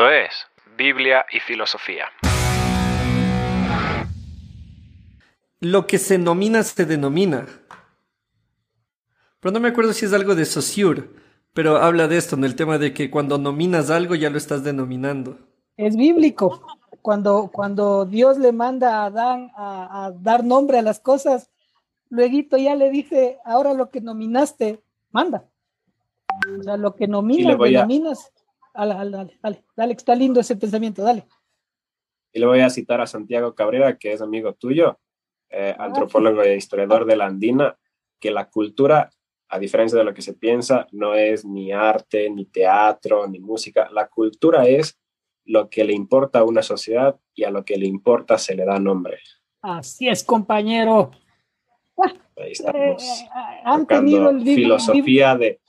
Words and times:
Esto 0.00 0.12
es 0.12 0.46
Biblia 0.78 1.26
y 1.30 1.40
Filosofía. 1.40 2.06
Lo 5.60 5.86
que 5.86 5.98
se 5.98 6.16
nomina 6.16 6.62
se 6.62 6.86
denomina. 6.86 7.44
Pero 9.40 9.52
no 9.52 9.60
me 9.60 9.68
acuerdo 9.68 9.92
si 9.92 10.06
es 10.06 10.14
algo 10.14 10.34
de 10.34 10.46
Saussure, 10.46 11.10
pero 11.52 11.76
habla 11.76 12.08
de 12.08 12.16
esto, 12.16 12.34
en 12.34 12.44
el 12.44 12.56
tema 12.56 12.78
de 12.78 12.94
que 12.94 13.10
cuando 13.10 13.36
nominas 13.36 13.90
algo 13.90 14.14
ya 14.14 14.30
lo 14.30 14.38
estás 14.38 14.64
denominando. 14.64 15.36
Es 15.76 15.96
bíblico. 15.96 16.62
Cuando, 17.02 17.50
cuando 17.52 18.06
Dios 18.06 18.38
le 18.38 18.52
manda 18.52 19.02
a 19.02 19.04
Adán 19.04 19.52
a, 19.54 20.12
dar 20.18 20.44
nombre 20.44 20.78
a 20.78 20.82
las 20.82 20.98
cosas, 20.98 21.50
luego 22.08 22.56
ya 22.56 22.74
le 22.74 22.88
dice, 22.88 23.36
ahora 23.44 23.74
lo 23.74 23.90
que 23.90 24.00
nominaste, 24.00 24.80
manda. 25.10 25.44
O 26.58 26.62
sea, 26.62 26.78
lo 26.78 26.94
que 26.94 27.06
nominas, 27.06 27.58
denominas. 27.58 28.32
Dale, 28.74 28.94
dale, 28.94 29.38
dale, 29.42 29.64
dale, 29.76 29.92
está 29.92 30.14
lindo 30.14 30.40
ese 30.40 30.56
pensamiento, 30.56 31.02
dale. 31.02 31.26
Y 32.32 32.38
le 32.38 32.46
voy 32.46 32.60
a 32.60 32.70
citar 32.70 33.00
a 33.00 33.06
Santiago 33.06 33.54
Cabrera, 33.54 33.98
que 33.98 34.12
es 34.12 34.20
amigo 34.20 34.54
tuyo, 34.54 35.00
eh, 35.48 35.74
antropólogo 35.78 36.42
e 36.42 36.56
historiador 36.56 37.04
de 37.04 37.16
la 37.16 37.26
andina, 37.26 37.76
que 38.20 38.30
la 38.30 38.48
cultura, 38.48 39.10
a 39.48 39.58
diferencia 39.58 39.98
de 39.98 40.04
lo 40.04 40.14
que 40.14 40.22
se 40.22 40.34
piensa, 40.34 40.86
no 40.92 41.14
es 41.14 41.44
ni 41.44 41.72
arte, 41.72 42.30
ni 42.30 42.46
teatro, 42.46 43.26
ni 43.26 43.40
música. 43.40 43.88
La 43.90 44.06
cultura 44.06 44.68
es 44.68 45.00
lo 45.44 45.68
que 45.68 45.84
le 45.84 45.92
importa 45.92 46.40
a 46.40 46.44
una 46.44 46.62
sociedad 46.62 47.18
y 47.34 47.44
a 47.44 47.50
lo 47.50 47.64
que 47.64 47.76
le 47.76 47.86
importa 47.86 48.38
se 48.38 48.54
le 48.54 48.64
da 48.64 48.78
nombre. 48.78 49.18
Así 49.62 50.08
es, 50.08 50.22
compañero. 50.22 51.10
Ahí 52.36 52.52
estamos. 52.52 53.02
Eh, 53.02 53.24
eh, 53.24 53.28
han 53.64 53.86
tenido 53.86 54.30
el 54.30 54.42
filosofía 54.42 55.36
de 55.36 55.59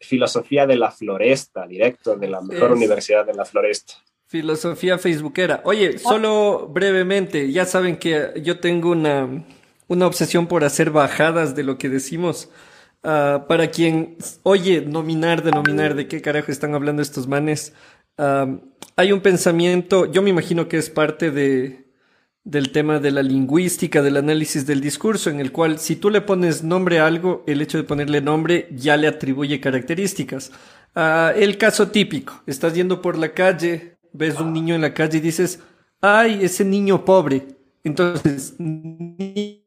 filosofía 0.00 0.66
de 0.66 0.76
la 0.76 0.90
floresta, 0.90 1.66
directo 1.66 2.16
de 2.16 2.28
la 2.28 2.40
mejor 2.40 2.72
universidad 2.72 3.26
de 3.26 3.34
la 3.34 3.44
floresta. 3.44 3.94
Filosofía 4.26 4.98
facebookera. 4.98 5.60
Oye, 5.64 5.98
solo 5.98 6.68
brevemente, 6.68 7.50
ya 7.52 7.64
saben 7.66 7.96
que 7.96 8.32
yo 8.42 8.60
tengo 8.60 8.90
una, 8.90 9.44
una 9.88 10.06
obsesión 10.06 10.46
por 10.46 10.64
hacer 10.64 10.90
bajadas 10.90 11.54
de 11.54 11.64
lo 11.64 11.78
que 11.78 11.88
decimos. 11.88 12.48
Ah, 13.02 13.46
para 13.48 13.70
quien 13.70 14.18
oye 14.42 14.82
nominar, 14.82 15.42
denominar, 15.42 15.94
de 15.94 16.06
qué 16.06 16.20
carajo 16.20 16.52
están 16.52 16.74
hablando 16.74 17.00
estos 17.00 17.26
manes, 17.26 17.72
ah, 18.18 18.46
hay 18.96 19.12
un 19.12 19.20
pensamiento, 19.20 20.04
yo 20.04 20.22
me 20.22 20.30
imagino 20.30 20.68
que 20.68 20.76
es 20.76 20.90
parte 20.90 21.30
de, 21.30 21.89
del 22.50 22.72
tema 22.72 22.98
de 22.98 23.12
la 23.12 23.22
lingüística, 23.22 24.02
del 24.02 24.16
análisis 24.16 24.66
del 24.66 24.80
discurso, 24.80 25.30
en 25.30 25.38
el 25.38 25.52
cual 25.52 25.78
si 25.78 25.94
tú 25.94 26.10
le 26.10 26.20
pones 26.20 26.64
nombre 26.64 26.98
a 26.98 27.06
algo, 27.06 27.44
el 27.46 27.62
hecho 27.62 27.78
de 27.78 27.84
ponerle 27.84 28.20
nombre 28.20 28.68
ya 28.72 28.96
le 28.96 29.06
atribuye 29.06 29.60
características. 29.60 30.50
Ah, 30.96 31.32
el 31.36 31.56
caso 31.58 31.88
típico, 31.88 32.42
estás 32.48 32.74
yendo 32.74 33.00
por 33.00 33.16
la 33.16 33.32
calle, 33.32 33.98
ves 34.12 34.40
un 34.40 34.52
niño 34.52 34.74
en 34.74 34.80
la 34.80 34.92
calle 34.92 35.18
y 35.18 35.20
dices, 35.20 35.60
ay, 36.00 36.40
ese 36.42 36.64
niño 36.64 37.04
pobre. 37.04 37.46
Entonces, 37.84 38.54
niño 38.58 39.60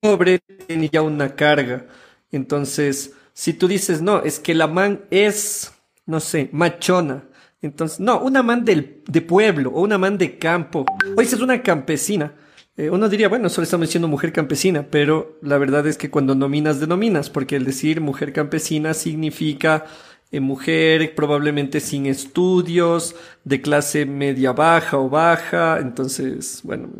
pobre 0.00 0.40
tiene 0.66 0.88
ya 0.92 1.02
una 1.02 1.36
carga. 1.36 1.86
Entonces, 2.32 3.12
si 3.32 3.52
tú 3.52 3.68
dices, 3.68 4.02
no, 4.02 4.20
es 4.22 4.40
que 4.40 4.52
la 4.52 4.66
man 4.66 5.02
es, 5.10 5.72
no 6.06 6.18
sé, 6.18 6.48
machona 6.50 7.24
entonces, 7.66 8.00
no, 8.00 8.20
una 8.20 8.42
man 8.42 8.64
del, 8.64 9.02
de 9.06 9.20
pueblo 9.22 9.70
o 9.70 9.82
una 9.82 9.98
man 9.98 10.18
de 10.18 10.38
campo. 10.38 10.86
O 11.16 11.20
esa 11.20 11.36
es 11.36 11.42
una 11.42 11.62
campesina. 11.62 12.32
Eh, 12.76 12.90
uno 12.90 13.08
diría, 13.08 13.28
bueno, 13.28 13.48
solo 13.48 13.64
estamos 13.64 13.88
diciendo 13.88 14.06
mujer 14.08 14.32
campesina, 14.32 14.86
pero 14.90 15.38
la 15.42 15.56
verdad 15.58 15.86
es 15.86 15.96
que 15.96 16.10
cuando 16.10 16.34
nominas, 16.34 16.78
denominas, 16.78 17.30
porque 17.30 17.56
el 17.56 17.64
decir 17.64 18.00
mujer 18.00 18.32
campesina 18.32 18.92
significa 18.92 19.84
eh, 20.30 20.40
mujer 20.40 21.14
probablemente 21.14 21.80
sin 21.80 22.04
estudios, 22.06 23.14
de 23.44 23.62
clase 23.62 24.04
media 24.06 24.52
baja 24.52 24.98
o 24.98 25.08
baja. 25.08 25.78
Entonces, 25.80 26.60
bueno, 26.64 26.90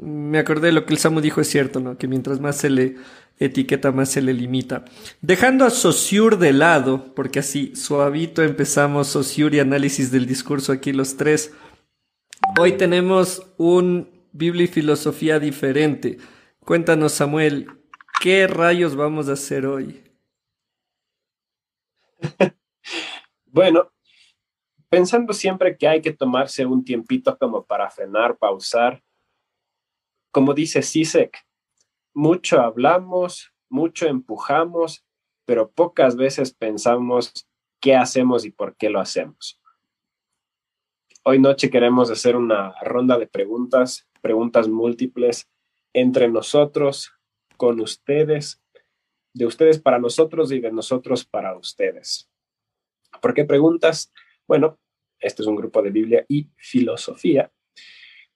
me 0.00 0.38
acordé 0.38 0.68
de 0.68 0.72
lo 0.72 0.84
que 0.84 0.94
el 0.94 0.98
Samu 0.98 1.20
dijo, 1.20 1.40
es 1.40 1.48
cierto, 1.48 1.78
¿no? 1.78 1.96
Que 1.96 2.08
mientras 2.08 2.40
más 2.40 2.56
se 2.56 2.70
le 2.70 2.96
etiqueta 3.40 3.90
más 3.90 4.10
se 4.10 4.22
le 4.22 4.34
limita. 4.34 4.84
Dejando 5.22 5.64
a 5.64 5.70
Saussure 5.70 6.36
de 6.36 6.52
lado, 6.52 7.14
porque 7.14 7.40
así 7.40 7.74
suavito 7.74 8.42
empezamos 8.42 9.08
Saussure 9.08 9.56
y 9.56 9.60
análisis 9.60 10.12
del 10.12 10.26
discurso 10.26 10.72
aquí 10.72 10.92
los 10.92 11.16
tres. 11.16 11.52
Hoy 12.58 12.72
tenemos 12.72 13.42
un 13.56 14.08
Biblia 14.32 14.64
y 14.64 14.68
filosofía 14.68 15.40
diferente. 15.40 16.18
Cuéntanos, 16.64 17.12
Samuel, 17.12 17.66
¿qué 18.20 18.46
rayos 18.46 18.94
vamos 18.94 19.28
a 19.28 19.32
hacer 19.32 19.66
hoy? 19.66 20.04
bueno, 23.46 23.90
pensando 24.88 25.32
siempre 25.32 25.76
que 25.76 25.88
hay 25.88 26.02
que 26.02 26.12
tomarse 26.12 26.64
un 26.66 26.84
tiempito 26.84 27.36
como 27.38 27.64
para 27.64 27.90
frenar, 27.90 28.36
pausar, 28.36 29.02
como 30.30 30.54
dice 30.54 30.82
Sisek, 30.82 31.44
mucho 32.14 32.60
hablamos, 32.60 33.52
mucho 33.68 34.06
empujamos, 34.06 35.04
pero 35.44 35.70
pocas 35.70 36.16
veces 36.16 36.52
pensamos 36.52 37.48
qué 37.80 37.94
hacemos 37.94 38.44
y 38.44 38.50
por 38.50 38.76
qué 38.76 38.90
lo 38.90 39.00
hacemos. 39.00 39.60
Hoy 41.22 41.38
noche 41.38 41.70
queremos 41.70 42.10
hacer 42.10 42.36
una 42.36 42.74
ronda 42.82 43.18
de 43.18 43.26
preguntas, 43.26 44.08
preguntas 44.22 44.68
múltiples 44.68 45.50
entre 45.92 46.28
nosotros, 46.28 47.12
con 47.56 47.80
ustedes, 47.80 48.62
de 49.34 49.46
ustedes 49.46 49.78
para 49.78 49.98
nosotros 49.98 50.50
y 50.52 50.60
de 50.60 50.72
nosotros 50.72 51.24
para 51.24 51.56
ustedes. 51.56 52.30
¿Por 53.20 53.34
qué 53.34 53.44
preguntas? 53.44 54.12
Bueno, 54.46 54.78
este 55.18 55.42
es 55.42 55.48
un 55.48 55.56
grupo 55.56 55.82
de 55.82 55.90
Biblia 55.90 56.24
y 56.26 56.48
filosofía. 56.56 57.52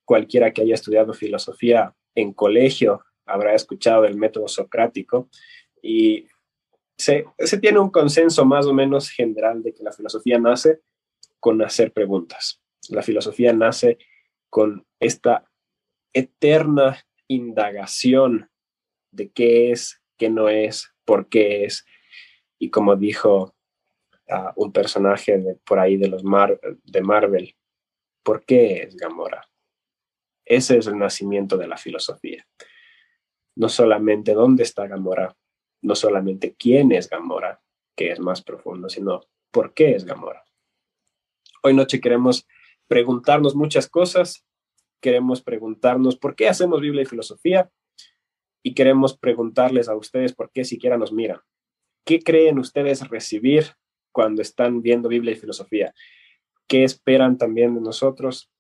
Cualquiera 0.04 0.52
que 0.52 0.62
haya 0.62 0.74
estudiado 0.74 1.14
filosofía 1.14 1.96
en 2.14 2.32
colegio 2.32 3.02
habrá 3.26 3.54
escuchado 3.54 4.02
del 4.02 4.16
método 4.16 4.48
socrático 4.48 5.28
y 5.82 6.28
se, 6.96 7.26
tiene 7.60 7.78
un 7.78 7.90
consenso 7.90 8.44
más 8.44 8.66
o 8.66 8.72
menos 8.72 9.10
general 9.10 9.62
de 9.62 9.74
que 9.74 9.82
la 9.82 9.92
filosofía 9.92 10.38
nace 10.38 10.80
con 11.40 11.60
hacer 11.62 11.92
preguntas. 11.92 12.62
La 12.88 13.02
filosofía 13.02 13.52
nace 13.52 13.98
con 14.48 14.86
esta 15.00 15.50
eterna 16.12 17.04
indagación 17.28 18.50
de 19.10 19.30
qué 19.30 19.72
es, 19.72 20.00
qué 20.16 20.30
no 20.30 20.48
es, 20.48 20.94
por 21.04 21.28
qué 21.28 21.64
es. 21.64 21.84
Y 22.58 22.70
como 22.70 22.96
dijo 22.96 23.54
un 24.56 24.72
personaje 24.72 25.38
de, 25.38 25.56
por 25.56 25.78
ahí 25.78 25.96
de 25.96 26.08
los 26.08 26.22
de 26.22 27.02
Marvel, 27.02 27.54
¿por 28.22 28.44
qué 28.44 28.82
es 28.82 28.96
Gamora? 28.96 29.46
Ese 30.46 30.78
es 30.78 30.86
el 30.86 30.98
nacimiento 30.98 31.56
de 31.56 31.66
la 31.66 31.76
filosofía 31.76 32.46
no 33.56 33.69
solamente 33.69 34.34
dónde 34.34 34.62
está 34.62 34.87
Gamora, 34.87 35.37
no 35.82 35.94
solamente 35.94 36.54
quién 36.54 36.92
es 36.92 37.09
Gamora, 37.09 37.62
que 37.97 38.10
es 38.10 38.20
más 38.20 38.42
profundo, 38.42 38.88
sino 38.88 39.22
por 39.50 39.75
qué 39.75 39.94
es 39.94 40.04
Gamora. 40.04 40.44
Hoy 41.62 41.75
noche 41.75 42.00
queremos 42.00 42.47
preguntarnos 42.88 43.54
muchas 43.54 43.88
cosas, 43.88 44.44
queremos 45.00 45.43
preguntarnos 45.43 46.16
por 46.16 46.34
qué 46.34 46.48
hacemos 46.48 46.81
Biblia 46.81 47.03
y 47.03 47.06
filosofía 47.06 47.70
y 48.62 48.75
queremos 48.75 49.16
preguntarles 49.16 49.88
a 49.88 49.97
ustedes 49.97 50.34
por 50.34 50.50
qué 50.50 50.64
siquiera 50.64 50.97
nos 50.97 51.12
miran. 51.12 51.41
¿Qué 52.04 52.20
creen 52.20 52.59
ustedes 52.59 53.09
recibir 53.09 53.75
cuando 54.12 54.43
están 54.43 54.82
viendo 54.82 55.09
Biblia 55.09 55.32
y 55.32 55.37
filosofía? 55.37 55.94
¿Qué 56.66 56.84
esperan 56.84 57.38
también 57.38 57.75
de 57.75 57.81
nosotros? 57.81 58.50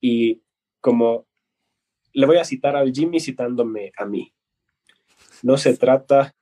Y 0.00 0.42
como 0.80 1.26
le 2.12 2.26
voy 2.26 2.38
a 2.38 2.44
citar 2.44 2.76
al 2.76 2.92
Jimmy 2.92 3.20
citándome 3.20 3.92
a 3.96 4.04
mí. 4.04 4.32
No 5.42 5.56
se 5.56 5.76
trata 5.76 6.34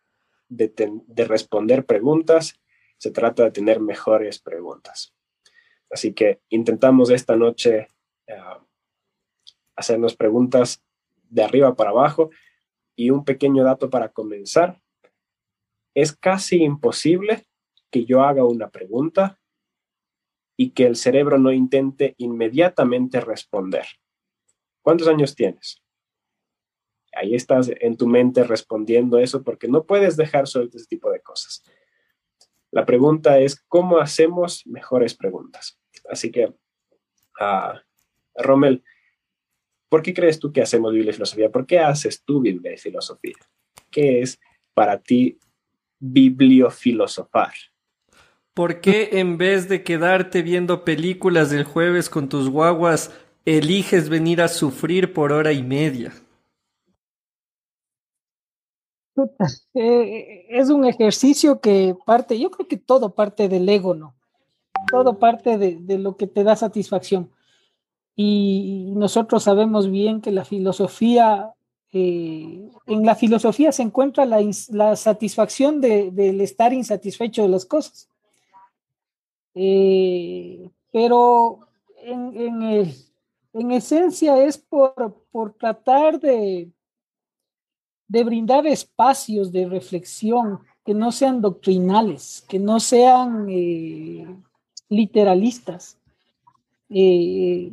de, 0.49 0.73
responder 1.27 1.85
preguntas, 1.85 2.59
se 2.97 3.11
trata 3.11 3.45
de 3.45 3.51
tener 3.51 3.81
mejores 3.81 4.39
preguntas. 4.41 5.15
Así 5.91 6.13
que 6.13 6.41
intentamos 6.49 7.11
esta 7.11 7.37
noche 7.37 7.89
eh, 8.27 8.37
hacernos 9.77 10.17
preguntas 10.17 10.83
de 11.31 11.45
arriba 11.45 11.75
para 11.75 11.91
abajo 11.91 12.31
y 12.97 13.11
un 13.11 13.25
pequeño 13.25 13.63
dato 13.65 13.91
para 13.91 14.09
comenzar. 14.09 14.81
Es 15.95 16.13
casi 16.13 16.63
imposible 16.63 17.47
que 17.91 18.05
yo 18.05 18.23
haga 18.23 18.45
una 18.45 18.71
pregunta 18.71 19.41
y 20.57 20.71
que 20.71 20.87
el 20.87 20.97
cerebro 20.97 21.39
no 21.39 21.53
intente 21.53 22.15
inmediatamente 22.19 23.21
responder. 23.21 23.87
¿Cuántos 24.89 25.09
años 25.09 25.35
tienes? 25.35 25.83
Ahí 27.13 27.35
estás 27.35 27.71
en 27.79 27.99
tu 27.99 28.07
mente 28.07 28.43
respondiendo 28.43 29.19
eso 29.19 29.43
porque 29.43 29.69
no 29.69 29.85
puedes 29.85 30.17
dejar 30.17 30.47
suelto 30.47 30.79
ese 30.79 30.87
tipo 30.87 31.11
de 31.11 31.21
cosas. 31.21 31.63
La 32.71 32.87
pregunta 32.87 33.39
es, 33.39 33.61
¿cómo 33.69 33.99
hacemos 33.99 34.67
mejores 34.67 35.15
preguntas? 35.15 35.79
Así 36.09 36.31
que, 36.31 36.47
uh, 36.47 37.79
Rommel, 38.35 38.83
¿por 39.91 40.01
qué 40.01 40.15
crees 40.15 40.39
tú 40.39 40.51
que 40.51 40.63
hacemos 40.63 40.95
Biblia 40.95 41.11
y 41.11 41.17
filosofía? 41.17 41.53
¿Por 41.53 41.67
qué 41.67 41.81
haces 41.81 42.25
tú 42.25 42.41
Biblia 42.41 42.73
y 42.73 42.79
filosofía? 42.79 43.37
¿Qué 43.91 44.23
es 44.23 44.41
para 44.73 44.99
ti 44.99 45.39
bibliofilosofar? 45.99 47.53
¿por 48.59 48.81
qué 48.81 49.11
en 49.21 49.39
vez 49.39 49.69
de 49.69 49.85
quedarte 49.85 50.43
viendo 50.43 50.85
películas 50.85 51.49
del 51.49 51.63
jueves 51.63 52.11
con 52.11 52.29
tus 52.29 52.49
guaguas, 52.51 53.15
eliges 53.57 54.09
venir 54.09 54.43
a 54.43 54.49
sufrir 54.49 55.15
por 55.15 55.33
hora 55.33 55.53
y 55.53 55.63
media? 55.63 56.13
Eh, 59.75 60.47
es 60.51 60.69
un 60.71 60.85
ejercicio 60.85 61.61
que 61.61 61.97
parte, 62.07 62.39
yo 62.39 62.51
creo 62.51 62.69
que 62.69 62.77
todo 62.77 63.15
parte 63.15 63.49
del 63.49 63.69
ego, 63.69 63.95
¿no? 63.95 64.15
Todo 64.91 65.19
parte 65.19 65.59
de, 65.59 65.99
lo 65.99 66.17
que 66.17 66.27
te 66.27 66.45
da 66.45 66.57
satisfacción. 66.57 67.31
Y 68.15 68.93
nosotros 68.95 69.45
sabemos 69.45 69.91
bien 69.91 70.21
que 70.21 70.31
la 70.31 70.45
filosofía, 70.45 71.53
eh, 71.93 72.71
en 72.87 73.07
la 73.07 73.15
filosofía 73.15 73.73
se 73.73 73.83
encuentra 73.83 74.25
la, 74.25 74.97
satisfacción 74.97 75.81
del 75.81 76.41
estar 76.41 76.73
insatisfecho 76.73 77.43
de 77.43 77.49
las 77.49 77.65
cosas. 77.65 78.09
Eh, 79.55 80.71
pero 80.93 81.69
en, 82.03 82.37
en, 82.37 82.93
esencia 83.53 84.43
es 84.43 84.59
por, 84.59 85.25
por 85.31 85.53
tratar 85.55 86.21
de, 86.21 86.71
de 88.09 88.25
brindar 88.25 88.67
espacios 88.67 89.53
de 89.53 89.69
reflexión 89.69 90.61
que 90.85 90.95
no 90.95 91.13
sean 91.13 91.43
doctrinales, 91.43 92.45
que 92.49 92.59
no 92.59 92.81
sean 92.81 93.47
eh, 93.51 94.27
literalistas. 94.89 95.99
Eh, 96.89 97.73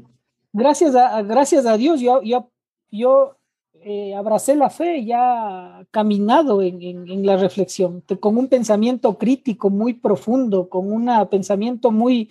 gracias, 0.51 0.95
a, 0.95 1.22
gracias 1.22 1.66
a 1.66 1.77
Dios, 1.77 2.01
yo, 2.01 2.22
yo, 2.24 2.50
yo 2.92 3.38
eh, 3.75 4.13
abracé 4.13 4.56
la 4.57 4.69
fe 4.69 5.06
ya 5.06 5.88
caminado 5.92 6.62
en, 6.62 6.81
en, 6.81 7.25
la 7.25 7.38
reflexión, 7.38 8.04
con 8.19 8.38
un 8.38 8.50
pensamiento 8.50 9.18
crítico 9.18 9.69
muy 9.69 9.94
profundo, 9.94 10.68
con 10.68 10.92
un 10.92 11.10
pensamiento 11.30 11.92
muy, 11.92 12.30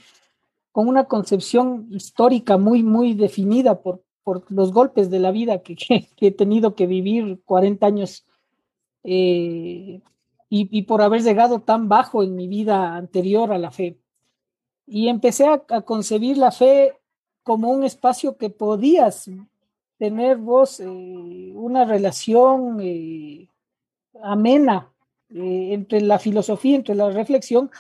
con 0.75 0.89
una 0.89 1.05
concepción 1.05 1.87
histórica 1.93 2.59
muy, 2.59 2.83
muy 2.83 3.15
definida 3.15 3.81
por, 3.81 4.03
por 4.25 4.51
los 4.51 4.73
golpes 4.73 5.09
de 5.09 5.21
la 5.21 5.31
vida 5.31 5.63
que, 5.63 5.77
he 6.21 6.31
tenido 6.33 6.75
que 6.75 6.89
vivir 6.89 7.41
40 7.45 7.87
años 7.87 8.27
eh, 9.05 10.01
y, 10.49 10.83
por 10.83 11.01
haber 11.01 11.23
llegado 11.23 11.61
tan 11.61 11.89
bajo 11.89 12.25
en 12.25 12.35
mi 12.35 12.49
vida 12.49 12.97
anterior 12.97 13.53
a 13.53 13.59
la 13.59 13.71
fe. 13.71 14.01
Y 14.85 15.07
empecé 15.07 15.47
a, 15.47 15.59
concebir 15.83 16.39
la 16.39 16.51
fe 16.51 16.99
como 17.45 17.71
un 17.71 17.85
espacio 17.85 18.37
que 18.37 18.51
podías 18.51 19.31
tener 19.97 20.39
vos 20.39 20.81
eh, 20.81 21.53
una 21.55 21.85
relación 21.85 22.81
eh, 22.81 23.49
amena 24.25 24.91
entre 25.31 26.01
la 26.01 26.19
filosofía, 26.19 26.75
entre 26.75 26.97
la 26.97 27.11
reflexión 27.11 27.71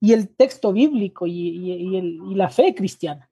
y 0.00 0.12
el 0.12 0.28
texto 0.28 0.72
bíblico 0.72 1.26
y 1.26 2.34
la 2.34 2.50
fe 2.50 2.74
cristiana 2.74 3.28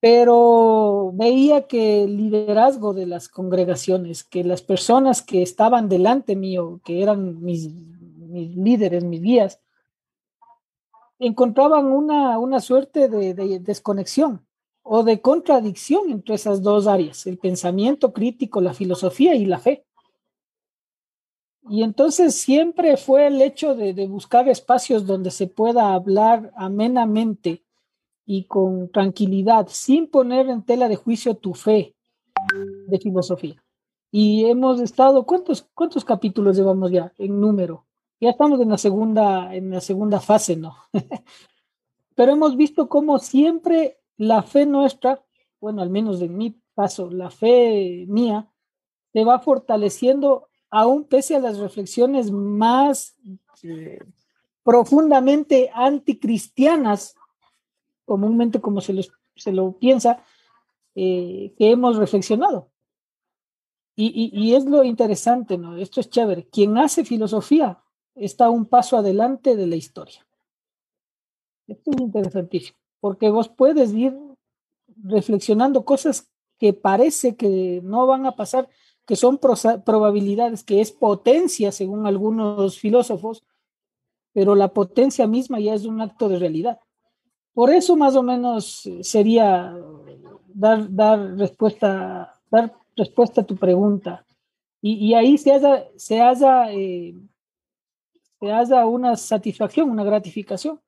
pero 0.00 1.10
veía 1.14 1.66
que 1.66 2.04
el 2.04 2.16
liderazgo 2.16 2.92
de 2.92 3.06
las 3.06 3.28
congregaciones, 3.28 4.24
que 4.24 4.44
las 4.44 4.62
personas 4.62 5.22
que 5.22 5.42
estaban 5.42 5.88
delante 5.88 6.36
mío, 6.36 6.80
que 6.84 7.02
eran 7.02 7.42
mis, 7.42 7.70
líderes, 8.28 9.04
mis 9.04 9.22
guías, 9.22 9.60
encontraban 11.18 11.86
una, 11.86 12.38
una 12.38 12.60
suerte 12.60 13.08
de, 13.08 13.58
desconexión 13.60 14.46
o 14.82 15.02
de 15.02 15.20
contradicción 15.20 16.10
entre 16.10 16.34
esas 16.34 16.62
dos 16.62 16.86
áreas, 16.86 17.26
el 17.26 17.38
pensamiento 17.38 18.12
crítico, 18.12 18.60
la 18.60 18.74
filosofía 18.74 19.34
y 19.34 19.46
la 19.46 19.58
fe. 19.58 19.85
Y 21.68 21.82
entonces 21.82 22.34
siempre 22.34 22.96
fue 22.96 23.26
el 23.26 23.42
hecho 23.42 23.74
de, 23.74 23.92
de 23.92 24.06
buscar 24.06 24.48
espacios 24.48 25.06
donde 25.06 25.30
se 25.30 25.46
pueda 25.46 25.94
hablar 25.94 26.52
amenamente 26.56 27.64
y 28.24 28.44
con 28.44 28.90
tranquilidad, 28.90 29.68
sin 29.70 30.08
poner 30.08 30.48
en 30.48 30.64
tela 30.64 30.88
de 30.88 30.96
juicio 30.96 31.36
tu 31.36 31.54
fe 31.54 31.94
de 32.88 32.98
filosofía. 32.98 33.62
Y 34.10 34.44
hemos 34.46 34.80
estado, 34.80 35.24
¿cuántos, 35.24 35.68
cuántos 35.74 36.04
capítulos 36.04 36.56
llevamos 36.56 36.90
ya 36.90 37.12
en 37.18 37.40
número? 37.40 37.86
Ya 38.20 38.30
estamos 38.30 38.60
en 38.60 38.70
la 38.70 38.78
segunda, 38.78 39.54
en 39.54 39.70
la 39.70 39.80
segunda 39.80 40.20
fase, 40.20 40.56
¿no? 40.56 40.76
Pero 42.14 42.32
hemos 42.32 42.56
visto 42.56 42.88
cómo 42.88 43.18
siempre 43.18 43.98
la 44.16 44.42
fe 44.42 44.66
nuestra, 44.66 45.22
bueno, 45.60 45.82
al 45.82 45.90
menos 45.90 46.20
en 46.22 46.36
mi 46.36 46.58
paso, 46.74 47.10
la 47.10 47.30
fe 47.30 48.06
mía, 48.08 48.50
se 49.12 49.24
va 49.24 49.38
fortaleciendo 49.38 50.48
aún 50.70 51.04
pese 51.04 51.36
a 51.36 51.40
las 51.40 51.58
reflexiones 51.58 52.30
más 52.30 53.16
eh, 53.62 53.98
profundamente 54.62 55.70
anticristianas 55.72 57.16
comúnmente 58.06 58.60
como 58.60 58.80
se, 58.80 58.94
se 59.34 59.52
lo 59.52 59.72
piensa, 59.72 60.24
eh, 60.94 61.52
que 61.58 61.70
hemos 61.70 61.96
reflexionado. 61.96 62.70
Y, 63.98 64.30
y, 64.32 64.54
es 64.54 64.66
lo 64.66 64.84
interesante, 64.84 65.56
¿no? 65.56 65.78
Esto 65.78 66.00
es 66.00 66.10
chévere. 66.10 66.46
Quien 66.48 66.76
hace 66.76 67.02
filosofía 67.02 67.82
está 68.14 68.50
un 68.50 68.66
paso 68.66 68.98
adelante 68.98 69.56
de 69.56 69.66
la 69.66 69.76
historia. 69.76 70.26
Esto 71.66 71.92
es 71.92 72.00
interesantísimo, 72.02 72.78
porque 73.00 73.30
vos 73.30 73.48
puedes 73.48 73.94
ir 73.94 74.14
reflexionando 75.02 75.86
cosas 75.86 76.30
que 76.58 76.74
parece 76.74 77.36
que 77.36 77.80
no 77.82 78.06
van 78.06 78.26
a 78.26 78.36
pasar, 78.36 78.68
que 79.06 79.16
son 79.16 79.38
probabilidades, 79.38 80.64
que 80.64 80.80
es 80.80 80.92
potencia 80.92 81.70
según 81.72 82.06
algunos 82.06 82.78
filósofos, 82.78 83.44
pero 84.32 84.54
la 84.54 84.68
potencia 84.68 85.26
misma 85.26 85.60
ya 85.60 85.74
es 85.74 85.84
un 85.84 86.00
acto 86.00 86.28
de 86.28 86.38
realidad. 86.38 86.80
Por 87.54 87.70
eso 87.70 87.96
más 87.96 88.16
o 88.16 88.22
menos 88.22 88.86
sería 89.00 89.74
dar, 90.48 90.92
dar, 90.94 91.36
respuesta, 91.36 92.34
dar 92.50 92.74
respuesta 92.96 93.40
a 93.42 93.44
tu 93.44 93.56
pregunta. 93.56 94.24
Y, 94.82 95.14
ahí 95.14 95.36
se 95.38 95.52
haga, 95.52 95.84
se, 95.96 96.18
eh, 96.18 97.14
se 98.38 98.84
una 98.84 99.16
satisfacción, 99.16 99.90
una 99.90 100.04
gratificación. 100.04 100.80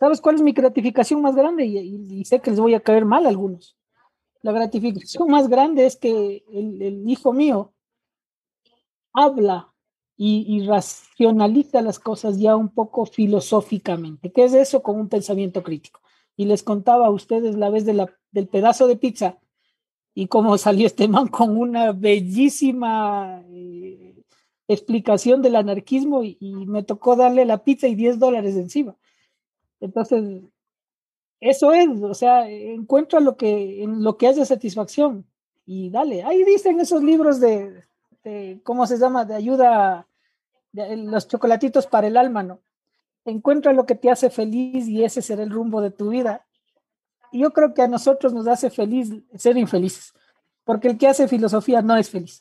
¿Sabes 0.00 0.20
cuál 0.20 0.36
es 0.36 0.42
mi 0.42 0.52
gratificación 0.52 1.22
más 1.22 1.36
grande? 1.36 1.64
Y, 1.64 2.24
sé 2.24 2.40
que 2.40 2.50
les 2.50 2.58
voy 2.58 2.74
a 2.74 2.80
caer 2.80 3.04
mal 3.04 3.26
a 3.26 3.28
algunos. 3.28 3.76
La 4.42 4.52
gratificación 4.52 5.30
más 5.30 5.48
grande 5.48 5.86
es 5.86 5.96
que 5.96 6.44
el, 6.52 7.08
hijo 7.08 7.32
mío 7.32 7.72
habla 9.12 9.72
y, 10.16 10.64
racionaliza 10.66 11.80
las 11.80 11.98
cosas 11.98 12.38
ya 12.38 12.56
un 12.56 12.68
poco 12.68 13.06
filosóficamente. 13.06 14.32
¿Qué 14.32 14.44
es 14.44 14.54
eso 14.54 14.82
con 14.82 15.00
un 15.00 15.08
pensamiento 15.08 15.62
crítico? 15.62 16.00
Y 16.36 16.46
les 16.46 16.62
contaba 16.62 17.06
a 17.06 17.10
ustedes 17.10 17.56
la 17.56 17.70
vez 17.70 17.84
del 17.84 18.48
pedazo 18.48 18.86
de 18.86 18.96
pizza 18.96 19.38
y 20.14 20.26
cómo 20.26 20.58
salió 20.58 20.86
este 20.86 21.08
man 21.08 21.28
con 21.28 21.56
una 21.56 21.92
bellísima 21.92 23.42
eh, 23.48 24.14
explicación 24.68 25.42
del 25.42 25.56
anarquismo 25.56 26.24
y, 26.24 26.36
me 26.66 26.82
tocó 26.82 27.16
darle 27.16 27.44
la 27.44 27.62
pizza 27.64 27.88
y 27.88 27.94
10 27.94 28.18
dólares 28.18 28.56
encima. 28.56 28.96
Entonces, 29.80 30.42
eso 31.42 31.72
es, 31.72 31.88
o 32.00 32.14
sea, 32.14 32.48
encuentra 32.48 33.18
lo 33.18 33.36
que, 33.36 33.82
en 33.82 34.04
lo 34.04 34.16
que 34.16 34.28
hace 34.28 34.46
satisfacción 34.46 35.26
y 35.66 35.90
dale. 35.90 36.22
Ahí 36.22 36.44
dicen 36.44 36.78
esos 36.78 37.02
libros 37.02 37.40
de, 37.40 37.82
¿cómo 38.62 38.86
se 38.86 38.96
llama? 38.96 39.24
De 39.24 39.34
ayuda, 39.34 40.06
de, 40.70 40.96
los 40.96 41.26
chocolatitos 41.26 41.88
para 41.88 42.06
el 42.06 42.16
alma, 42.16 42.44
¿no? 42.44 42.60
Encuentra 43.24 43.72
lo 43.72 43.86
que 43.86 43.96
te 43.96 44.08
hace 44.08 44.30
feliz 44.30 44.86
y 44.86 45.02
ese 45.02 45.20
será 45.20 45.42
el 45.42 45.50
rumbo 45.50 45.80
de 45.80 45.90
tu 45.90 46.10
vida. 46.10 46.46
Y 47.32 47.40
yo 47.40 47.52
creo 47.52 47.74
que 47.74 47.82
a 47.82 47.88
nosotros 47.88 48.32
nos 48.32 48.46
hace 48.46 48.70
feliz 48.70 49.12
ser 49.34 49.56
infelices, 49.56 50.14
porque 50.62 50.86
el 50.86 50.96
que 50.96 51.08
hace 51.08 51.26
filosofía 51.26 51.82
no 51.82 51.96
es 51.96 52.08
feliz. 52.08 52.40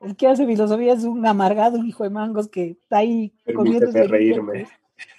El 0.00 0.16
que 0.16 0.26
hace 0.26 0.46
filosofía 0.46 0.94
es 0.94 1.04
un 1.04 1.26
amargado 1.26 1.84
hijo 1.84 2.02
de 2.02 2.10
mangos 2.10 2.48
que 2.48 2.70
está 2.70 2.98
ahí 2.98 3.34
comiendo. 3.54 3.90
reírme. 3.92 4.66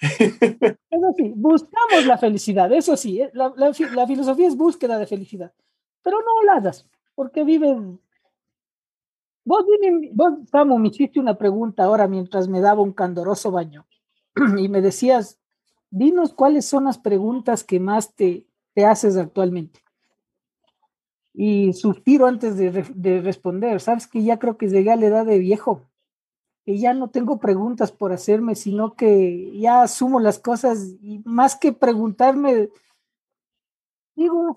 Eso 0.00 1.14
sí, 1.16 1.32
buscamos 1.34 2.06
la 2.06 2.18
felicidad, 2.18 2.70
eso 2.72 2.96
sí, 2.96 3.22
¿eh? 3.22 3.30
la, 3.32 3.72
filosofía 4.06 4.46
es 4.46 4.56
búsqueda 4.56 4.98
de 4.98 5.06
felicidad, 5.06 5.52
pero 6.02 6.18
no 6.18 6.42
la 6.42 6.72
porque 7.14 7.44
viven 7.44 7.98
Vos, 9.44 9.64
vos, 10.12 10.34
Samu, 10.50 10.78
me 10.78 10.88
hiciste 10.88 11.18
una 11.18 11.36
pregunta 11.38 11.84
ahora 11.84 12.06
mientras 12.06 12.46
me 12.46 12.60
daba 12.60 12.82
un 12.82 12.92
candoroso 12.92 13.50
baño 13.50 13.86
y 14.58 14.68
me 14.68 14.82
decías, 14.82 15.38
dinos 15.90 16.34
cuáles 16.34 16.66
son 16.66 16.84
las 16.84 16.98
preguntas 16.98 17.64
que 17.64 17.80
más 17.80 18.14
te, 18.14 18.46
te 18.74 18.84
haces 18.84 19.16
actualmente. 19.16 19.80
Y 21.32 21.72
suspiro 21.72 22.26
antes 22.26 22.56
de, 22.56 22.70
de, 22.70 23.20
responder, 23.22 23.80
sabes 23.80 24.06
que 24.06 24.22
ya 24.22 24.38
creo 24.38 24.56
que 24.56 24.68
llegué 24.68 24.90
a 24.90 24.96
la 24.96 25.06
edad 25.06 25.26
de 25.26 25.38
viejo, 25.38 25.89
que 26.64 26.78
ya 26.78 26.94
no 26.94 27.08
tengo 27.08 27.38
preguntas 27.38 27.92
por 27.92 28.12
hacerme, 28.12 28.54
sino 28.54 28.94
que 28.94 29.58
ya 29.58 29.82
asumo 29.82 30.20
las 30.20 30.38
cosas 30.38 30.96
y 31.00 31.20
más 31.24 31.56
que 31.56 31.72
preguntarme, 31.72 32.68
digo, 34.14 34.56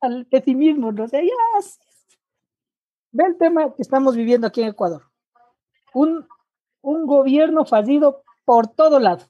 al 0.00 0.26
pesimismo, 0.26 0.92
¿no? 0.92 1.04
O 1.04 1.08
sea, 1.08 1.22
ya 1.22 1.28
Ve 3.14 3.24
el 3.26 3.36
tema 3.36 3.74
que 3.74 3.82
estamos 3.82 4.16
viviendo 4.16 4.46
aquí 4.46 4.62
en 4.62 4.68
Ecuador. 4.68 5.02
Un, 5.92 6.26
un 6.80 7.06
gobierno 7.06 7.66
fallido 7.66 8.22
por 8.44 8.68
todo 8.68 8.98
lado. 8.98 9.26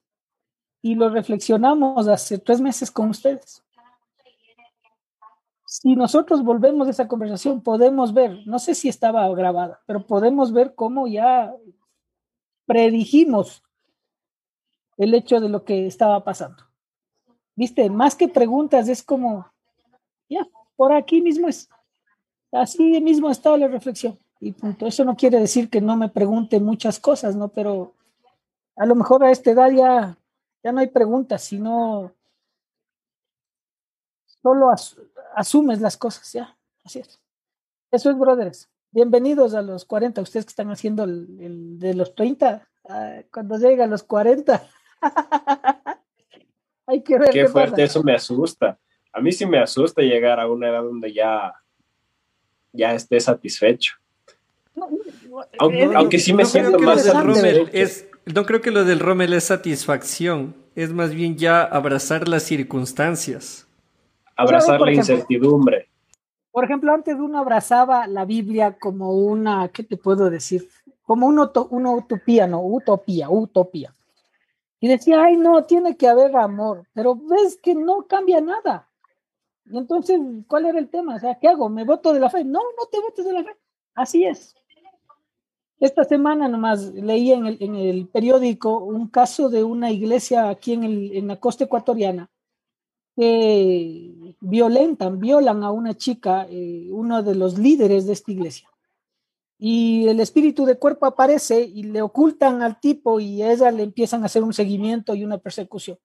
y 0.85 0.97
lo 0.97 1.11
reflexionamos 1.11 2.09
hace 2.09 2.38
tres 2.38 2.61
meses 2.61 2.90
con 2.90 3.11
ustedes. 3.11 3.62
Si 5.73 5.97
nosotros 5.97 6.45
volvemos 6.45 6.87
a 6.87 6.91
esa 6.91 7.09
conversación, 7.09 7.62
podemos 7.62 8.12
ver, 8.12 8.47
no 8.47 8.59
sé 8.59 8.75
si 8.75 8.91
estaba 8.91 9.26
grabada, 9.35 9.81
pero 9.87 10.07
podemos 10.07 10.52
ver 10.52 10.75
cómo 10.75 11.07
ya 11.07 11.50
predijimos 12.67 13.64
el 14.99 15.14
hecho 15.14 15.41
de 15.41 15.49
lo 15.49 15.64
que 15.64 15.87
estaba 15.87 16.23
pasando. 16.25 16.62
Viste, 17.57 17.88
más 17.88 18.14
que 18.14 18.29
preguntas, 18.29 18.87
es 18.87 19.02
como, 19.02 19.50
ya, 20.29 20.47
por 20.76 20.93
aquí 20.93 21.23
mismo 21.23 21.49
es, 21.49 21.71
así 22.52 23.00
mismo 23.00 23.31
estaba 23.31 23.57
la 23.57 23.69
reflexión. 23.69 24.19
Y 24.41 24.52
punto. 24.52 24.87
Eso 24.87 25.07
no 25.07 25.17
quiere 25.17 25.41
decir 25.41 25.71
que 25.71 25.81
no 25.81 25.97
me 25.97 26.11
pregunte 26.11 26.61
muchas 26.61 27.00
cosas, 27.00 27.35
¿no? 27.35 27.49
Pero 27.49 27.95
a 28.76 28.85
lo 28.85 28.95
mejor 28.95 29.25
a 29.25 29.31
esta 29.31 29.52
edad 29.52 29.71
ya, 29.71 30.19
ya 30.62 30.71
no 30.71 30.81
hay 30.81 30.88
preguntas, 30.88 31.41
sino 31.41 32.12
solo 34.43 34.69
asumes 35.35 35.81
las 35.81 35.97
cosas, 35.97 36.33
ya. 36.33 36.57
Así 36.85 36.99
es. 36.99 37.21
Eso 37.91 38.11
es, 38.11 38.19
brothers. 38.19 38.69
Bienvenidos 38.91 39.55
a 39.55 39.62
los 39.62 39.85
40, 39.85 40.21
ustedes 40.21 40.45
que 40.45 40.51
están 40.51 40.71
haciendo 40.71 41.05
el, 41.05 41.79
de 41.79 41.95
los 41.95 42.15
30, 42.15 42.69
ah, 42.89 43.17
cuando 43.33 43.57
llega 43.57 43.85
a 43.85 43.87
los 43.87 44.03
40. 44.03 44.62
hay 46.87 47.03
que 47.03 47.19
ver. 47.19 47.31
Qué, 47.31 47.49
fuerte, 47.49 47.83
eso 47.83 48.03
me 48.03 48.15
asusta. 48.15 48.79
A 49.12 49.21
mí 49.21 49.33
sí 49.33 49.47
me 49.47 49.59
asusta 49.59 50.03
llegar 50.03 50.41
a 50.41 50.49
una 50.49 50.69
edad 50.69 50.83
donde 50.83 51.12
ya, 51.12 51.55
ya 52.73 52.95
esté 52.95 53.21
satisfecho. 53.21 53.95
aunque, 55.59 56.19
sí 56.19 56.33
me 56.33 56.45
siento 56.45 56.79
más 56.79 57.07
es, 57.73 58.09
no 58.25 58.47
creo 58.47 58.61
que 58.61 58.71
lo 58.71 58.85
del 58.85 59.01
Rommel 59.01 59.33
es 59.35 59.45
satisfacción, 59.45 60.55
es 60.75 60.93
más 60.93 61.15
bien 61.15 61.37
ya 61.37 61.62
abrazar 61.62 62.29
las 62.29 62.43
circunstancias. 62.43 63.67
Abrazar 64.37 64.81
la 64.81 64.93
incertidumbre. 64.93 65.89
Por 66.51 66.65
ejemplo, 66.65 66.93
antes 66.93 67.17
uno 67.17 67.39
abrazaba 67.39 68.07
la 68.07 68.25
Biblia 68.25 68.77
como 68.79 69.12
una, 69.12 69.69
¿qué 69.69 69.83
te 69.83 69.97
puedo 69.97 70.29
decir? 70.29 70.69
Como 71.03 71.27
una, 71.27 71.51
una 71.71 71.91
utopía, 71.93 72.47
¿no? 72.47 72.62
Utopía, 72.62 73.31
utopía. 73.31 73.95
Y 74.79 74.89
decía, 74.89 75.23
ay, 75.23 75.37
no, 75.37 75.65
tiene 75.65 75.97
que 75.97 76.09
haber 76.09 76.37
amor, 76.37 76.87
pero 76.93 77.15
ves 77.15 77.59
que 77.62 77.75
no 77.75 78.07
cambia 78.07 78.41
nada. 78.41 78.89
Y 79.65 79.79
entonces, 79.79 80.21
¿cuál 80.47 80.67
era 80.67 80.79
el 80.79 80.89
tema? 80.89 81.17
O 81.17 81.19
sea, 81.21 81.39
¿qué 81.39 81.49
hago? 81.49 81.69
¿Me 81.69 81.85
voto 81.85 82.12
de 82.12 82.21
la 82.21 82.29
fe? 82.29 82.45
No, 82.45 82.61
no 82.61 82.87
te 82.91 83.01
votes 83.01 83.25
de 83.25 83.33
la 83.33 83.45
fe. 83.45 83.57
Así 83.95 84.25
es. 84.25 84.55
Esta 85.79 86.05
semana 86.05 86.49
nomás 86.49 86.93
leí 86.95 87.33
en 87.33 87.47
el, 87.47 87.57
en 87.61 87.75
el 87.77 88.07
periódico 88.09 88.79
un 88.79 89.09
caso 89.09 89.49
de 89.49 89.65
una 89.65 89.91
iglesia 89.91 90.49
aquí 90.49 90.75
en, 90.75 90.85
el, 90.85 91.17
en 91.17 91.29
la 91.29 91.41
costa 91.41 91.65
ecuatoriana 91.65 92.31
violentan, 93.16 95.19
violan 95.19 95.62
a 95.62 95.71
una 95.71 95.95
chica, 95.95 96.47
eh, 96.49 96.88
uno 96.90 97.23
de 97.23 97.35
los 97.35 97.59
líderes 97.59 98.07
de 98.07 98.14
esta 98.14 98.33
iglesia. 98.33 98.69
Y 99.59 100.09
el 100.09 100.19
espíritu 100.21 100.64
de 100.64 100.78
cuerpo 100.78 101.07
aparece 101.07 101.62
y 101.62 101.85
le 101.85 102.02
ocultan 102.02 102.62
al 102.62 102.81
tipo 102.81 103.21
y 103.21 103.42
a 103.42 103.52
ella 103.52 103.71
le 103.71 103.85
empiezan 103.85 104.23
a 104.23 104.26
hacer 104.26 104.42
un 104.42 104.52
seguimiento 104.52 105.14
y 105.14 105.25
una 105.25 105.38
persecución. 105.38 105.99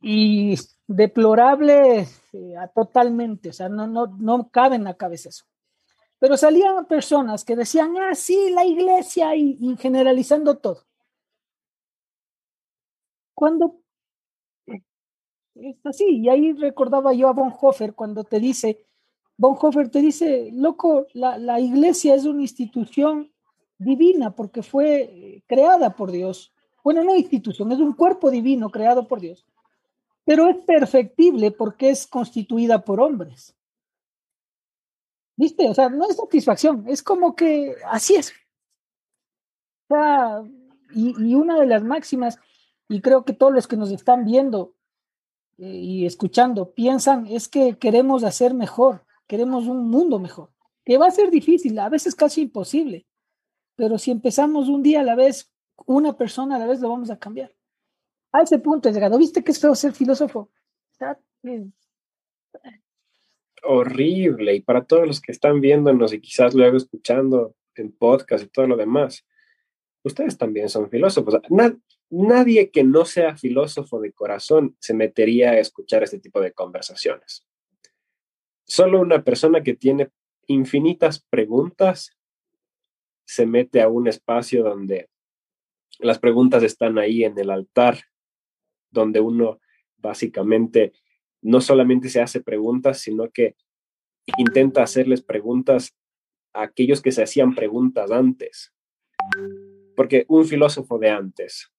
Y 0.00 0.54
deplorable 0.86 2.06
eh, 2.32 2.54
totalmente, 2.74 3.50
o 3.50 3.52
sea, 3.52 3.68
no, 3.68 3.86
no, 3.86 4.06
no 4.18 4.48
cabe 4.50 4.76
en 4.76 4.84
la 4.84 4.94
cabeza 4.94 5.28
eso. 5.28 5.44
Pero 6.20 6.36
salían 6.36 6.86
personas 6.86 7.44
que 7.44 7.56
decían, 7.56 7.96
ah, 7.96 8.14
sí, 8.14 8.50
la 8.50 8.64
iglesia 8.64 9.34
y, 9.34 9.58
generalizando 9.78 10.58
todo. 10.58 10.84
Cuando 13.34 13.80
es 15.62 15.84
así, 15.84 16.18
y 16.18 16.28
ahí 16.28 16.52
recordaba 16.52 17.12
yo 17.12 17.28
a 17.28 17.32
Bonhoeffer 17.32 17.94
cuando 17.94 18.24
te 18.24 18.40
dice, 18.40 18.84
Bonhoeffer 19.36 19.88
te 19.88 20.00
dice, 20.00 20.50
loco, 20.52 21.06
la, 21.14 21.38
la 21.38 21.60
iglesia 21.60 22.14
es 22.14 22.24
una 22.24 22.42
institución 22.42 23.30
divina 23.80 24.30
porque 24.30 24.62
fue 24.62 25.02
eh, 25.02 25.42
creada 25.46 25.96
por 25.96 26.12
Dios. 26.12 26.52
Bueno, 26.84 27.02
no 27.02 27.16
institución, 27.16 27.72
es 27.72 27.78
un 27.78 27.94
cuerpo 27.94 28.30
divino 28.30 28.70
creado 28.70 29.08
por 29.08 29.20
Dios, 29.20 29.46
pero 30.24 30.48
es 30.48 30.56
perfectible 30.58 31.50
porque 31.50 31.90
es 31.90 32.06
constituida 32.06 32.84
por 32.84 33.00
hombres. 33.00 33.56
¿Viste? 35.36 35.68
O 35.68 35.74
sea, 35.74 35.88
no 35.88 36.08
es 36.08 36.16
satisfacción, 36.16 36.84
es 36.86 37.02
como 37.02 37.34
que 37.34 37.74
así 37.86 38.14
es. 38.14 38.32
Y, 40.92 41.34
una 41.34 41.58
de 41.58 41.66
las 41.66 41.82
máximas, 41.82 42.38
y 42.88 43.00
creo 43.00 43.24
que 43.24 43.32
todos 43.32 43.52
los 43.52 43.66
que 43.66 43.76
nos 43.76 43.90
están 43.90 44.24
viendo 44.24 44.74
y 45.60 46.06
escuchando 46.06 46.72
piensan, 46.72 47.26
es 47.26 47.48
que 47.48 47.76
queremos 47.78 48.24
hacer 48.24 48.54
mejor, 48.54 49.04
queremos 49.26 49.66
un 49.66 49.88
mundo 49.88 50.18
mejor, 50.18 50.50
que 50.84 50.98
va 50.98 51.06
a 51.06 51.10
ser 51.10 51.30
difícil, 51.30 51.78
a 51.78 51.88
veces 51.88 52.14
casi 52.14 52.42
imposible, 52.42 53.06
pero 53.76 53.98
si 53.98 54.10
empezamos 54.10 54.68
un 54.68 54.82
día 54.82 55.00
a 55.00 55.04
la 55.04 55.14
vez, 55.14 55.52
una 55.86 56.16
persona 56.16 56.56
a 56.56 56.58
la 56.58 56.66
vez, 56.66 56.80
lo 56.80 56.88
vamos 56.88 57.10
a 57.10 57.18
cambiar. 57.18 57.54
A 58.32 58.42
ese 58.42 58.58
punto 58.58 58.88
he 58.88 58.92
llegado. 58.92 59.18
¿Viste 59.18 59.42
que 59.42 59.50
es 59.50 59.60
feo 59.60 59.74
ser 59.74 59.92
filósofo? 59.92 60.50
horrible. 63.62 64.54
Y 64.54 64.60
para 64.60 64.84
todos 64.84 65.06
los 65.06 65.20
que 65.20 65.32
están 65.32 65.60
viéndonos 65.60 66.12
y 66.12 66.20
quizás 66.20 66.54
luego 66.54 66.76
escuchando 66.76 67.54
en 67.74 67.92
podcast 67.92 68.44
y 68.44 68.48
todo 68.48 68.66
lo 68.66 68.76
demás, 68.76 69.26
ustedes 70.02 70.36
también 70.36 70.68
son 70.68 70.90
filósofos. 70.90 71.36
Nadie 72.10 72.70
que 72.70 72.84
no 72.84 73.04
sea 73.04 73.36
filósofo 73.36 74.00
de 74.00 74.12
corazón 74.12 74.76
se 74.80 74.94
metería 74.94 75.52
a 75.52 75.58
escuchar 75.58 76.02
este 76.02 76.18
tipo 76.18 76.40
de 76.40 76.52
conversaciones. 76.52 77.46
Solo 78.64 79.00
una 79.00 79.22
persona 79.22 79.62
que 79.62 79.74
tiene 79.74 80.10
infinitas 80.46 81.24
preguntas 81.30 82.16
se 83.24 83.46
mete 83.46 83.80
a 83.80 83.88
un 83.88 84.08
espacio 84.08 84.64
donde 84.64 85.08
las 86.00 86.18
preguntas 86.18 86.62
están 86.62 86.98
ahí 86.98 87.24
en 87.24 87.38
el 87.38 87.50
altar, 87.50 87.98
donde 88.90 89.20
uno 89.20 89.60
básicamente 89.98 90.92
no 91.42 91.60
solamente 91.60 92.08
se 92.08 92.20
hace 92.20 92.40
preguntas, 92.40 92.98
sino 92.98 93.30
que 93.30 93.54
intenta 94.36 94.82
hacerles 94.82 95.22
preguntas 95.22 95.96
a 96.52 96.62
aquellos 96.62 97.00
que 97.02 97.12
se 97.12 97.22
hacían 97.22 97.54
preguntas 97.54 98.10
antes. 98.10 98.72
Porque 99.94 100.24
un 100.28 100.44
filósofo 100.44 100.98
de 100.98 101.10
antes 101.10 101.70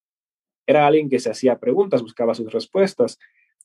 era 0.65 0.87
alguien 0.87 1.09
que 1.09 1.19
se 1.19 1.31
hacía 1.31 1.59
preguntas, 1.59 2.01
buscaba 2.01 2.33
sus 2.33 2.51
respuestas, 2.51 3.17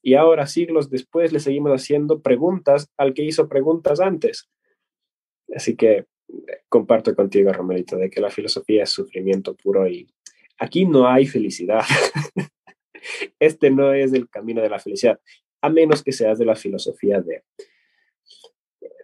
y 0.03 0.15
ahora, 0.15 0.47
siglos 0.47 0.91
después, 0.91 1.33
le 1.33 1.41
seguimos 1.41 1.73
haciendo 1.73 2.21
preguntas 2.21 2.89
al 2.97 3.13
que 3.13 3.25
hizo 3.25 3.49
preguntas 3.49 3.99
antes. 3.99 4.49
Así 5.55 5.75
que 5.75 5.97
eh, 5.97 6.07
comparto 6.69 7.15
contigo, 7.15 7.53
Romerito, 7.53 7.97
de 7.97 8.11
que 8.11 8.21
la 8.21 8.31
filosofía 8.31 8.85
es 8.85 8.91
sufrimiento 8.91 9.57
puro 9.57 9.89
y 9.89 10.09
aquí 10.59 10.85
no 10.85 11.09
hay 11.09 11.27
felicidad. 11.27 11.83
este 13.41 13.71
no 13.71 13.93
es 13.93 14.13
el 14.13 14.29
camino 14.29 14.63
de 14.63 14.71
la 14.71 14.79
felicidad 14.79 15.21
a 15.61 15.69
menos 15.69 16.03
que 16.03 16.13
seas 16.13 16.39
de 16.39 16.45
la 16.45 16.55
filosofía 16.55 17.21
de, 17.21 17.43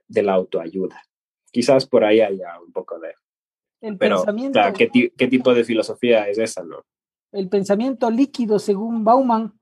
de 0.06 0.22
la 0.22 0.34
autoayuda. 0.34 1.02
Quizás 1.50 1.86
por 1.86 2.04
ahí 2.04 2.20
haya 2.20 2.60
un 2.60 2.72
poco 2.72 2.98
de... 2.98 3.14
El 3.80 3.98
pero, 3.98 4.16
pensamiento, 4.16 4.60
¿qué, 4.78 5.10
¿qué, 5.16 5.26
tipo 5.26 5.52
de 5.52 5.64
filosofía 5.64 6.28
es 6.28 6.38
esa, 6.38 6.62
no? 6.62 6.84
El 7.32 7.48
pensamiento 7.48 8.10
líquido 8.10 8.58
según 8.58 9.04
Bauman 9.04 9.58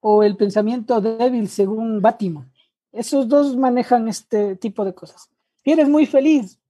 o 0.00 0.22
el 0.22 0.36
pensamiento 0.36 1.00
débil 1.00 1.48
según 1.48 2.00
Bátimo. 2.00 2.46
Esos 2.92 3.28
dos 3.28 3.56
manejan 3.56 4.08
este 4.08 4.56
tipo 4.56 4.84
de 4.84 4.94
cosas. 4.94 5.28
Si 5.64 5.72
eres 5.72 5.88
muy 5.88 6.06
feliz, 6.06 6.60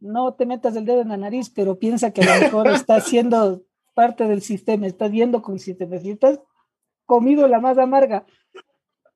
no 0.00 0.34
te 0.34 0.46
metas 0.46 0.76
el 0.76 0.84
dedo 0.84 1.00
en 1.00 1.08
la 1.08 1.16
nariz, 1.16 1.50
pero 1.50 1.78
piensa 1.78 2.12
que 2.12 2.22
a 2.22 2.36
lo 2.36 2.40
mejor 2.42 2.68
estás 2.72 3.04
siendo 3.06 3.62
parte 3.94 4.26
del 4.26 4.42
sistema, 4.42 4.86
estás 4.86 5.10
viendo 5.10 5.42
con 5.42 5.54
el 5.54 5.60
sistema. 5.60 5.98
Si 5.98 6.10
estás 6.10 6.40
comido 7.06 7.48
la 7.48 7.60
más 7.60 7.78
amarga, 7.78 8.26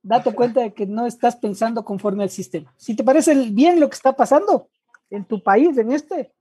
date 0.02 0.34
cuenta 0.34 0.60
de 0.60 0.72
que 0.72 0.86
no 0.86 1.06
estás 1.06 1.36
pensando 1.36 1.84
conforme 1.84 2.22
al 2.22 2.30
sistema. 2.30 2.72
Si 2.76 2.94
te 2.94 3.04
parece 3.04 3.34
bien 3.50 3.80
lo 3.80 3.88
que 3.88 3.96
está 3.96 4.14
pasando 4.14 4.68
en 5.10 5.24
tu 5.24 5.42
país, 5.42 5.76
en 5.78 5.92
este, 5.92 6.32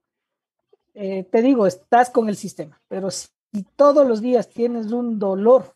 eh, 0.94 1.24
te 1.24 1.42
digo, 1.42 1.68
estás 1.68 2.10
con 2.10 2.30
el 2.30 2.36
sistema, 2.36 2.82
pero 2.88 3.12
si 3.12 3.28
todos 3.76 4.08
los 4.08 4.22
días 4.22 4.50
tienes 4.50 4.92
un 4.92 5.20
dolor, 5.20 5.76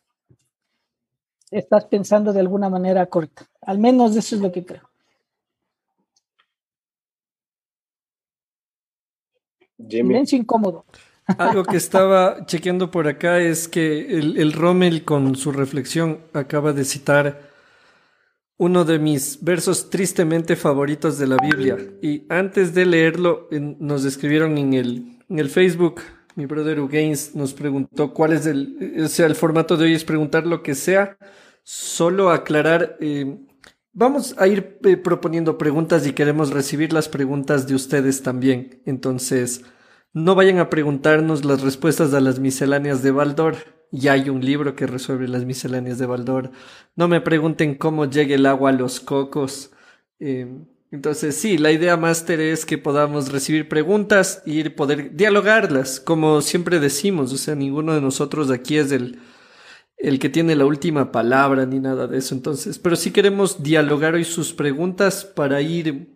estás 1.50 1.86
pensando 1.86 2.34
de 2.34 2.40
alguna 2.40 2.70
manera 2.70 3.06
correcta. 3.08 3.48
Al 3.62 3.80
menos 3.80 4.16
eso 4.16 4.36
es 4.36 4.42
lo 4.42 4.52
que 4.52 4.66
creo. 4.66 4.90
Silencio 9.90 10.38
incómodo. 10.38 10.86
Algo 11.38 11.64
que 11.64 11.78
estaba 11.78 12.46
chequeando 12.46 12.92
por 12.92 13.08
acá 13.08 13.40
es 13.40 13.68
que 13.68 14.18
el, 14.18 14.38
el, 14.38 14.54
Rommel 14.54 15.06
con 15.06 15.36
su 15.36 15.52
reflexión 15.52 16.20
acaba 16.34 16.74
de 16.74 16.84
citar 16.84 17.52
uno 18.58 18.86
de 18.86 19.00
mis 19.00 19.44
versos 19.44 19.90
tristemente 19.90 20.56
favoritos 20.56 21.18
de 21.18 21.28
la 21.28 21.38
Biblia. 21.38 21.78
Y 22.02 22.26
antes 22.30 22.74
de 22.74 22.86
leerlo, 22.86 23.48
nos 23.52 24.06
escribieron 24.06 24.58
en 24.58 24.74
el, 24.74 25.20
en 25.30 25.40
el 25.40 25.50
Facebook 25.50 26.02
mi 26.36 26.46
brother 26.46 26.80
Ugains 26.80 27.36
nos 27.36 27.54
preguntó 27.54 28.14
cuál 28.14 28.34
es 28.34 28.46
el, 28.46 29.02
o 29.04 29.08
sea, 29.08 29.26
el 29.26 29.36
formato 29.36 29.78
de 29.78 29.86
hoy 29.86 29.94
es 29.94 30.04
preguntar 30.04 30.46
lo 30.46 30.64
que 30.64 30.76
sea, 30.76 31.18
solo 31.64 32.32
aclarar, 32.32 32.98
eh, 33.00 33.38
vamos 33.94 34.36
a 34.38 34.48
ir 34.48 34.80
eh, 34.84 34.98
proponiendo 34.98 35.58
preguntas 35.58 36.06
y 36.08 36.14
queremos 36.14 36.52
recibir 36.52 36.94
las 36.94 37.10
preguntas 37.10 37.68
de 37.68 37.76
ustedes 37.76 38.24
también. 38.24 38.82
Entonces, 38.86 39.64
no 40.14 40.36
vayan 40.36 40.60
a 40.60 40.70
preguntarnos 40.70 41.46
las 41.46 41.62
respuestas 41.62 42.14
a 42.14 42.20
las 42.20 42.40
misceláneas 42.40 43.02
de 43.04 43.12
Baldor. 43.12 43.56
Ya 43.92 44.14
hay 44.14 44.30
un 44.30 44.44
libro 44.44 44.76
que 44.76 44.88
resuelve 44.88 45.28
las 45.28 45.46
misceláneas 45.46 45.98
de 45.98 46.06
Baldor. 46.06 46.52
No 46.96 47.08
me 47.08 47.22
pregunten 47.22 47.76
cómo 47.76 48.06
llega 48.06 48.36
el 48.36 48.46
agua 48.46 48.70
a 48.70 48.74
los 48.74 49.00
cocos. 49.00 49.72
Eh, 50.20 50.48
entonces, 50.92 51.38
sí, 51.38 51.58
la 51.58 51.72
idea 51.72 51.96
máster 51.96 52.42
es 52.42 52.66
que 52.66 52.78
podamos 52.78 53.32
recibir 53.32 53.70
preguntas 53.70 54.44
y 54.46 54.68
poder 54.70 55.16
dialogarlas, 55.16 56.02
como 56.02 56.42
siempre 56.42 56.82
decimos. 56.82 57.32
O 57.32 57.38
sea, 57.38 57.56
ninguno 57.56 57.94
de 57.94 58.02
nosotros 58.02 58.52
aquí 58.52 58.78
es 58.78 58.92
el, 58.92 59.20
el 59.96 60.20
que 60.20 60.28
tiene 60.28 60.54
la 60.54 60.66
última 60.66 61.14
palabra 61.14 61.66
ni 61.66 61.80
nada 61.80 62.08
de 62.08 62.18
eso. 62.18 62.36
Entonces, 62.36 62.78
pero 62.78 62.98
sí 62.98 63.12
queremos 63.12 63.64
dialogar 63.64 64.16
hoy 64.16 64.26
sus 64.26 64.52
preguntas 64.52 65.24
para 65.24 65.62
ir 65.62 66.10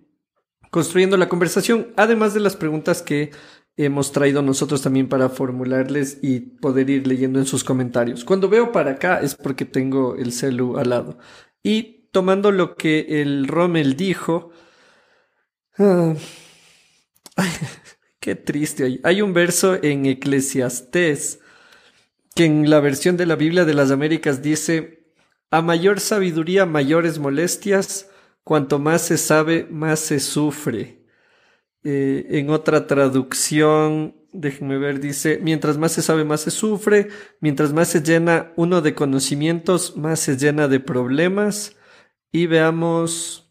construyendo 0.72 1.16
la 1.16 1.30
conversación, 1.30 1.94
además 1.96 2.34
de 2.34 2.42
las 2.42 2.58
preguntas 2.58 3.02
que 3.02 3.32
hemos 3.78 4.12
traído 4.12 4.42
nosotros 4.42 4.82
también 4.82 5.08
para 5.08 5.30
formularles 5.30 6.20
y 6.22 6.42
poder 6.42 6.90
ir 6.90 7.08
leyendo 7.08 7.40
en 7.40 7.46
sus 7.46 7.64
comentarios. 7.64 8.26
Cuando 8.26 8.50
veo 8.50 8.74
para 8.74 8.92
acá 8.92 9.22
es 9.22 9.36
porque 9.36 9.64
tengo 9.64 10.18
el 10.18 10.34
celu 10.34 10.78
al 10.78 10.90
lado. 10.90 11.18
Y 11.64 12.10
tomando 12.12 12.52
lo 12.52 12.76
que 12.76 13.22
el 13.22 13.48
Rommel 13.48 13.96
dijo, 13.96 14.52
Ah. 15.78 16.14
qué 18.20 18.36
triste. 18.36 19.00
Hay 19.04 19.22
un 19.22 19.34
verso 19.34 19.82
en 19.84 20.06
Eclesiastés 20.06 21.40
que 22.36 22.46
en 22.46 22.70
la 22.70 22.80
versión 22.80 23.18
de 23.18 23.26
la 23.26 23.36
Biblia 23.36 23.66
de 23.66 23.74
las 23.74 23.92
Américas 23.92 24.42
dice, 24.42 25.06
a 25.52 25.62
mayor 25.62 26.00
sabiduría, 26.00 26.66
mayores 26.66 27.20
molestias, 27.20 28.10
cuanto 28.44 28.80
más 28.80 29.02
se 29.04 29.18
sabe, 29.18 29.68
más 29.70 30.00
se 30.00 30.20
sufre. 30.20 31.06
Eh, 31.84 32.26
en 32.32 32.50
otra 32.50 32.88
traducción, 32.88 34.16
déjenme 34.34 34.78
ver, 34.78 35.00
dice, 35.00 35.40
mientras 35.42 35.78
más 35.78 35.94
se 35.94 36.02
sabe, 36.02 36.26
más 36.26 36.42
se 36.42 36.52
sufre, 36.52 37.10
mientras 37.40 37.74
más 37.74 37.90
se 37.90 38.02
llena 38.02 38.52
uno 38.56 38.82
de 38.82 38.96
conocimientos, 38.96 39.96
más 39.96 40.20
se 40.20 40.38
llena 40.38 40.68
de 40.68 40.80
problemas. 40.80 41.76
Y 42.32 42.48
veamos 42.48 43.45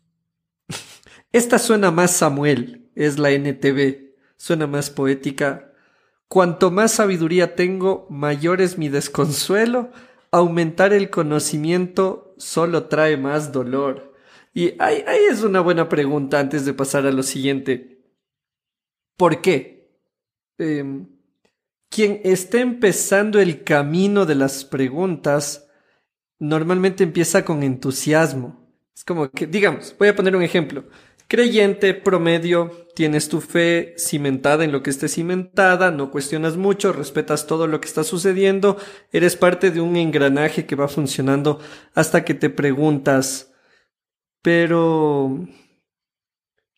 esta 1.34 1.58
suena 1.58 1.90
más 1.90 2.12
Samuel, 2.12 2.88
es 2.94 3.18
la 3.18 3.32
NTV, 3.32 4.14
suena 4.36 4.68
más 4.68 4.88
poética. 4.88 5.72
Cuanto 6.28 6.70
más 6.70 6.92
sabiduría 6.92 7.56
tengo, 7.56 8.06
mayor 8.08 8.60
es 8.60 8.78
mi 8.78 8.88
desconsuelo. 8.88 9.90
Aumentar 10.30 10.92
el 10.92 11.10
conocimiento 11.10 12.36
solo 12.38 12.84
trae 12.84 13.16
más 13.16 13.50
dolor. 13.50 14.14
Y 14.52 14.80
ahí, 14.80 15.02
es 15.28 15.42
una 15.42 15.58
buena 15.58 15.88
pregunta 15.88 16.38
antes 16.38 16.64
de 16.64 16.72
pasar 16.72 17.04
a 17.04 17.10
lo 17.10 17.24
siguiente. 17.24 17.98
¿Por 19.16 19.40
qué? 19.40 19.90
Em, 20.56 21.08
quien 21.88 22.20
esté 22.22 22.60
empezando 22.60 23.40
el 23.40 23.64
camino 23.64 24.24
de 24.24 24.36
las 24.36 24.64
preguntas 24.64 25.68
normalmente 26.38 27.02
empieza 27.02 27.44
con 27.44 27.64
entusiasmo. 27.64 28.64
Es 28.94 29.02
como 29.02 29.28
que, 29.28 29.48
digamos, 29.48 29.96
voy 29.98 30.06
a 30.06 30.14
poner 30.14 30.36
un 30.36 30.44
ejemplo 30.44 30.84
creyente 31.28 31.94
promedio, 31.94 32.88
tienes 32.94 33.28
tu 33.28 33.40
fe 33.40 33.94
cimentada 33.98 34.64
en 34.64 34.72
lo 34.72 34.82
que 34.82 34.90
esté 34.90 35.08
cimentada, 35.08 35.90
no 35.90 36.10
cuestionas 36.10 36.56
mucho, 36.56 36.92
respetas 36.92 37.46
todo 37.46 37.66
lo 37.66 37.80
que 37.80 37.88
está 37.88 38.04
sucediendo, 38.04 38.76
eres 39.12 39.36
parte 39.36 39.70
de 39.70 39.80
un 39.80 39.96
engranaje 39.96 40.66
que 40.66 40.76
va 40.76 40.88
funcionando 40.88 41.60
hasta 41.94 42.24
que 42.24 42.34
te 42.34 42.50
preguntas, 42.50 43.52
pero 44.42 45.46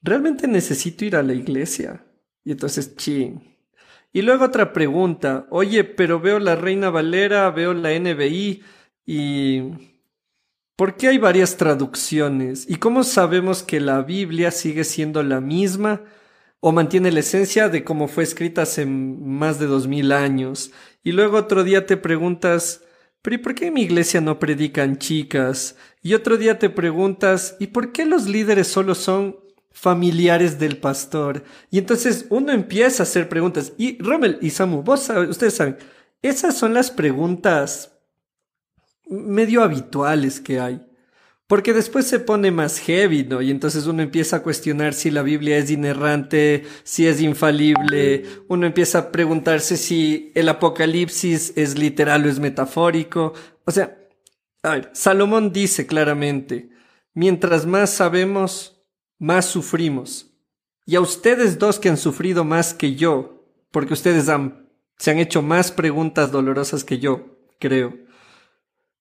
¿realmente 0.03 0.47
necesito 0.49 1.05
ir 1.05 1.17
a 1.17 1.23
la 1.23 1.35
iglesia? 1.35 2.07
Y 2.45 2.53
entonces, 2.53 2.97
ching. 2.97 3.57
Y 4.13 4.23
luego 4.23 4.47
otra 4.47 4.73
pregunta, 4.73 5.47
oye, 5.51 5.85
pero 5.85 6.21
veo 6.21 6.39
la 6.39 6.57
Reina 6.57 6.89
Valera, 6.91 7.51
veo 7.51 7.75
la 7.75 7.91
NBI 7.99 8.63
y 9.05 9.96
¿Por 10.77 10.99
qué 10.99 11.09
hay 11.09 11.17
varias 11.17 11.57
traducciones? 11.57 12.69
¿Y 12.69 12.77
cómo 12.77 13.03
sabemos 13.03 13.63
que 13.63 13.81
la 13.81 14.03
Biblia 14.03 14.51
sigue 14.51 14.85
siendo 14.85 15.23
la 15.23 15.41
misma 15.41 16.03
o 16.61 16.71
mantiene 16.71 17.11
la 17.11 17.21
esencia 17.21 17.71
de 17.71 17.83
cómo 17.83 18.09
fue 18.09 18.25
escrita 18.25 18.63
hace 18.63 18.85
más 18.85 19.59
de 19.59 19.67
dos 19.67 19.87
mil 19.87 20.13
años? 20.13 20.73
Y 21.03 21.13
luego 21.13 21.39
otro 21.39 21.65
día 21.65 21.87
te 21.87 21.97
preguntas, 21.97 22.83
¿pero 23.23 23.37
y 23.37 23.39
por 23.39 23.55
qué 23.55 23.69
en 23.69 23.75
mi 23.75 23.83
iglesia 23.85 24.21
no 24.21 24.39
predican 24.39 24.99
chicas? 24.99 25.77
Y 26.03 26.13
otro 26.13 26.37
día 26.37 26.59
te 26.59 26.69
preguntas, 26.69 27.57
¿y 27.59 27.69
por 27.69 27.93
qué 27.93 28.05
los 28.05 28.27
líderes 28.29 28.69
solo 28.69 28.95
son 28.95 29.39
familiares 29.73 30.59
del 30.59 30.77
pastor? 30.77 31.43
Y 31.71 31.79
entonces 31.79 32.27
uno 32.29 32.53
empieza 32.53 33.03
a 33.03 33.05
hacer 33.05 33.31
preguntas. 33.31 33.73
Y 33.79 33.97
Rommel 34.03 34.37
y 34.43 34.51
Samu, 34.51 34.83
vos 34.83 35.09
ustedes 35.09 35.55
saben, 35.55 35.79
esas 36.21 36.55
son 36.55 36.75
las 36.75 36.91
preguntas 36.91 37.96
medio 39.09 39.63
habituales 39.63 40.41
que 40.41 40.61
hay. 40.61 40.81
Porque 41.47 41.73
después 41.73 42.09
se 42.09 42.19
pone 42.19 42.51
más 42.51 42.81
heavy, 42.81 43.23
¿no? 43.23 43.41
Y 43.41 43.53
entonces 43.53 43.87
uno 43.87 44.03
empieza 44.03 44.37
a 44.37 44.43
cuestionar 44.43 44.95
si 44.95 45.13
la 45.13 45.23
Biblia 45.23 45.59
es 45.59 45.71
inerrante, 45.71 46.65
si 46.83 47.07
es 47.07 47.21
infalible, 47.21 48.25
uno 48.49 48.67
empieza 48.67 48.99
a 48.99 49.13
preguntarse 49.13 49.77
si 49.77 50.33
el 50.35 50.49
Apocalipsis 50.49 51.53
es 51.55 51.79
literal 51.79 52.27
o 52.27 52.29
es 52.29 52.41
metafórico. 52.41 53.33
O 53.65 53.71
sea, 53.71 53.97
a 54.65 54.71
ver, 54.71 54.91
Salomón 54.93 55.53
dice 55.53 55.87
claramente, 55.87 56.71
mientras 57.15 57.65
más 57.65 57.91
sabemos, 57.91 58.85
más 59.19 59.47
sufrimos. 59.47 60.33
Y 60.85 60.97
a 60.97 61.01
ustedes 61.01 61.61
dos 61.61 61.79
que 61.79 61.89
han 61.89 61.97
sufrido 61.97 62.45
más 62.45 62.75
que 62.75 62.97
yo, 62.97 63.45
porque 63.71 63.95
ustedes 63.95 64.29
han, 64.29 64.69
se 64.99 65.13
han 65.13 65.19
hecho 65.19 65.43
más 65.43 65.71
preguntas 65.71 66.33
dolorosas 66.33 66.83
que 66.83 66.99
yo, 66.99 67.39
creo. 67.61 68.06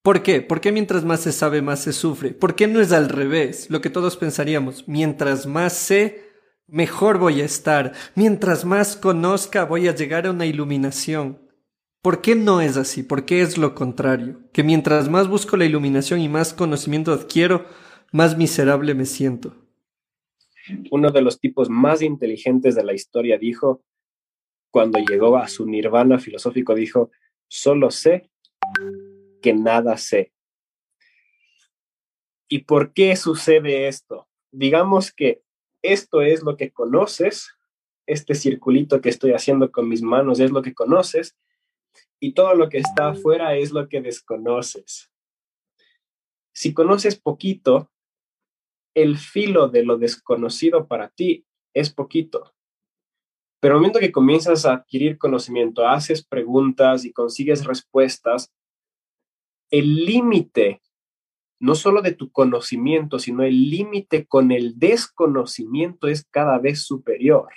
¿Por 0.05 0.21
qué? 0.21 0.43
¿Por 0.43 0.61
qué 0.61 0.71
mientras 0.71 1.03
más 1.03 1.21
se 1.21 1.31
sabe, 1.31 1.63
más 1.63 1.79
se 1.79 1.91
sufre? 1.91 2.29
¿Por 2.29 2.53
qué 2.53 2.67
no 2.67 2.79
es 2.79 2.91
al 2.91 3.09
revés? 3.09 3.71
Lo 3.71 3.81
que 3.81 3.89
todos 3.89 4.17
pensaríamos, 4.17 4.87
mientras 4.87 5.47
más 5.47 5.73
sé, 5.73 6.21
mejor 6.67 7.17
voy 7.17 7.41
a 7.41 7.45
estar. 7.45 7.93
Mientras 8.13 8.65
más 8.65 8.95
conozca, 8.95 9.65
voy 9.65 9.87
a 9.87 9.95
llegar 9.95 10.27
a 10.27 10.29
una 10.29 10.45
iluminación. 10.45 11.39
¿Por 12.03 12.21
qué 12.21 12.35
no 12.35 12.61
es 12.61 12.77
así? 12.77 13.01
¿Por 13.01 13.25
qué 13.25 13.41
es 13.41 13.57
lo 13.57 13.73
contrario? 13.73 14.41
Que 14.53 14.63
mientras 14.63 15.09
más 15.09 15.27
busco 15.27 15.57
la 15.57 15.65
iluminación 15.65 16.19
y 16.19 16.29
más 16.29 16.53
conocimiento 16.53 17.11
adquiero, 17.11 17.65
más 18.11 18.37
miserable 18.37 18.93
me 18.93 19.07
siento. 19.07 19.55
Uno 20.91 21.09
de 21.09 21.23
los 21.23 21.39
tipos 21.39 21.67
más 21.67 22.03
inteligentes 22.03 22.75
de 22.75 22.83
la 22.83 22.93
historia 22.93 23.39
dijo, 23.39 23.81
cuando 24.69 24.99
llegó 24.99 25.35
a 25.35 25.47
su 25.47 25.65
nirvana 25.65 26.19
filosófico, 26.19 26.75
dijo, 26.75 27.09
solo 27.47 27.89
sé 27.89 28.29
que 29.45 29.53
nada 29.53 29.95
sé. 29.95 30.33
¿Y 32.49 32.63
por 32.63 32.93
qué 32.93 33.15
sucede 33.15 33.87
esto? 33.87 34.27
Digamos 34.51 35.13
que 35.13 35.43
esto 35.83 36.23
es 36.23 36.41
lo 36.41 36.57
que 36.57 36.71
conoces, 36.71 37.53
este 38.07 38.33
circulito 38.33 39.01
que 39.01 39.09
estoy 39.09 39.33
haciendo 39.33 39.71
con 39.71 39.87
mis 39.87 40.01
manos 40.01 40.39
es 40.39 40.49
lo 40.49 40.63
que 40.63 40.73
conoces, 40.73 41.37
y 42.19 42.33
todo 42.33 42.55
lo 42.55 42.69
que 42.69 42.79
está 42.79 43.09
afuera 43.09 43.55
es 43.55 43.71
lo 43.71 43.87
que 43.87 44.01
desconoces. 44.01 45.11
Si 46.51 46.73
conoces 46.73 47.15
poquito, 47.15 47.91
el 48.95 49.19
filo 49.19 49.67
de 49.67 49.83
lo 49.83 49.99
desconocido 49.99 50.87
para 50.87 51.09
ti 51.09 51.45
es 51.75 51.93
poquito. 51.93 52.55
Pero 53.59 53.75
al 53.75 53.81
momento 53.81 53.99
que 53.99 54.11
comienzas 54.11 54.65
a 54.65 54.73
adquirir 54.73 55.19
conocimiento, 55.19 55.87
haces 55.87 56.25
preguntas 56.25 57.05
y 57.05 57.13
consigues 57.13 57.63
respuestas, 57.63 58.54
el 59.69 60.05
límite, 60.05 60.81
no 61.59 61.75
solo 61.75 62.01
de 62.01 62.13
tu 62.13 62.31
conocimiento, 62.31 63.19
sino 63.19 63.43
el 63.43 63.69
límite 63.69 64.25
con 64.25 64.51
el 64.51 64.77
desconocimiento 64.77 66.07
es 66.07 66.25
cada 66.29 66.59
vez 66.59 66.83
superior. 66.83 67.49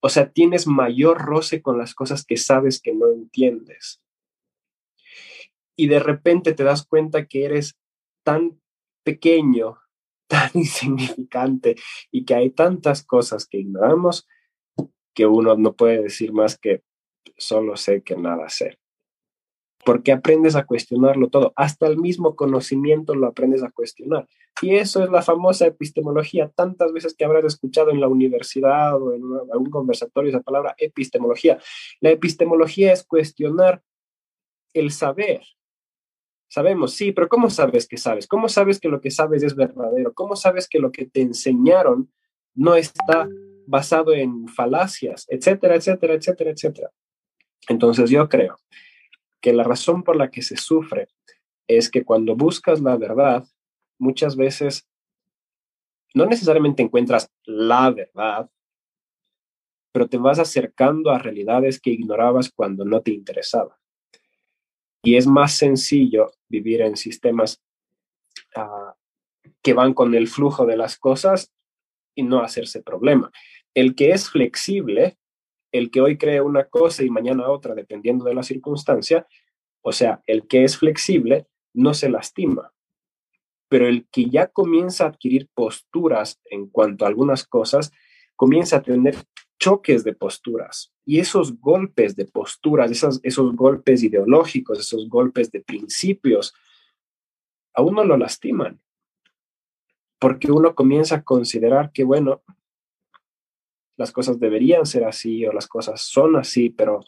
O 0.00 0.08
sea, 0.08 0.32
tienes 0.32 0.66
mayor 0.66 1.18
roce 1.18 1.62
con 1.62 1.78
las 1.78 1.94
cosas 1.94 2.24
que 2.24 2.36
sabes 2.36 2.80
que 2.80 2.94
no 2.94 3.08
entiendes. 3.08 4.02
Y 5.76 5.88
de 5.88 6.00
repente 6.00 6.52
te 6.52 6.64
das 6.64 6.86
cuenta 6.86 7.26
que 7.26 7.44
eres 7.44 7.78
tan 8.22 8.60
pequeño, 9.02 9.78
tan 10.26 10.50
insignificante 10.54 11.76
y 12.10 12.24
que 12.24 12.34
hay 12.34 12.50
tantas 12.50 13.04
cosas 13.04 13.46
que 13.46 13.58
ignoramos 13.58 14.26
que 15.14 15.26
uno 15.26 15.56
no 15.56 15.74
puede 15.74 16.02
decir 16.02 16.32
más 16.32 16.58
que 16.58 16.82
solo 17.36 17.76
sé 17.76 18.02
que 18.02 18.16
nada 18.16 18.48
sé. 18.48 18.79
Porque 19.84 20.12
aprendes 20.12 20.56
a 20.56 20.64
cuestionarlo 20.64 21.28
todo, 21.28 21.52
hasta 21.56 21.86
el 21.86 21.96
mismo 21.96 22.36
conocimiento 22.36 23.14
lo 23.14 23.26
aprendes 23.26 23.62
a 23.62 23.70
cuestionar. 23.70 24.28
Y 24.60 24.74
eso 24.74 25.02
es 25.02 25.10
la 25.10 25.22
famosa 25.22 25.66
epistemología, 25.66 26.50
tantas 26.54 26.92
veces 26.92 27.14
que 27.14 27.24
habrás 27.24 27.44
escuchado 27.44 27.90
en 27.90 28.00
la 28.00 28.08
universidad 28.08 29.00
o 29.00 29.14
en 29.14 29.22
algún 29.50 29.70
conversatorio 29.70 30.30
esa 30.30 30.42
palabra 30.42 30.74
epistemología. 30.76 31.58
La 32.00 32.10
epistemología 32.10 32.92
es 32.92 33.04
cuestionar 33.04 33.82
el 34.74 34.90
saber. 34.90 35.42
Sabemos, 36.48 36.94
sí, 36.94 37.12
pero 37.12 37.28
¿cómo 37.28 37.48
sabes 37.48 37.86
que 37.86 37.96
sabes? 37.96 38.26
¿Cómo 38.26 38.48
sabes 38.48 38.80
que 38.80 38.88
lo 38.88 39.00
que 39.00 39.10
sabes 39.10 39.42
es 39.42 39.54
verdadero? 39.54 40.12
¿Cómo 40.12 40.36
sabes 40.36 40.68
que 40.68 40.80
lo 40.80 40.92
que 40.92 41.06
te 41.06 41.22
enseñaron 41.22 42.12
no 42.54 42.74
está 42.74 43.28
basado 43.66 44.12
en 44.12 44.48
falacias, 44.48 45.26
etcétera, 45.28 45.76
etcétera, 45.76 46.14
etcétera, 46.14 46.50
etcétera? 46.50 46.90
Entonces 47.68 48.10
yo 48.10 48.28
creo 48.28 48.58
que 49.40 49.52
la 49.52 49.64
razón 49.64 50.02
por 50.02 50.16
la 50.16 50.30
que 50.30 50.42
se 50.42 50.56
sufre 50.56 51.08
es 51.66 51.90
que 51.90 52.04
cuando 52.04 52.36
buscas 52.36 52.80
la 52.80 52.96
verdad, 52.96 53.46
muchas 53.98 54.36
veces 54.36 54.88
no 56.14 56.26
necesariamente 56.26 56.82
encuentras 56.82 57.30
la 57.44 57.90
verdad, 57.90 58.50
pero 59.92 60.08
te 60.08 60.18
vas 60.18 60.38
acercando 60.38 61.10
a 61.10 61.18
realidades 61.18 61.80
que 61.80 61.90
ignorabas 61.90 62.50
cuando 62.50 62.84
no 62.84 63.00
te 63.00 63.12
interesaba. 63.12 63.78
Y 65.02 65.16
es 65.16 65.26
más 65.26 65.54
sencillo 65.54 66.32
vivir 66.48 66.82
en 66.82 66.96
sistemas 66.96 67.62
ah, 68.56 68.94
que 69.62 69.72
van 69.72 69.94
con 69.94 70.14
el 70.14 70.28
flujo 70.28 70.66
de 70.66 70.76
las 70.76 70.98
cosas 70.98 71.52
y 72.14 72.22
no 72.22 72.42
hacerse 72.42 72.82
problema. 72.82 73.30
El 73.74 73.94
que 73.94 74.10
es 74.10 74.28
flexible 74.28 75.16
el 75.72 75.90
que 75.90 76.00
hoy 76.00 76.18
cree 76.18 76.40
una 76.40 76.64
cosa 76.64 77.02
y 77.02 77.10
mañana 77.10 77.48
otra, 77.48 77.74
dependiendo 77.74 78.24
de 78.24 78.34
la 78.34 78.42
circunstancia, 78.42 79.26
o 79.82 79.92
sea, 79.92 80.22
el 80.26 80.46
que 80.46 80.64
es 80.64 80.76
flexible 80.76 81.46
no 81.72 81.94
se 81.94 82.10
lastima, 82.10 82.72
pero 83.68 83.86
el 83.86 84.06
que 84.08 84.28
ya 84.28 84.48
comienza 84.48 85.04
a 85.04 85.08
adquirir 85.08 85.48
posturas 85.54 86.40
en 86.50 86.68
cuanto 86.68 87.04
a 87.04 87.08
algunas 87.08 87.46
cosas, 87.46 87.92
comienza 88.36 88.78
a 88.78 88.82
tener 88.82 89.16
choques 89.60 90.02
de 90.02 90.14
posturas. 90.14 90.92
Y 91.04 91.20
esos 91.20 91.60
golpes 91.60 92.16
de 92.16 92.24
posturas, 92.24 92.90
esos, 92.90 93.20
esos 93.22 93.54
golpes 93.54 94.02
ideológicos, 94.02 94.80
esos 94.80 95.08
golpes 95.08 95.52
de 95.52 95.60
principios, 95.60 96.54
a 97.74 97.82
uno 97.82 98.02
lo 98.04 98.16
lastiman. 98.16 98.80
Porque 100.18 100.50
uno 100.50 100.74
comienza 100.74 101.16
a 101.16 101.22
considerar 101.22 101.92
que, 101.92 102.04
bueno, 102.04 102.42
las 104.00 104.12
cosas 104.12 104.40
deberían 104.40 104.86
ser 104.86 105.04
así 105.04 105.44
o 105.44 105.52
las 105.52 105.68
cosas 105.68 106.00
son 106.00 106.36
así, 106.36 106.70
pero, 106.70 107.04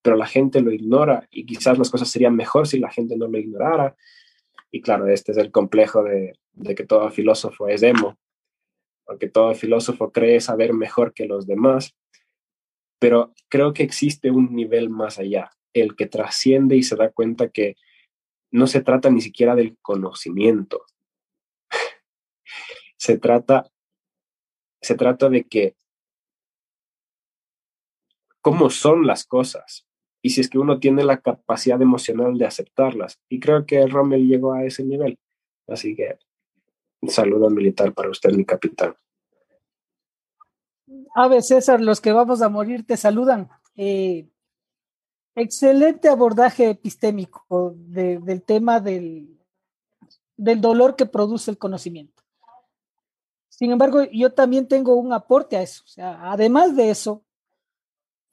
pero 0.00 0.14
la 0.14 0.26
gente 0.26 0.60
lo 0.60 0.70
ignora 0.70 1.26
y 1.28 1.44
quizás 1.44 1.76
las 1.76 1.90
cosas 1.90 2.08
serían 2.08 2.36
mejor 2.36 2.68
si 2.68 2.78
la 2.78 2.88
gente 2.88 3.16
no 3.16 3.26
lo 3.26 3.36
ignorara. 3.36 3.96
Y 4.70 4.80
claro, 4.80 5.08
este 5.08 5.32
es 5.32 5.38
el 5.38 5.50
complejo 5.50 6.04
de, 6.04 6.38
de 6.52 6.76
que 6.76 6.86
todo 6.86 7.10
filósofo 7.10 7.66
es 7.66 7.82
emo, 7.82 8.16
porque 9.04 9.28
todo 9.28 9.56
filósofo 9.56 10.12
cree 10.12 10.40
saber 10.40 10.72
mejor 10.72 11.14
que 11.14 11.26
los 11.26 11.48
demás, 11.48 11.96
pero 13.00 13.34
creo 13.48 13.72
que 13.72 13.82
existe 13.82 14.30
un 14.30 14.54
nivel 14.54 14.88
más 14.88 15.18
allá, 15.18 15.50
el 15.74 15.96
que 15.96 16.06
trasciende 16.06 16.76
y 16.76 16.84
se 16.84 16.94
da 16.94 17.10
cuenta 17.10 17.48
que 17.48 17.74
no 18.52 18.68
se 18.68 18.82
trata 18.82 19.10
ni 19.10 19.20
siquiera 19.20 19.56
del 19.56 19.76
conocimiento. 19.82 20.84
se 22.96 23.18
trata 23.18 23.68
se 24.80 24.94
trata 24.94 25.28
de 25.28 25.42
que 25.42 25.74
cómo 28.46 28.70
son 28.70 29.08
las 29.08 29.24
cosas 29.24 29.88
y 30.22 30.30
si 30.30 30.40
es 30.40 30.48
que 30.48 30.60
uno 30.60 30.78
tiene 30.78 31.02
la 31.02 31.20
capacidad 31.20 31.82
emocional 31.82 32.38
de 32.38 32.46
aceptarlas. 32.46 33.18
Y 33.28 33.40
creo 33.40 33.66
que 33.66 33.84
Rommel 33.88 34.28
llegó 34.28 34.52
a 34.52 34.62
ese 34.62 34.84
nivel. 34.84 35.18
Así 35.66 35.96
que 35.96 36.16
saludo 37.08 37.50
militar 37.50 37.92
para 37.92 38.08
usted, 38.08 38.30
mi 38.34 38.44
capitán. 38.44 38.94
Ave 41.16 41.42
César, 41.42 41.80
los 41.80 42.00
que 42.00 42.12
vamos 42.12 42.40
a 42.40 42.48
morir 42.48 42.86
te 42.86 42.96
saludan. 42.96 43.48
Eh, 43.74 44.28
excelente 45.34 46.08
abordaje 46.08 46.70
epistémico 46.70 47.74
del 47.74 48.44
tema 48.44 48.78
del, 48.78 49.40
del 50.36 50.60
dolor 50.60 50.94
que 50.94 51.06
produce 51.06 51.50
el 51.50 51.58
conocimiento. 51.58 52.22
Sin 53.48 53.72
embargo, 53.72 54.04
yo 54.04 54.32
también 54.32 54.68
tengo 54.68 54.94
un 54.94 55.12
aporte 55.12 55.56
a 55.56 55.62
eso. 55.62 55.82
O 55.84 55.88
sea, 55.88 56.30
además 56.30 56.76
de 56.76 56.90
eso, 56.90 57.25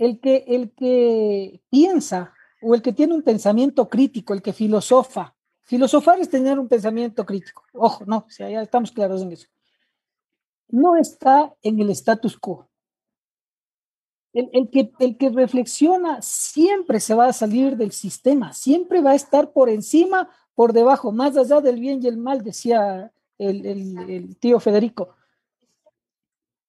el 0.06 0.20
que, 0.20 0.44
el 0.48 0.72
que 0.72 1.62
piensa 1.70 2.34
o 2.62 2.76
el 2.76 2.82
que 2.82 2.94
tiene 2.94 3.14
un 3.14 3.22
pensamiento 3.22 3.90
crítico, 3.90 4.34
el 4.34 4.42
que 4.42 4.54
filosofa, 4.54 5.36
filosofar 5.62 6.20
es 6.20 6.30
tener 6.30 6.60
un 6.60 6.68
pensamiento 6.68 7.26
crítico, 7.26 7.64
ojo, 7.74 8.04
no, 8.06 8.28
ya 8.38 8.62
estamos 8.62 8.92
claros 8.92 9.22
en 9.22 9.32
eso, 9.32 9.48
no 10.70 10.98
está 10.98 11.54
en 11.62 11.80
el 11.80 11.90
status 11.92 12.38
quo. 12.38 12.68
El, 14.34 14.50
el, 14.52 14.70
que, 14.72 14.92
el 15.00 15.16
que 15.16 15.30
reflexiona 15.30 16.20
siempre 16.22 17.00
se 17.00 17.14
va 17.14 17.28
a 17.28 17.34
salir 17.34 17.78
del 17.78 17.92
sistema, 17.92 18.52
siempre 18.52 19.00
va 19.00 19.12
a 19.12 19.16
estar 19.16 19.54
por 19.54 19.70
encima, 19.70 20.30
por 20.56 20.74
debajo, 20.74 21.12
más 21.12 21.38
allá 21.38 21.62
del 21.62 21.80
bien 21.80 22.02
y 22.02 22.08
el 22.08 22.18
mal, 22.18 22.44
decía 22.44 23.12
el 23.38 24.36
tío 24.40 24.60
Federico. 24.60 25.16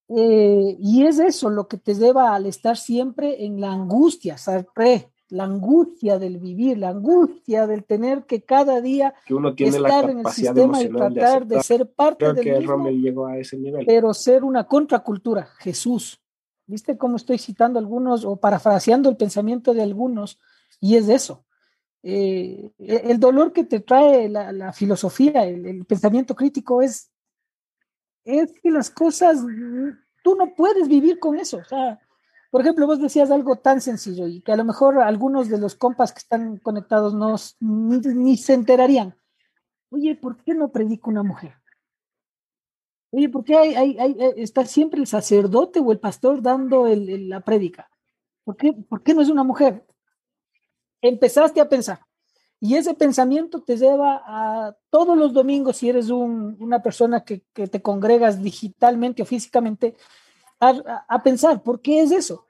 Eh, 0.08 0.76
y 0.78 1.06
es 1.06 1.18
eso 1.18 1.48
lo 1.48 1.66
que 1.66 1.78
te 1.78 1.94
lleva 1.94 2.34
al 2.34 2.46
estar 2.46 2.76
siempre 2.76 3.44
en 3.44 3.60
la 3.60 3.72
angustia, 3.72 4.36
Sartre, 4.36 5.10
la 5.30 5.44
angustia 5.44 6.18
del 6.18 6.38
vivir, 6.38 6.78
la 6.78 6.90
angustia 6.90 7.66
del 7.66 7.84
tener 7.84 8.24
que 8.24 8.42
cada 8.42 8.80
día 8.80 9.14
que 9.26 9.34
uno 9.34 9.54
tiene 9.54 9.78
estar 9.78 10.10
en 10.10 10.20
el 10.20 10.26
sistema 10.26 10.82
y 10.82 10.90
tratar 10.90 11.46
de, 11.46 11.62
ser 11.62 11.90
parte 11.90 12.18
Creo 12.18 12.34
del 12.34 12.44
que 12.44 12.58
mismo, 12.58 12.90
llegó 12.90 13.26
a 13.26 13.38
ese 13.38 13.56
nivel. 13.56 13.86
pero 13.86 14.12
ser 14.12 14.44
una 14.44 14.64
contracultura, 14.64 15.46
Jesús. 15.58 16.20
¿Viste 16.66 16.96
cómo 16.96 17.16
estoy 17.16 17.38
citando 17.38 17.78
algunos 17.78 18.24
o 18.24 18.36
parafraseando 18.36 19.08
el 19.10 19.16
pensamiento 19.16 19.74
de 19.74 19.82
algunos? 19.82 20.38
Y 20.80 20.96
es 20.96 21.08
eso. 21.08 21.44
Eh, 22.02 22.70
el 22.78 23.18
dolor 23.18 23.52
que 23.52 23.64
te 23.64 23.80
trae 23.80 24.28
la, 24.28 24.52
la 24.52 24.72
filosofía, 24.72 25.46
el, 25.46 25.66
el 25.66 25.84
pensamiento 25.84 26.34
crítico 26.34 26.82
es 26.82 27.10
es 28.24 28.52
que 28.60 28.70
las 28.70 28.90
cosas, 28.90 29.38
tú 30.22 30.37
no 30.37 30.54
puedes 30.54 30.88
vivir 30.88 31.18
con 31.18 31.38
eso. 31.38 31.58
O 31.58 31.64
sea, 31.64 32.00
por 32.50 32.60
ejemplo, 32.60 32.87
vos 32.87 33.00
decías 33.00 33.30
algo 33.30 33.56
tan 33.56 33.80
sencillo 33.80 34.26
y 34.26 34.40
que 34.40 34.52
a 34.52 34.56
lo 34.56 34.64
mejor 34.64 35.00
algunos 35.00 35.48
de 35.48 35.58
los 35.58 35.74
compas 35.74 36.12
que 36.12 36.20
están 36.20 36.58
conectados 36.58 37.12
no, 37.12 37.37
ni, 37.60 38.37
se 38.37 38.54
enterarían. 38.54 39.16
Oye, 39.90 40.14
¿por 40.14 40.42
qué 40.42 40.54
no 40.54 40.70
predica 40.70 41.10
una 41.10 41.22
mujer? 41.22 41.54
Oye, 43.10 43.28
¿por 43.28 43.44
qué 43.44 43.56
hay, 43.56 43.74
hay, 43.98 44.16
está 44.37 44.64
siempre 44.64 45.00
el 45.00 45.06
sacerdote 45.06 45.80
o 45.80 45.92
el 45.92 46.00
pastor 46.00 46.42
dando 46.42 46.87
la 46.87 47.40
prédica? 47.40 47.88
¿Por 48.44 48.56
qué, 48.56 48.72
¿Por 48.72 49.02
qué 49.02 49.14
no 49.14 49.22
es 49.22 49.30
una 49.30 49.42
mujer? 49.42 49.84
Empezaste 51.00 51.60
a 51.60 51.68
pensar. 51.68 52.00
Y 52.64 52.77
ese 52.77 52.94
pensamiento 52.94 53.61
te 53.61 53.77
lleva 53.77 54.22
a 54.24 54.74
todos 54.88 55.18
los 55.18 55.35
domingos, 55.35 55.77
si 55.77 55.90
eres 55.90 56.09
un, 56.09 56.57
una 56.61 56.81
persona 56.81 57.22
que, 57.22 57.42
que, 57.53 57.66
te 57.66 57.83
congregas 57.83 58.42
digitalmente 58.42 59.20
o 59.20 59.27
físicamente, 59.27 59.96
a, 60.59 61.05
a, 61.07 61.22
pensar, 61.22 61.62
¿por 61.62 61.83
qué 61.83 62.00
es 62.00 62.11
eso? 62.11 62.46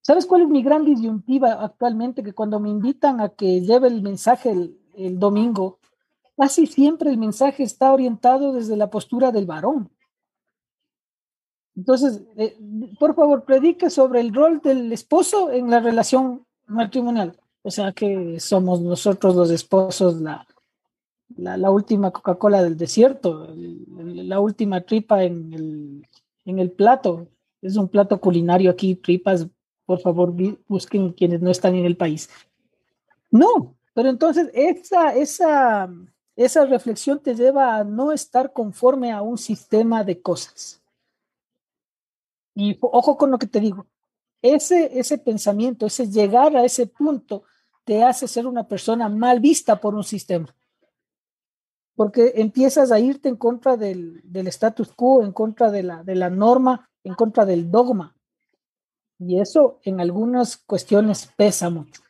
¿Sabes 0.00 0.24
cuál 0.24 0.40
es 0.40 0.48
mi 0.48 0.62
gran 0.62 0.86
disyuntiva 0.86 1.62
actualmente? 1.62 2.22
Que 2.22 2.32
cuando 2.32 2.58
me 2.58 2.70
invitan 2.70 3.20
a 3.20 3.28
que 3.28 3.60
lleve 3.60 3.88
el 3.88 4.00
mensaje 4.00 4.50
el, 4.50 4.80
el 4.96 5.18
domingo, 5.18 5.78
casi 6.38 6.66
siempre 6.66 7.10
el 7.10 7.18
mensaje 7.18 7.64
está 7.64 7.92
orientado 7.92 8.54
desde 8.54 8.78
la 8.78 8.88
postura 8.88 9.30
del 9.30 9.44
varón. 9.44 9.90
Entonces, 11.76 12.22
eh, 12.38 12.56
por 12.98 13.14
favor, 13.14 13.44
predique 13.44 13.90
sobre 13.90 14.20
el 14.20 14.32
rol 14.32 14.62
del 14.62 14.90
esposo 14.90 15.50
en 15.50 15.68
la 15.68 15.80
relación 15.80 16.46
matrimonial. 16.66 17.38
O 17.66 17.70
sea 17.70 17.92
que 17.92 18.38
somos 18.40 18.82
nosotros 18.82 19.34
los 19.34 19.50
esposos 19.50 20.20
la, 20.20 20.46
la, 21.34 21.56
la 21.56 21.70
última 21.70 22.10
Coca-Cola 22.10 22.62
del 22.62 22.76
desierto, 22.76 23.48
la 23.56 24.38
última 24.38 24.82
tripa 24.82 25.24
en 25.24 25.50
el, 25.54 26.08
en 26.44 26.58
el 26.58 26.70
plato. 26.70 27.26
Es 27.62 27.76
un 27.76 27.88
plato 27.88 28.20
culinario 28.20 28.70
aquí, 28.70 28.94
tripas, 28.94 29.46
por 29.86 29.98
favor, 29.98 30.34
busquen 30.68 31.12
quienes 31.12 31.40
no 31.40 31.50
están 31.50 31.74
en 31.74 31.86
el 31.86 31.96
país. 31.96 32.28
No, 33.30 33.74
pero 33.94 34.10
entonces 34.10 34.50
esa, 34.52 35.14
esa, 35.14 35.90
esa 36.36 36.66
reflexión 36.66 37.18
te 37.18 37.34
lleva 37.34 37.76
a 37.76 37.84
no 37.84 38.12
estar 38.12 38.52
conforme 38.52 39.10
a 39.10 39.22
un 39.22 39.38
sistema 39.38 40.04
de 40.04 40.20
cosas. 40.20 40.82
Y 42.54 42.76
ojo 42.82 43.16
con 43.16 43.30
lo 43.30 43.38
que 43.38 43.46
te 43.46 43.58
digo, 43.58 43.86
ese, 44.42 44.98
ese 44.98 45.16
pensamiento, 45.16 45.86
ese 45.86 46.06
llegar 46.06 46.54
a 46.54 46.66
ese 46.66 46.86
punto, 46.86 47.44
te 47.84 48.02
hace 48.02 48.26
ser 48.26 48.46
una 48.46 48.66
persona 48.66 49.08
mal 49.08 49.40
vista 49.40 49.80
por 49.80 49.94
un 49.94 50.04
sistema. 50.04 50.54
Porque 51.94 52.32
empiezas 52.36 52.90
a 52.90 52.98
irte 52.98 53.28
en 53.28 53.36
contra 53.36 53.76
del, 53.76 54.20
del 54.24 54.48
status 54.48 54.92
quo, 54.92 55.22
en 55.22 55.32
contra 55.32 55.70
de 55.70 55.82
la, 55.84 56.02
de 56.02 56.16
la 56.16 56.28
norma, 56.30 56.90
en 57.04 57.14
contra 57.14 57.44
del 57.44 57.70
dogma. 57.70 58.16
Y 59.18 59.38
eso 59.40 59.78
en 59.84 60.00
algunas 60.00 60.56
cuestiones 60.56 61.30
pesa 61.36 61.70
mucho. 61.70 62.02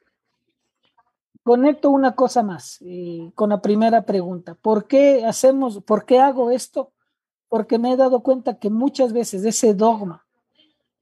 conecto 1.42 1.90
una 1.90 2.14
cosa 2.16 2.42
más 2.42 2.78
eh, 2.80 3.30
con 3.34 3.50
la 3.50 3.60
primera 3.60 4.02
pregunta. 4.02 4.54
¿Por 4.54 4.86
qué 4.86 5.24
hacemos, 5.24 5.82
por 5.82 6.06
qué 6.06 6.18
hago 6.18 6.50
esto? 6.50 6.92
Porque 7.48 7.78
me 7.78 7.92
he 7.92 7.96
dado 7.96 8.20
cuenta 8.20 8.58
que 8.58 8.70
muchas 8.70 9.12
veces 9.12 9.44
ese 9.44 9.74
dogma, 9.74 10.26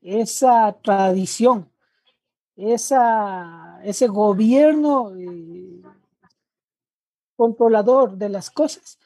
esa 0.01 0.77
tradición, 0.83 1.72
esa, 2.57 3.81
ese 3.83 4.07
gobierno 4.07 5.13
eh, 5.17 5.83
controlador 7.37 8.17
de 8.17 8.29
las 8.29 8.51
cosas 8.51 8.99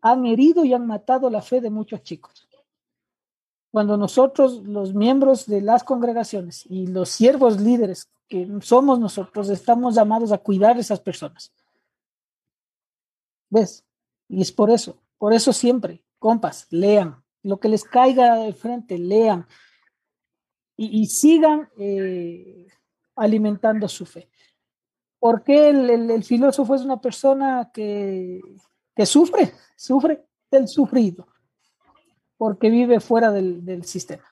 han 0.00 0.26
herido 0.26 0.64
y 0.64 0.74
han 0.74 0.86
matado 0.86 1.30
la 1.30 1.42
fe 1.42 1.60
de 1.60 1.70
muchos 1.70 2.02
chicos. 2.02 2.48
Cuando 3.70 3.96
nosotros, 3.96 4.62
los 4.64 4.92
miembros 4.94 5.46
de 5.46 5.62
las 5.62 5.84
congregaciones 5.84 6.66
y 6.66 6.88
los 6.88 7.08
siervos 7.08 7.60
líderes 7.60 8.10
que 8.28 8.48
somos 8.60 8.98
nosotros, 8.98 9.48
estamos 9.48 9.94
llamados 9.94 10.32
a 10.32 10.38
cuidar 10.38 10.76
a 10.76 10.80
esas 10.80 11.00
personas. 11.00 11.52
¿Ves? 13.48 13.84
Y 14.28 14.42
es 14.42 14.50
por 14.52 14.70
eso, 14.70 14.98
por 15.18 15.32
eso 15.32 15.52
siempre, 15.52 16.02
compas, 16.18 16.66
lean, 16.70 17.22
lo 17.42 17.60
que 17.60 17.68
les 17.68 17.84
caiga 17.84 18.36
de 18.36 18.52
frente, 18.52 18.98
lean 18.98 19.46
y, 20.84 21.06
sigan 21.06 21.68
eh, 21.78 22.66
alimentando 23.16 23.88
su 23.88 24.04
fe. 24.04 24.28
Porque 25.18 25.68
el, 25.68 26.24
filósofo 26.24 26.74
es 26.74 26.82
una 26.82 27.00
persona 27.00 27.70
que, 27.72 28.40
que 28.96 29.06
sufre, 29.06 29.52
sufre 29.76 30.24
del 30.50 30.66
sufrido, 30.66 31.28
porque 32.36 32.70
vive 32.70 32.98
fuera 32.98 33.30
del, 33.30 33.84
sistema. 33.84 34.24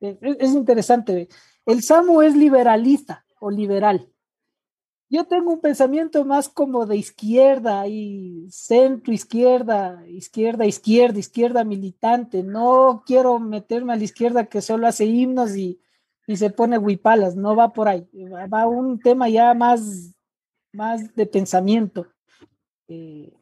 Es, 0.00 0.16
es, 0.22 0.50
interesante. 0.52 1.28
El 1.66 1.82
Samu 1.82 2.22
es 2.22 2.34
liberalista 2.34 3.26
o 3.40 3.50
liberal. 3.50 4.08
Yo 5.10 5.24
tengo 5.24 5.52
un 5.52 5.60
pensamiento 5.60 6.24
más 6.24 6.48
como 6.48 6.86
de 6.86 6.96
izquierda 6.96 7.86
y 7.86 8.48
centro 8.50 9.12
izquierda, 9.12 10.02
izquierda, 10.08 10.66
izquierda, 10.66 11.18
izquierda 11.18 11.64
militante. 11.64 12.42
No 12.42 13.04
quiero 13.06 13.38
meterme 13.38 13.92
a 13.92 13.96
la 13.96 14.04
izquierda 14.04 14.46
que 14.46 14.60
solo 14.62 14.86
hace 14.86 15.04
himnos 15.04 15.56
y, 15.56 15.80
y 16.26 16.36
se 16.36 16.50
pone 16.50 16.78
huipalas. 16.78 17.36
No 17.36 17.54
va 17.54 17.72
por 17.72 17.88
ahí. 17.88 18.08
Va 18.52 18.66
un 18.66 18.98
tema 18.98 19.28
ya 19.28 19.54
más, 19.54 20.14
más 20.72 21.14
de 21.14 21.26
pensamiento. 21.26 22.06
Eh, 22.88 23.32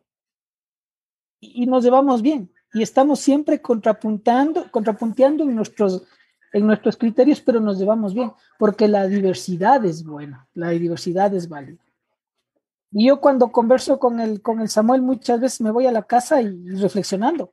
y 1.40 1.66
nos 1.66 1.84
llevamos 1.84 2.22
bien 2.22 2.52
y 2.72 2.82
estamos 2.82 3.20
siempre 3.20 3.60
contrapuntando, 3.60 4.70
contrapunteando 4.70 5.44
en 5.44 5.54
nuestros, 5.54 6.04
en 6.52 6.66
nuestros 6.66 6.96
criterios, 6.96 7.40
pero 7.40 7.60
nos 7.60 7.78
llevamos 7.78 8.14
bien, 8.14 8.32
porque 8.58 8.88
la 8.88 9.06
diversidad 9.06 9.84
es 9.84 10.04
buena, 10.04 10.46
la 10.54 10.70
diversidad 10.70 11.32
es 11.34 11.48
válida. 11.48 11.82
Y 12.90 13.06
yo 13.08 13.20
cuando 13.20 13.50
converso 13.50 13.98
con 13.98 14.20
el, 14.20 14.42
con 14.42 14.60
el 14.60 14.68
Samuel 14.68 15.00
muchas 15.00 15.40
veces 15.40 15.60
me 15.62 15.70
voy 15.70 15.86
a 15.86 15.92
la 15.92 16.02
casa 16.02 16.42
y, 16.42 16.68
reflexionando. 16.76 17.50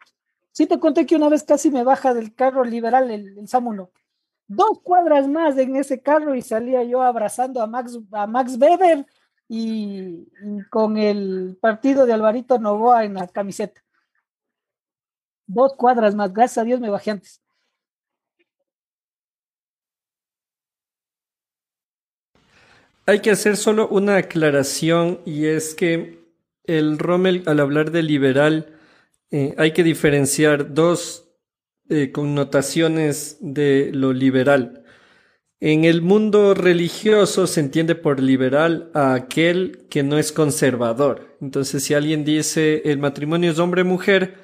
Sí 0.52 0.66
te 0.66 0.80
conté 0.80 1.06
que 1.06 1.16
una 1.16 1.30
vez 1.30 1.44
casi 1.44 1.72
me 1.72 1.84
baja 1.84 2.14
del 2.14 2.36
carro 2.36 2.66
liberal 2.66 3.10
el, 3.10 3.38
el 3.38 3.48
Samuel, 3.48 3.88
dos 4.50 4.82
cuadras 4.84 5.28
más 5.28 5.58
en 5.58 5.76
ese 5.78 6.02
carro 6.02 6.36
y 6.36 6.42
salía 6.42 6.84
yo 6.84 7.02
abrazando 7.02 7.62
a 7.62 7.68
Max, 7.68 7.98
a 8.12 8.28
Max 8.28 8.58
Weber 8.60 9.06
y, 9.48 10.28
con 10.70 10.98
el 10.98 11.58
partido 11.62 12.06
de 12.06 12.14
Alvarito 12.14 12.60
Novoa 12.60 13.06
en 13.06 13.14
la 13.14 13.28
camiseta. 13.28 13.82
Dos 15.48 15.74
cuadras 15.76 16.16
más, 16.16 16.34
gracias 16.34 16.58
a 16.58 16.64
Dios 16.64 16.80
me 16.80 16.90
bajé 16.90 17.12
antes. 17.12 17.42
Hay 23.10 23.22
que 23.22 23.32
hacer 23.32 23.58
solo 23.58 23.88
una 23.88 24.18
aclaración 24.18 25.22
y 25.26 25.46
es 25.46 25.74
que 25.74 26.20
el 26.66 27.00
Rommel 27.00 27.42
al 27.48 27.60
hablar 27.60 27.90
de 27.90 28.04
liberal 28.04 28.78
eh, 29.32 29.56
hay 29.58 29.72
que 29.72 29.84
diferenciar 29.84 30.76
dos 30.76 31.28
eh, 31.90 32.12
connotaciones 32.12 33.38
de 33.42 33.90
lo 33.96 34.14
liberal. 34.14 34.84
En 35.60 35.86
el 35.86 36.04
mundo 36.04 36.54
religioso 36.54 37.48
se 37.48 37.62
entiende 37.62 37.96
por 37.96 38.20
liberal 38.20 38.92
a 38.94 39.16
aquel 39.16 39.88
que 39.90 40.04
no 40.04 40.20
es 40.20 40.32
conservador. 40.32 41.36
Entonces, 41.42 41.84
si 41.84 41.96
alguien 41.96 42.24
dice 42.24 42.84
el 42.86 43.00
matrimonio 43.00 43.50
es 43.50 43.58
hombre-mujer, 43.58 44.36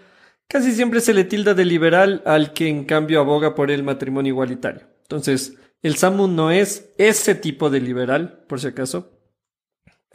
casi 0.47 0.71
siempre 0.71 1.01
se 1.01 1.13
le 1.13 1.23
tilda 1.23 1.53
de 1.53 1.65
liberal 1.65 2.23
al 2.25 2.51
que 2.51 2.67
en 2.67 2.85
cambio 2.85 3.19
aboga 3.19 3.53
por 3.53 3.69
el 3.69 3.83
matrimonio 3.83 4.31
igualitario. 4.31 4.87
Entonces, 5.03 5.55
el 5.85 5.97
SAMU 5.97 6.27
no 6.27 6.49
es 6.49 6.91
ese 6.97 7.35
tipo 7.35 7.69
de 7.69 7.79
liberal, 7.79 8.43
por 8.47 8.59
si 8.59 8.65
acaso. 8.65 9.11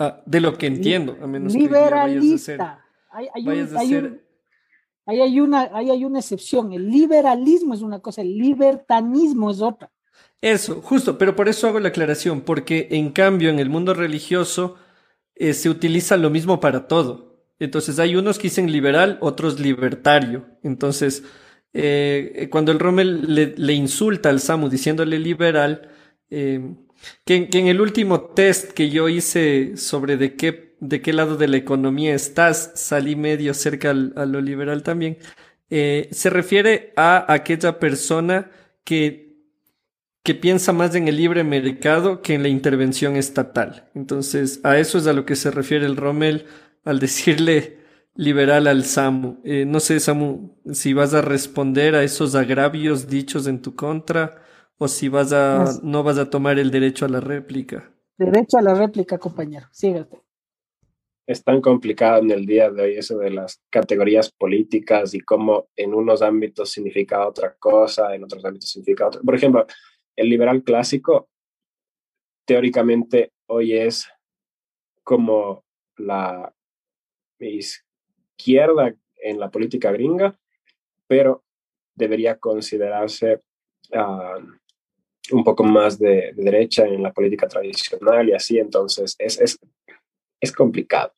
Ah, 0.00 0.20
de 0.26 0.40
lo 0.40 0.58
que 0.58 0.66
entiendo, 0.66 1.16
a 1.22 1.28
menos 1.28 1.54
Liberalista. 1.54 2.84
hay, 3.08 3.28
una, 5.38 5.70
hay 5.72 6.04
una 6.04 6.18
excepción. 6.18 6.72
El 6.72 6.90
liberalismo 6.90 7.74
es 7.74 7.82
una 7.82 8.00
cosa, 8.00 8.22
el 8.22 8.36
libertanismo 8.36 9.52
es 9.52 9.60
otra. 9.60 9.92
Eso, 10.40 10.82
justo, 10.82 11.18
pero 11.18 11.36
por 11.36 11.48
eso 11.48 11.68
hago 11.68 11.78
la 11.78 11.90
aclaración, 11.90 12.40
porque 12.40 12.88
en 12.90 13.12
cambio 13.12 13.48
en 13.48 13.60
el 13.60 13.70
mundo 13.70 13.94
religioso 13.94 14.74
eh, 15.36 15.52
se 15.52 15.70
utiliza 15.70 16.16
lo 16.16 16.30
mismo 16.30 16.58
para 16.58 16.88
todo. 16.88 17.44
Entonces 17.60 18.00
hay 18.00 18.16
unos 18.16 18.38
que 18.38 18.48
dicen 18.48 18.72
liberal, 18.72 19.18
otros 19.20 19.60
libertario. 19.60 20.46
Entonces, 20.64 21.22
eh, 21.72 22.48
cuando 22.50 22.72
el 22.72 22.78
Rommel 22.78 23.54
le, 23.56 23.72
insulta 23.72 24.28
al 24.28 24.40
Samu 24.40 24.68
diciéndole 24.68 25.18
liberal, 25.18 25.90
eh, 26.30 26.74
que, 27.24 27.48
en 27.52 27.66
el 27.66 27.80
último 27.80 28.20
test 28.20 28.72
que 28.72 28.90
yo 28.90 29.08
hice 29.08 29.76
sobre 29.76 30.16
de 30.16 30.36
qué, 30.36 30.76
de 30.80 31.00
qué 31.00 31.12
lado 31.12 31.36
de 31.36 31.48
la 31.48 31.56
economía 31.56 32.14
estás, 32.14 32.72
salí 32.74 33.16
medio 33.16 33.54
cerca 33.54 33.90
a 33.90 33.94
lo 33.94 34.40
liberal 34.40 34.82
también, 34.82 35.18
se 35.68 36.30
refiere 36.30 36.92
a 36.96 37.32
aquella 37.32 37.78
persona 37.78 38.50
que 38.82 39.30
que 40.22 40.34
piensa 40.34 40.72
más 40.72 40.94
en 40.94 41.08
el 41.08 41.16
libre 41.16 41.44
mercado 41.44 42.22
que 42.22 42.34
en 42.34 42.42
la 42.42 42.48
intervención 42.48 43.16
estatal. 43.16 43.88
Entonces, 43.94 44.60
a 44.64 44.78
eso 44.78 44.98
es 44.98 45.06
a 45.06 45.12
lo 45.12 45.24
que 45.24 45.36
se 45.36 45.50
refiere 45.50 45.86
el 45.86 45.96
Rommel 45.96 46.46
al 46.84 46.98
decirle 47.00 47.78
liberal 48.14 48.66
al 48.66 48.84
Samu. 48.84 49.40
Eh, 49.44 49.64
no 49.64 49.80
sé, 49.80 50.00
Samu, 50.00 50.58
si 50.72 50.92
vas 50.92 51.14
a 51.14 51.22
responder 51.22 51.94
a 51.94 52.02
esos 52.02 52.34
agravios 52.34 53.08
dichos 53.08 53.46
en 53.46 53.62
tu 53.62 53.74
contra 53.74 54.42
o 54.78 54.88
si 54.88 55.08
vas 55.08 55.32
a, 55.32 55.64
no 55.82 56.02
vas 56.02 56.18
a 56.18 56.30
tomar 56.30 56.58
el 56.58 56.70
derecho 56.70 57.04
a 57.04 57.08
la 57.08 57.20
réplica. 57.20 57.92
Derecho 58.16 58.58
a 58.58 58.62
la 58.62 58.74
réplica, 58.74 59.18
compañero. 59.18 59.66
Sígate. 59.72 60.22
Es 61.26 61.44
tan 61.44 61.60
complicado 61.60 62.22
en 62.22 62.30
el 62.30 62.44
día 62.44 62.70
de 62.70 62.82
hoy 62.82 62.96
eso 62.96 63.18
de 63.18 63.30
las 63.30 63.62
categorías 63.70 64.32
políticas 64.32 65.14
y 65.14 65.20
cómo 65.20 65.68
en 65.76 65.94
unos 65.94 66.22
ámbitos 66.22 66.70
significa 66.70 67.26
otra 67.26 67.54
cosa, 67.58 68.14
en 68.14 68.24
otros 68.24 68.44
ámbitos 68.44 68.70
significa 68.70 69.06
otra. 69.06 69.20
Por 69.20 69.34
ejemplo, 69.34 69.66
el 70.16 70.28
liberal 70.28 70.64
clásico 70.64 71.28
teóricamente 72.46 73.32
hoy 73.46 73.74
es 73.74 74.08
como 75.04 75.64
la 75.96 76.52
izquierda 78.40 78.94
en 79.22 79.38
la 79.38 79.50
política 79.50 79.92
gringa, 79.92 80.38
pero 81.06 81.44
debería 81.94 82.38
considerarse 82.38 83.42
ah, 83.92 84.38
un 85.32 85.44
poco 85.44 85.62
más 85.62 85.98
de, 85.98 86.32
derecha 86.34 86.86
en 86.86 87.02
la 87.02 87.12
política 87.12 87.46
tradicional 87.46 88.28
y 88.28 88.32
así, 88.32 88.58
entonces 88.58 89.14
es, 89.18 89.40
es, 89.40 89.58
es 90.40 90.52
complicado. 90.52 91.12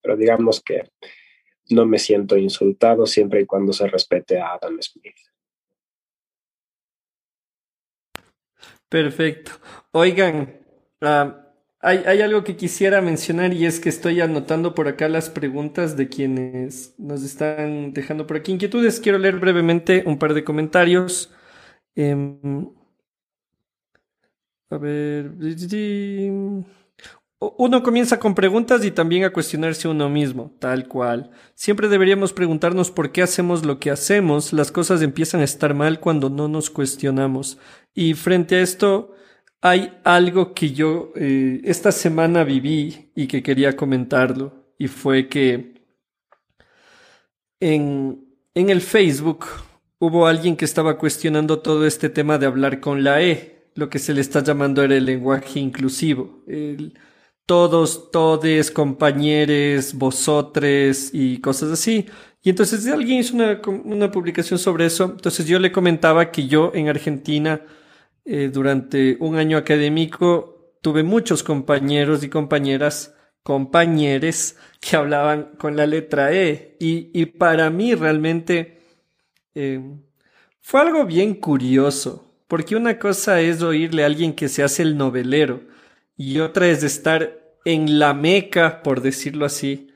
Pero 0.00 0.16
digamos 0.16 0.62
que 0.62 0.88
no 1.70 1.84
me 1.84 1.98
siento 1.98 2.36
insultado 2.36 3.06
siempre 3.06 3.40
y 3.40 3.46
cuando 3.46 3.72
se 3.72 3.88
respete 3.88 4.38
a 4.38 4.54
Adam 4.54 4.80
Smith. 4.80 5.16
Perfecto. 8.88 9.50
Oigan, 9.90 10.60
ah, 11.00 11.45
hay, 11.80 12.20
algo 12.20 12.42
que 12.42 12.56
quisiera 12.56 13.00
mencionar 13.00 13.52
y 13.52 13.66
es 13.66 13.80
que 13.80 13.88
estoy 13.88 14.20
anotando 14.20 14.74
por 14.74 14.88
acá 14.88 15.08
las 15.08 15.30
preguntas 15.30 15.96
de 15.96 16.08
quienes 16.08 16.94
nos 16.98 17.22
están 17.22 17.92
dejando 17.92 18.26
por 18.26 18.38
aquí 18.38 18.52
inquietudes. 18.52 18.98
Quiero 19.00 19.18
leer 19.18 19.38
brevemente 19.38 20.02
un 20.06 20.18
par 20.18 20.34
de 20.34 20.42
comentarios. 20.44 21.32
Em, 21.94 22.68
a 24.70 24.78
ver. 24.78 25.32
Uno 27.38 27.82
comienza 27.82 28.18
con 28.18 28.34
preguntas 28.34 28.84
y 28.84 28.90
también 28.90 29.24
a 29.24 29.32
cuestionarse 29.32 29.88
uno 29.88 30.08
mismo, 30.08 30.56
tal 30.58 30.88
cual. 30.88 31.30
Siempre 31.54 31.88
deberíamos 31.88 32.32
preguntarnos 32.32 32.90
por 32.90 33.12
qué 33.12 33.22
hacemos 33.22 33.64
lo 33.64 33.78
que 33.78 33.90
hacemos. 33.90 34.54
Las 34.54 34.72
cosas 34.72 35.02
empiezan 35.02 35.42
a 35.42 35.44
estar 35.44 35.74
mal 35.74 36.00
cuando 36.00 36.30
no 36.30 36.48
nos 36.48 36.70
cuestionamos. 36.70 37.58
Y 37.94 38.14
frente 38.14 38.56
a 38.56 38.62
esto, 38.62 39.15
hay 39.68 39.98
algo 40.04 40.54
que 40.54 40.72
yo 40.72 41.12
eh, 41.16 41.60
esta 41.64 41.92
semana 41.92 42.44
viví 42.44 43.10
y 43.14 43.26
que 43.26 43.42
quería 43.42 43.76
comentarlo. 43.76 44.52
Y 44.78 44.88
fue 44.88 45.28
que 45.28 45.74
en, 47.60 48.24
en 48.54 48.70
el 48.70 48.80
Facebook 48.80 49.46
hubo 49.98 50.26
alguien 50.26 50.56
que 50.56 50.64
estaba 50.64 50.98
cuestionando 50.98 51.60
todo 51.60 51.86
este 51.86 52.08
tema 52.10 52.38
de 52.38 52.46
hablar 52.46 52.80
con 52.80 53.02
la 53.02 53.22
E. 53.22 53.70
Lo 53.74 53.88
que 53.90 53.98
se 53.98 54.14
le 54.14 54.20
está 54.20 54.42
llamando 54.42 54.82
era 54.82 54.96
el 54.96 55.04
lenguaje 55.04 55.60
inclusivo. 55.60 56.42
El, 56.46 56.94
todos, 57.46 58.10
todes, 58.10 58.70
compañeros, 58.70 59.94
vosotros 59.94 61.10
y 61.12 61.40
cosas 61.40 61.70
así. 61.70 62.06
Y 62.42 62.50
entonces 62.50 62.86
alguien 62.86 63.20
hizo 63.20 63.34
una, 63.34 63.60
una, 63.84 64.10
publicación 64.10 64.58
sobre 64.58 64.86
eso. 64.86 65.04
Entonces 65.04 65.46
yo 65.46 65.58
le 65.58 65.72
comentaba 65.72 66.30
que 66.30 66.46
yo 66.46 66.72
en 66.74 66.88
Argentina, 66.88 67.60
eh, 68.26 68.50
durante 68.52 69.16
un 69.20 69.36
año 69.36 69.56
académico, 69.56 70.74
tuve 70.82 71.02
muchos 71.04 71.42
compañeros 71.42 72.24
y 72.24 72.28
compañeras, 72.28 73.14
compañeres, 73.42 74.58
que 74.80 74.96
hablaban 74.96 75.52
con 75.58 75.76
la 75.76 75.86
letra 75.86 76.32
E. 76.32 76.76
Y, 76.80 77.10
y 77.14 77.26
para 77.26 77.70
mí 77.70 77.94
realmente 77.94 78.80
eh, 79.54 79.80
fue 80.60 80.80
algo 80.80 81.06
bien 81.06 81.34
curioso, 81.34 82.34
porque 82.48 82.76
una 82.76 82.98
cosa 82.98 83.40
es 83.40 83.62
oírle 83.62 84.02
a 84.02 84.06
alguien 84.06 84.34
que 84.34 84.48
se 84.48 84.62
hace 84.64 84.82
el 84.82 84.96
novelero 84.96 85.62
y 86.16 86.40
otra 86.40 86.68
es 86.68 86.82
estar 86.82 87.40
en 87.64 87.98
la 87.98 88.14
meca, 88.14 88.82
por 88.82 89.00
decirlo 89.00 89.46
así, 89.46 89.88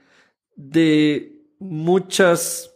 de 0.54 1.40
muchas 1.58 2.74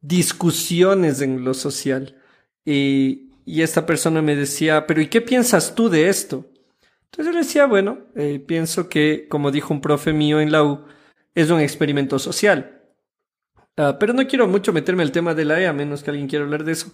discusiones 0.00 1.20
en 1.20 1.44
lo 1.44 1.54
social. 1.54 2.16
Y, 2.64 3.31
esta 3.46 3.86
persona 3.86 4.22
me 4.22 4.36
decía, 4.36 4.86
pero 4.86 5.00
¿y 5.00 5.08
qué 5.08 5.20
piensas 5.20 5.74
tú 5.74 5.88
de 5.88 6.08
esto? 6.08 6.46
Entonces 7.04 7.26
yo 7.26 7.32
le 7.32 7.44
decía, 7.44 7.66
bueno, 7.66 7.98
eh, 8.16 8.42
pienso 8.46 8.88
que, 8.88 9.26
como 9.28 9.50
dijo 9.50 9.74
un 9.74 9.80
profe 9.80 10.12
mío 10.12 10.40
en 10.40 10.52
la 10.52 10.64
U, 10.64 10.84
es 11.34 11.50
un 11.50 11.60
experimento 11.60 12.18
social. 12.18 12.82
Ah, 13.76 13.96
pero 13.98 14.12
no 14.12 14.26
quiero 14.26 14.46
mucho 14.46 14.70
meterme 14.72 15.02
el 15.02 15.12
tema 15.12 15.34
de 15.34 15.46
la 15.46 15.58
E, 15.58 15.66
a 15.66 15.72
menos 15.72 16.02
que 16.02 16.10
alguien 16.10 16.28
quiera 16.28 16.44
hablar 16.44 16.64
de 16.64 16.72
eso. 16.72 16.92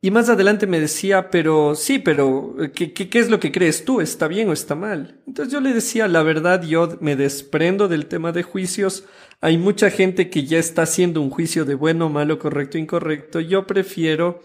y 0.00 0.10
más 0.10 0.28
adelante 0.30 0.66
me 0.66 0.80
decía, 0.80 1.30
pero 1.30 1.74
sí, 1.74 1.98
pero 1.98 2.56
¿qué, 2.74 2.92
¿qué, 2.92 3.18
es 3.18 3.28
lo 3.28 3.38
que 3.38 3.52
crees 3.52 3.84
tú? 3.84 4.00
¿Está 4.00 4.28
bien 4.28 4.48
o 4.48 4.52
está 4.52 4.74
mal? 4.74 5.20
Entonces 5.26 5.52
yo 5.52 5.60
le 5.60 5.74
decía, 5.74 6.08
la 6.08 6.22
verdad, 6.22 6.62
yo 6.62 6.96
me 7.00 7.16
desprendo 7.16 7.88
del 7.88 8.06
tema 8.06 8.32
de 8.32 8.42
juicios. 8.42 9.04
Hay 9.40 9.58
mucha 9.58 9.90
gente 9.90 10.30
que 10.30 10.44
ya 10.44 10.58
está 10.58 10.82
haciendo 10.82 11.20
un 11.20 11.30
juicio 11.30 11.64
de 11.66 11.74
bueno, 11.74 12.08
malo, 12.08 12.38
correcto, 12.38 12.78
incorrecto. 12.78 13.40
Yo 13.40 13.66
prefiero 13.66 14.40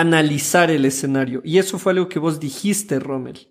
analizar 0.00 0.70
el 0.70 0.84
escenario. 0.84 1.40
Y 1.44 1.58
eso 1.58 1.78
fue 1.78 1.92
algo 1.92 2.08
que 2.08 2.18
vos 2.18 2.38
dijiste, 2.40 2.98
Rommel. 2.98 3.48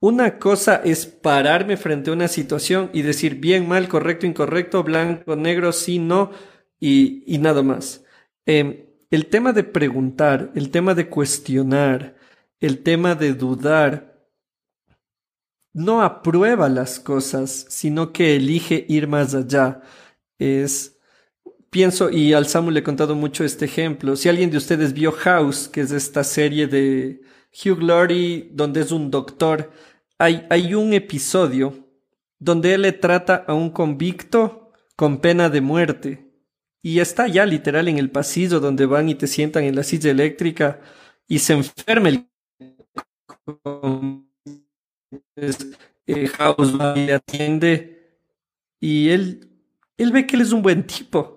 Una 0.00 0.38
cosa 0.38 0.82
es 0.84 1.06
pararme 1.06 1.76
frente 1.76 2.10
a 2.10 2.12
una 2.12 2.28
situación 2.28 2.90
y 2.92 3.02
decir 3.02 3.36
bien, 3.36 3.66
mal, 3.66 3.88
correcto, 3.88 4.26
incorrecto, 4.26 4.82
blanco, 4.82 5.34
negro, 5.36 5.72
sí, 5.72 5.98
no, 5.98 6.30
y, 6.78 7.24
nada 7.40 7.62
más. 7.62 8.04
Em, 8.44 8.84
el 9.10 9.26
tema 9.26 9.52
de 9.52 9.64
preguntar, 9.64 10.52
el 10.54 10.70
tema 10.70 10.94
de 10.94 11.08
cuestionar, 11.08 12.16
el 12.60 12.82
tema 12.82 13.14
de 13.14 13.32
dudar, 13.32 14.28
no 15.72 16.02
aprueba 16.02 16.68
las 16.68 17.00
cosas, 17.00 17.66
sino 17.70 18.12
que 18.12 18.36
elige 18.36 18.84
ir 18.88 19.08
más 19.08 19.34
allá. 19.34 19.80
Es, 20.38 20.93
pienso, 21.74 22.08
y 22.08 22.34
al 22.34 22.46
Samu 22.46 22.70
le 22.70 22.80
he 22.80 22.82
contado 22.84 23.16
mucho 23.16 23.42
este 23.42 23.64
ejemplo, 23.64 24.14
si 24.14 24.28
alguien 24.28 24.48
de 24.48 24.58
ustedes 24.58 24.92
vio 24.92 25.10
House, 25.10 25.66
que 25.66 25.80
es 25.80 25.90
esta 25.90 26.22
serie 26.22 26.68
de 26.68 27.20
Hugh 27.50 27.82
Laurie, 27.82 28.48
donde 28.52 28.80
es 28.82 28.92
un 28.92 29.10
doctor, 29.10 29.72
hay, 30.16 30.72
un 30.74 30.92
episodio 30.92 31.74
donde 32.38 32.74
él 32.74 32.82
le 32.82 32.92
trata 32.92 33.44
a 33.48 33.54
un 33.54 33.70
convicto 33.70 34.70
con 34.94 35.18
pena 35.20 35.50
de 35.50 35.60
muerte. 35.60 36.30
Y 36.80 37.00
está 37.00 37.26
ya 37.26 37.44
literal 37.44 37.88
en 37.88 37.98
el 37.98 38.08
pasillo 38.08 38.60
donde 38.60 38.86
van 38.86 39.08
y 39.08 39.16
te 39.16 39.26
sientan 39.26 39.64
en 39.64 39.74
la 39.74 39.82
silla 39.82 40.12
eléctrica 40.12 40.80
y 41.26 41.40
se 41.40 41.54
enferma 41.54 42.08
el 42.08 42.28
eh, 46.06 46.28
House 46.38 46.72
y 46.94 47.06
le 47.06 47.14
atiende 47.14 48.20
y 48.78 49.08
él, 49.08 49.50
él 49.98 50.12
ve 50.12 50.24
que 50.24 50.36
él 50.36 50.42
es 50.42 50.52
un 50.52 50.62
buen 50.62 50.86
tipo 50.86 51.33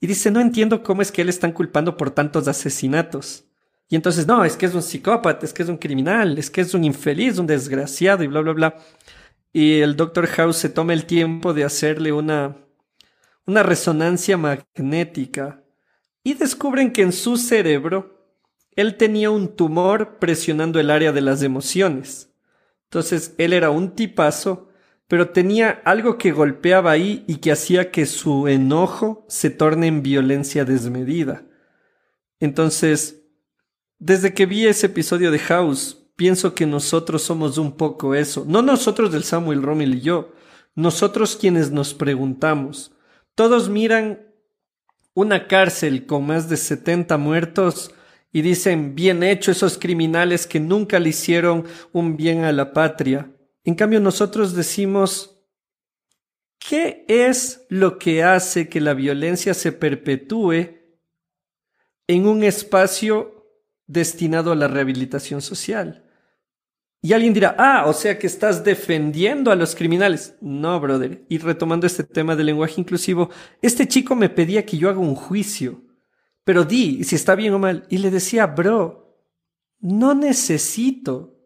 y 0.00 0.06
dice, 0.06 0.30
no 0.30 0.40
entiendo 0.40 0.82
cómo 0.82 1.02
es 1.02 1.12
que 1.12 1.22
él 1.22 1.28
están 1.28 1.52
culpando 1.52 1.96
por 1.96 2.10
tantos 2.10 2.48
asesinatos. 2.48 3.44
Y 3.88 3.96
entonces, 3.96 4.26
no, 4.26 4.44
es 4.44 4.56
que 4.56 4.66
es 4.66 4.74
un 4.74 4.82
psicópata, 4.82 5.44
es 5.44 5.52
que 5.52 5.62
es 5.62 5.68
un 5.68 5.76
criminal, 5.76 6.38
es 6.38 6.48
que 6.48 6.62
es 6.62 6.72
un 6.74 6.84
infeliz, 6.84 7.38
un 7.38 7.46
desgraciado 7.46 8.22
y 8.22 8.28
bla, 8.28 8.40
bla, 8.40 8.52
bla. 8.52 8.76
Y 9.52 9.80
el 9.80 9.96
Dr. 9.96 10.26
House 10.28 10.56
se 10.56 10.68
toma 10.68 10.92
el 10.92 11.06
tiempo 11.06 11.52
de 11.52 11.64
hacerle 11.64 12.12
una, 12.12 12.56
una 13.46 13.62
resonancia 13.62 14.38
magnética 14.38 15.64
y 16.22 16.34
descubren 16.34 16.92
que 16.92 17.02
en 17.02 17.12
su 17.12 17.36
cerebro 17.36 18.20
él 18.76 18.96
tenía 18.96 19.30
un 19.30 19.54
tumor 19.56 20.18
presionando 20.18 20.78
el 20.80 20.90
área 20.90 21.12
de 21.12 21.20
las 21.20 21.42
emociones. 21.42 22.32
Entonces, 22.84 23.34
él 23.38 23.52
era 23.52 23.70
un 23.70 23.94
tipazo, 23.94 24.69
pero 25.10 25.30
tenía 25.30 25.82
algo 25.84 26.18
que 26.18 26.30
golpeaba 26.30 26.92
ahí 26.92 27.24
y 27.26 27.38
que 27.38 27.50
hacía 27.50 27.90
que 27.90 28.06
su 28.06 28.46
enojo 28.46 29.26
se 29.28 29.50
torne 29.50 29.88
en 29.88 30.04
violencia 30.04 30.64
desmedida. 30.64 31.42
Entonces, 32.38 33.20
desde 33.98 34.32
que 34.34 34.46
vi 34.46 34.68
ese 34.68 34.86
episodio 34.86 35.32
de 35.32 35.40
House, 35.40 35.98
pienso 36.14 36.54
que 36.54 36.64
nosotros 36.64 37.22
somos 37.22 37.58
un 37.58 37.72
poco 37.72 38.14
eso. 38.14 38.44
No 38.46 38.62
nosotros 38.62 39.10
del 39.10 39.24
Samuel 39.24 39.64
Rommel 39.64 39.96
y 39.96 40.00
yo, 40.02 40.32
nosotros 40.76 41.34
quienes 41.34 41.72
nos 41.72 41.92
preguntamos. 41.92 42.92
Todos 43.34 43.68
miran 43.68 44.20
una 45.12 45.48
cárcel 45.48 46.06
con 46.06 46.24
más 46.24 46.48
de 46.48 46.56
70 46.56 47.18
muertos 47.18 47.90
y 48.32 48.42
dicen, 48.42 48.94
bien 48.94 49.24
hecho 49.24 49.50
esos 49.50 49.76
criminales 49.76 50.46
que 50.46 50.60
nunca 50.60 51.00
le 51.00 51.08
hicieron 51.08 51.64
un 51.90 52.16
bien 52.16 52.44
a 52.44 52.52
la 52.52 52.72
patria. 52.72 53.28
En 53.64 53.74
cambio, 53.74 54.00
nosotros 54.00 54.54
decimos, 54.54 55.42
¿qué 56.58 57.04
es 57.08 57.66
lo 57.68 57.98
que 57.98 58.22
hace 58.22 58.68
que 58.68 58.80
la 58.80 58.94
violencia 58.94 59.54
se 59.54 59.72
perpetúe 59.72 60.80
en 62.10 62.26
un 62.26 62.42
espacio 62.42 63.40
destinado 63.90 64.52
a 64.52 64.56
la 64.56 64.68
rehabilitación 64.68 65.40
social. 65.40 66.04
Y 67.02 67.12
alguien 67.12 67.32
dirá, 67.32 67.56
ah, 67.58 67.84
o 67.86 67.92
sea 67.92 68.18
que 68.18 68.26
estás 68.26 68.62
defendiendo 68.62 69.50
a 69.50 69.56
los 69.56 69.74
criminales. 69.74 70.36
No, 70.40 70.78
brother. 70.80 71.24
Y 71.28 71.38
retomando 71.38 71.86
este 71.86 72.04
tema 72.04 72.36
del 72.36 72.46
lenguaje 72.46 72.80
inclusivo, 72.80 73.30
este 73.62 73.88
chico 73.88 74.14
me 74.14 74.28
pedía 74.28 74.66
que 74.66 74.76
yo 74.76 74.90
haga 74.90 74.98
un 74.98 75.14
juicio, 75.14 75.82
pero 76.44 76.64
di 76.64 77.02
si 77.04 77.16
está 77.16 77.34
bien 77.34 77.54
o 77.54 77.58
mal. 77.58 77.86
Y 77.88 77.98
le 77.98 78.10
decía, 78.10 78.46
bro, 78.46 79.16
no 79.80 80.14
necesito. 80.14 81.39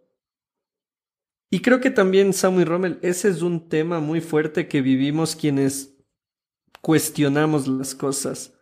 Y 1.54 1.60
creo 1.60 1.80
que 1.80 1.90
también, 1.90 2.32
Samuel 2.32 2.66
Rommel, 2.66 2.98
ese 3.00 3.28
es 3.28 3.40
un 3.40 3.68
tema 3.68 4.00
muy 4.00 4.20
fuerte 4.20 4.66
que 4.66 4.82
vivimos 4.82 5.36
quienes 5.36 5.94
cuestionamos 6.80 7.68
las 7.68 7.94
cosas 7.94 8.52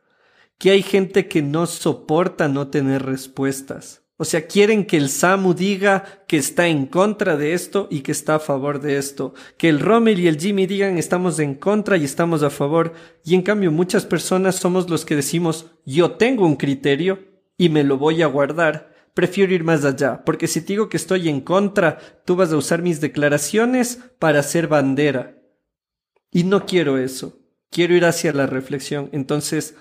que 0.59 0.73
hay 0.73 0.83
gente 0.83 1.27
que 1.27 1.41
no 1.41 1.65
soporta 1.65 2.49
no 2.49 2.69
tener 2.69 3.03
respuestas. 3.03 4.03
O 4.19 4.27
sea, 4.27 4.47
quieren 4.47 4.85
que 4.85 4.99
el 4.99 5.09
Samu 5.09 5.55
diga 5.55 6.05
que 6.29 6.37
está 6.37 6.69
en 6.69 6.85
contra 6.85 7.39
de 7.39 7.55
esto 7.55 7.89
y 7.91 8.03
que 8.03 8.13
está 8.13 8.35
a 8.35 8.41
favor 8.41 8.83
de 8.83 8.99
esto. 8.99 9.33
Que 9.57 9.71
el 9.71 9.81
Rommel 9.81 10.21
y 10.21 10.29
el 10.29 10.39
Jimmy 10.39 10.67
digan 10.67 10.99
estamos 10.99 11.39
en 11.39 11.55
contra 11.55 11.97
y 11.97 12.05
estamos 12.05 12.43
a 12.43 12.51
favor. 12.51 12.93
Y 13.25 13.35
en 13.35 13.41
cambio 13.41 13.73
muchas 13.73 14.05
personas 14.05 14.57
somos 14.57 14.91
los 14.91 15.07
que 15.07 15.17
decimos 15.17 15.71
yo 15.87 16.11
tengo 16.13 16.45
un 16.45 16.57
criterio 16.57 17.21
y 17.57 17.71
me 17.71 17.85
lo 17.85 17.97
voy 17.97 18.21
a 18.21 18.27
guardar. 18.27 18.92
Prefiero 19.15 19.53
ir 19.53 19.63
más 19.63 19.85
allá, 19.85 20.25
porque 20.25 20.47
si 20.47 20.63
te 20.63 20.69
digo 20.69 20.89
que 20.89 20.97
estoy 20.97 21.29
en 21.29 21.43
contra, 21.43 21.99
tú 22.25 22.37
vas 22.37 22.51
a 22.53 22.57
usar 22.57 22.81
mis 22.81 23.01
declaraciones 23.01 23.99
para 24.19 24.41
hacer 24.41 24.69
bandera. 24.69 25.39
Y 26.31 26.45
no 26.45 26.65
quiero 26.65 26.97
eso. 26.97 27.39
Quiero 27.71 27.95
ir 27.95 28.07
hacia 28.07 28.33
la 28.33 28.47
reflexión. 28.47 29.11
Entonces, 29.13 29.75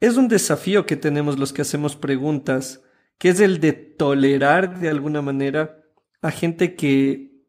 es 0.00 0.16
un 0.16 0.26
desafío 0.26 0.84
que 0.84 0.96
tenemos 0.96 1.38
los 1.38 1.52
que 1.52 1.62
hacemos 1.62 1.94
preguntas, 1.94 2.82
que 3.18 3.28
es 3.28 3.38
el 3.38 3.60
de 3.60 3.72
tolerar 3.72 4.80
de 4.80 4.88
alguna 4.88 5.22
manera 5.22 5.78
a 6.20 6.32
gente 6.32 6.74
que, 6.74 7.44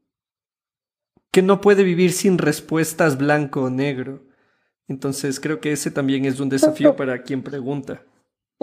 que 1.32 1.42
no 1.42 1.62
puede 1.62 1.84
vivir 1.84 2.12
sin 2.12 2.38
respuestas 2.38 3.18
blanco 3.18 3.64
o 3.64 3.70
negro. 3.72 4.28
Entonces 4.88 5.40
creo 5.40 5.60
que 5.60 5.72
ese 5.72 5.90
también 5.90 6.26
es 6.26 6.40
un 6.40 6.50
desafío 6.50 6.96
para 6.96 7.24
quien 7.24 7.42
pregunta. 7.42 8.04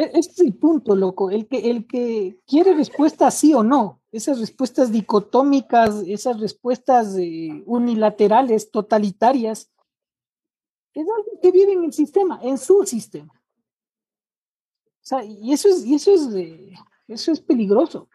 E-, 0.01 0.19
ese 0.19 0.31
es 0.31 0.41
el 0.41 0.55
punto, 0.55 0.95
loco. 0.95 1.31
El 1.31 1.47
que, 1.47 1.71
el 1.71 1.87
que 1.87 2.41
quiere 2.47 2.75
respuestas 2.75 3.35
sí 3.35 3.55
o 3.55 3.63
no, 3.63 4.01
esas 4.13 4.41
respuestas 4.41 4.91
dicotómicas, 4.91 6.03
esas 6.07 6.41
respuestas 6.41 7.17
eh, 7.19 7.63
unilaterales, 7.67 8.71
totalitarias, 8.71 9.71
es 10.95 11.07
alguien 11.09 11.39
que 11.41 11.51
vive 11.53 11.73
en 11.73 11.85
el 11.85 11.93
sistema, 11.93 12.41
en 12.43 12.59
su 12.59 12.85
sistema 12.85 13.41
y 15.25 15.53
eso 15.53 15.69
es, 15.69 15.85
y 15.85 15.95
eso 15.95 16.13
es, 16.13 16.29
eso 17.09 17.33
es 17.33 17.41
peligroso. 17.41 18.09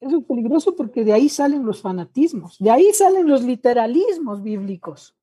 Eso 0.00 0.16
es 0.18 0.24
peligroso 0.24 0.74
porque 0.74 1.04
de 1.04 1.12
ahí 1.12 1.28
salen 1.28 1.66
los 1.66 1.82
fanatismos, 1.82 2.56
de 2.58 2.70
ahí 2.70 2.90
salen 2.94 3.28
los 3.28 3.42
literalismos 3.42 4.42
bíblicos. 4.42 5.14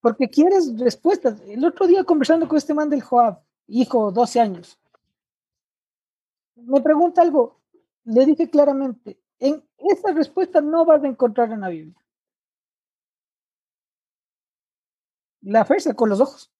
Porque 0.00 0.28
quieres 0.28 0.78
respuestas. 0.78 1.40
El 1.46 1.64
otro 1.64 1.86
día 1.86 2.04
conversando 2.04 2.46
con 2.46 2.58
este 2.58 2.74
man 2.74 2.88
del 2.88 3.02
Joab, 3.02 3.42
hijo, 3.80 4.12
12 4.12 4.40
años, 4.40 4.78
me 6.56 6.80
pregunta 6.80 7.22
algo, 7.22 7.60
le 8.04 8.26
dije 8.26 8.50
claramente, 8.50 9.20
en 9.38 9.64
esa 9.78 10.12
respuesta 10.12 10.60
no 10.60 10.84
vas 10.84 11.02
a 11.02 11.08
encontrar 11.08 11.50
en 11.52 11.60
la 11.60 11.68
Biblia. 11.68 12.02
la 15.42 15.64
fe 15.64 15.76
con 15.94 16.08
los 16.08 16.20
ojos. 16.20 16.50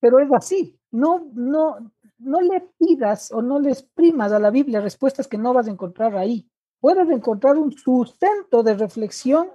Pero 0.00 0.18
es 0.18 0.32
así. 0.32 0.78
No, 0.90 1.30
no, 1.34 1.92
no 2.18 2.40
le 2.40 2.60
pidas 2.78 3.32
o 3.32 3.42
no 3.42 3.58
le 3.58 3.70
exprimas 3.70 4.32
a 4.32 4.38
la 4.38 4.50
Biblia 4.50 4.80
respuestas 4.80 5.28
que 5.28 5.38
no 5.38 5.52
vas 5.52 5.66
a 5.66 5.70
encontrar 5.70 6.16
ahí. 6.16 6.48
Puedes 6.80 7.08
encontrar 7.10 7.56
un 7.56 7.72
sustento 7.72 8.62
de 8.62 8.74
reflexión 8.74 9.50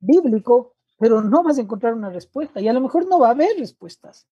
bíblico, 0.00 0.74
pero 0.98 1.22
no 1.22 1.42
vas 1.42 1.58
a 1.58 1.62
encontrar 1.62 1.94
una 1.94 2.10
respuesta 2.10 2.60
y 2.60 2.68
a 2.68 2.72
lo 2.72 2.80
mejor 2.80 3.06
no 3.06 3.18
va 3.18 3.28
a 3.28 3.32
haber 3.32 3.58
respuestas. 3.58 4.26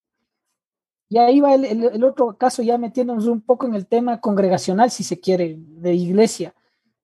Y 1.13 1.19
ahí 1.19 1.41
va 1.41 1.55
el, 1.55 1.67
el, 1.67 2.05
otro 2.05 2.39
caso, 2.39 2.63
ya 2.63 2.79
metiéndonos 2.79 3.27
un 3.27 3.43
poco 3.43 3.67
en 3.67 3.75
el 3.75 3.87
tema 3.87 4.19
congregacional, 4.19 4.91
si 4.91 5.05
se 5.05 5.21
quiere, 5.21 5.59
de 5.59 5.93
iglesia. 5.93 6.55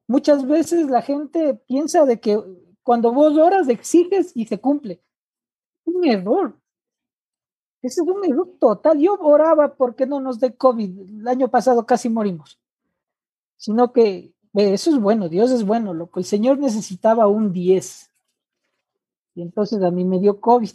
Muchas 0.07 0.47
veces 0.47 0.89
la 0.89 1.03
gente 1.03 1.53
piensa 1.67 2.07
de 2.07 2.19
que 2.19 2.43
cuando 2.83 3.13
vos 3.13 3.37
oras 3.37 3.69
exiges 3.69 4.33
y 4.35 4.47
se 4.47 4.59
cumple. 4.59 5.03
Un 5.85 6.07
error. 6.07 6.59
Ese 7.83 8.01
es 8.01 8.09
un 8.09 8.25
error 8.25 8.49
total. 8.59 8.99
Yo 8.99 9.13
oraba 9.21 9.75
porque 9.75 10.07
no 10.07 10.21
nos 10.21 10.41
dé 10.41 10.57
COVID. 10.57 11.01
El 11.21 11.29
año 11.29 11.49
pasado 11.49 11.85
casi 11.85 12.09
morimos. 12.09 12.59
Sino 13.59 13.93
que 13.93 14.33
eso 14.55 14.89
es 14.89 14.99
bueno, 14.99 15.29
Dios 15.29 15.51
es 15.51 15.67
bueno. 15.67 15.93
Lo 15.93 16.11
que 16.11 16.21
el 16.21 16.25
Señor 16.25 16.59
necesitaba 16.59 17.27
un 17.27 17.53
10. 17.53 18.11
Y 19.35 19.43
entonces 19.43 19.83
a 19.83 19.91
mí 19.91 20.07
me 20.07 20.19
dio 20.19 20.41
COVID. 20.41 20.73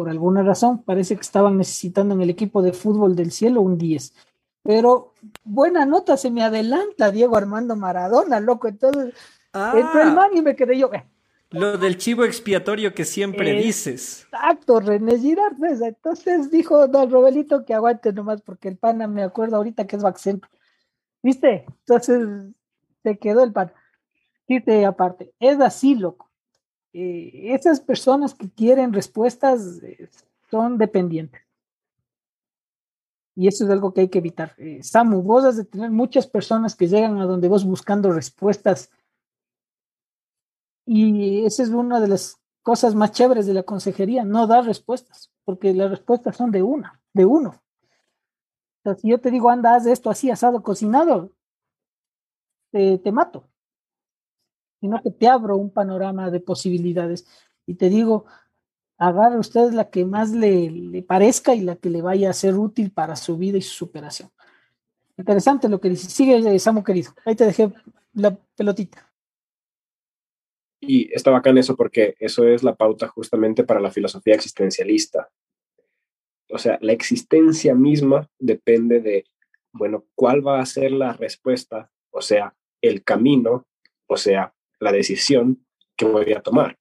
Por 0.00 0.08
alguna 0.08 0.42
razón, 0.42 0.82
parece 0.82 1.14
que 1.14 1.20
estaban 1.20 1.58
necesitando 1.58 2.14
en 2.14 2.22
el 2.22 2.30
equipo 2.30 2.62
de 2.62 2.72
fútbol 2.72 3.14
del 3.14 3.32
cielo 3.32 3.60
un 3.60 3.76
10. 3.76 4.14
Pero 4.62 5.12
buena 5.44 5.84
nota, 5.84 6.16
se 6.16 6.30
me 6.30 6.42
adelanta 6.42 7.10
Diego 7.10 7.36
Armando 7.36 7.76
Maradona, 7.76 8.40
loco. 8.40 8.66
Entonces, 8.66 9.12
ah, 9.52 9.74
entró 9.76 10.00
el 10.00 10.14
man 10.14 10.30
y 10.34 10.40
me 10.40 10.56
quedé 10.56 10.78
yo. 10.78 10.90
Eh, 10.94 11.04
lo 11.50 11.76
del 11.76 11.98
chivo 11.98 12.24
expiatorio 12.24 12.94
que 12.94 13.04
siempre 13.04 13.52
dices. 13.52 14.22
Exacto, 14.22 14.80
René 14.80 15.18
Girard. 15.18 15.58
Pues, 15.58 15.82
entonces 15.82 16.50
dijo 16.50 16.88
Don 16.88 17.10
Robelito 17.10 17.66
que 17.66 17.74
aguante 17.74 18.10
nomás, 18.14 18.40
porque 18.40 18.68
el 18.68 18.78
pana 18.78 19.06
me 19.06 19.22
acuerdo 19.22 19.56
ahorita 19.56 19.86
que 19.86 19.96
es 19.96 20.02
Baxen. 20.02 20.40
¿Viste? 21.22 21.66
Entonces 21.80 22.26
se 23.02 23.18
quedó 23.18 23.44
el 23.44 23.52
pana. 23.52 23.74
Dice 24.48 24.86
aparte, 24.86 25.34
es 25.40 25.60
así, 25.60 25.94
loco. 25.94 26.29
Eh, 26.92 27.54
esas 27.54 27.80
personas 27.80 28.34
que 28.34 28.50
quieren 28.50 28.92
respuestas 28.92 29.80
eh, 29.82 30.08
son 30.50 30.78
dependientes. 30.78 31.42
Y 33.36 33.48
eso 33.48 33.64
es 33.64 33.70
algo 33.70 33.94
que 33.94 34.02
hay 34.02 34.08
que 34.08 34.18
evitar. 34.18 34.54
Eh, 34.58 34.82
Samu, 34.82 35.22
vos 35.22 35.44
has 35.44 35.56
de 35.56 35.64
tener 35.64 35.90
muchas 35.90 36.26
personas 36.26 36.74
que 36.74 36.88
llegan 36.88 37.18
a 37.18 37.26
donde 37.26 37.48
vos 37.48 37.64
buscando 37.64 38.10
respuestas 38.12 38.90
y 40.92 41.44
esa 41.44 41.62
es 41.62 41.68
una 41.68 42.00
de 42.00 42.08
las 42.08 42.40
cosas 42.62 42.96
más 42.96 43.12
chéveres 43.12 43.46
de 43.46 43.54
la 43.54 43.62
consejería, 43.62 44.24
no 44.24 44.48
dar 44.48 44.64
respuestas, 44.64 45.30
porque 45.44 45.72
las 45.72 45.88
respuestas 45.88 46.36
son 46.36 46.50
de 46.50 46.64
una, 46.64 47.00
de 47.12 47.24
uno. 47.24 47.54
Si 48.96 49.08
yo 49.08 49.20
te 49.20 49.30
digo, 49.30 49.50
anda, 49.50 49.76
haz 49.76 49.86
esto 49.86 50.10
así, 50.10 50.32
asado, 50.32 50.64
cocinado, 50.64 51.30
te, 52.72 52.98
te 52.98 53.12
mato. 53.12 53.49
Sino 54.80 55.02
que 55.02 55.10
te 55.10 55.28
abro 55.28 55.56
un 55.56 55.70
panorama 55.70 56.30
de 56.30 56.40
posibilidades 56.40 57.26
y 57.66 57.74
te 57.74 57.88
digo, 57.88 58.24
agarre 58.98 59.38
usted 59.38 59.72
la 59.72 59.90
que 59.90 60.04
más 60.04 60.30
le, 60.30 61.02
parezca 61.06 61.54
y 61.54 61.60
la 61.60 61.76
que 61.76 61.88
le 61.88 62.02
vaya 62.02 62.30
a 62.30 62.34
ser 62.34 62.54
útil 62.54 62.90
para 62.90 63.16
su 63.16 63.36
vida 63.36 63.58
y 63.58 63.62
su 63.62 63.74
superación. 63.74 64.30
Interesante 65.16 65.68
lo 65.68 65.80
que 65.80 65.90
dice. 65.90 66.08
Sigue, 66.08 66.58
Samu 66.58 66.82
querido. 66.82 67.12
Ahí 67.24 67.34
te 67.34 67.44
dejé 67.46 67.72
la 68.14 68.36
pelotita. 68.56 69.10
Y 70.80 71.14
está 71.14 71.30
bacán 71.30 71.58
eso 71.58 71.76
porque 71.76 72.14
eso 72.18 72.46
es 72.46 72.62
la 72.62 72.74
pauta 72.74 73.06
justamente 73.08 73.64
para 73.64 73.80
la 73.80 73.90
filosofía 73.90 74.34
existencialista. 74.34 75.30
O 76.50 76.58
sea, 76.58 76.78
la 76.80 76.92
existencia 76.92 77.74
misma 77.74 78.28
depende 78.38 79.00
de, 79.00 79.24
bueno, 79.72 80.06
cuál 80.14 80.46
va 80.46 80.60
a 80.60 80.66
ser 80.66 80.92
la 80.92 81.12
respuesta, 81.12 81.90
o 82.10 82.20
sea, 82.20 82.54
el 82.82 83.04
camino, 83.04 83.66
o 84.06 84.16
sea, 84.16 84.52
la 84.80 84.92
decisión 84.92 85.64
que 85.96 86.06
voy 86.06 86.32
a 86.32 86.40
tomar. 86.40 86.78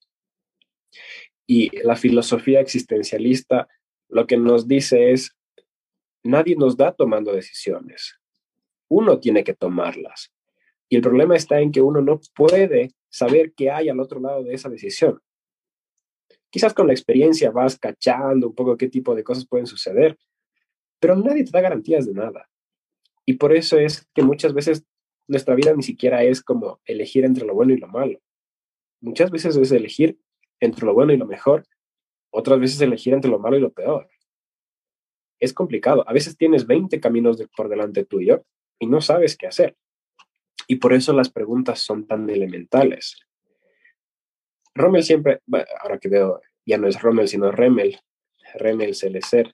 Y 1.46 1.70
la 1.84 1.96
filosofía 1.96 2.60
existencialista 2.60 3.68
lo 4.08 4.26
que 4.26 4.38
nos 4.38 4.68
dice 4.68 5.12
es, 5.12 5.36
nadie 6.24 6.56
nos 6.56 6.76
da 6.76 6.92
tomando 6.92 7.32
decisiones. 7.32 8.20
Uno 8.88 9.20
tiene 9.20 9.44
que 9.44 9.54
tomarlas. 9.54 10.34
Y 10.90 10.96
el 10.96 11.02
problema 11.02 11.36
está 11.36 11.60
en 11.60 11.72
que 11.72 11.82
uno 11.82 12.02
no 12.02 12.20
puede 12.36 12.92
saber 13.10 13.54
qué 13.54 13.70
hay 13.70 13.90
al 13.90 14.00
otro 14.00 14.20
lado 14.20 14.44
de 14.44 14.56
esa 14.56 14.70
decisión. 14.70 15.22
Quizás 16.50 16.74
con 16.74 16.88
la 16.88 16.94
experiencia 16.94 17.52
vas 17.52 17.78
cachando 17.78 18.48
un 18.48 18.56
poco 18.56 18.76
qué 18.76 18.88
tipo 18.90 19.14
de 19.14 19.24
cosas 19.24 19.46
pueden 19.46 19.68
suceder, 19.68 20.18
pero 21.00 21.16
nadie 21.16 21.44
te 21.44 21.52
da 21.52 21.62
garantías 21.62 22.08
de 22.08 22.14
nada. 22.14 22.50
Y 23.26 23.34
por 23.34 23.56
eso 23.56 23.78
es 23.78 24.08
que 24.16 24.24
muchas 24.24 24.54
veces 24.56 24.84
nuestra 25.30 25.56
vida 25.56 25.74
ni 25.74 25.84
siquiera 25.84 26.24
es 26.24 26.42
como 26.42 26.82
elegir 26.86 27.24
entre 27.24 27.46
lo 27.46 27.54
bueno 27.54 27.72
y 27.72 27.78
lo 27.78 27.88
malo. 27.88 28.20
Muchas 29.00 29.30
veces 29.30 29.56
es 29.56 29.72
elegir 29.72 30.20
entre 30.60 30.86
lo 30.86 30.94
bueno 30.94 31.14
y 31.14 31.18
lo 31.18 31.28
mejor, 31.28 31.66
otras 32.32 32.60
veces 32.60 32.82
elegir 32.82 33.14
entre 33.14 33.30
lo 33.30 33.40
malo 33.40 33.56
y 33.58 33.62
lo 33.62 33.72
peor. 33.72 34.10
Es 35.40 35.54
complicado. 35.54 36.04
A 36.08 36.14
veces 36.14 36.36
tienes 36.36 36.66
20 36.66 37.00
caminos 37.00 37.42
por 37.56 37.70
delante 37.70 38.06
tuyo 38.06 38.44
y 38.80 38.88
no 38.88 39.02
sabes 39.02 39.38
qué 39.38 39.48
hacer. 39.48 39.78
Y 40.68 40.78
por 40.78 40.94
eso 40.94 41.14
las 41.14 41.30
preguntas 41.30 41.80
son 41.80 42.08
tan 42.08 42.30
elementales. 42.30 43.20
Rommel 44.74 45.04
siempre, 45.04 45.42
ahora 45.82 46.00
que 46.00 46.10
veo, 46.10 46.42
ya 46.66 46.78
no 46.78 46.88
es 46.88 47.02
Rommel, 47.02 47.28
sino 47.28 47.52
Remel, 47.52 48.00
Remel 48.56 48.96
Celecer, 48.96 49.54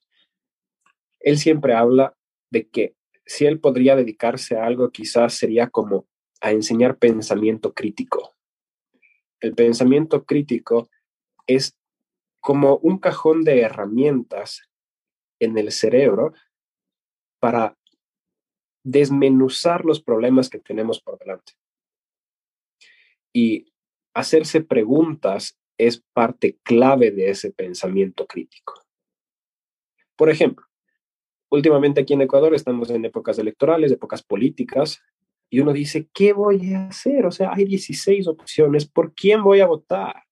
él 1.20 1.38
siempre 1.38 1.74
habla 1.74 2.16
de 2.50 2.70
que 2.70 2.96
si 3.26 3.46
él 3.46 3.60
podría 3.60 3.96
dedicarse 3.96 4.58
a 4.58 4.66
algo, 4.66 4.92
quizás 4.92 5.34
sería 5.34 5.70
como 5.70 6.08
a 6.42 6.52
enseñar 6.52 6.98
pensamiento 6.98 7.74
crítico. 7.74 8.36
El 9.40 9.56
pensamiento 9.56 10.26
crítico 10.26 10.90
es 11.48 11.78
como 12.40 12.78
un 12.78 13.00
cajón 13.00 13.44
de 13.44 13.62
herramientas 13.62 14.70
en 15.40 15.58
el 15.58 15.72
cerebro 15.72 16.34
para 17.40 17.78
desmenuzar 18.84 19.84
los 19.84 20.02
problemas 20.02 20.50
que 20.50 20.60
tenemos 20.60 21.02
por 21.02 21.18
delante. 21.18 21.54
Y 23.34 23.74
hacerse 24.14 24.62
preguntas 24.62 25.60
es 25.78 26.04
parte 26.14 26.58
clave 26.64 27.12
de 27.12 27.32
ese 27.32 27.52
pensamiento 27.52 28.28
crítico. 28.28 28.86
Por 30.16 30.30
ejemplo, 30.30 30.66
últimamente 31.50 32.02
aquí 32.02 32.14
en 32.14 32.22
Ecuador 32.22 32.54
estamos 32.54 32.90
en 32.90 33.06
épocas 33.06 33.38
electorales, 33.40 33.92
épocas 33.92 34.24
políticas, 34.24 35.02
y 35.50 35.60
uno 35.60 35.74
dice, 35.74 36.10
¿qué 36.14 36.34
voy 36.34 36.74
a 36.74 36.88
hacer? 36.88 37.26
O 37.26 37.32
sea, 37.32 37.54
hay 37.54 37.66
16 37.66 38.28
opciones, 38.28 38.88
¿por 38.88 39.14
quién 39.14 39.44
voy 39.44 39.62
a 39.62 39.68
votar? 39.68 40.26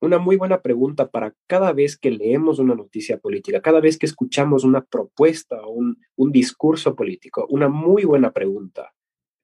una 0.00 0.18
muy 0.18 0.36
buena 0.36 0.60
pregunta 0.60 1.10
para 1.10 1.34
cada 1.46 1.72
vez 1.72 1.98
que 1.98 2.10
leemos 2.10 2.58
una 2.58 2.74
noticia 2.74 3.18
política, 3.18 3.60
cada 3.60 3.80
vez 3.80 3.98
que 3.98 4.06
escuchamos 4.06 4.64
una 4.64 4.84
propuesta 4.84 5.60
o 5.62 5.70
un, 5.70 6.00
un 6.16 6.32
discurso 6.32 6.94
político, 6.94 7.46
una 7.48 7.68
muy 7.68 8.04
buena 8.04 8.32
pregunta 8.32 8.94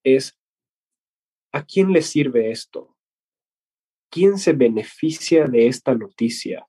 es, 0.04 0.38
¿a 1.52 1.64
quién 1.64 1.92
le 1.92 2.02
sirve 2.02 2.50
esto? 2.50 2.96
¿Quién 4.10 4.38
se 4.38 4.52
beneficia 4.52 5.46
de 5.46 5.66
esta 5.66 5.94
noticia? 5.94 6.66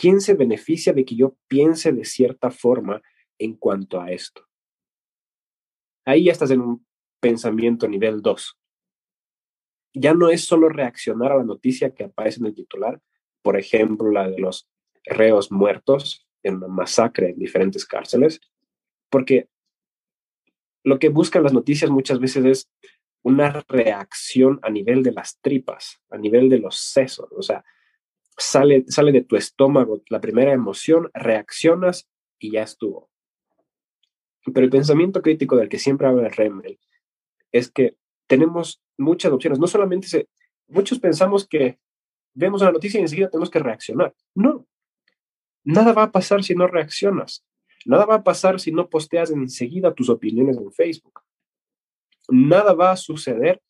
¿Quién 0.00 0.22
se 0.22 0.32
beneficia 0.32 0.94
de 0.94 1.04
que 1.04 1.14
yo 1.14 1.36
piense 1.46 1.92
de 1.92 2.06
cierta 2.06 2.50
forma 2.50 3.02
en 3.38 3.54
cuanto 3.54 4.00
a 4.00 4.10
esto? 4.10 4.48
Ahí 6.06 6.24
ya 6.24 6.32
estás 6.32 6.50
en 6.52 6.62
un 6.62 6.86
pensamiento 7.20 7.86
nivel 7.86 8.22
2. 8.22 8.58
Ya 9.92 10.14
no 10.14 10.30
es 10.30 10.42
solo 10.46 10.70
reaccionar 10.70 11.32
a 11.32 11.36
la 11.36 11.44
noticia 11.44 11.92
que 11.92 12.04
aparece 12.04 12.40
en 12.40 12.46
el 12.46 12.54
titular, 12.54 13.02
por 13.42 13.58
ejemplo, 13.58 14.10
la 14.10 14.26
de 14.26 14.38
los 14.38 14.70
reos 15.04 15.52
muertos 15.52 16.26
en 16.42 16.56
una 16.56 16.68
masacre 16.68 17.28
en 17.28 17.38
diferentes 17.38 17.84
cárceles, 17.84 18.40
porque 19.10 19.50
lo 20.82 20.98
que 20.98 21.10
buscan 21.10 21.42
las 21.42 21.52
noticias 21.52 21.90
muchas 21.90 22.20
veces 22.20 22.46
es 22.46 22.70
una 23.22 23.62
reacción 23.68 24.60
a 24.62 24.70
nivel 24.70 25.02
de 25.02 25.12
las 25.12 25.38
tripas, 25.42 26.00
a 26.08 26.16
nivel 26.16 26.48
de 26.48 26.58
los 26.58 26.76
sesos, 26.76 27.28
o 27.32 27.42
sea, 27.42 27.62
sale, 28.40 28.84
sale 28.88 29.12
de 29.12 29.22
tu 29.22 29.36
estómago 29.36 30.02
la 30.08 30.20
primera 30.20 30.52
emoción, 30.52 31.10
reaccionas 31.14 32.08
y 32.38 32.52
ya 32.52 32.62
estuvo. 32.62 33.10
Pero 34.52 34.64
el 34.64 34.70
pensamiento 34.70 35.22
crítico 35.22 35.56
del 35.56 35.68
que 35.68 35.78
siempre 35.78 36.06
habla 36.06 36.28
Remel 36.28 36.78
es 37.52 37.70
que 37.70 37.96
tenemos 38.26 38.82
muchas 38.96 39.32
opciones, 39.32 39.58
no 39.58 39.66
solamente 39.66 40.28
muchos 40.68 40.98
pensamos 40.98 41.46
que 41.46 41.78
vemos 42.34 42.62
la 42.62 42.72
noticia 42.72 42.98
y 42.98 43.02
enseguida 43.02 43.28
tenemos 43.28 43.50
que 43.50 43.58
reaccionar. 43.58 44.14
No, 44.34 44.66
nada 45.64 45.92
va 45.92 46.04
a 46.04 46.12
pasar 46.12 46.42
si 46.42 46.54
no 46.54 46.66
reaccionas. 46.66 47.44
Nada 47.84 48.04
va 48.04 48.16
a 48.16 48.22
pasar 48.22 48.60
si 48.60 48.72
no 48.72 48.88
posteas 48.88 49.30
enseguida 49.30 49.94
tus 49.94 50.10
opiniones 50.10 50.56
en 50.56 50.70
Facebook. 50.72 51.22
Nada 52.28 52.74
va 52.74 52.92
a 52.92 52.96
suceder 52.96 53.62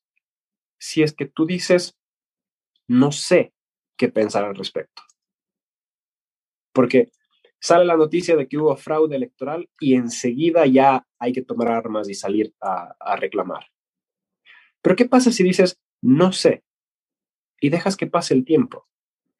si 0.79 1.03
es 1.03 1.13
que 1.13 1.27
tú 1.27 1.47
dices, 1.47 1.97
no 2.89 3.13
sé, 3.13 3.53
qué 4.01 4.09
pensar 4.09 4.47
al 4.47 4.55
respecto. 4.55 5.03
Porque 6.73 7.13
sale 7.61 7.85
la 7.85 7.99
noticia 7.99 8.35
de 8.35 8.49
que 8.49 8.57
hubo 8.57 8.75
fraude 8.75 9.15
electoral 9.15 9.69
y 9.79 9.95
enseguida 9.95 10.65
ya 10.65 11.07
hay 11.19 11.35
que 11.35 11.43
tomar 11.43 11.69
armas 11.69 12.09
y 12.09 12.15
salir 12.15 12.55
a, 12.63 12.97
a 12.99 13.17
reclamar. 13.17 13.67
Pero 14.81 14.97
¿qué 14.97 15.05
pasa 15.05 15.31
si 15.31 15.43
dices, 15.43 15.79
no 16.01 16.33
sé, 16.33 16.65
y 17.61 17.69
dejas 17.69 17.99
que 17.99 18.07
pase 18.07 18.33
el 18.33 18.47
tiempo, 18.47 18.89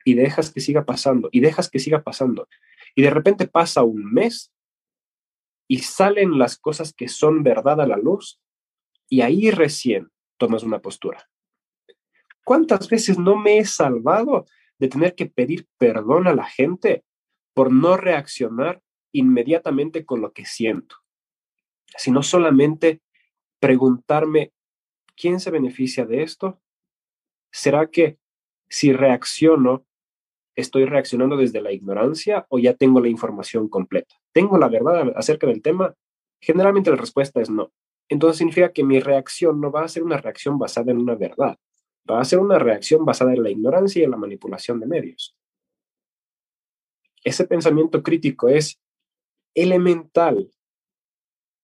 y 0.05 0.13
dejas 0.13 0.53
que 0.53 0.61
siga 0.61 0.85
pasando, 0.85 1.31
y 1.33 1.41
dejas 1.41 1.71
que 1.71 1.79
siga 1.79 2.03
pasando, 2.03 2.47
y 2.95 3.01
de 3.01 3.09
repente 3.09 3.49
pasa 3.49 3.83
un 3.83 4.13
mes 4.13 4.53
y 5.67 5.79
salen 5.79 6.39
las 6.39 6.59
cosas 6.59 6.93
que 6.93 7.09
son 7.09 7.43
verdad 7.43 7.81
a 7.81 7.87
la 7.87 7.97
luz, 7.97 8.43
y 9.09 9.23
ahí 9.23 9.51
recién 9.51 10.11
tomas 10.37 10.65
una 10.65 10.83
postura. 10.83 11.30
¿Cuántas 12.51 12.89
veces 12.89 13.17
no 13.17 13.37
me 13.37 13.59
he 13.59 13.65
salvado 13.65 14.45
de 14.81 14.89
tener 14.89 15.15
que 15.15 15.27
pedir 15.27 15.69
perdón 15.79 16.27
a 16.27 16.35
la 16.35 16.47
gente 16.47 17.05
por 17.55 17.73
no 17.73 17.97
reaccionar 17.97 18.83
inmediatamente 19.13 20.05
con 20.05 20.21
lo 20.21 20.33
que 20.33 20.45
siento, 20.45 20.97
sino 21.97 22.25
solamente 22.25 23.03
preguntarme, 23.61 24.53
¿quién 25.15 25.39
se 25.39 25.53
beneficia 25.53 26.07
de 26.07 26.25
esto? 26.25 26.61
¿Será 27.53 27.87
que 27.87 28.19
si 28.69 28.93
reacciono, 28.93 29.87
estoy 30.57 30.87
reaccionando 30.87 31.37
desde 31.37 31.63
la 31.63 31.71
ignorancia 31.71 32.47
o 32.49 32.59
ya 32.59 32.75
tengo 32.75 32.99
la 32.99 33.11
información 33.11 33.69
completa? 33.69 34.17
¿Tengo 34.33 34.59
la 34.59 34.69
verdad 34.69 35.13
acerca 35.15 35.47
del 35.47 35.63
tema? 35.63 35.95
Generalmente 36.41 36.91
la 36.91 36.97
respuesta 36.97 37.41
es 37.41 37.49
no. 37.49 37.71
Entonces 38.09 38.39
significa 38.39 38.73
que 38.73 38.83
mi 38.83 38.99
reacción 38.99 39.61
no 39.61 39.71
va 39.71 39.85
a 39.85 39.89
ser 39.89 40.03
una 40.03 40.17
reacción 40.17 40.59
basada 40.59 40.91
en 40.91 40.99
una 40.99 41.15
verdad, 41.15 41.57
va 42.11 42.21
a 42.21 42.25
ser 42.25 42.39
una 42.39 42.59
reacción 42.59 43.05
basada 43.05 43.33
en 43.33 43.43
la 43.43 43.51
ignorancia 43.51 44.01
y 44.01 44.05
en 44.05 44.11
la 44.11 44.17
manipulación 44.17 44.81
de 44.81 44.87
medios. 44.87 45.37
Ese 47.25 47.47
pensamiento 47.47 48.03
crítico 48.03 48.49
es 48.49 48.81
elemental 49.55 50.51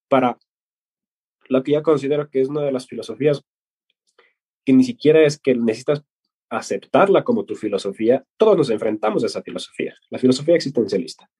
para 0.08 0.38
lo 1.48 1.62
que 1.62 1.72
ya 1.72 1.82
considero 1.82 2.28
que 2.28 2.40
es 2.40 2.48
una 2.48 2.62
de 2.62 2.72
las 2.72 2.86
filosofías 2.86 3.42
que 4.64 4.72
ni 4.72 4.84
siquiera 4.84 5.24
es 5.24 5.38
que 5.38 5.54
necesitas 5.54 6.04
aceptarla 6.48 7.24
como 7.24 7.44
tu 7.44 7.54
filosofía, 7.54 8.24
todos 8.36 8.56
nos 8.56 8.70
enfrentamos 8.70 9.22
a 9.22 9.26
esa 9.26 9.42
filosofía, 9.42 9.94
la 10.10 10.18
filosofía 10.18 10.56
existencialista. 10.56 11.30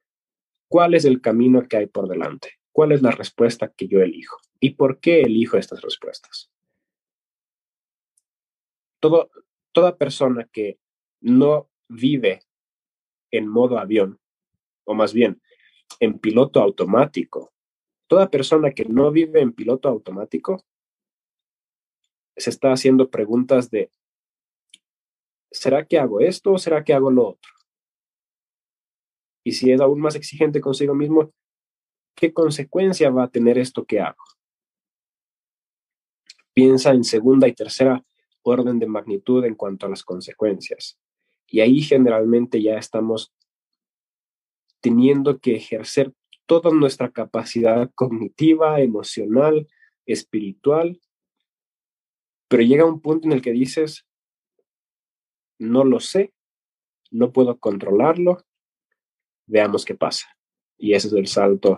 ¿Cuál 0.68 0.94
es 0.94 1.04
el 1.04 1.20
camino 1.20 1.66
que 1.68 1.76
hay 1.76 1.86
por 1.86 2.08
delante? 2.08 2.54
¿Cuál 2.72 2.92
es 2.92 3.02
la 3.02 3.10
respuesta 3.10 3.72
que 3.76 3.88
yo 3.88 4.00
elijo? 4.00 4.36
¿Y 4.60 4.70
por 4.70 5.00
qué 5.00 5.22
elijo 5.22 5.56
estas 5.56 5.80
respuestas? 5.82 6.50
Todo, 9.00 9.30
toda 9.72 9.96
persona 9.96 10.48
que 10.52 10.78
no 11.20 11.68
vive 11.88 12.42
en 13.30 13.48
modo 13.48 13.78
avión, 13.78 14.20
o 14.84 14.94
más 14.94 15.12
bien 15.12 15.40
en 16.00 16.18
piloto 16.18 16.60
automático, 16.60 17.52
toda 18.06 18.30
persona 18.30 18.70
que 18.70 18.84
no 18.84 19.10
vive 19.10 19.40
en 19.40 19.52
piloto 19.52 19.88
automático 19.88 20.64
se 22.36 22.50
está 22.50 22.72
haciendo 22.72 23.10
preguntas 23.10 23.70
de, 23.70 23.90
¿será 25.50 25.86
que 25.86 25.98
hago 25.98 26.20
esto 26.20 26.52
o 26.52 26.58
será 26.58 26.84
que 26.84 26.92
hago 26.92 27.10
lo 27.10 27.28
otro? 27.28 27.52
Y 29.44 29.52
si 29.52 29.72
es 29.72 29.80
aún 29.80 30.00
más 30.00 30.16
exigente 30.16 30.60
consigo 30.60 30.94
mismo, 30.94 31.32
¿qué 32.14 32.32
consecuencia 32.32 33.10
va 33.10 33.24
a 33.24 33.30
tener 33.30 33.58
esto 33.58 33.84
que 33.84 34.00
hago? 34.00 34.22
Piensa 36.52 36.90
en 36.90 37.04
segunda 37.04 37.46
y 37.48 37.52
tercera 37.52 38.02
orden 38.50 38.78
de 38.78 38.86
magnitud 38.86 39.44
en 39.44 39.54
cuanto 39.54 39.86
a 39.86 39.88
las 39.88 40.04
consecuencias. 40.04 40.98
Y 41.48 41.60
ahí 41.60 41.80
generalmente 41.80 42.62
ya 42.62 42.78
estamos 42.78 43.32
teniendo 44.80 45.38
que 45.38 45.56
ejercer 45.56 46.12
toda 46.46 46.70
nuestra 46.70 47.10
capacidad 47.10 47.90
cognitiva, 47.94 48.80
emocional, 48.80 49.68
espiritual, 50.06 51.00
pero 52.48 52.62
llega 52.62 52.84
un 52.84 53.00
punto 53.00 53.26
en 53.26 53.32
el 53.32 53.42
que 53.42 53.50
dices, 53.50 54.06
no 55.58 55.84
lo 55.84 55.98
sé, 55.98 56.32
no 57.10 57.32
puedo 57.32 57.58
controlarlo, 57.58 58.44
veamos 59.46 59.84
qué 59.84 59.94
pasa. 59.94 60.28
Y 60.78 60.94
ese 60.94 61.08
es 61.08 61.14
el 61.14 61.26
salto, 61.26 61.76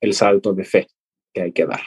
el 0.00 0.14
salto 0.14 0.52
de 0.52 0.64
fe 0.64 0.86
que 1.32 1.42
hay 1.42 1.52
que 1.52 1.66
dar. 1.66 1.82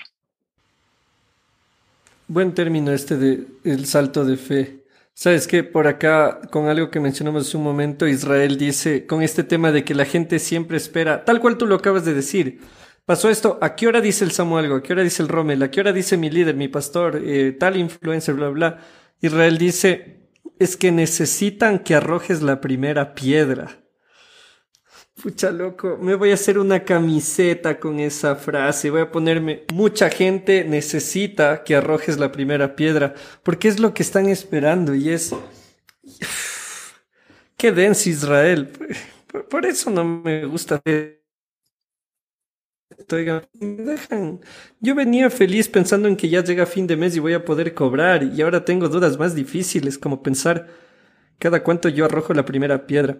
Buen 2.29 2.53
término 2.53 2.91
este 2.91 3.17
de 3.17 3.47
el 3.63 3.87
salto 3.87 4.23
de 4.23 4.37
fe. 4.37 4.85
Sabes 5.15 5.47
que 5.47 5.63
por 5.63 5.87
acá, 5.87 6.41
con 6.51 6.67
algo 6.67 6.91
que 6.91 6.99
mencionamos 6.99 7.47
hace 7.47 7.57
un 7.57 7.63
momento, 7.63 8.07
Israel 8.07 8.55
dice, 8.55 9.07
con 9.07 9.23
este 9.23 9.43
tema 9.43 9.71
de 9.71 9.83
que 9.83 9.95
la 9.95 10.05
gente 10.05 10.37
siempre 10.37 10.77
espera, 10.77 11.25
tal 11.25 11.39
cual 11.39 11.57
tú 11.57 11.65
lo 11.65 11.73
acabas 11.73 12.05
de 12.05 12.13
decir, 12.13 12.59
pasó 13.03 13.31
esto, 13.31 13.57
¿a 13.63 13.75
qué 13.75 13.87
hora 13.87 13.99
dice 13.99 14.25
el 14.25 14.31
Samuel? 14.31 14.71
¿A 14.71 14.83
qué 14.83 14.93
hora 14.93 15.01
dice 15.01 15.23
el 15.23 15.27
Rommel? 15.27 15.63
¿A 15.63 15.71
qué 15.71 15.79
hora 15.79 15.91
dice 15.91 16.17
mi 16.17 16.29
líder, 16.29 16.55
mi 16.55 16.67
pastor, 16.67 17.19
eh, 17.25 17.51
tal 17.53 17.77
influencer, 17.77 18.35
bla, 18.35 18.49
bla? 18.49 18.77
Israel 19.21 19.57
dice, 19.57 20.29
es 20.59 20.77
que 20.77 20.91
necesitan 20.91 21.79
que 21.79 21.95
arrojes 21.95 22.43
la 22.43 22.61
primera 22.61 23.15
piedra. 23.15 23.79
Pucha 25.21 25.51
loco, 25.51 25.97
me 26.01 26.15
voy 26.15 26.31
a 26.31 26.35
hacer 26.35 26.57
una 26.57 26.85
camiseta 26.85 27.77
con 27.77 27.99
esa 27.99 28.35
frase. 28.35 28.89
Voy 28.89 29.01
a 29.01 29.11
ponerme, 29.11 29.63
mucha 29.73 30.09
gente 30.09 30.63
necesita 30.63 31.63
que 31.63 31.75
arrojes 31.75 32.17
la 32.17 32.31
primera 32.31 32.75
piedra, 32.75 33.13
porque 33.43 33.67
es 33.67 33.79
lo 33.79 33.93
que 33.93 34.03
están 34.03 34.29
esperando 34.29 34.95
y 34.95 35.09
es... 35.09 35.35
Qué 37.57 37.73
denso 37.73 38.09
Israel. 38.09 38.69
Por, 39.49 39.65
eso 39.65 39.89
no 39.89 40.05
me 40.05 40.45
gusta. 40.45 40.81
dejan. 43.05 44.39
Yo 44.79 44.95
venía 44.95 45.29
feliz 45.29 45.67
pensando 45.67 46.07
en 46.07 46.15
que 46.15 46.29
ya 46.29 46.41
llega 46.41 46.65
fin 46.65 46.87
de 46.87 46.95
mes 46.95 47.17
y 47.17 47.19
voy 47.19 47.33
a 47.33 47.43
poder 47.43 47.73
cobrar 47.73 48.23
y 48.23 48.41
ahora 48.41 48.63
tengo 48.63 48.87
dudas 48.87 49.19
más 49.19 49.35
difíciles 49.35 49.97
como 49.97 50.23
pensar 50.23 50.67
cada 51.37 51.61
cuánto 51.61 51.89
yo 51.89 52.05
arrojo 52.05 52.33
la 52.33 52.45
primera 52.45 52.87
piedra. 52.87 53.17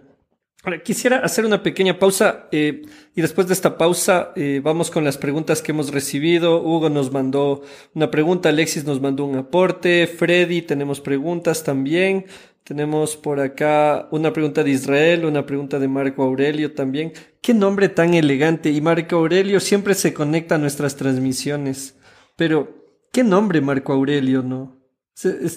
Ahora, 0.62 0.82
quisiera 0.82 1.20
hacer 1.20 1.46
una 1.46 1.62
pequeña 1.62 1.98
pausa 1.98 2.46
eh, 2.52 2.82
y 3.14 3.22
después 3.22 3.46
de 3.46 3.54
esta 3.54 3.78
pausa 3.78 4.32
eh, 4.36 4.60
vamos 4.62 4.90
con 4.90 5.04
las 5.04 5.16
preguntas 5.16 5.62
que 5.62 5.72
hemos 5.72 5.90
recibido. 5.90 6.62
Hugo 6.62 6.90
nos 6.90 7.10
mandó 7.10 7.62
una 7.94 8.10
pregunta, 8.10 8.50
Alexis 8.50 8.84
nos 8.84 9.00
mandó 9.00 9.24
un 9.24 9.36
aporte, 9.36 10.06
Freddy 10.06 10.60
tenemos 10.60 11.00
preguntas 11.00 11.64
también. 11.64 12.26
Tenemos 12.62 13.16
por 13.16 13.40
acá 13.40 14.06
una 14.10 14.34
pregunta 14.34 14.62
de 14.62 14.70
Israel, 14.70 15.24
una 15.24 15.46
pregunta 15.46 15.78
de 15.78 15.88
Marco 15.88 16.22
Aurelio 16.22 16.74
también. 16.74 17.14
Qué 17.40 17.54
nombre 17.54 17.88
tan 17.88 18.12
elegante 18.12 18.70
y 18.70 18.82
Marco 18.82 19.16
Aurelio 19.16 19.60
siempre 19.60 19.94
se 19.94 20.12
conecta 20.12 20.56
a 20.56 20.58
nuestras 20.58 20.94
transmisiones. 20.94 21.96
Pero, 22.36 22.84
¿qué 23.12 23.24
nombre 23.24 23.62
Marco 23.62 23.94
Aurelio, 23.94 24.42
no? 24.42 24.79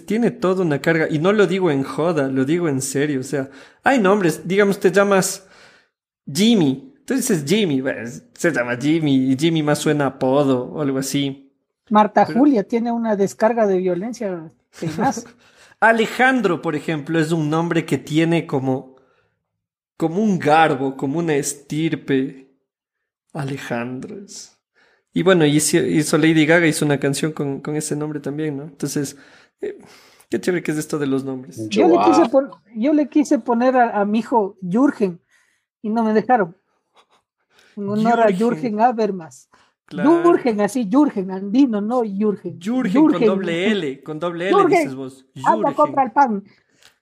Tiene 0.05 0.31
toda 0.31 0.63
una 0.63 0.81
carga. 0.81 1.07
Y 1.09 1.19
no 1.19 1.31
lo 1.31 1.47
digo 1.47 1.71
en 1.71 1.83
joda, 1.83 2.27
lo 2.27 2.45
digo 2.45 2.67
en 2.67 2.81
serio. 2.81 3.19
O 3.19 3.23
sea, 3.23 3.49
hay 3.83 3.99
nombres. 3.99 4.47
Digamos, 4.47 4.79
te 4.79 4.91
llamas 4.91 5.47
Jimmy. 6.31 6.93
Tú 7.05 7.13
dices 7.13 7.43
Jimmy. 7.45 7.83
se 8.33 8.51
llama 8.51 8.77
Jimmy. 8.77 9.31
Y 9.31 9.37
Jimmy 9.37 9.63
más 9.63 9.79
suena 9.79 10.07
apodo 10.07 10.65
o 10.65 10.81
algo 10.81 10.97
así. 10.97 11.51
Marta 11.89 12.25
Julia 12.25 12.63
tiene 12.63 12.91
una 12.91 13.15
descarga 13.15 13.67
de 13.67 13.77
violencia. 13.77 14.49
Alejandro, 15.79 16.61
por 16.61 16.75
ejemplo, 16.75 17.19
es 17.19 17.31
un 17.31 17.49
nombre 17.49 17.85
que 17.85 17.97
tiene 17.97 18.47
como, 18.47 18.95
como 19.97 20.21
un 20.21 20.39
garbo, 20.39 20.95
como 20.95 21.19
una 21.19 21.35
estirpe. 21.35 22.47
Alejandro. 23.33 24.17
Y 25.13 25.23
bueno, 25.23 25.45
hizo, 25.45 25.77
hizo 25.77 26.17
Lady 26.17 26.45
Gaga, 26.45 26.67
hizo 26.67 26.85
una 26.85 26.99
canción 26.99 27.33
con, 27.33 27.59
con 27.59 27.75
ese 27.75 27.95
nombre 27.95 28.19
también, 28.19 28.57
¿no? 28.57 28.63
Entonces, 28.63 29.17
Qué 30.29 30.41
chévere 30.41 30.63
que 30.63 30.71
es 30.71 30.77
esto 30.79 30.97
de 30.97 31.05
los 31.05 31.23
nombres. 31.23 31.69
Yo, 31.69 31.87
le, 32.93 33.07
quise 33.07 33.37
poner 33.37 33.77
a, 33.77 34.03
mi 34.03 34.19
hijo 34.19 34.57
Jürgen 34.61 35.21
y 35.81 35.89
no 35.89 36.03
me 36.03 36.11
dejaron. 36.11 36.57
En 37.75 37.87
honor 37.87 38.21
a 38.21 38.31
Jürgen 38.31 38.81
Habermas. 38.81 39.49
Jürgen, 39.91 40.61
así, 40.61 40.89
Jürgen, 40.89 41.29
andino, 41.29 41.81
no 41.81 42.03
Jürgen. 42.03 42.59
Jürgen, 42.59 43.11
con 43.11 43.25
doble 43.25 43.71
L, 43.71 44.01
con 44.01 44.19
doble 44.19 44.49
L 44.49 44.65
dices 44.69 44.95
vos. 44.95 45.25
Jürgen. 45.35 45.73
contra 45.75 46.03
el 46.03 46.11
pan. 46.11 46.43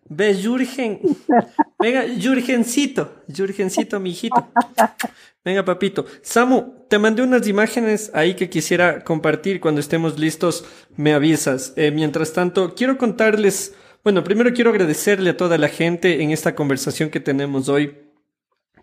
¿Ves, 0.10 0.44
Jürgen? 0.44 1.00
Venga, 1.80 2.04
Jürgencito, 2.20 3.24
Jürgencito, 3.28 3.98
mi 4.00 4.10
hijito. 4.10 4.46
Venga, 5.44 5.66
papito. 5.66 6.06
Samu, 6.22 6.86
te 6.88 7.00
mandé 7.00 7.24
unas 7.24 7.48
imágenes 7.48 8.12
ahí 8.14 8.36
que 8.36 8.50
quisiera 8.50 9.04
compartir. 9.04 9.60
Cuando 9.60 9.82
estemos 9.82 10.20
listos, 10.20 10.66
me 10.96 11.14
avisas. 11.14 11.74
Eh, 11.76 11.92
mientras 11.92 12.34
tanto, 12.34 12.76
quiero 12.76 12.98
contarles, 12.98 13.74
bueno, 14.04 14.24
primero 14.24 14.54
quiero 14.54 14.70
agradecerle 14.70 15.32
a 15.32 15.38
toda 15.38 15.58
la 15.58 15.68
gente 15.68 16.22
en 16.22 16.32
esta 16.32 16.54
conversación 16.54 17.10
que 17.10 17.20
tenemos 17.20 17.70
hoy, 17.70 17.98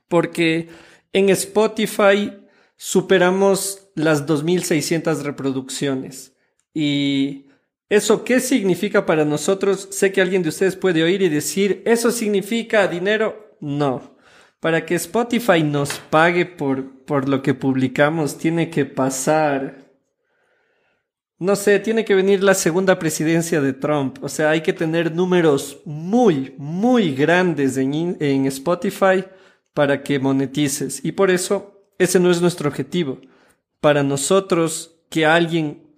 porque 0.08 0.68
en 1.12 1.28
Spotify 1.30 2.32
superamos 2.76 3.90
las 3.94 4.26
2.600 4.26 5.22
reproducciones. 5.22 6.34
Y 6.74 7.48
¿Eso 7.90 8.22
qué 8.22 8.40
significa 8.40 9.06
para 9.06 9.24
nosotros? 9.24 9.88
Sé 9.92 10.12
que 10.12 10.20
alguien 10.20 10.42
de 10.42 10.50
ustedes 10.50 10.76
puede 10.76 11.02
oír 11.02 11.22
y 11.22 11.30
decir, 11.30 11.82
¿eso 11.86 12.10
significa 12.10 12.86
dinero? 12.86 13.56
No. 13.60 14.17
Para 14.60 14.84
que 14.84 14.94
Spotify 14.96 15.62
nos 15.62 15.98
pague 15.98 16.46
por, 16.46 17.04
por 17.04 17.28
lo 17.28 17.42
que 17.42 17.54
publicamos, 17.54 18.38
tiene 18.38 18.70
que 18.70 18.84
pasar 18.84 19.88
no 21.40 21.54
sé, 21.54 21.78
tiene 21.78 22.04
que 22.04 22.16
venir 22.16 22.42
la 22.42 22.54
segunda 22.54 22.98
presidencia 22.98 23.60
de 23.60 23.72
Trump. 23.72 24.18
O 24.22 24.28
sea, 24.28 24.50
hay 24.50 24.60
que 24.60 24.72
tener 24.72 25.14
números 25.14 25.80
muy, 25.84 26.54
muy 26.58 27.14
grandes 27.14 27.76
en, 27.76 28.16
en, 28.18 28.46
Spotify 28.46 29.24
para 29.72 30.02
que 30.02 30.18
monetices. 30.18 31.04
Y 31.04 31.12
por 31.12 31.30
eso, 31.30 31.80
ese 31.98 32.18
no 32.18 32.30
es 32.30 32.40
nuestro 32.40 32.68
objetivo. 32.68 33.20
Para 33.80 34.02
nosotros, 34.02 34.96
que 35.10 35.26
alguien 35.26 35.94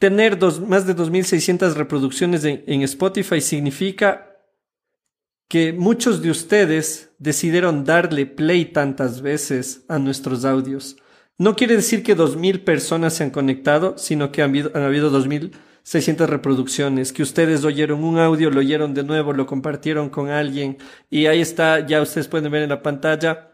tener 0.00 0.36
dos, 0.36 0.60
más 0.60 0.84
de 0.84 0.96
2.600 0.96 1.74
reproducciones 1.74 2.44
en, 2.44 2.64
en 2.66 2.82
Spotify 2.82 3.40
significa 3.40 4.35
que 5.48 5.72
muchos 5.72 6.22
de 6.22 6.30
ustedes 6.30 7.10
decidieron 7.18 7.84
darle 7.84 8.26
play 8.26 8.66
tantas 8.66 9.22
veces 9.22 9.84
a 9.88 9.98
nuestros 9.98 10.44
audios. 10.44 10.96
No 11.38 11.54
quiere 11.54 11.76
decir 11.76 12.02
que 12.02 12.16
2.000 12.16 12.64
personas 12.64 13.14
se 13.14 13.24
han 13.24 13.30
conectado, 13.30 13.96
sino 13.98 14.32
que 14.32 14.42
han 14.42 14.50
habido, 14.50 14.70
han 14.74 14.82
habido 14.82 15.10
2.600 15.10 16.26
reproducciones, 16.26 17.12
que 17.12 17.22
ustedes 17.22 17.64
oyeron 17.64 18.02
un 18.02 18.18
audio, 18.18 18.50
lo 18.50 18.60
oyeron 18.60 18.94
de 18.94 19.04
nuevo, 19.04 19.32
lo 19.32 19.46
compartieron 19.46 20.08
con 20.08 20.30
alguien 20.30 20.78
y 21.10 21.26
ahí 21.26 21.40
está, 21.40 21.86
ya 21.86 22.00
ustedes 22.02 22.26
pueden 22.26 22.50
ver 22.50 22.62
en 22.62 22.70
la 22.70 22.82
pantalla. 22.82 23.50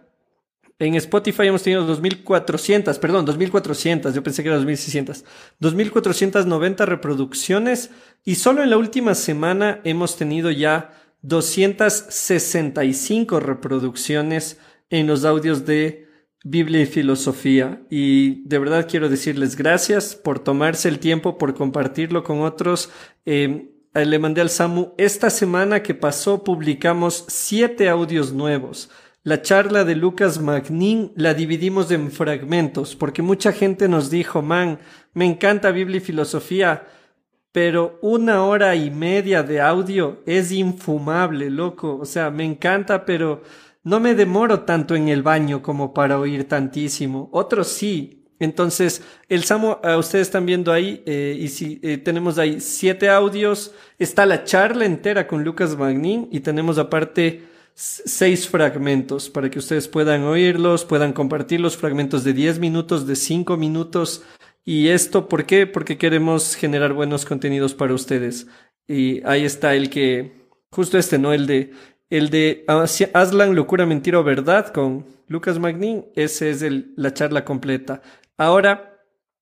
En 0.78 0.94
Spotify 0.94 1.48
hemos 1.48 1.62
tenido 1.62 1.86
2.400, 1.86 2.98
perdón, 2.98 3.26
2.400, 3.26 4.12
yo 4.14 4.22
pensé 4.22 4.42
que 4.42 4.48
era 4.48 4.58
2.600, 4.58 5.24
2.490 5.60 6.86
reproducciones 6.86 7.90
y 8.24 8.36
solo 8.36 8.62
en 8.62 8.70
la 8.70 8.78
última 8.78 9.14
semana 9.14 9.80
hemos 9.84 10.16
tenido 10.16 10.50
ya 10.50 11.01
265 11.22 13.40
reproducciones 13.40 14.58
en 14.90 15.06
los 15.06 15.24
audios 15.24 15.64
de 15.64 16.08
Biblia 16.44 16.82
y 16.82 16.86
filosofía. 16.86 17.82
Y 17.90 18.46
de 18.46 18.58
verdad 18.58 18.86
quiero 18.88 19.08
decirles 19.08 19.56
gracias 19.56 20.14
por 20.14 20.40
tomarse 20.40 20.88
el 20.88 20.98
tiempo, 20.98 21.38
por 21.38 21.54
compartirlo 21.54 22.24
con 22.24 22.42
otros. 22.42 22.90
Eh, 23.24 23.70
le 23.94 24.18
mandé 24.18 24.40
al 24.40 24.50
Samu, 24.50 24.92
esta 24.98 25.30
semana 25.30 25.82
que 25.82 25.94
pasó 25.94 26.44
publicamos 26.44 27.24
siete 27.28 27.88
audios 27.88 28.32
nuevos. 28.32 28.90
La 29.24 29.40
charla 29.40 29.84
de 29.84 29.94
Lucas 29.94 30.40
Magnin 30.40 31.12
la 31.14 31.32
dividimos 31.32 31.92
en 31.92 32.10
fragmentos, 32.10 32.96
porque 32.96 33.22
mucha 33.22 33.52
gente 33.52 33.86
nos 33.86 34.10
dijo, 34.10 34.42
man, 34.42 34.80
me 35.14 35.26
encanta 35.26 35.70
Biblia 35.70 35.98
y 35.98 36.00
filosofía, 36.00 36.88
pero 37.52 37.98
una 38.00 38.44
hora 38.44 38.74
y 38.74 38.90
media 38.90 39.42
de 39.42 39.60
audio 39.60 40.22
es 40.26 40.50
infumable, 40.50 41.50
loco. 41.50 41.98
O 42.00 42.06
sea, 42.06 42.30
me 42.30 42.44
encanta, 42.44 43.04
pero 43.04 43.42
no 43.84 44.00
me 44.00 44.14
demoro 44.14 44.60
tanto 44.60 44.96
en 44.96 45.08
el 45.08 45.22
baño 45.22 45.62
como 45.62 45.92
para 45.92 46.18
oír 46.18 46.48
tantísimo. 46.48 47.28
Otros 47.32 47.68
sí. 47.68 48.18
Entonces, 48.38 49.02
el 49.28 49.44
Samo, 49.44 49.80
ustedes 49.98 50.26
están 50.26 50.46
viendo 50.46 50.72
ahí, 50.72 51.02
eh, 51.06 51.36
y 51.38 51.46
si 51.46 51.78
eh, 51.82 51.98
tenemos 51.98 52.38
ahí 52.38 52.60
siete 52.60 53.08
audios, 53.08 53.72
está 54.00 54.26
la 54.26 54.42
charla 54.42 54.84
entera 54.84 55.28
con 55.28 55.44
Lucas 55.44 55.76
Magnin 55.76 56.28
y 56.32 56.40
tenemos 56.40 56.76
aparte 56.78 57.44
seis 57.74 58.48
fragmentos 58.48 59.30
para 59.30 59.48
que 59.48 59.58
ustedes 59.58 59.88
puedan 59.88 60.24
oírlos, 60.24 60.84
puedan 60.84 61.12
compartir 61.12 61.60
los 61.60 61.76
fragmentos 61.76 62.24
de 62.24 62.32
10 62.32 62.58
minutos, 62.58 63.06
de 63.06 63.16
5 63.16 63.56
minutos. 63.56 64.22
Y 64.64 64.88
esto, 64.88 65.28
¿por 65.28 65.44
qué? 65.46 65.66
Porque 65.66 65.98
queremos 65.98 66.54
generar 66.54 66.92
buenos 66.92 67.24
contenidos 67.24 67.74
para 67.74 67.94
ustedes. 67.94 68.46
Y 68.86 69.24
ahí 69.26 69.44
está 69.44 69.74
el 69.74 69.90
que, 69.90 70.32
justo 70.70 70.98
este, 70.98 71.18
¿no? 71.18 71.32
El 71.32 71.46
de 71.46 71.72
el 72.12 72.28
de 72.28 72.66
Aslan, 73.14 73.54
Locura, 73.54 73.86
Mentira 73.86 74.18
o 74.18 74.22
Verdad 74.22 74.68
con 74.68 75.06
Lucas 75.28 75.58
Magnin, 75.58 76.04
ese 76.14 76.50
es 76.50 76.60
el, 76.60 76.92
la 76.94 77.14
charla 77.14 77.42
completa. 77.42 78.02
Ahora, 78.36 78.98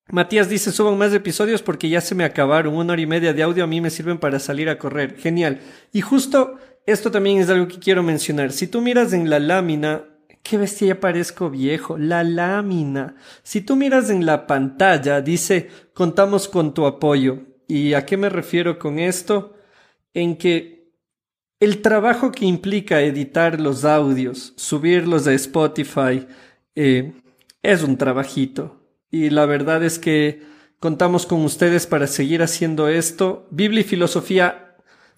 Matías 0.07 0.49
dice, 0.49 0.71
suban 0.71 0.97
más 0.97 1.12
episodios 1.12 1.62
porque 1.62 1.89
ya 1.89 2.01
se 2.01 2.14
me 2.14 2.23
acabaron. 2.23 2.77
Una 2.77 2.93
hora 2.93 3.03
y 3.03 3.07
media 3.07 3.33
de 3.33 3.43
audio 3.43 3.64
a 3.64 3.66
mí 3.66 3.81
me 3.81 3.91
sirven 3.91 4.18
para 4.18 4.39
salir 4.39 4.68
a 4.68 4.79
correr. 4.79 5.16
Genial. 5.16 5.59
Y 5.93 6.01
justo 6.01 6.59
esto 6.87 7.11
también 7.11 7.39
es 7.39 7.51
algo 7.51 7.66
que 7.66 7.81
quiero 7.81 8.05
mencionar. 8.05 8.53
Si 8.53 8.68
tú 8.68 8.81
miras 8.81 9.12
en 9.12 9.29
la 9.29 9.41
lámina, 9.41 10.05
qué 10.51 10.59
bestia, 10.59 10.98
parezco 10.98 11.48
viejo. 11.48 11.96
La 11.96 12.24
lámina. 12.24 13.14
Si 13.44 13.61
tú 13.61 13.76
miras 13.76 14.11
en 14.11 14.26
la 14.26 14.48
pantalla, 14.48 15.20
dice, 15.20 15.70
contamos 15.94 16.48
con 16.48 16.74
tu 16.74 16.86
apoyo. 16.86 17.38
¿Y 17.68 17.94
a 17.94 18.05
qué 18.05 18.16
me 18.16 18.28
refiero 18.28 18.76
con 18.76 18.98
esto? 18.98 19.55
En 20.12 20.36
que 20.36 20.90
el 21.61 21.80
trabajo 21.82 22.32
que 22.32 22.46
implica 22.46 23.01
editar 23.01 23.61
los 23.61 23.84
audios, 23.84 24.53
subirlos 24.57 25.28
a 25.28 25.34
Spotify, 25.34 26.26
eh, 26.74 27.12
es 27.62 27.84
un 27.84 27.96
trabajito. 27.96 28.80
Y 29.09 29.30
la 29.30 29.46
verdad 29.46 29.84
es 29.84 30.01
que 30.01 30.42
contamos 30.80 31.26
con 31.26 31.44
ustedes 31.44 31.86
para 31.86 32.09
seguir 32.09 32.42
haciendo 32.42 32.88
esto. 32.88 33.46
Biblia 33.53 33.82
y 33.82 33.84
filosofía 33.84 34.74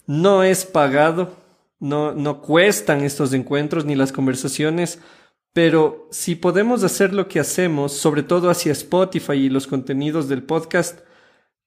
no 0.06 0.42
es 0.42 0.66
pagado, 0.66 1.34
no, 1.80 2.12
no 2.12 2.42
cuestan 2.42 3.02
estos 3.02 3.32
encuentros 3.32 3.86
ni 3.86 3.94
las 3.94 4.12
conversaciones, 4.12 5.00
pero 5.52 6.08
si 6.10 6.34
podemos 6.34 6.82
hacer 6.82 7.12
lo 7.12 7.28
que 7.28 7.40
hacemos, 7.40 7.92
sobre 7.92 8.22
todo 8.22 8.48
hacia 8.48 8.72
Spotify 8.72 9.34
y 9.34 9.48
los 9.48 9.66
contenidos 9.66 10.28
del 10.28 10.42
podcast, 10.42 11.00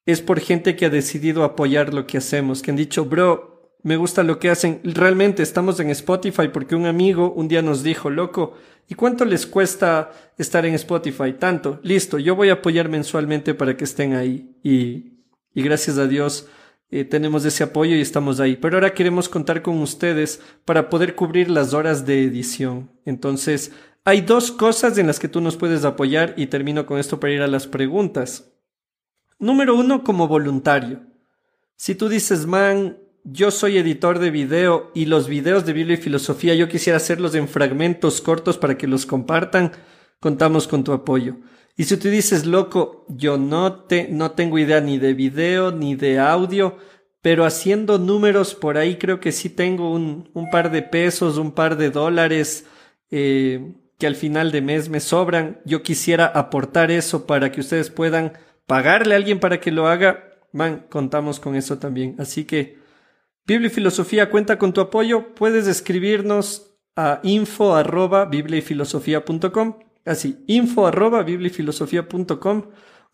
es 0.06 0.22
por 0.22 0.40
gente 0.40 0.76
que 0.76 0.86
ha 0.86 0.90
decidido 0.90 1.44
apoyar 1.44 1.94
lo 1.94 2.08
que 2.08 2.18
hacemos, 2.18 2.62
que 2.62 2.72
han 2.72 2.78
dicho, 2.78 3.06
bro, 3.06 3.56
me 3.84 3.98
gusta 3.98 4.24
lo 4.24 4.40
que 4.40 4.50
hacen. 4.50 4.82
Realmente 4.84 5.44
estamos 5.44 5.80
en 5.80 5.92
Spotify 5.92 6.48
porque 6.52 6.76
un 6.76 6.88
amigo 6.88 7.32
un 7.32 7.48
día 7.48 7.62
nos 7.62 7.84
dijo, 7.84 8.10
loco, 8.10 8.54
¿y 8.88 8.96
cuánto 8.96 9.26
les 9.26 9.46
cuesta 9.46 10.12
estar 10.38 10.66
en 10.66 10.74
Spotify? 10.74 11.34
Tanto. 11.34 11.80
Listo, 11.84 12.18
yo 12.18 12.36
voy 12.36 12.50
a 12.50 12.54
apoyar 12.54 12.90
mensualmente 12.90 13.54
para 13.54 13.78
que 13.78 13.84
estén 13.84 14.14
ahí. 14.16 14.58
Y, 14.64 15.22
y 15.54 15.62
gracias 15.62 16.00
a 16.00 16.08
Dios 16.08 16.48
eh, 16.92 17.04
tenemos 17.04 17.44
ese 17.46 17.64
apoyo 17.64 17.96
y 17.96 18.02
estamos 18.02 18.40
ahí. 18.40 18.56
Pero 18.56 18.78
ahora 18.78 18.94
queremos 18.94 19.30
contar 19.30 19.62
con 19.62 19.80
ustedes 19.80 20.42
para 20.66 20.90
poder 20.90 21.16
cubrir 21.16 21.50
las 21.50 21.74
horas 21.74 22.06
de 22.06 22.24
edición. 22.24 22.92
Entonces, 23.06 23.72
hay 24.04 24.22
dos 24.22 24.52
cosas 24.52 24.98
en 24.98 25.08
las 25.08 25.20
que 25.20 25.28
tú 25.28 25.42
nos 25.42 25.58
puedes 25.58 25.84
apoyar 25.84 26.34
y 26.38 26.48
termino 26.48 26.86
con 26.86 27.00
esto 27.00 27.20
para 27.20 27.34
ir 27.34 27.42
a 27.42 27.48
las 27.48 27.68
preguntas. 27.68 28.52
Número 29.40 29.76
uno, 29.76 30.04
como 30.04 30.28
voluntario. 30.28 31.02
Si 31.76 31.96
tú 31.96 32.08
dices, 32.08 32.46
man, 32.46 32.98
yo 33.24 33.50
soy 33.50 33.78
editor 33.78 34.20
de 34.20 34.30
video 34.30 34.92
y 34.94 35.08
los 35.08 35.28
videos 35.28 35.66
de 35.66 35.74
Biblia 35.74 35.96
y 35.96 36.02
filosofía 36.02 36.54
yo 36.54 36.70
quisiera 36.70 36.98
hacerlos 36.98 37.34
en 37.34 37.48
fragmentos 37.48 38.22
cortos 38.22 38.58
para 38.58 38.78
que 38.78 38.88
los 38.88 39.08
compartan, 39.08 39.72
contamos 40.20 40.68
con 40.68 40.84
tu 40.84 40.94
apoyo. 40.94 41.38
Y 41.78 41.84
si 41.86 41.98
tú 41.98 42.08
dices, 42.10 42.46
loco, 42.46 43.06
yo 43.10 43.38
no, 43.38 43.84
te, 43.84 44.08
no 44.10 44.32
tengo 44.32 44.58
idea 44.58 44.80
ni 44.80 44.98
de 44.98 45.14
video 45.14 45.72
ni 45.72 45.96
de 45.96 46.20
audio, 46.20 46.78
pero 47.22 47.44
haciendo 47.44 47.98
números 47.98 48.56
por 48.56 48.78
ahí 48.78 48.98
creo 48.98 49.20
que 49.20 49.32
sí 49.32 49.50
tengo 49.50 49.92
un, 49.92 50.30
un 50.34 50.50
par 50.50 50.72
de 50.72 50.84
pesos, 50.84 51.38
un 51.38 51.52
par 51.52 51.76
de 51.76 51.90
dólares 51.90 52.66
eh, 53.12 53.74
que 53.98 54.08
al 54.08 54.16
final 54.16 54.52
de 54.52 54.62
mes 54.62 54.90
me 54.90 55.00
sobran. 55.00 55.60
Yo 55.66 55.84
quisiera 55.84 56.26
aportar 56.26 56.92
eso 56.92 57.26
para 57.26 57.52
que 57.52 57.62
ustedes 57.62 57.90
puedan 57.90 58.34
pagarle 58.68 59.14
a 59.14 59.18
alguien 59.18 59.40
para 59.40 59.60
que 59.60 59.72
lo 59.72 59.88
haga. 59.88 60.24
Man, 60.52 60.86
contamos 60.90 61.40
con 61.40 61.56
eso 61.56 61.78
también. 61.78 62.16
Así 62.20 62.46
que 62.46 62.78
Biblia 63.46 63.68
y 63.68 63.72
Filosofía 63.72 64.30
cuenta 64.30 64.58
con 64.58 64.74
tu 64.74 64.82
apoyo. 64.82 65.36
Puedes 65.36 65.68
escribirnos 65.68 66.78
a 66.96 67.20
info 67.24 67.76
arroba 67.76 68.30
así, 70.06 70.44
info 70.48 70.88
arroba 70.88 71.26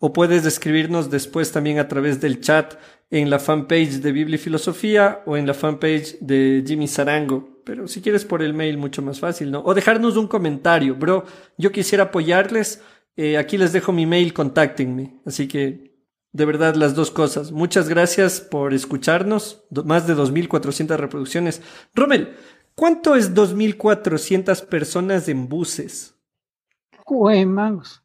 o 0.04 0.12
puedes 0.12 0.44
escribirnos 0.44 1.10
después 1.10 1.52
también 1.52 1.78
a 1.78 1.86
través 1.88 2.20
del 2.20 2.40
chat 2.40 2.74
en 3.10 3.30
la 3.30 3.38
fanpage 3.38 4.00
de 4.00 4.12
Biblia 4.12 4.34
y 4.34 4.38
Filosofía 4.38 5.22
o 5.26 5.36
en 5.36 5.46
la 5.46 5.54
fanpage 5.54 6.18
de 6.20 6.64
Jimmy 6.66 6.88
Sarango. 6.88 7.62
Pero 7.64 7.86
si 7.86 8.00
quieres 8.00 8.24
por 8.24 8.42
el 8.42 8.52
mail, 8.52 8.78
mucho 8.78 9.00
más 9.00 9.20
fácil, 9.20 9.52
¿no? 9.52 9.62
O 9.64 9.74
dejarnos 9.74 10.16
un 10.16 10.26
comentario, 10.26 10.96
bro. 10.96 11.24
Yo 11.56 11.70
quisiera 11.70 12.04
apoyarles. 12.04 12.82
Eh, 13.16 13.36
aquí 13.36 13.56
les 13.58 13.72
dejo 13.72 13.92
mi 13.92 14.06
mail, 14.06 14.34
contáctenme. 14.34 15.20
Así 15.24 15.46
que 15.46 15.92
de 16.32 16.46
verdad, 16.46 16.74
las 16.74 16.94
dos 16.94 17.10
cosas. 17.10 17.52
Muchas 17.52 17.88
gracias 17.88 18.40
por 18.40 18.72
escucharnos. 18.72 19.64
Más 19.84 20.06
de 20.06 20.16
2.400 20.16 20.96
reproducciones. 20.96 21.60
Rommel, 21.94 22.34
¿cuánto 22.74 23.14
es 23.14 23.34
2.400 23.34 24.66
personas 24.66 25.28
en 25.28 25.48
buses? 25.48 26.14
Mangos. 27.46 28.02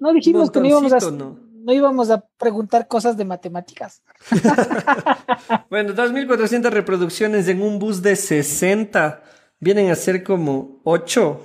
No 0.00 0.12
dijimos 0.12 0.50
que 0.50 0.60
no 0.60 0.66
íbamos, 0.66 0.92
a, 0.92 1.10
no. 1.10 1.38
íbamos 1.72 2.10
a 2.10 2.24
preguntar 2.38 2.88
cosas 2.88 3.16
de 3.16 3.24
matemáticas. 3.24 4.02
bueno, 5.70 5.94
2.400 5.94 6.70
reproducciones 6.70 7.46
en 7.48 7.62
un 7.62 7.78
bus 7.78 8.02
de 8.02 8.16
60. 8.16 9.22
Vienen 9.60 9.90
a 9.90 9.94
ser 9.94 10.24
como 10.24 10.80
8, 10.84 11.40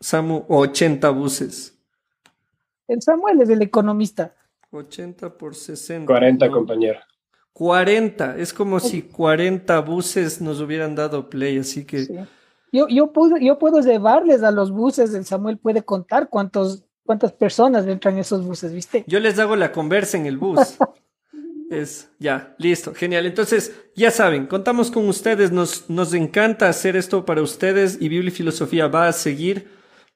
Samu, 0.00 0.44
o 0.48 0.58
80 0.58 1.10
buses. 1.10 1.78
El 2.88 3.02
Samuel 3.02 3.40
es 3.42 3.50
el 3.50 3.62
economista. 3.62 4.34
80 4.70 5.36
por 5.36 5.54
60. 5.54 6.06
40, 6.06 6.50
compañero. 6.50 7.00
40. 7.52 8.38
Es 8.38 8.52
como 8.52 8.80
si 8.80 9.02
40 9.02 9.80
buses 9.80 10.40
nos 10.40 10.60
hubieran 10.60 10.94
dado 10.94 11.28
play, 11.28 11.58
así 11.58 11.84
que. 11.84 12.06
Sí. 12.06 12.14
Yo, 12.72 12.88
yo, 12.88 13.12
puedo, 13.12 13.36
yo 13.36 13.58
puedo 13.58 13.80
llevarles 13.80 14.42
a 14.42 14.50
los 14.50 14.70
buses, 14.70 15.12
el 15.12 15.26
Samuel 15.26 15.58
puede 15.58 15.82
contar 15.82 16.30
cuántos, 16.30 16.84
cuántas 17.04 17.32
personas 17.32 17.86
entran 17.86 18.14
en 18.14 18.20
esos 18.20 18.44
buses, 18.44 18.72
¿viste? 18.72 19.04
Yo 19.06 19.20
les 19.20 19.38
hago 19.38 19.56
la 19.56 19.72
conversa 19.72 20.16
en 20.16 20.24
el 20.24 20.38
bus. 20.38 20.78
es, 21.70 22.10
ya, 22.18 22.54
listo, 22.56 22.94
genial. 22.94 23.26
Entonces, 23.26 23.74
ya 23.94 24.10
saben, 24.10 24.46
contamos 24.46 24.90
con 24.90 25.06
ustedes, 25.06 25.52
nos, 25.52 25.90
nos 25.90 26.14
encanta 26.14 26.70
hacer 26.70 26.96
esto 26.96 27.26
para 27.26 27.42
ustedes 27.42 27.98
y 28.00 28.08
Biblia 28.08 28.28
y 28.28 28.34
Filosofía 28.34 28.88
va 28.88 29.06
a 29.06 29.12
seguir, 29.12 29.68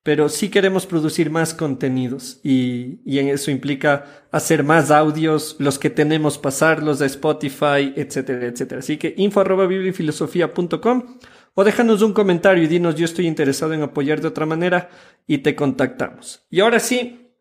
pero 0.02 0.30
sí 0.30 0.48
queremos 0.48 0.86
producir 0.86 1.30
más 1.30 1.52
contenidos 1.52 2.40
y, 2.42 3.00
y 3.04 3.18
en 3.18 3.28
eso 3.28 3.50
implica 3.50 4.04
hacer 4.30 4.64
más 4.64 4.90
audios, 4.90 5.56
los 5.58 5.78
que 5.78 5.90
tenemos 5.90 6.38
pasarlos 6.38 7.02
a 7.02 7.06
Spotify, 7.06 7.92
etcétera, 7.96 8.46
etcétera. 8.46 8.78
Así 8.78 8.96
que 8.96 9.12
info 9.18 9.40
arroba 9.40 9.66
bibliafilosofía.com 9.66 11.18
o 11.58 11.64
déjanos 11.64 12.02
un 12.02 12.12
comentario 12.12 12.62
y 12.62 12.66
dinos 12.66 12.96
yo 12.96 13.06
estoy 13.06 13.26
interesado 13.26 13.72
en 13.72 13.82
apoyar 13.82 14.20
de 14.20 14.28
otra 14.28 14.44
manera 14.44 14.90
y 15.26 15.38
te 15.38 15.56
contactamos. 15.56 16.46
Y 16.50 16.60
ahora 16.60 16.78
sí, 16.78 17.32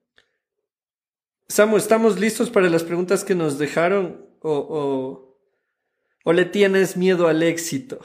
Samu, 1.49 1.75
¿estamos 1.75 2.17
listos 2.17 2.49
para 2.49 2.69
las 2.69 2.83
preguntas 2.83 3.25
que 3.25 3.35
nos 3.35 3.59
dejaron 3.59 4.25
o, 4.39 4.51
o, 4.51 5.37
o 6.23 6.33
le 6.33 6.45
tienes 6.45 6.95
miedo 6.95 7.27
al 7.27 7.43
éxito? 7.43 7.99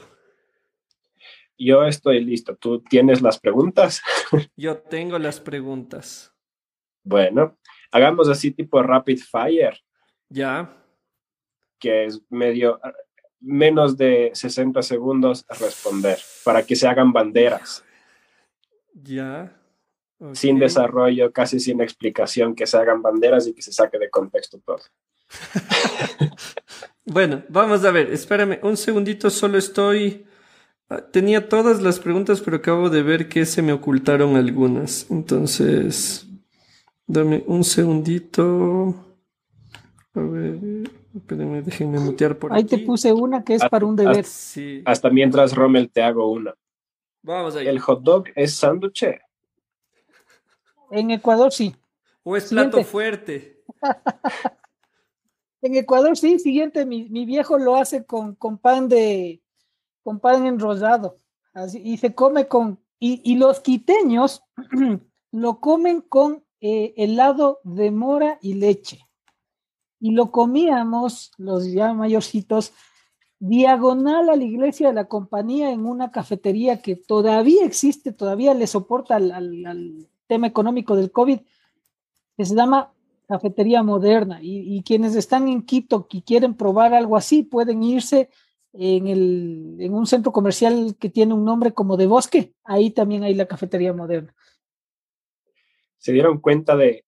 Yo 1.57 1.85
estoy 1.85 2.23
listo. 2.25 2.57
¿Tú 2.57 2.81
tienes 2.81 3.21
las 3.21 3.39
preguntas? 3.39 4.01
Yo 4.57 4.79
tengo 4.79 5.17
las 5.17 5.39
preguntas. 5.39 6.33
Bueno, 7.03 7.57
hagamos 7.89 8.27
así 8.27 8.51
tipo 8.51 8.83
rapid 8.83 9.19
fire. 9.19 9.79
Ya. 10.27 10.75
Que 11.79 12.05
es 12.05 12.21
medio 12.29 12.81
menos 13.41 13.97
de 13.97 14.31
60 14.33 14.81
segundos 14.83 15.45
responder 15.59 16.19
para 16.45 16.63
que 16.63 16.75
se 16.75 16.87
hagan 16.87 17.11
banderas. 17.11 17.83
Ya. 18.93 19.57
Okay. 20.19 20.35
Sin 20.35 20.59
desarrollo, 20.59 21.31
casi 21.31 21.59
sin 21.59 21.81
explicación, 21.81 22.55
que 22.55 22.67
se 22.67 22.77
hagan 22.77 23.01
banderas 23.01 23.47
y 23.47 23.53
que 23.53 23.61
se 23.61 23.73
saque 23.73 23.97
de 23.97 24.09
contexto 24.09 24.59
todo. 24.63 24.81
bueno, 27.05 27.43
vamos 27.49 27.83
a 27.83 27.91
ver, 27.91 28.11
espérame 28.11 28.59
un 28.61 28.77
segundito, 28.77 29.29
solo 29.29 29.57
estoy... 29.57 30.25
Tenía 31.13 31.47
todas 31.47 31.81
las 31.81 31.99
preguntas, 31.99 32.41
pero 32.41 32.57
acabo 32.57 32.89
de 32.89 33.01
ver 33.01 33.29
que 33.29 33.45
se 33.45 33.61
me 33.61 33.71
ocultaron 33.71 34.35
algunas. 34.35 35.09
Entonces, 35.09 36.27
dame 37.07 37.45
un 37.47 37.63
segundito. 37.63 39.17
A 40.13 40.19
ver, 40.19 40.59
espérenme, 41.15 41.61
déjenme 41.61 41.99
mutear 41.99 42.37
por 42.37 42.53
Ahí 42.53 42.63
aquí. 42.63 42.77
te 42.77 42.85
puse 42.85 43.11
una 43.13 43.43
que 43.43 43.55
es 43.55 43.65
para 43.69 43.85
un 43.85 43.95
deber. 43.95 44.19
Hasta, 44.19 44.29
sí. 44.29 44.81
hasta 44.85 45.09
mientras, 45.09 45.55
Rommel, 45.55 45.89
te 45.89 46.01
hago 46.01 46.31
una. 46.31 46.55
Vamos 47.23 47.55
ahí. 47.55 47.67
¿El 47.67 47.79
hot 47.79 48.01
dog 48.01 48.25
es 48.35 48.55
sándwich? 48.55 49.05
En 50.91 51.11
Ecuador 51.11 51.51
sí. 51.51 51.75
¿O 52.23 52.35
es 52.35 52.49
Siguiente. 52.49 52.71
plato 52.71 52.87
fuerte? 52.87 53.63
en 55.61 55.75
Ecuador 55.75 56.17
sí, 56.17 56.39
siguiente, 56.39 56.85
mi, 56.85 57.09
mi, 57.09 57.25
viejo 57.25 57.57
lo 57.57 57.75
hace 57.75 58.05
con, 58.05 58.35
con 58.35 58.57
pan 58.57 58.87
de 58.89 59.41
con 60.03 60.19
pan 60.19 60.45
enrollado 60.45 61.19
así, 61.53 61.79
y 61.83 61.97
se 61.97 62.15
come 62.15 62.47
con 62.47 62.79
y, 62.99 63.21
y 63.23 63.37
los 63.37 63.59
quiteños 63.59 64.43
lo 65.31 65.59
comen 65.59 66.01
con 66.01 66.43
eh, 66.59 66.93
helado 66.97 67.59
de 67.63 67.91
mora 67.91 68.37
y 68.41 68.55
leche 68.55 69.07
y 70.01 70.11
lo 70.11 70.31
comíamos 70.31 71.31
los 71.37 71.71
ya 71.71 71.93
mayorcitos 71.93 72.73
diagonal 73.39 74.29
a 74.29 74.35
la 74.35 74.43
iglesia 74.43 74.89
de 74.89 74.93
la 74.93 75.05
compañía 75.05 75.71
en 75.71 75.85
una 75.85 76.11
cafetería 76.11 76.81
que 76.81 76.95
todavía 76.95 77.65
existe, 77.65 78.11
todavía 78.11 78.53
le 78.53 78.67
soporta 78.67 79.15
al, 79.15 80.07
tema 80.27 80.47
económico 80.47 80.95
del 80.95 81.11
COVID, 81.11 81.39
que 82.37 82.45
se 82.45 82.55
llama 82.55 82.93
Cafetería 83.27 83.83
Moderna. 83.83 84.41
Y, 84.41 84.77
y, 84.77 84.81
quienes 84.83 85.13
están 85.15 85.49
en 85.49 85.63
Quito 85.63 86.07
y 86.09 86.21
quieren 86.21 86.55
probar 86.55 86.93
algo 86.93 87.17
así, 87.17 87.43
pueden 87.43 87.83
irse 87.83 88.29
en, 88.71 89.07
el, 89.07 89.75
en 89.79 89.93
un 89.93 90.07
centro 90.07 90.31
comercial 90.31 90.95
que 90.97 91.09
tiene 91.09 91.33
un 91.33 91.43
nombre 91.43 91.73
como 91.73 91.97
de 91.97 92.07
bosque. 92.07 92.53
Ahí 92.63 92.91
también 92.91 93.23
hay 93.23 93.33
la 93.33 93.45
Cafetería 93.45 93.91
Moderna. 93.91 94.33
¿Se 95.97 96.13
dieron 96.13 96.39
cuenta 96.39 96.77
de 96.77 97.03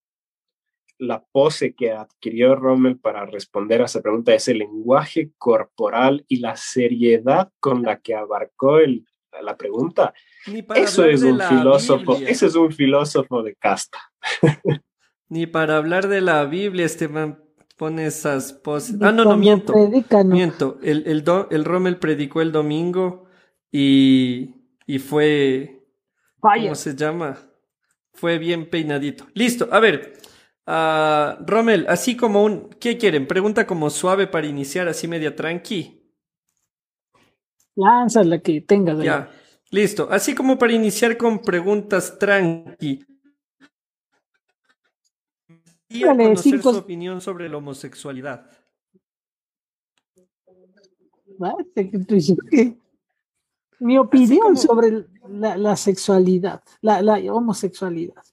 la 0.97 1.23
pose 1.23 1.73
que 1.73 1.91
adquirió 1.91 2.55
Rommel 2.55 2.97
para 2.97 3.25
responder 3.25 3.81
a 3.81 3.85
esa 3.85 4.01
pregunta? 4.01 4.33
Ese 4.33 4.53
lenguaje 4.53 5.31
corporal 5.37 6.25
y 6.27 6.37
la 6.37 6.55
seriedad 6.55 7.51
con 7.59 7.83
la 7.83 7.99
que 7.99 8.15
abarcó 8.15 8.79
el, 8.79 9.05
la 9.41 9.57
pregunta. 9.57 10.13
Eso 10.75 11.05
es 11.05 11.23
un 11.23 11.39
filósofo, 11.39 12.13
Biblia. 12.13 12.29
ese 12.29 12.47
es 12.47 12.55
un 12.55 12.71
filósofo 12.71 13.43
de 13.43 13.55
casta. 13.55 13.99
Ni 15.29 15.47
para 15.47 15.77
hablar 15.77 16.07
de 16.07 16.21
la 16.21 16.45
Biblia, 16.45 16.85
Esteban 16.85 17.43
pone 17.77 18.05
esas 18.05 18.53
poses. 18.53 18.95
Ah, 19.01 19.11
no, 19.11 19.23
no, 19.23 19.37
miento. 19.37 19.73
Predica, 19.73 20.23
no. 20.23 20.35
Miento. 20.35 20.79
El, 20.83 21.07
el, 21.07 21.23
do, 21.23 21.47
el 21.49 21.65
Rommel 21.65 21.97
predicó 21.97 22.41
el 22.41 22.51
domingo 22.51 23.25
y, 23.71 24.55
y 24.85 24.99
fue. 24.99 25.83
¿Cómo 26.39 26.75
se 26.75 26.95
llama? 26.95 27.37
Fue 28.13 28.37
bien 28.37 28.69
peinadito. 28.69 29.25
Listo, 29.33 29.69
a 29.71 29.79
ver. 29.79 30.13
Uh, 30.65 31.43
Rommel, 31.45 31.85
así 31.89 32.15
como 32.15 32.43
un. 32.43 32.69
¿Qué 32.79 32.97
quieren? 32.97 33.27
Pregunta 33.27 33.67
como 33.67 33.89
suave 33.89 34.27
para 34.27 34.47
iniciar, 34.47 34.87
así 34.87 35.07
media 35.07 35.35
tranqui. 35.35 36.01
Lanza 37.75 38.23
la 38.23 38.39
que 38.39 38.61
tengas. 38.61 38.99
Ya. 39.03 39.29
Listo. 39.71 40.07
Así 40.09 40.33
como 40.35 40.57
para 40.57 40.73
iniciar 40.73 41.17
con 41.17 41.39
preguntas 41.39 42.17
tranqui. 42.17 43.05
Y 45.89 46.01
conocer 46.01 46.37
cinco... 46.37 46.71
su 46.71 46.79
opinión 46.79 47.19
sobre 47.19 47.49
la 47.49 47.57
homosexualidad. 47.57 48.49
Mi 53.79 53.97
opinión 53.97 54.39
como... 54.39 54.55
sobre 54.55 55.05
la, 55.27 55.57
la, 55.57 55.75
sexualidad, 55.75 56.63
la, 56.81 57.01
la 57.01 57.15
homosexualidad. 57.33 58.23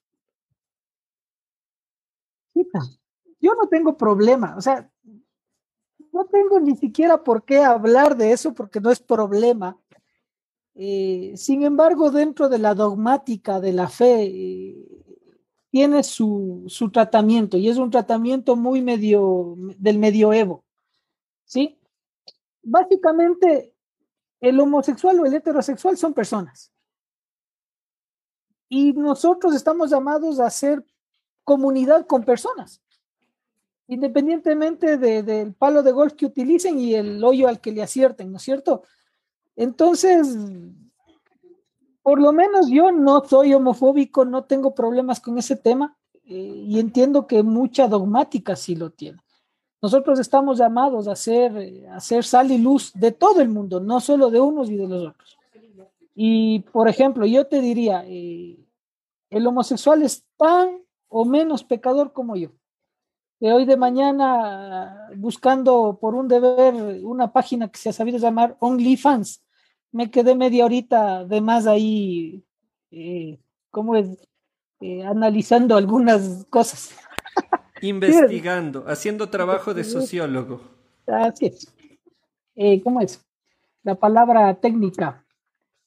Yo 3.41 3.55
no 3.55 3.69
tengo 3.69 3.97
problema, 3.97 4.55
o 4.57 4.61
sea, 4.61 4.91
no 6.13 6.27
tengo 6.27 6.61
ni 6.61 6.77
siquiera 6.77 7.23
por 7.23 7.45
qué 7.45 7.59
hablar 7.59 8.17
de 8.17 8.33
eso 8.33 8.55
porque 8.55 8.81
no 8.81 8.91
es 8.91 9.01
problema. 9.01 9.79
Eh, 10.75 11.33
sin 11.37 11.63
embargo, 11.63 12.11
dentro 12.11 12.49
de 12.49 12.59
la 12.59 12.75
dogmática 12.75 13.61
de 13.61 13.73
la 13.73 13.89
fe, 13.89 14.25
eh, 14.25 14.77
tiene 15.71 16.03
su, 16.03 16.65
su, 16.67 16.91
tratamiento 16.91 17.57
y 17.57 17.69
es 17.69 17.77
un 17.77 17.91
tratamiento 17.91 18.57
muy 18.57 18.83
medio 18.83 19.55
del 19.79 19.99
medioevo. 19.99 20.65
¿Sí? 21.45 21.79
Básicamente, 22.63 23.75
el 24.41 24.59
homosexual 24.59 25.21
o 25.21 25.27
el 25.27 25.35
heterosexual 25.35 25.97
son 25.97 26.13
personas. 26.13 26.73
Y 28.69 28.93
nosotros 28.93 29.55
estamos 29.55 29.91
llamados 29.91 30.41
a 30.41 30.47
hacer 30.47 30.85
comunidad 31.45 32.07
con 32.07 32.25
personas, 32.25 32.81
independientemente 33.87 34.97
de, 34.99 35.23
del 35.23 35.55
palo 35.55 35.83
de 35.83 35.93
golf 35.93 36.15
que 36.15 36.27
utilicen 36.27 36.79
y 36.79 36.95
el 36.95 37.23
hoyo 37.23 37.49
al 37.49 37.61
que 37.61 37.73
le 37.73 37.83
acierten, 37.83 38.31
¿no 38.31 38.37
es 38.37 38.43
cierto? 38.43 38.83
Entonces, 39.57 40.37
por 42.03 42.21
lo 42.21 42.33
menos 42.33 42.69
yo 42.69 42.93
no 42.93 43.25
soy 43.25 43.55
homofóbico, 43.55 44.25
no 44.25 44.45
tengo 44.45 44.75
problemas 44.75 45.21
con 45.21 45.39
ese 45.39 45.57
tema 45.57 45.97
eh, 46.25 46.35
y 46.35 46.79
entiendo 46.79 47.27
que 47.27 47.43
mucha 47.43 47.89
dogmática 47.89 48.57
sí 48.57 48.75
lo 48.75 48.91
tiene. 48.91 49.19
Nosotros 49.83 50.19
estamos 50.19 50.59
llamados 50.59 51.09
a 51.09 51.13
hacer, 51.13 51.87
a 51.89 51.97
hacer 51.97 52.25
sal 52.25 52.51
y 52.51 52.59
luz 52.59 52.93
de 52.95 53.13
todo 53.13 53.41
el 53.41 53.49
mundo, 53.49 53.81
no 53.81 54.01
solo 54.01 54.31
de 54.31 54.41
unos 54.41 54.71
y 54.71 54.77
de 54.77 54.87
los 54.87 55.09
otros. 55.09 55.39
Y, 56.15 56.61
por 56.73 56.89
ejemplo, 56.89 57.25
yo 57.25 57.47
te 57.47 57.61
diría, 57.61 58.05
eh, 58.07 58.59
el 59.31 59.47
homosexual 59.47 60.03
es 60.03 60.25
tan 60.37 60.83
o 61.11 61.25
menos 61.27 61.63
pecador 61.65 62.13
como 62.13 62.37
yo. 62.37 62.51
De 63.41 63.53
hoy 63.53 63.65
de 63.65 63.77
mañana, 63.77 65.09
buscando 65.17 65.99
por 66.01 66.15
un 66.15 66.29
deber 66.29 66.75
una 67.03 67.33
página 67.33 67.69
que 67.69 67.79
se 67.79 67.91
ha 67.91 67.93
sabido 67.93 68.19
llamar 68.19 68.57
OnlyFans, 68.61 69.43
me 69.93 70.11
quedé 70.11 70.35
media 70.35 70.65
horita 70.65 71.25
de 71.25 71.41
más 71.41 71.67
ahí, 71.67 72.45
eh, 72.91 73.39
¿cómo 73.71 73.97
es? 73.97 74.27
Eh, 74.81 75.05
analizando 75.05 75.77
algunas 75.77 76.47
cosas. 76.49 76.95
Investigando, 77.83 78.85
haciendo 78.87 79.29
trabajo 79.31 79.75
de 79.75 79.85
sociólogo. 79.85 80.61
Así 81.07 81.47
es. 81.47 81.75
Eh, 82.55 82.81
¿Cómo 82.83 83.01
es? 83.01 83.25
La 83.83 83.95
palabra 83.95 84.55
técnica. 84.55 85.25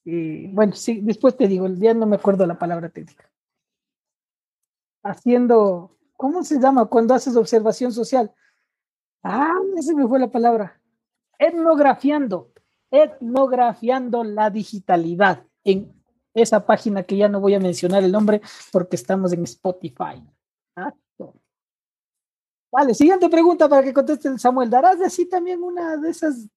Bueno, 0.05 0.73
sí, 0.73 0.99
después 1.01 1.37
te 1.37 1.47
digo, 1.47 1.67
ya 1.69 1.93
no 1.93 2.05
me 2.05 2.17
acuerdo 2.17 2.45
la 2.45 2.59
palabra 2.59 2.89
técnica. 2.89 3.29
Haciendo, 5.03 5.97
¿cómo 6.15 6.43
se 6.43 6.59
llama 6.59 6.85
cuando 6.85 7.13
haces 7.13 7.35
observación 7.35 7.91
social? 7.91 8.33
Ah, 9.21 9.53
esa 9.77 9.93
me 9.93 10.07
fue 10.07 10.19
la 10.19 10.31
palabra. 10.31 10.79
Etnografiando, 11.37 12.51
etnografiando 12.89 14.23
la 14.23 14.49
digitalidad 14.49 15.45
en 15.63 15.93
esa 16.33 16.65
página 16.65 17.03
que 17.03 17.17
ya 17.17 17.27
no 17.27 17.39
voy 17.39 17.53
a 17.53 17.59
mencionar 17.59 18.03
el 18.03 18.11
nombre 18.11 18.41
porque 18.71 18.95
estamos 18.95 19.33
en 19.33 19.43
Spotify. 19.43 20.23
Vale, 22.71 22.95
siguiente 22.95 23.29
pregunta 23.29 23.69
para 23.69 23.83
que 23.83 23.93
conteste 23.93 24.27
el 24.27 24.39
Samuel. 24.39 24.67
¿Darás 24.67 24.97
de 24.97 25.05
así 25.05 25.29
también 25.29 25.61
una 25.61 25.95
de 25.95 26.09
esas? 26.09 26.47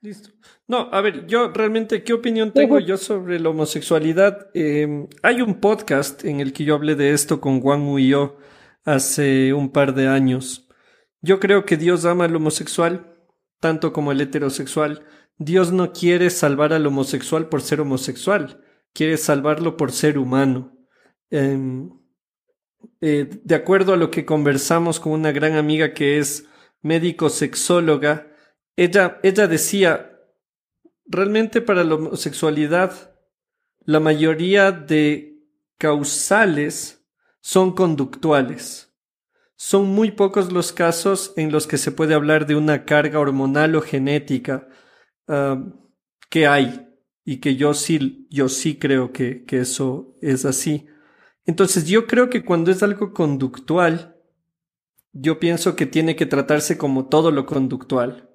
Listo. 0.00 0.30
No, 0.68 0.88
a 0.92 1.00
ver, 1.00 1.26
yo 1.26 1.50
realmente, 1.50 2.04
¿qué 2.04 2.12
opinión 2.12 2.52
tengo 2.52 2.78
yo 2.78 2.96
sobre 2.96 3.40
la 3.40 3.48
homosexualidad? 3.48 4.48
Em, 4.54 5.08
hay 5.22 5.40
un 5.40 5.60
podcast 5.60 6.24
en 6.24 6.40
el 6.40 6.52
que 6.52 6.64
yo 6.64 6.74
hablé 6.74 6.94
de 6.94 7.12
esto 7.12 7.40
con 7.40 7.60
Juan 7.60 7.98
y 7.98 8.08
yo 8.08 8.36
hace 8.84 9.52
un 9.52 9.70
par 9.70 9.94
de 9.94 10.06
años. 10.06 10.68
Yo 11.20 11.40
creo 11.40 11.64
que 11.64 11.76
Dios 11.76 12.04
ama 12.04 12.26
al 12.26 12.36
homosexual 12.36 13.18
tanto 13.60 13.92
como 13.92 14.12
el 14.12 14.20
heterosexual. 14.20 15.04
Dios 15.38 15.72
no 15.72 15.92
quiere 15.92 16.30
salvar 16.30 16.72
al 16.72 16.86
homosexual 16.86 17.48
por 17.48 17.62
ser 17.62 17.80
homosexual, 17.80 18.64
quiere 18.92 19.16
salvarlo 19.16 19.76
por 19.76 19.92
ser 19.92 20.18
humano. 20.18 20.76
Em, 21.30 21.90
eh, 23.00 23.28
de 23.42 23.54
acuerdo 23.54 23.92
a 23.92 23.96
lo 23.96 24.10
que 24.10 24.24
conversamos 24.24 25.00
con 25.00 25.12
una 25.12 25.32
gran 25.32 25.54
amiga 25.54 25.92
que 25.92 26.18
es 26.18 26.46
médico 26.82 27.28
sexóloga, 27.28 28.32
ella, 28.78 29.18
ella 29.24 29.48
decía, 29.48 30.20
realmente 31.04 31.60
para 31.60 31.82
la 31.82 31.96
homosexualidad, 31.96 33.12
la 33.80 33.98
mayoría 33.98 34.70
de 34.70 35.42
causales 35.78 37.04
son 37.40 37.74
conductuales. 37.74 38.94
Son 39.56 39.88
muy 39.88 40.12
pocos 40.12 40.52
los 40.52 40.72
casos 40.72 41.32
en 41.36 41.50
los 41.50 41.66
que 41.66 41.76
se 41.76 41.90
puede 41.90 42.14
hablar 42.14 42.46
de 42.46 42.54
una 42.54 42.84
carga 42.84 43.18
hormonal 43.18 43.74
o 43.74 43.80
genética 43.80 44.68
ah, 45.26 45.60
que 46.30 46.46
hay 46.46 46.88
y 47.24 47.38
que 47.38 47.56
yo 47.56 47.74
sí, 47.74 48.28
yo 48.30 48.48
sí 48.48 48.78
creo 48.78 49.12
que, 49.12 49.44
que 49.44 49.58
eso 49.58 50.14
es 50.22 50.44
así. 50.44 50.86
Entonces 51.46 51.88
yo 51.88 52.06
creo 52.06 52.30
que 52.30 52.44
cuando 52.44 52.70
es 52.70 52.84
algo 52.84 53.12
conductual, 53.12 54.16
yo 55.12 55.40
pienso 55.40 55.74
que 55.74 55.86
tiene 55.86 56.14
que 56.14 56.26
tratarse 56.26 56.78
como 56.78 57.08
todo 57.08 57.32
lo 57.32 57.44
conductual. 57.44 58.27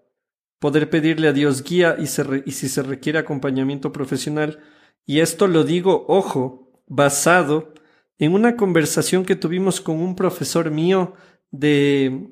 Poder 0.64 0.90
pedirle 0.90 1.28
a 1.28 1.34
Dios 1.34 1.62
guía 1.62 1.98
y, 2.00 2.08
si 2.08 2.70
se 2.70 2.84
requiere 2.84 3.20
acompañamiento 3.20 3.92
profesional. 3.92 4.60
Y 5.06 5.20
esto 5.20 5.48
lo 5.48 5.66
digo, 5.66 6.06
ojo, 6.08 6.72
basado 6.88 7.74
en 8.18 8.34
una 8.34 8.56
conversación 8.56 9.26
que 9.26 9.36
tuvimos 9.36 9.82
con 9.82 10.00
un 10.00 10.16
profesor 10.16 10.72
mío 10.72 11.16
de, 11.52 12.30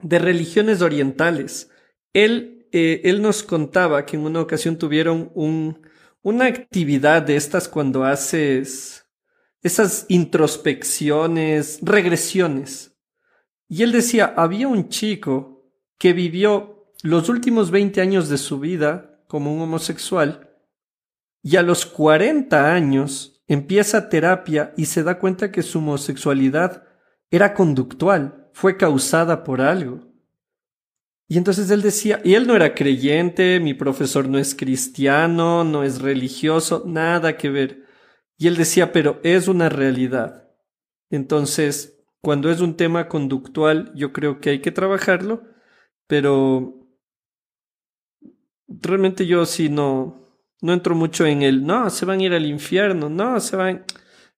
de 0.00 0.18
religiones 0.18 0.82
orientales. 0.82 1.70
Él, 2.12 2.68
eh, 2.72 3.00
él 3.04 3.22
nos 3.22 3.42
contaba 3.42 4.04
que 4.04 4.16
en 4.16 4.26
una 4.26 4.42
ocasión 4.42 4.76
tuvieron 4.76 5.30
un, 5.34 5.80
una 6.20 6.44
actividad 6.44 7.22
de 7.22 7.36
estas 7.36 7.68
cuando 7.68 8.04
haces 8.04 9.06
esas 9.62 10.04
introspecciones, 10.10 11.78
regresiones. 11.80 12.94
Y 13.66 13.82
él 13.82 13.92
decía, 13.92 14.34
había 14.36 14.68
un 14.68 14.90
chico 14.90 15.64
que 15.96 16.12
vivió 16.12 16.75
los 17.06 17.28
últimos 17.28 17.70
20 17.70 18.00
años 18.00 18.28
de 18.28 18.36
su 18.36 18.58
vida 18.58 19.22
como 19.28 19.54
un 19.54 19.60
homosexual 19.60 20.50
y 21.42 21.56
a 21.56 21.62
los 21.62 21.86
40 21.86 22.72
años 22.72 23.42
empieza 23.46 24.08
terapia 24.08 24.74
y 24.76 24.86
se 24.86 25.04
da 25.04 25.18
cuenta 25.18 25.52
que 25.52 25.62
su 25.62 25.78
homosexualidad 25.78 26.82
era 27.30 27.54
conductual, 27.54 28.48
fue 28.52 28.76
causada 28.76 29.44
por 29.44 29.60
algo. 29.60 30.00
Y 31.28 31.38
entonces 31.38 31.70
él 31.70 31.82
decía, 31.82 32.20
y 32.24 32.34
él 32.34 32.46
no 32.46 32.56
era 32.56 32.74
creyente, 32.74 33.60
mi 33.60 33.74
profesor 33.74 34.28
no 34.28 34.38
es 34.38 34.54
cristiano, 34.54 35.64
no 35.64 35.84
es 35.84 36.00
religioso, 36.00 36.84
nada 36.86 37.36
que 37.36 37.50
ver. 37.50 37.84
Y 38.36 38.48
él 38.48 38.56
decía, 38.56 38.92
pero 38.92 39.20
es 39.22 39.48
una 39.48 39.68
realidad. 39.68 40.50
Entonces, 41.10 42.00
cuando 42.20 42.50
es 42.50 42.60
un 42.60 42.76
tema 42.76 43.08
conductual, 43.08 43.92
yo 43.94 44.12
creo 44.12 44.40
que 44.40 44.50
hay 44.50 44.60
que 44.60 44.72
trabajarlo, 44.72 45.44
pero 46.06 46.75
realmente 48.68 49.26
yo 49.26 49.46
sí 49.46 49.68
no, 49.68 50.26
no 50.60 50.72
entro 50.72 50.94
mucho 50.94 51.26
en 51.26 51.42
el, 51.42 51.64
no, 51.64 51.90
se 51.90 52.04
van 52.04 52.20
a 52.20 52.24
ir 52.24 52.32
al 52.32 52.46
infierno, 52.46 53.08
no, 53.08 53.38
se 53.40 53.56
van, 53.56 53.84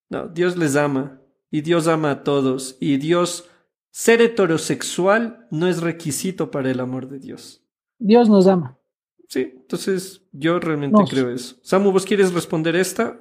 no, 0.08 0.28
Dios 0.28 0.56
les 0.56 0.76
ama 0.76 1.20
y 1.50 1.60
Dios 1.60 1.88
ama 1.88 2.10
a 2.10 2.24
todos 2.24 2.76
y 2.80 2.96
Dios, 2.96 3.48
ser 3.90 4.20
heterosexual 4.20 5.46
no 5.50 5.66
es 5.66 5.80
requisito 5.80 6.50
para 6.50 6.70
el 6.70 6.80
amor 6.80 7.08
de 7.08 7.18
Dios. 7.18 7.64
Dios 7.98 8.28
nos 8.28 8.46
ama. 8.46 8.78
Sí, 9.28 9.52
entonces 9.54 10.22
yo 10.32 10.58
realmente 10.58 11.02
creo 11.08 11.30
eso. 11.30 11.56
Samu, 11.62 11.92
¿vos 11.92 12.06
quieres 12.06 12.32
responder 12.32 12.76
esta? 12.76 13.20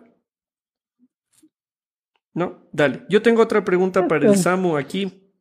No, 2.34 2.70
dale. 2.72 3.04
Yo 3.10 3.22
tengo 3.22 3.42
otra 3.42 3.66
pregunta 3.66 4.08
para 4.08 4.30
el 4.30 4.38
Samu 4.38 4.78
aquí. 4.78 5.32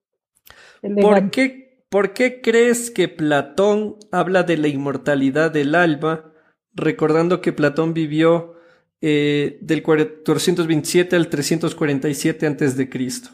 ¿Por 0.81 1.31
qué, 1.31 1.66
¿Por 1.89 2.15
qué 2.15 2.41
crees 2.41 2.91
que 2.91 3.09
Platón 3.09 3.97
habla 4.11 4.43
de 4.43 4.57
la 4.57 4.67
inmortalidad 4.67 5.53
del 5.53 5.75
alma, 5.77 6.33
recordando 6.73 7.41
que 7.41 7.53
Platón 7.53 7.95
vivió 7.95 8.57
eh, 9.01 9.59
del 9.61 9.85
427 9.85 11.15
al 11.15 11.29
347 11.29 12.47
antes 12.47 12.77
de 12.77 12.91
Cristo? 12.91 13.31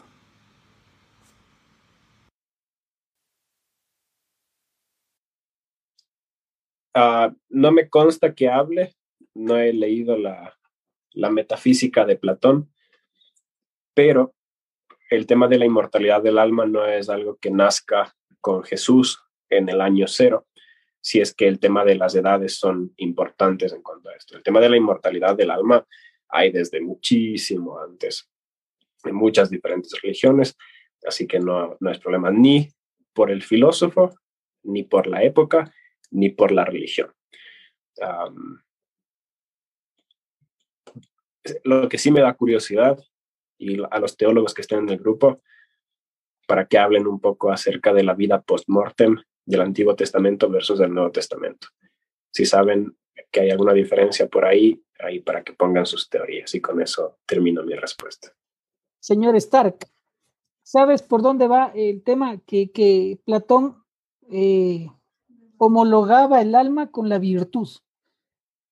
Ah, 6.93 7.33
no 7.49 7.71
me 7.71 7.89
consta 7.89 8.35
que 8.35 8.49
hable, 8.49 8.95
no 9.33 9.57
he 9.57 9.73
leído 9.73 10.15
la, 10.15 10.59
la 11.13 11.31
metafísica 11.31 12.05
de 12.05 12.17
Platón, 12.17 12.71
pero 13.95 14.35
el 15.09 15.25
tema 15.25 15.47
de 15.47 15.57
la 15.57 15.65
inmortalidad 15.65 16.21
del 16.21 16.37
alma 16.37 16.67
no 16.67 16.85
es 16.85 17.09
algo 17.09 17.37
que 17.37 17.49
nazca 17.49 18.15
con 18.43 18.61
Jesús 18.63 19.23
en 19.49 19.69
el 19.69 19.79
año 19.79 20.05
cero, 20.05 20.47
si 20.99 21.21
es 21.21 21.33
que 21.33 21.47
el 21.47 21.59
tema 21.59 21.85
de 21.85 21.95
las 21.95 22.13
edades 22.13 22.59
son 22.59 22.93
importantes 22.97 23.71
en 23.71 23.81
cuanto 23.81 24.09
a 24.09 24.15
esto. 24.15 24.35
El 24.35 24.43
tema 24.43 24.59
de 24.59 24.67
la 24.67 24.75
inmortalidad 24.75 25.37
del 25.37 25.49
alma 25.49 25.87
hay 26.27 26.51
desde 26.51 26.81
muchísimo 26.81 27.79
antes, 27.79 28.29
en 29.05 29.15
muchas 29.15 29.49
diferentes 29.49 29.93
religiones, 30.01 30.57
así 31.07 31.25
que 31.25 31.39
no, 31.39 31.77
no 31.79 31.89
es 31.89 31.99
problema 31.99 32.31
ni 32.31 32.67
por 33.13 33.31
el 33.31 33.43
filósofo, 33.43 34.13
ni 34.63 34.83
por 34.83 35.07
la 35.07 35.23
época, 35.23 35.73
ni 36.11 36.29
por 36.29 36.51
la 36.51 36.65
religión. 36.65 37.11
lo 41.63 41.87
que 41.87 41.97
sí 41.97 42.11
me 42.11 42.21
da 42.21 42.33
curiosidad 42.33 42.97
y 43.57 43.81
a 43.89 43.99
los 43.99 44.17
teólogos 44.17 44.53
que 44.53 44.61
estén 44.61 44.79
en 44.79 44.89
el 44.89 44.97
grupo 44.97 45.41
para 46.47 46.67
que 46.67 46.77
hablen 46.77 47.07
un 47.07 47.19
poco 47.19 47.51
acerca 47.51 47.93
de 47.93 48.03
la 48.03 48.13
vida 48.13 48.41
post-mortem 48.41 49.17
del 49.45 49.61
Antiguo 49.61 49.95
Testamento 49.95 50.49
versus 50.49 50.79
el 50.79 50.93
Nuevo 50.93 51.11
Testamento. 51.11 51.67
Si 52.31 52.45
saben 52.45 52.95
que 53.31 53.41
hay 53.41 53.49
alguna 53.51 53.73
diferencia 53.73 54.27
por 54.27 54.45
ahí, 54.45 54.83
ahí 54.99 55.19
para 55.19 55.43
que 55.43 55.53
pongan 55.53 55.85
sus 55.85 56.09
teorías 56.09 56.53
y 56.55 56.61
con 56.61 56.81
eso 56.81 57.17
termino 57.25 57.63
mi 57.63 57.75
respuesta. 57.75 58.29
Señor 58.99 59.35
Stark, 59.35 59.87
¿sabes 60.63 61.01
por 61.01 61.21
dónde 61.21 61.47
va 61.47 61.71
el 61.75 62.03
tema 62.03 62.37
que, 62.45 62.71
que 62.71 63.19
Platón 63.25 63.83
eh, 64.31 64.87
homologaba 65.57 66.41
el 66.41 66.55
alma 66.55 66.89
con 66.89 67.09
la 67.09 67.19
virtud? 67.19 67.69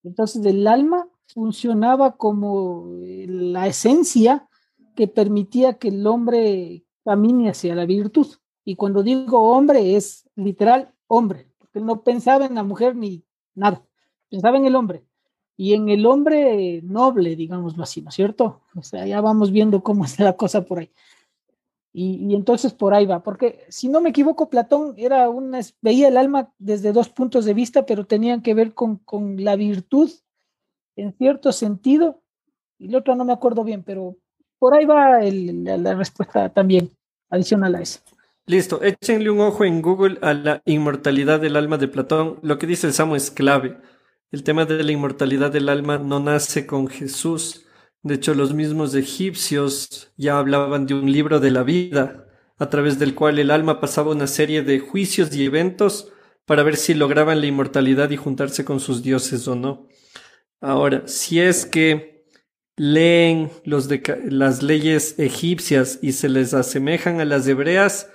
Entonces 0.04 0.46
el 0.46 0.66
alma 0.68 1.08
funcionaba 1.28 2.18
como 2.18 2.98
eh, 3.04 3.26
la 3.28 3.68
esencia 3.68 4.48
que 4.96 5.08
permitía 5.08 5.78
que 5.78 5.90
el 5.90 6.06
hombre 6.08 6.86
camine 7.04 7.50
hacia 7.50 7.76
la 7.76 7.86
virtud. 7.86 8.28
Y 8.64 8.76
cuando 8.76 9.04
digo 9.04 9.42
hombre 9.56 9.96
es 9.96 10.30
literal 10.36 10.94
hombre, 11.08 11.48
porque 11.58 11.80
no 11.80 12.04
pensaba 12.04 12.46
en 12.46 12.56
la 12.56 12.64
mujer 12.64 12.96
ni 12.96 13.24
nada, 13.56 13.84
pensaba 14.30 14.58
en 14.58 14.66
el 14.66 14.76
hombre. 14.76 15.04
Y 15.58 15.74
en 15.74 15.90
el 15.90 16.06
hombre 16.06 16.82
noble, 16.84 17.36
digámoslo 17.36 17.84
así, 17.84 18.02
¿no 18.02 18.10
es 18.10 18.16
cierto? 18.16 18.62
O 18.76 18.82
sea, 18.82 19.06
ya 19.06 19.22
vamos 19.22 19.52
viendo 19.52 19.84
cómo 19.84 20.06
está 20.06 20.24
la 20.24 20.38
cosa 20.38 20.66
por 20.66 20.80
ahí. 20.80 20.92
Y, 21.94 22.34
entonces 22.36 22.74
por 22.74 22.94
ahí 22.94 23.06
va, 23.06 23.22
porque 23.22 23.66
si 23.68 23.90
no 23.90 24.00
me 24.00 24.12
equivoco, 24.12 24.50
Platón 24.50 24.94
era 24.96 25.30
una, 25.30 25.60
veía 25.82 26.08
el 26.08 26.16
alma 26.16 26.54
desde 26.58 26.94
dos 26.94 27.10
puntos 27.10 27.44
de 27.44 27.54
vista, 27.54 27.86
pero 27.86 28.06
tenían 28.06 28.42
que 28.42 28.54
ver 28.54 28.74
con, 28.74 28.96
con 29.00 29.44
la 29.44 29.58
virtud 29.58 30.10
en 30.96 31.14
cierto 31.18 31.52
sentido, 31.52 32.22
y 32.78 32.88
el 32.88 32.96
otro 32.96 33.16
no 33.16 33.26
me 33.26 33.34
acuerdo 33.34 33.66
bien, 33.66 33.84
pero 33.84 34.16
por 34.62 34.76
ahí 34.76 34.86
va 34.86 35.20
la, 35.20 35.96
respuesta 35.96 36.48
también 36.50 36.92
adicional 37.32 37.74
a 37.74 37.82
eso. 37.82 38.00
Listo, 38.46 38.84
échenle 38.84 39.32
un 39.32 39.40
ojo 39.40 39.66
en 39.66 39.82
Google 39.82 40.20
a 40.22 40.36
la 40.36 40.62
inmortalidad 40.66 41.40
del 41.40 41.56
alma 41.56 41.80
de 41.80 41.88
Platón. 41.88 42.38
Lo 42.44 42.60
que 42.60 42.68
dice 42.68 42.86
el 42.86 42.94
Samo 42.94 43.16
es 43.16 43.32
clave. 43.32 43.80
El 44.32 44.44
tema 44.44 44.66
de 44.66 44.84
la 44.84 44.92
inmortalidad 44.92 45.52
del 45.52 45.68
alma 45.68 45.98
no 45.98 46.20
nace 46.20 46.68
con 46.68 46.88
Jesús. 46.88 47.66
De 48.04 48.14
hecho, 48.14 48.36
los 48.36 48.54
mismos 48.54 48.94
egipcios 48.94 50.14
ya 50.16 50.38
hablaban 50.38 50.86
de 50.86 50.94
un 50.94 51.12
libro 51.12 51.40
de 51.40 51.50
la 51.50 51.64
vida 51.64 52.28
a 52.60 52.70
través 52.70 53.00
del 53.00 53.16
cual 53.16 53.40
el 53.40 53.50
alma 53.50 53.80
pasaba 53.80 54.12
una 54.12 54.28
serie 54.28 54.62
de 54.62 54.80
juicios 54.80 55.36
y 55.36 55.44
eventos 55.44 56.14
para 56.46 56.62
ver 56.62 56.76
si 56.76 56.94
lograban 56.94 57.42
la 57.42 57.48
inmortalidad 57.48 58.12
y 58.12 58.16
juntarse 58.16 58.64
con 58.64 58.80
sus 58.80 59.02
dioses 59.02 59.48
o 59.48 59.56
no. 59.56 59.88
Ahora, 60.60 61.08
si 61.08 61.40
es 61.40 61.66
que 61.66 62.11
leen 62.82 63.52
las 63.64 64.64
leyes 64.64 65.20
egipcias 65.20 66.00
y 66.02 66.14
se 66.14 66.30
les 66.30 66.56
asemejan 66.56 67.22
a 67.22 67.26
las 67.26 67.48
hebreas, 67.48 68.10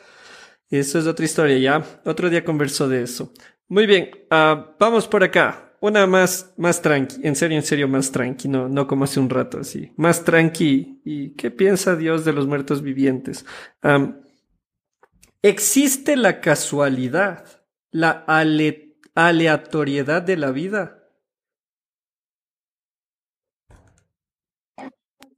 eso 0.70 0.98
es 0.98 1.06
otra 1.06 1.24
historia, 1.24 1.56
ya. 1.56 2.00
Otro 2.04 2.28
día 2.28 2.44
converso 2.44 2.88
de 2.88 3.02
eso. 3.02 3.32
Muy 3.68 3.86
bien, 3.86 4.10
uh, 4.28 4.74
vamos 4.80 5.06
por 5.06 5.22
acá. 5.22 5.72
Una 5.80 6.08
más, 6.08 6.52
más 6.56 6.82
tranqui, 6.82 7.20
en 7.22 7.36
serio, 7.36 7.56
en 7.56 7.62
serio, 7.62 7.86
más 7.86 8.10
tranqui, 8.10 8.48
no, 8.48 8.68
no 8.68 8.88
como 8.88 9.04
hace 9.04 9.20
un 9.20 9.30
rato 9.30 9.60
así. 9.60 9.92
Más 9.96 10.24
tranqui. 10.24 11.00
¿Y 11.04 11.34
qué 11.34 11.52
piensa 11.52 11.94
Dios 11.94 12.24
de 12.24 12.32
los 12.32 12.48
muertos 12.48 12.82
vivientes? 12.82 13.46
Um, 13.84 14.16
¿Existe 15.42 16.16
la 16.16 16.40
casualidad, 16.40 17.44
la 17.92 18.10
ale 18.26 18.98
aleatoriedad 19.14 20.22
de 20.22 20.36
la 20.36 20.50
vida? 20.50 21.05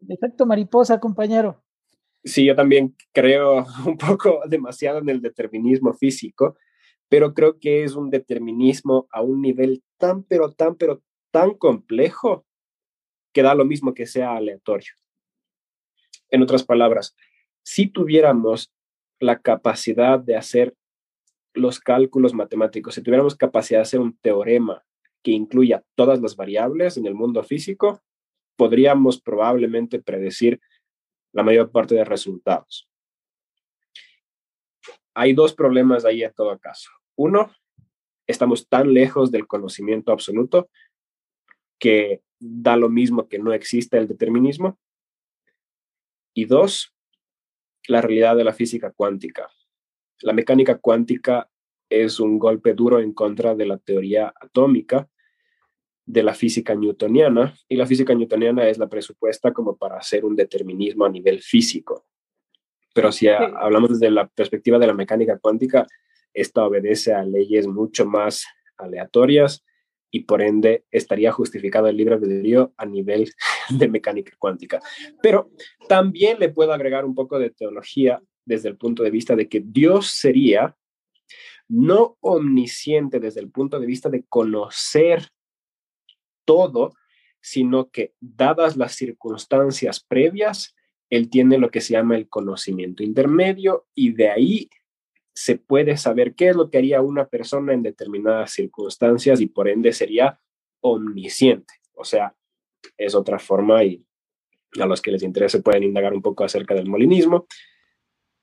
Efecto 0.08 0.46
mariposa, 0.46 0.98
compañero. 0.98 1.62
Sí, 2.24 2.44
yo 2.44 2.56
también 2.56 2.96
creo 3.12 3.64
un 3.86 3.98
poco 3.98 4.40
demasiado 4.46 4.98
en 4.98 5.08
el 5.08 5.20
determinismo 5.20 5.92
físico, 5.92 6.56
pero 7.08 7.34
creo 7.34 7.58
que 7.58 7.84
es 7.84 7.94
un 7.94 8.10
determinismo 8.10 9.06
a 9.12 9.22
un 9.22 9.40
nivel 9.40 9.82
tan, 9.98 10.22
pero 10.24 10.52
tan, 10.52 10.76
pero 10.76 11.02
tan 11.30 11.54
complejo 11.54 12.46
que 13.32 13.42
da 13.42 13.54
lo 13.54 13.64
mismo 13.64 13.94
que 13.94 14.06
sea 14.06 14.36
aleatorio. 14.36 14.92
En 16.30 16.42
otras 16.42 16.64
palabras, 16.64 17.14
si 17.62 17.86
tuviéramos 17.88 18.72
la 19.20 19.40
capacidad 19.40 20.18
de 20.18 20.36
hacer 20.36 20.74
los 21.54 21.80
cálculos 21.80 22.34
matemáticos, 22.34 22.94
si 22.94 23.02
tuviéramos 23.02 23.36
capacidad 23.36 23.80
de 23.80 23.82
hacer 23.82 24.00
un 24.00 24.16
teorema 24.18 24.84
que 25.22 25.32
incluya 25.32 25.84
todas 25.94 26.20
las 26.20 26.36
variables 26.36 26.96
en 26.96 27.06
el 27.06 27.14
mundo 27.14 27.42
físico, 27.42 28.02
podríamos 28.58 29.20
probablemente 29.20 30.02
predecir 30.02 30.60
la 31.32 31.44
mayor 31.44 31.70
parte 31.70 31.94
de 31.94 32.04
resultados. 32.04 32.90
Hay 35.14 35.32
dos 35.32 35.54
problemas 35.54 36.04
ahí 36.04 36.24
en 36.24 36.34
todo 36.34 36.58
caso. 36.58 36.90
Uno, 37.16 37.52
estamos 38.26 38.68
tan 38.68 38.92
lejos 38.92 39.30
del 39.30 39.46
conocimiento 39.46 40.10
absoluto 40.10 40.68
que 41.78 42.22
da 42.40 42.76
lo 42.76 42.88
mismo 42.88 43.28
que 43.28 43.38
no 43.38 43.52
exista 43.52 43.96
el 43.96 44.08
determinismo. 44.08 44.76
Y 46.34 46.46
dos, 46.46 46.92
la 47.86 48.00
realidad 48.00 48.36
de 48.36 48.44
la 48.44 48.52
física 48.52 48.90
cuántica. 48.90 49.48
La 50.20 50.32
mecánica 50.32 50.78
cuántica 50.78 51.48
es 51.88 52.18
un 52.18 52.40
golpe 52.40 52.74
duro 52.74 52.98
en 52.98 53.12
contra 53.12 53.54
de 53.54 53.66
la 53.66 53.78
teoría 53.78 54.34
atómica 54.40 55.08
de 56.08 56.22
la 56.22 56.32
física 56.32 56.74
newtoniana 56.74 57.54
y 57.68 57.76
la 57.76 57.86
física 57.86 58.14
newtoniana 58.14 58.66
es 58.66 58.78
la 58.78 58.88
presupuesta 58.88 59.52
como 59.52 59.76
para 59.76 59.98
hacer 59.98 60.24
un 60.24 60.34
determinismo 60.34 61.04
a 61.04 61.10
nivel 61.10 61.42
físico. 61.42 62.06
Pero 62.94 63.12
si 63.12 63.28
hablamos 63.28 63.90
desde 63.90 64.10
la 64.10 64.26
perspectiva 64.26 64.78
de 64.78 64.86
la 64.86 64.94
mecánica 64.94 65.38
cuántica, 65.38 65.86
esta 66.32 66.64
obedece 66.64 67.12
a 67.12 67.22
leyes 67.22 67.66
mucho 67.66 68.06
más 68.06 68.46
aleatorias 68.78 69.62
y 70.10 70.20
por 70.20 70.40
ende 70.40 70.86
estaría 70.90 71.30
justificado 71.30 71.88
el 71.88 71.98
libre 71.98 72.14
albedrío 72.14 72.72
a 72.78 72.86
nivel 72.86 73.30
de 73.68 73.88
mecánica 73.88 74.32
cuántica. 74.38 74.80
Pero 75.22 75.50
también 75.88 76.38
le 76.38 76.48
puedo 76.48 76.72
agregar 76.72 77.04
un 77.04 77.14
poco 77.14 77.38
de 77.38 77.50
teología 77.50 78.22
desde 78.46 78.70
el 78.70 78.78
punto 78.78 79.02
de 79.02 79.10
vista 79.10 79.36
de 79.36 79.46
que 79.46 79.62
Dios 79.62 80.06
sería 80.06 80.74
no 81.68 82.16
omnisciente 82.20 83.20
desde 83.20 83.40
el 83.40 83.50
punto 83.50 83.78
de 83.78 83.84
vista 83.84 84.08
de 84.08 84.24
conocer 84.26 85.28
todo, 86.48 86.94
sino 87.42 87.90
que 87.90 88.14
dadas 88.20 88.78
las 88.78 88.92
circunstancias 88.94 90.00
previas, 90.00 90.74
él 91.10 91.28
tiene 91.28 91.58
lo 91.58 91.70
que 91.70 91.82
se 91.82 91.92
llama 91.92 92.16
el 92.16 92.26
conocimiento 92.30 93.02
intermedio 93.02 93.86
y 93.94 94.12
de 94.14 94.30
ahí 94.30 94.70
se 95.34 95.56
puede 95.56 95.98
saber 95.98 96.34
qué 96.34 96.48
es 96.48 96.56
lo 96.56 96.70
que 96.70 96.78
haría 96.78 97.02
una 97.02 97.26
persona 97.26 97.74
en 97.74 97.82
determinadas 97.82 98.52
circunstancias 98.52 99.42
y 99.42 99.46
por 99.46 99.68
ende 99.68 99.92
sería 99.92 100.40
omnisciente. 100.80 101.74
O 101.92 102.04
sea, 102.04 102.34
es 102.96 103.14
otra 103.14 103.38
forma 103.38 103.84
y 103.84 104.02
a 104.80 104.86
los 104.86 105.02
que 105.02 105.10
les 105.10 105.22
interese 105.22 105.60
pueden 105.60 105.82
indagar 105.82 106.14
un 106.14 106.22
poco 106.22 106.44
acerca 106.44 106.74
del 106.74 106.88
molinismo, 106.88 107.46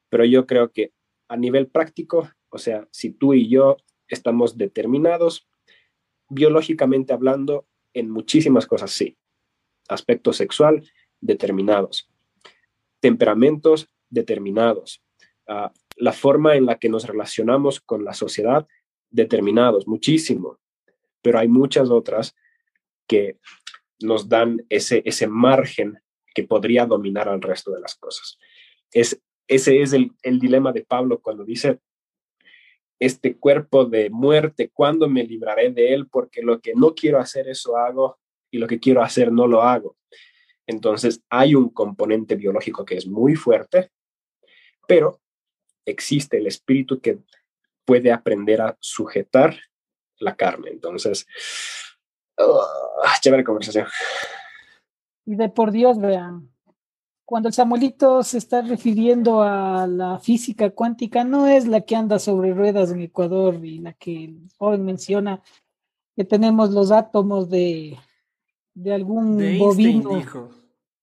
pero 0.10 0.26
yo 0.26 0.46
creo 0.46 0.72
que 0.72 0.94
a 1.28 1.38
nivel 1.38 1.70
práctico, 1.70 2.30
o 2.50 2.60
sea, 2.60 2.88
si 2.92 3.10
tú 3.10 3.34
y 3.34 3.50
yo 3.50 3.78
estamos 4.08 4.58
determinados, 4.58 5.48
biológicamente 6.30 7.14
hablando, 7.14 7.68
en 7.96 8.10
muchísimas 8.12 8.68
cosas, 8.68 8.92
sí. 8.92 9.18
Aspecto 9.88 10.34
sexual, 10.34 10.88
determinados. 11.20 12.08
Temperamentos, 13.00 13.90
determinados. 14.10 15.02
Uh, 15.48 15.70
la 15.98 16.12
forma 16.12 16.56
en 16.56 16.66
la 16.66 16.78
que 16.78 16.90
nos 16.90 17.08
relacionamos 17.08 17.80
con 17.80 18.04
la 18.04 18.14
sociedad, 18.14 18.68
determinados, 19.10 19.88
muchísimo. 19.88 20.60
Pero 21.22 21.40
hay 21.40 21.48
muchas 21.48 21.90
otras 21.90 22.36
que 23.08 23.40
nos 24.02 24.28
dan 24.28 24.66
ese, 24.70 25.02
ese 25.06 25.28
margen 25.28 26.00
que 26.34 26.44
podría 26.44 26.86
dominar 26.86 27.30
al 27.30 27.42
resto 27.42 27.72
de 27.72 27.80
las 27.80 27.96
cosas. 27.96 28.38
Es, 28.92 29.22
ese 29.48 29.82
es 29.82 29.94
el, 29.94 30.12
el 30.22 30.40
dilema 30.40 30.74
de 30.74 30.84
Pablo 30.84 31.22
cuando 31.22 31.46
dice, 31.46 31.80
este 33.06 33.38
cuerpo 33.38 33.86
de 33.86 34.10
muerte, 34.10 34.72
¿cuándo 34.74 35.08
me 35.08 35.24
libraré 35.24 35.72
de 35.72 35.94
él? 35.94 36.08
Porque 36.08 36.42
lo 36.42 36.60
que 36.60 36.74
no 36.76 36.96
quiero 36.96 37.20
hacer, 37.20 37.48
eso 37.48 37.78
hago, 37.78 38.18
y 38.52 38.58
lo 38.58 38.68
que 38.68 38.80
quiero 38.80 39.02
hacer, 39.02 39.32
no 39.32 39.48
lo 39.48 39.62
hago. 39.62 39.98
Entonces, 40.68 41.22
hay 41.30 41.56
un 41.56 41.70
componente 41.70 42.36
biológico 42.36 42.84
que 42.86 42.96
es 42.96 43.06
muy 43.06 43.36
fuerte, 43.36 43.92
pero 44.88 45.22
existe 45.86 46.38
el 46.38 46.48
espíritu 46.48 47.00
que 47.00 47.20
puede 47.86 48.12
aprender 48.12 48.62
a 48.62 48.76
sujetar 48.80 49.56
la 50.18 50.36
carne. 50.36 50.72
Entonces, 50.72 51.28
uh, 52.38 53.20
chévere 53.22 53.44
conversación. 53.44 53.88
Y 55.26 55.36
de 55.36 55.50
por 55.50 55.72
Dios, 55.72 56.00
vean, 56.00 56.55
cuando 57.26 57.50
el 57.50 57.54
Samuelito 57.54 58.22
se 58.22 58.38
está 58.38 58.62
refiriendo 58.62 59.42
a 59.42 59.88
la 59.88 60.20
física 60.20 60.70
cuántica, 60.70 61.24
no 61.24 61.48
es 61.48 61.68
la 61.68 61.82
que 61.82 61.96
anda 61.96 62.20
sobre 62.20 62.54
ruedas 62.54 62.92
en 62.92 63.02
Ecuador 63.02 63.66
y 63.66 63.80
la 63.80 63.94
que 63.94 64.26
el 64.26 64.48
joven 64.58 64.86
menciona 64.86 65.42
que 66.16 66.24
tenemos 66.24 66.70
los 66.70 66.92
átomos 66.92 67.50
de, 67.50 67.98
de 68.76 68.94
algún 68.94 69.58
bovino. 69.58 70.22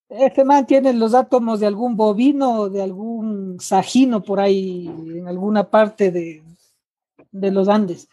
Este 0.08 0.44
man 0.44 0.64
tiene 0.66 0.92
los 0.92 1.12
átomos 1.12 1.58
de 1.58 1.66
algún 1.66 1.96
bovino 1.96 2.68
de 2.68 2.82
algún 2.82 3.58
sajino 3.58 4.22
por 4.22 4.38
ahí 4.40 4.86
en 4.86 5.26
alguna 5.26 5.70
parte 5.70 6.12
de, 6.12 6.42
de 7.32 7.50
los 7.50 7.68
Andes. 7.68 8.08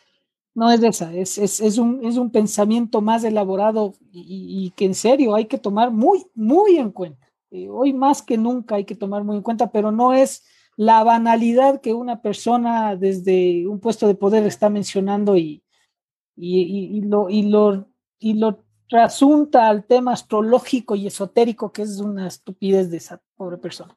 No 0.56 0.72
es 0.72 0.82
de 0.82 0.88
esa, 0.88 1.14
es, 1.14 1.38
es, 1.38 1.60
es, 1.60 1.78
un, 1.78 2.04
es 2.04 2.18
un 2.18 2.32
pensamiento 2.32 3.02
más 3.02 3.24
elaborado 3.24 3.94
y, 4.12 4.66
y 4.66 4.72
que 4.72 4.86
en 4.86 4.96
serio 4.96 5.36
hay 5.36 5.46
que 5.46 5.60
tomar 5.60 5.92
muy, 5.92 6.26
muy 6.34 6.78
en 6.78 6.92
cuenta. 6.92 7.29
Eh, 7.52 7.68
hoy 7.70 7.94
más 7.94 8.22
que 8.22 8.38
nunca 8.38 8.76
hay 8.76 8.86
que 8.86 8.96
tomar 8.96 9.24
muy 9.24 9.38
en 9.38 9.44
cuenta, 9.44 9.72
pero 9.72 9.92
no 9.92 10.14
es 10.14 10.46
la 10.76 11.04
banalidad 11.04 11.82
que 11.82 11.94
una 11.94 12.22
persona 12.22 12.96
desde 12.96 13.68
un 13.68 13.80
puesto 13.80 14.08
de 14.08 14.16
poder 14.16 14.46
está 14.46 14.70
mencionando 14.70 15.36
y, 15.36 15.64
y, 16.38 17.02
lo, 17.02 17.30
y, 17.30 17.44
lo, 17.44 17.88
y 18.18 18.36
lo 18.36 18.64
trasunta 18.88 19.68
al 19.68 19.86
tema 19.86 20.14
astrológico 20.14 20.96
y 20.96 21.08
esotérico, 21.08 21.72
que 21.72 21.82
es 21.82 22.00
una 22.00 22.28
estupidez 22.28 22.90
de 22.90 22.98
esa 22.98 23.22
pobre 23.36 23.58
persona. 23.58 23.96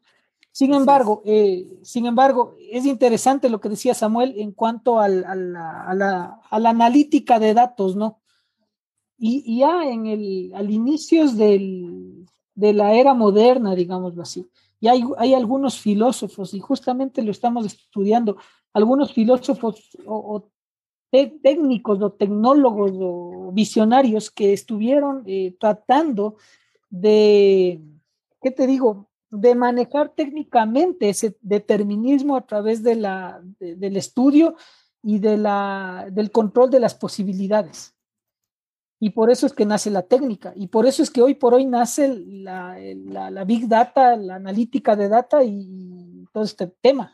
Sin 0.51 0.75
embargo, 0.75 1.23
eh, 1.25 1.67
sin 1.83 2.05
embargo, 2.07 2.57
es 2.71 2.85
interesante 2.85 3.49
lo 3.49 3.61
que 3.61 3.71
decía 3.71 3.95
Samuel 3.95 4.35
en 4.37 4.53
cuanto 4.53 4.99
al, 5.01 5.25
a, 5.25 5.35
la, 5.35 5.85
a, 5.85 5.95
la, 5.95 6.41
a, 6.51 6.59
la, 6.59 6.71
analítica 6.71 7.39
de 7.39 7.55
datos, 7.55 7.97
¿no? 7.97 8.21
Y, 9.17 9.43
y 9.47 9.61
ya 9.61 9.89
en 9.89 10.07
el, 10.07 10.53
al 10.55 10.71
inicios 10.71 11.37
del, 11.37 12.27
de 12.55 12.73
la 12.73 12.95
era 12.95 13.15
moderna, 13.15 13.75
digámoslo 13.75 14.23
así. 14.23 14.49
Y 14.81 14.89
hay, 14.89 15.05
hay 15.19 15.35
algunos 15.35 15.79
filósofos, 15.79 16.55
y 16.55 16.61
justamente 16.61 17.23
lo 17.23 17.31
estamos 17.31 17.67
estudiando, 17.67 18.37
algunos 18.73 19.13
filósofos 19.13 19.91
o, 20.07 20.49
técnicos 21.11 22.01
o 22.01 22.13
tecnólogos 22.13 22.93
o 22.95 23.51
visionarios 23.53 24.31
que 24.31 24.55
estuvieron 24.55 25.23
eh, 25.27 25.55
tratando 25.61 26.37
de, 26.89 27.81
¿qué 28.41 28.51
te 28.51 28.67
digo?, 28.67 29.09
de 29.31 29.55
manejar 29.55 30.11
técnicamente 30.11 31.09
ese 31.09 31.37
determinismo 31.41 32.37
a 32.37 32.47
través 32.47 32.83
de 32.83 32.97
la, 32.97 33.41
del 33.59 33.97
estudio 33.97 34.57
y 35.03 35.19
de 35.19 35.39
la, 35.39 36.07
del 36.11 36.31
control 36.31 36.71
de 36.71 36.81
las 36.81 36.95
posibilidades. 36.95 37.92
Y 39.05 39.11
por 39.11 39.33
eso 39.33 39.47
es 39.47 39.53
que 39.53 39.67
nace 39.67 39.91
la 39.91 40.03
técnica. 40.03 40.53
Y 40.55 40.69
por 40.69 40.87
eso 40.87 41.03
es 41.03 41.11
que 41.11 41.23
hoy 41.23 41.35
por 41.35 41.55
hoy 41.55 41.67
nace 41.67 42.07
la, 42.07 42.79
la, 43.33 43.43
Big 43.43 43.67
Data, 43.67 44.15
la 44.15 44.37
analítica 44.37 44.95
de 44.95 45.09
data 45.09 45.43
y 45.43 46.25
todo 46.33 46.45
este 46.45 46.69
tema. 46.69 47.13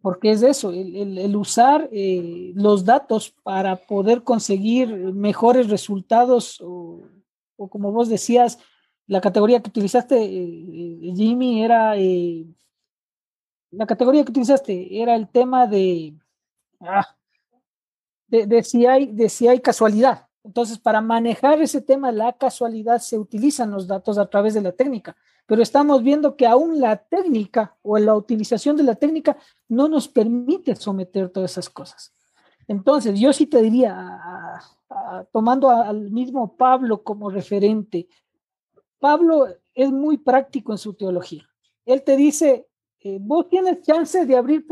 porque 0.00 0.30
es 0.30 0.44
eso, 0.44 0.70
el, 0.70 1.34
usar 1.34 1.88
eh, 1.90 2.52
los 2.54 2.84
datos 2.84 3.34
para 3.42 3.74
poder 3.74 4.22
conseguir 4.22 4.94
mejores 5.12 5.68
resultados 5.68 6.60
o, 6.64 7.02
como 7.68 7.90
vos 7.90 8.08
decías, 8.08 8.60
la 9.08 9.20
categoría 9.20 9.60
que 9.60 9.70
utilizaste, 9.70 10.22
eh, 10.22 11.00
eh, 11.02 11.12
Jimmy, 11.16 11.64
era, 11.64 11.96
la 13.72 13.86
categoría 13.88 14.24
que 14.24 14.30
utilizaste 14.30 15.02
era 15.02 15.16
el 15.16 15.28
tema 15.28 15.66
de, 15.66 16.14
ah, 16.78 17.16
de, 18.28 18.46
de, 18.46 18.62
si 18.62 18.86
hay, 18.86 19.06
de 19.06 19.28
si 19.28 19.48
hay 19.48 19.58
casualidad. 19.58 20.27
Entonces, 20.48 20.78
para 20.78 21.00
manejar 21.00 21.62
ese 21.62 21.80
tema, 21.80 22.10
la 22.10 22.32
casualidad, 22.32 22.98
se 22.98 23.16
utilizan 23.16 23.70
los 23.70 23.86
datos 23.86 24.18
a 24.18 24.26
través 24.26 24.54
de 24.54 24.62
la 24.62 24.72
técnica 24.72 25.16
pero 25.48 25.62
estamos 25.62 26.02
viendo 26.02 26.36
que 26.36 26.46
aún 26.46 26.78
la 26.78 26.98
técnica 26.98 27.74
o 27.80 27.96
la 27.96 28.14
utilización 28.14 28.76
de 28.76 28.82
la 28.82 28.96
técnica 28.96 29.38
no 29.66 29.88
nos 29.88 30.06
permite 30.06 30.76
someter 30.76 31.30
todas 31.30 31.52
esas 31.52 31.70
cosas. 31.70 32.12
Entonces, 32.66 33.18
yo 33.18 33.32
sí 33.32 33.46
te 33.46 33.62
diría, 33.62 34.20
tomando 35.32 35.70
al 35.70 36.10
mismo 36.10 36.54
Pablo 36.54 37.02
como 37.02 37.30
referente, 37.30 38.08
Pablo 38.98 39.46
es 39.74 39.90
muy 39.90 40.18
práctico 40.18 40.72
en 40.72 40.76
su 40.76 40.92
teología. 40.92 41.48
Él 41.86 42.02
te 42.02 42.14
dice, 42.18 42.68
eh, 43.00 43.16
vos 43.18 43.48
tienes 43.48 43.80
chance 43.80 44.26
de 44.26 44.36
abrir 44.36 44.66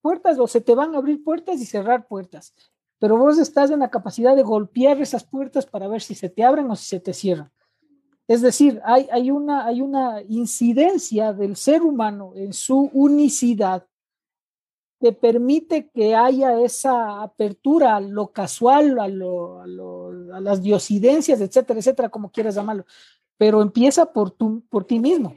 puertas 0.00 0.38
o 0.38 0.46
se 0.46 0.62
te 0.62 0.74
van 0.74 0.94
a 0.94 0.98
abrir 0.98 1.22
puertas 1.22 1.60
y 1.60 1.66
cerrar 1.66 2.08
puertas, 2.08 2.54
pero 3.02 3.16
vos 3.16 3.36
estás 3.36 3.68
en 3.72 3.80
la 3.80 3.90
capacidad 3.90 4.36
de 4.36 4.44
golpear 4.44 5.00
esas 5.00 5.24
puertas 5.24 5.66
para 5.66 5.88
ver 5.88 6.00
si 6.02 6.14
se 6.14 6.28
te 6.28 6.44
abren 6.44 6.70
o 6.70 6.76
si 6.76 6.84
se 6.84 7.00
te 7.00 7.12
cierran. 7.12 7.50
Es 8.28 8.42
decir, 8.42 8.80
hay, 8.84 9.08
hay, 9.10 9.32
una, 9.32 9.66
hay 9.66 9.80
una 9.80 10.22
incidencia 10.28 11.32
del 11.32 11.56
ser 11.56 11.82
humano 11.82 12.32
en 12.36 12.52
su 12.52 12.90
unicidad 12.92 13.88
que 15.00 15.12
permite 15.12 15.90
que 15.90 16.14
haya 16.14 16.60
esa 16.60 17.24
apertura 17.24 17.96
a 17.96 18.00
lo 18.00 18.30
casual, 18.30 18.96
a, 19.00 19.08
lo, 19.08 19.62
a, 19.62 19.66
las 20.40 20.62
diosidencias, 20.62 21.40
etcétera, 21.40 21.80
etcétera, 21.80 22.08
como 22.08 22.30
quieras 22.30 22.54
llamarlo. 22.54 22.84
Pero 23.36 23.62
empieza 23.62 24.12
por, 24.12 24.30
tu, 24.30 24.62
por 24.68 24.84
ti 24.84 25.00
mismo. 25.00 25.34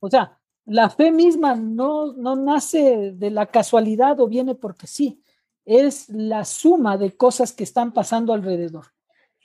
O 0.00 0.08
sea, 0.08 0.40
la 0.64 0.88
fe 0.88 1.12
misma 1.12 1.56
no, 1.56 2.14
no 2.14 2.36
nace 2.36 3.12
de 3.12 3.30
la 3.30 3.44
casualidad 3.44 4.18
o 4.20 4.28
viene 4.28 4.54
porque 4.54 4.86
sí, 4.86 5.22
es 5.68 6.08
la 6.08 6.44
suma 6.46 6.96
de 6.96 7.14
cosas 7.14 7.52
que 7.52 7.62
están 7.62 7.92
pasando 7.92 8.32
alrededor 8.32 8.86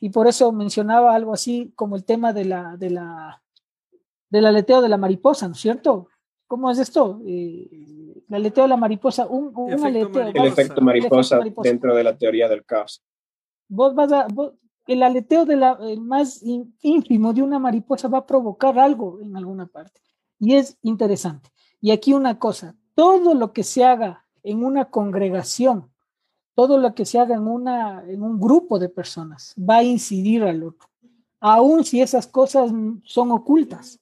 y 0.04 0.10
por 0.10 0.28
eso 0.28 0.52
mencionaba 0.52 1.16
algo 1.16 1.34
así 1.34 1.72
como 1.78 1.96
el 1.96 2.04
tema 2.04 2.34
de 2.34 2.44
la, 2.44 2.76
de 2.76 2.90
la, 2.90 3.42
del 4.30 4.46
aleteo 4.46 4.82
de 4.82 4.90
la 4.90 4.98
mariposa, 4.98 5.48
¿no 5.48 5.54
es 5.54 5.62
cierto? 5.62 6.10
¿Cómo 6.46 6.70
es 6.70 6.78
esto? 6.78 7.22
Eh, 7.26 8.24
el 8.28 8.36
aleteo 8.36 8.66
de 8.66 8.68
la 8.68 8.76
mariposa, 8.76 9.26
un, 9.28 9.54
un 9.56 9.72
el 9.72 9.82
aleteo. 9.82 10.28
El 10.28 10.48
efecto 10.48 10.82
mariposa, 10.82 11.40
dentro 11.62 11.96
de 11.96 12.04
la 12.04 12.18
teoría 12.18 12.50
del 12.50 12.66
caos. 12.66 13.02
Vos 13.70 13.96
vas 13.96 14.12
a, 14.12 14.28
el 14.88 15.04
aleteo 15.04 15.46
de 15.46 15.56
la, 15.56 15.78
el 15.82 16.02
más 16.02 16.44
ínfimo 16.44 17.32
de 17.32 17.42
una 17.42 17.58
mariposa 17.58 18.10
va 18.10 18.18
a 18.18 18.26
provocar 18.26 18.78
algo 18.78 19.22
en 19.22 19.38
alguna 19.38 19.68
parte. 19.68 20.02
Y 20.38 20.56
es 20.56 20.78
interesante. 20.82 21.50
Y 21.80 21.92
aquí 21.92 22.12
una 22.12 22.40
cosa, 22.40 22.76
todo 22.94 23.36
lo 23.36 23.54
que 23.54 23.64
se 23.64 23.86
haga 23.86 24.26
en 24.44 24.66
una 24.66 24.90
congregación 24.90 25.93
todo 26.56 26.78
lo 26.78 26.94
que 26.94 27.06
se 27.06 27.20
haga 27.20 27.36
en, 27.36 27.48
una, 27.48 28.04
en 28.08 28.22
un 28.22 28.40
grupo 28.40 28.80
de 28.80 28.90
personas 28.90 29.56
va 29.58 29.78
a 29.78 29.84
incidir 29.84 30.44
al 30.44 30.64
otro, 30.64 30.88
aun 31.40 31.84
si 31.84 32.02
esas 32.02 32.28
cosas 32.28 32.72
son 33.04 33.32
ocultas. 33.32 34.00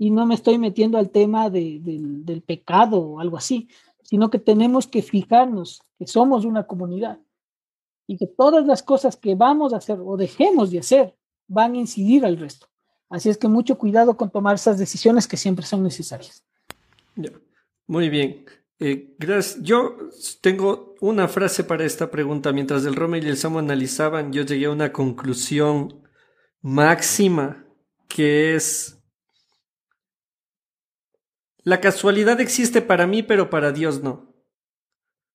Y 0.00 0.10
no 0.10 0.26
me 0.26 0.36
estoy 0.36 0.58
metiendo 0.58 0.96
al 0.96 1.10
tema 1.10 1.50
del 1.50 2.42
pecado 2.46 3.00
o 3.00 3.20
algo 3.20 3.36
así, 3.36 3.68
sino 4.02 4.30
que 4.30 4.38
tenemos 4.38 4.86
que 4.86 5.02
fijarnos 5.02 5.82
que 5.98 6.06
somos 6.06 6.44
una 6.44 6.66
comunidad 6.66 7.18
y 8.06 8.16
que 8.16 8.26
todas 8.26 8.64
las 8.64 8.82
cosas 8.82 9.16
que 9.16 9.34
vamos 9.34 9.72
a 9.72 9.78
hacer 9.78 9.98
o 10.00 10.16
dejemos 10.16 10.70
de 10.70 10.78
hacer 10.78 11.16
van 11.48 11.74
a 11.74 11.78
incidir 11.78 12.24
al 12.24 12.38
resto. 12.38 12.68
Así 13.10 13.28
es 13.28 13.38
que 13.38 13.48
mucho 13.48 13.76
cuidado 13.76 14.16
con 14.16 14.30
tomar 14.30 14.54
esas 14.54 14.78
decisiones 14.78 15.26
que 15.26 15.36
siempre 15.36 15.66
son 15.66 15.82
necesarias. 15.82 16.44
Muy 17.86 18.08
bien. 18.08 18.44
Eh, 18.80 19.14
gracias. 19.18 19.62
Yo 19.62 19.96
tengo 20.40 20.94
una 21.00 21.28
frase 21.28 21.64
para 21.64 21.84
esta 21.84 22.10
pregunta. 22.10 22.52
Mientras 22.52 22.84
el 22.84 22.94
Rome 22.94 23.18
y 23.18 23.28
el 23.28 23.36
Samo 23.36 23.58
analizaban, 23.58 24.32
yo 24.32 24.42
llegué 24.42 24.66
a 24.66 24.70
una 24.70 24.92
conclusión 24.92 26.02
máxima 26.60 27.66
que 28.08 28.54
es... 28.54 28.94
La 31.64 31.80
casualidad 31.80 32.40
existe 32.40 32.80
para 32.80 33.06
mí, 33.06 33.22
pero 33.22 33.50
para 33.50 33.72
Dios 33.72 34.02
no. 34.02 34.34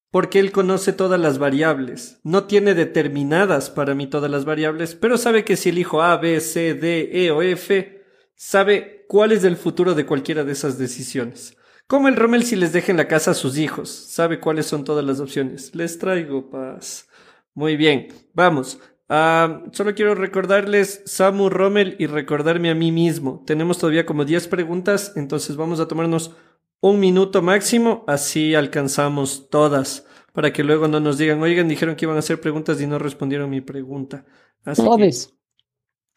Porque 0.09 0.39
Él 0.39 0.51
conoce 0.51 0.93
todas 0.93 1.19
las 1.19 1.37
variables. 1.37 2.19
No 2.23 2.45
tiene 2.45 2.73
determinadas 2.73 3.69
para 3.69 3.93
mí 3.93 4.07
todas 4.07 4.31
las 4.31 4.45
variables, 4.45 4.95
pero 4.95 5.17
sabe 5.17 5.43
que 5.43 5.57
si 5.57 5.69
elijo 5.69 6.01
A, 6.01 6.17
B, 6.17 6.39
C, 6.39 6.73
D, 6.73 7.25
E 7.25 7.31
o 7.31 7.41
F, 7.41 8.03
sabe 8.35 9.05
cuál 9.07 9.31
es 9.31 9.43
el 9.43 9.57
futuro 9.57 9.93
de 9.93 10.05
cualquiera 10.05 10.43
de 10.43 10.53
esas 10.53 10.77
decisiones. 10.77 11.55
Como 11.87 12.07
el 12.07 12.15
Rommel 12.15 12.43
si 12.43 12.55
les 12.55 12.73
deja 12.73 12.91
en 12.91 12.97
la 12.97 13.07
casa 13.07 13.31
a 13.31 13.35
sus 13.35 13.57
hijos. 13.57 13.89
Sabe 13.89 14.39
cuáles 14.39 14.65
son 14.65 14.83
todas 14.83 15.05
las 15.05 15.19
opciones. 15.19 15.75
Les 15.75 15.99
traigo 15.99 16.49
paz. 16.49 17.07
Muy 17.53 17.75
bien, 17.75 18.07
vamos. 18.33 18.79
Ah, 19.09 19.63
solo 19.73 19.93
quiero 19.93 20.15
recordarles 20.15 21.03
Samu 21.05 21.49
Rommel 21.49 21.95
y 21.99 22.07
recordarme 22.07 22.69
a 22.71 22.75
mí 22.75 22.91
mismo. 22.91 23.43
Tenemos 23.45 23.77
todavía 23.77 24.05
como 24.05 24.25
10 24.25 24.47
preguntas, 24.47 25.13
entonces 25.15 25.55
vamos 25.55 25.79
a 25.79 25.87
tomarnos 25.87 26.35
un 26.79 26.99
minuto 26.99 27.41
máximo, 27.41 28.03
así 28.07 28.55
alcanzamos 28.55 29.49
todas, 29.49 30.05
para 30.31 30.51
que 30.51 30.63
luego 30.63 30.87
no 30.87 30.99
nos 30.99 31.17
digan, 31.17 31.41
oigan, 31.41 31.67
dijeron 31.67 31.95
que 31.95 32.05
iban 32.05 32.15
a 32.15 32.19
hacer 32.19 32.41
preguntas 32.41 32.81
y 32.81 32.87
no 32.87 32.97
respondieron 32.97 33.49
mi 33.49 33.61
pregunta. 33.61 34.25
Así 34.65 34.81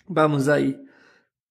vamos 0.06 0.48
ahí. 0.48 0.80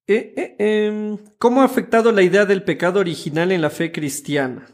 Eh, 0.07 0.33
eh, 0.37 0.55
em, 0.59 1.17
¿Cómo 1.39 1.61
ha 1.61 1.65
afectado 1.65 2.11
la 2.11 2.21
idea 2.21 2.45
del 2.45 2.63
pecado 2.63 2.99
original 2.99 3.51
en 3.51 3.61
la 3.61 3.71
fe 3.71 3.91
cristiana? 3.91 4.67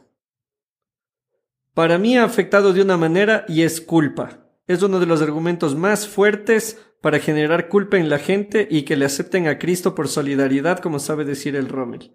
Para 1.73 1.97
mí 1.97 2.17
ha 2.17 2.25
afectado 2.25 2.73
de 2.73 2.81
una 2.81 2.97
manera 2.97 3.45
y 3.47 3.61
es 3.61 3.79
culpa. 3.79 4.45
Es 4.67 4.83
uno 4.83 4.99
de 4.99 5.05
los 5.05 5.21
argumentos 5.21 5.75
más 5.75 6.07
fuertes 6.07 6.79
para 6.99 7.19
generar 7.19 7.69
culpa 7.69 7.97
en 7.97 8.09
la 8.09 8.19
gente 8.19 8.67
y 8.69 8.83
que 8.83 8.97
le 8.97 9.05
acepten 9.05 9.47
a 9.47 9.57
Cristo 9.57 9.95
por 9.95 10.09
solidaridad, 10.09 10.79
como 10.79 10.99
sabe 10.99 11.23
decir 11.23 11.55
el 11.55 11.69
Rommel. 11.69 12.13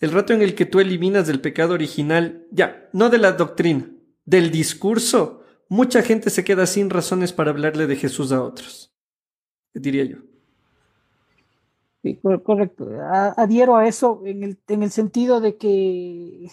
El 0.00 0.10
rato 0.10 0.32
en 0.32 0.42
el 0.42 0.54
que 0.56 0.66
tú 0.66 0.80
eliminas 0.80 1.28
del 1.28 1.40
pecado 1.40 1.74
original, 1.74 2.46
ya, 2.50 2.88
no 2.92 3.08
de 3.08 3.18
la 3.18 3.32
doctrina, 3.32 3.88
del 4.24 4.50
discurso, 4.50 5.44
mucha 5.68 6.02
gente 6.02 6.30
se 6.30 6.44
queda 6.44 6.66
sin 6.66 6.90
razones 6.90 7.32
para 7.32 7.50
hablarle 7.50 7.86
de 7.86 7.96
Jesús 7.96 8.32
a 8.32 8.42
otros. 8.42 8.94
Diría 9.74 10.04
yo 10.04 10.27
correcto. 12.42 12.88
adhiero 13.36 13.76
a 13.76 13.86
eso 13.86 14.22
en 14.24 14.42
el, 14.42 14.58
en 14.68 14.82
el 14.82 14.90
sentido 14.90 15.40
de 15.40 15.56
que 15.56 16.48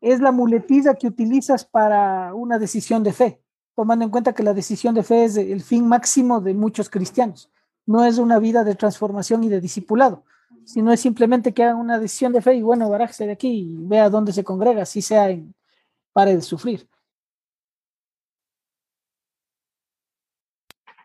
es 0.00 0.20
la 0.20 0.32
muletilla 0.32 0.94
que 0.94 1.06
utilizas 1.06 1.64
para 1.64 2.34
una 2.34 2.58
decisión 2.58 3.02
de 3.02 3.12
fe, 3.12 3.40
tomando 3.74 4.04
en 4.04 4.10
cuenta 4.10 4.34
que 4.34 4.42
la 4.42 4.52
decisión 4.52 4.94
de 4.94 5.04
fe 5.04 5.24
es 5.24 5.36
el 5.36 5.62
fin 5.62 5.86
máximo 5.86 6.40
de 6.40 6.54
muchos 6.54 6.90
cristianos. 6.90 7.50
No 7.86 8.04
es 8.04 8.18
una 8.18 8.38
vida 8.38 8.64
de 8.64 8.74
transformación 8.74 9.44
y 9.44 9.48
de 9.48 9.60
discipulado, 9.60 10.24
sino 10.64 10.92
es 10.92 11.00
simplemente 11.00 11.54
que 11.54 11.62
hagan 11.62 11.76
una 11.76 11.98
decisión 11.98 12.32
de 12.32 12.42
fe 12.42 12.54
y 12.54 12.62
bueno, 12.62 12.88
barájese 12.88 13.26
de 13.26 13.32
aquí 13.32 13.48
y 13.48 13.76
vea 13.86 14.10
dónde 14.10 14.32
se 14.32 14.44
congrega, 14.44 14.84
si 14.84 15.02
sea 15.02 15.30
en 15.30 15.54
pare 16.12 16.34
de 16.34 16.42
sufrir. 16.42 16.88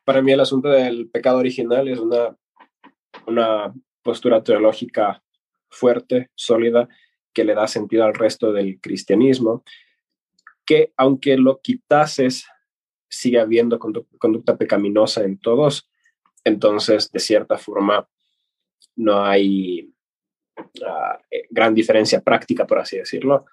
Para 0.03 0.21
mí 0.21 0.31
el 0.31 0.39
asunto 0.39 0.69
del 0.69 1.09
pecado 1.09 1.37
original 1.37 1.87
es 1.87 1.99
una 1.99 2.35
una 3.27 3.73
postura 4.01 4.41
teológica 4.41 5.21
fuerte, 5.69 6.31
sólida, 6.33 6.87
que 7.33 7.43
le 7.43 7.53
da 7.53 7.67
sentido 7.67 8.05
al 8.05 8.15
resto 8.15 8.51
del 8.51 8.79
cristianismo, 8.81 9.63
que 10.65 10.91
aunque 10.97 11.37
lo 11.37 11.61
quitases, 11.61 12.47
sigue 13.09 13.39
habiendo 13.39 13.79
conducta 13.79 14.57
pecaminosa 14.57 15.23
en 15.23 15.37
todos, 15.37 15.89
entonces 16.43 17.11
de 17.11 17.19
cierta 17.19 17.57
forma 17.57 18.07
no 18.95 19.23
hay 19.23 19.93
ah, 20.85 21.21
eh, 21.29 21.43
gran 21.49 21.73
diferencia 21.73 22.21
práctica, 22.21 22.65
por 22.65 22.79
así 22.79 22.97
decirlo, 22.97 23.45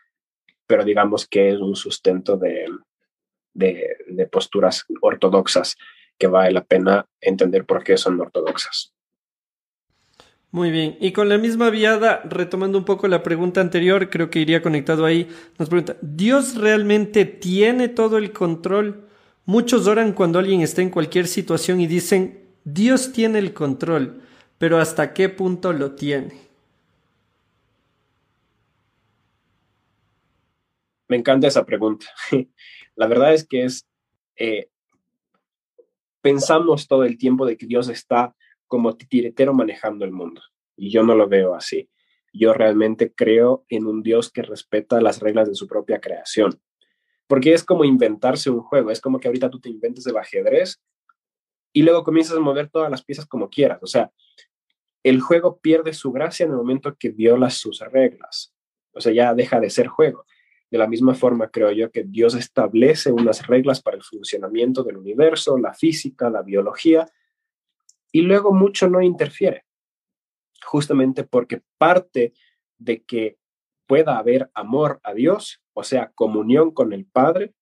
pero 0.66 0.84
digamos 0.84 1.28
que 1.28 1.51
es 1.51 1.60
un 1.60 1.76
sustento 1.76 2.36
de, 2.36 2.66
de 3.52 4.26
posturas 4.26 4.84
ortodoxas 5.02 5.76
que 6.18 6.26
vale 6.26 6.52
la 6.52 6.64
pena 6.64 7.06
entender 7.20 7.64
por 7.66 7.84
qué 7.84 7.96
son 7.96 8.20
ortodoxas. 8.20 8.94
Muy 10.55 10.70
bien, 10.70 10.97
y 11.01 11.10
con 11.10 11.28
la 11.28 11.36
misma 11.36 11.68
viada, 11.68 12.22
retomando 12.26 12.78
un 12.78 12.85
poco 12.85 13.09
la 13.09 13.24
pregunta 13.24 13.60
anterior, 13.60 14.09
creo 14.09 14.31
que 14.31 14.39
iría 14.39 14.62
conectado 14.62 15.05
ahí, 15.05 15.28
nos 15.59 15.68
pregunta, 15.68 15.97
¿Dios 16.01 16.55
realmente 16.55 17.24
tiene 17.24 17.89
todo 17.89 18.18
el 18.18 18.32
control? 18.32 19.09
Muchos 19.47 19.89
oran 19.89 20.12
cuando 20.12 20.39
alguien 20.39 20.60
está 20.60 20.81
en 20.81 20.90
cualquier 20.90 21.26
situación 21.26 21.81
y 21.81 21.89
dicen, 21.89 22.44
Dios 22.62 23.12
tiene 23.12 23.40
el 23.40 23.52
control, 23.52 24.22
pero 24.56 24.78
¿hasta 24.78 25.12
qué 25.12 25.28
punto 25.28 25.72
lo 25.72 25.97
tiene? 25.97 26.35
Me 31.09 31.16
encanta 31.16 31.48
esa 31.48 31.66
pregunta. 31.66 32.06
La 32.94 33.09
verdad 33.09 33.35
es 33.35 33.44
que 33.44 33.64
es, 33.64 33.89
eh, 34.36 34.68
pensamos 36.20 36.86
todo 36.86 37.02
el 37.02 37.18
tiempo 37.18 37.44
de 37.44 37.56
que 37.56 37.66
Dios 37.66 37.89
está 37.89 38.36
como 38.74 38.96
titiretero 38.96 39.55
manejando 39.55 40.05
el 40.05 40.10
mundo 40.10 40.42
y 40.76 40.90
yo 40.90 41.05
no 41.05 41.14
lo 41.14 41.28
veo 41.28 41.55
así. 41.55 41.88
Yo 42.32 42.52
realmente 42.55 43.14
creo 43.14 43.64
en 43.68 43.86
un 43.86 44.02
Dios 44.02 44.32
que 44.32 44.42
respeta 44.42 45.01
las 45.01 45.20
reglas 45.20 45.48
de 45.48 45.55
su 45.55 45.68
propia 45.68 46.01
creación. 46.01 46.60
Porque 47.28 47.52
es 47.52 47.62
como 47.62 47.84
inventarse 47.84 48.51
un 48.51 48.62
juego, 48.62 48.90
es 48.90 49.01
como 49.01 49.20
que 49.20 49.28
ahorita 49.28 49.48
tú 49.48 49.60
te 49.60 49.68
inventes 49.68 50.05
el 50.09 50.16
ajedrez 50.16 50.82
y 51.72 51.84
luego 51.84 52.02
comienzas 52.02 52.36
a 52.36 52.40
mover 52.40 52.68
todas 52.68 52.90
las 52.90 53.05
piezas 53.05 53.26
como 53.26 53.48
quieras. 53.48 53.78
O 53.80 53.86
sea, 53.86 54.10
el 55.05 55.20
juego 55.20 55.60
pierde 55.60 55.92
su 55.92 56.10
gracia 56.10 56.42
en 56.42 56.51
el 56.51 56.56
momento 56.56 56.96
que 56.98 57.10
violas 57.10 57.55
sus 57.55 57.78
reglas. 57.78 58.52
O 58.90 59.01
sea, 59.01 59.12
ya 59.12 59.34
deja 59.34 59.60
de 59.60 59.70
ser 59.70 59.86
juego. 59.86 60.26
De 60.68 60.78
la 60.78 60.88
misma 60.88 61.14
forma, 61.14 61.48
creo 61.48 61.70
yo 61.70 61.92
que 61.92 62.02
Dios 62.02 62.34
establece 62.34 63.12
unas 63.12 63.46
reglas 63.46 63.80
para 63.80 63.96
el 63.96 64.02
funcionamiento 64.02 64.82
del 64.82 64.96
universo, 64.96 65.59
la 65.59 65.74
física, 65.74 66.28
la 66.28 66.42
biología, 66.42 67.06
y 68.15 68.23
luego 68.23 68.53
mucho 68.53 68.89
no 68.89 69.03
interfiere 69.03 69.65
justamente 70.65 71.24
porque 71.24 71.62
parte 71.78 72.32
de 72.78 73.03
que 73.03 73.39
pueda 73.89 74.19
haber 74.19 74.51
amor 74.55 75.01
a 75.03 75.12
Dios, 75.12 75.61
o 75.73 75.82
sea, 75.82 76.12
comunión 76.15 76.70
con 76.70 76.93
el 76.93 77.07
Padre, 77.07 77.55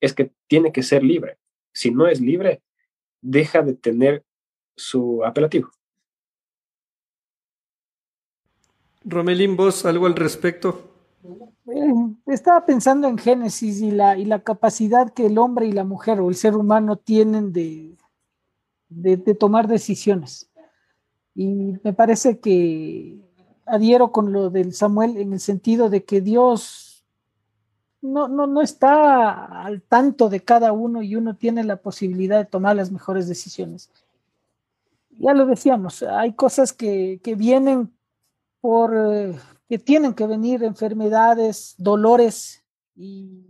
es 0.00 0.12
que 0.12 0.32
tiene 0.48 0.72
que 0.72 0.82
ser 0.82 1.04
libre. 1.04 1.38
Si 1.72 1.92
no 1.92 2.08
es 2.08 2.20
libre, 2.20 2.62
deja 3.20 3.62
de 3.62 3.74
tener 3.74 4.24
su 4.76 5.24
apelativo. 5.24 5.70
Romelín, 9.04 9.56
vos 9.56 9.86
algo 9.86 10.06
al 10.06 10.16
respecto. 10.16 10.92
Eh, 11.66 11.92
estaba 12.26 12.66
pensando 12.66 13.06
en 13.06 13.18
Génesis 13.18 13.80
y 13.80 13.92
la, 13.92 14.18
y 14.18 14.24
la 14.24 14.42
capacidad 14.42 15.14
que 15.14 15.26
el 15.26 15.38
hombre 15.38 15.66
y 15.66 15.72
la 15.72 15.84
mujer 15.84 16.20
o 16.20 16.28
el 16.28 16.34
ser 16.34 16.56
humano 16.56 16.96
tienen 16.96 17.52
de, 17.52 17.97
de 18.88 19.34
tomar 19.34 19.68
decisiones. 19.68 20.50
Y 21.34 21.78
me 21.84 21.92
parece 21.92 22.40
que 22.40 23.18
adhiero 23.68 24.10
con 24.12 24.32
lo 24.32 24.50
del 24.50 24.72
Samuel 24.72 25.16
en 25.18 25.32
el 25.32 25.40
sentido 25.40 25.88
de 25.88 26.04
que 26.04 26.20
Dios 26.20 27.04
no, 28.00 28.28
no, 28.28 28.46
no 28.46 28.62
está 28.62 29.62
al 29.62 29.82
tanto 29.82 30.28
de 30.28 30.40
cada 30.40 30.72
uno 30.72 31.02
y 31.02 31.16
uno 31.16 31.36
tiene 31.36 31.64
la 31.64 31.76
posibilidad 31.76 32.38
de 32.38 32.44
tomar 32.44 32.76
las 32.76 32.90
mejores 32.90 33.28
decisiones. 33.28 33.90
Ya 35.10 35.34
lo 35.34 35.46
decíamos, 35.46 36.02
hay 36.02 36.32
cosas 36.32 36.72
que, 36.72 37.20
que 37.22 37.34
vienen 37.34 37.92
por, 38.60 38.94
eh, 38.96 39.36
que 39.68 39.78
tienen 39.78 40.14
que 40.14 40.26
venir, 40.26 40.62
enfermedades, 40.62 41.74
dolores, 41.76 42.62
y 42.94 43.44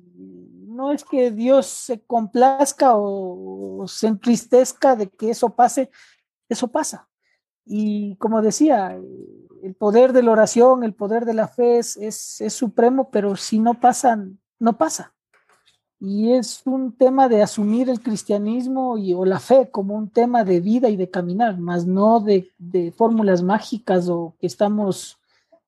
no 0.79 0.93
es 0.93 1.05
que 1.05 1.33
Dios 1.33 1.67
se 1.67 2.01
complazca 2.03 2.93
o, 2.95 3.85
se 3.89 4.07
entristezca 4.07 4.95
de 4.95 5.09
que 5.09 5.31
eso 5.31 5.51
pase, 5.51 5.91
eso 6.49 6.69
pasa. 6.69 7.09
Y 7.67 8.15
como 8.17 8.43
decía, 8.43 8.97
el 9.65 9.75
poder 9.75 10.13
de 10.13 10.23
la 10.23 10.31
oración, 10.31 10.85
el 10.85 10.95
poder 10.95 11.25
de 11.25 11.35
la 11.35 11.49
fe 11.49 11.79
es, 11.79 11.97
es, 11.97 12.53
supremo, 12.53 13.11
pero 13.11 13.35
si 13.35 13.59
no 13.59 13.75
pasa, 13.81 14.25
no 14.61 14.79
pasa. 14.79 15.13
Y 15.99 16.31
es 16.35 16.63
un 16.65 16.97
tema 16.97 17.29
de 17.29 17.43
asumir 17.43 17.91
el 17.91 18.01
cristianismo 18.01 18.97
y, 18.99 19.15
o 19.15 19.25
la 19.25 19.41
fe 19.41 19.73
como 19.73 19.97
un 19.97 20.09
tema 20.09 20.45
de 20.45 20.61
vida 20.61 20.89
y 20.89 20.97
de 20.97 21.11
caminar, 21.11 21.59
más 21.59 21.87
no 21.87 22.21
de, 22.21 22.53
de 22.57 22.93
fórmulas 22.93 23.43
mágicas 23.43 24.09
o 24.09 24.37
que 24.39 24.47
estamos 24.47 25.19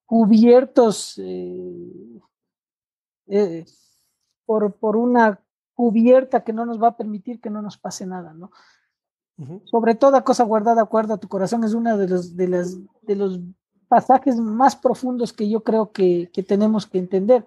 cubiertos 0.07 1.19
eh, 1.19 2.21
eh, 3.27 3.65
por, 4.51 4.75
por 4.75 4.97
una 4.97 5.39
cubierta 5.75 6.43
que 6.43 6.53
no 6.53 6.67
nos 6.67 6.83
va 6.83 6.89
a 6.89 6.97
permitir 6.97 7.41
que 7.41 7.51
no 7.51 7.63
nos 7.63 7.79
pase 7.79 8.05
nada, 8.05 8.33
¿no? 8.35 8.51
Sobre 9.67 9.95
toda 9.95 10.25
cosa 10.25 10.43
guardada, 10.43 10.83
guarda 10.83 11.19
tu 11.19 11.29
corazón, 11.29 11.63
es 11.63 11.73
uno 11.73 11.97
de 11.97 12.09
los, 12.09 12.37
de, 12.37 12.49
las, 12.49 12.77
de 13.03 13.15
los 13.15 13.39
pasajes 13.87 14.39
más 14.39 14.75
profundos 14.75 15.33
que 15.33 15.49
yo 15.49 15.63
creo 15.63 15.93
que, 15.93 16.31
que 16.33 16.43
tenemos 16.43 16.85
que 16.89 16.99
entender. 16.99 17.47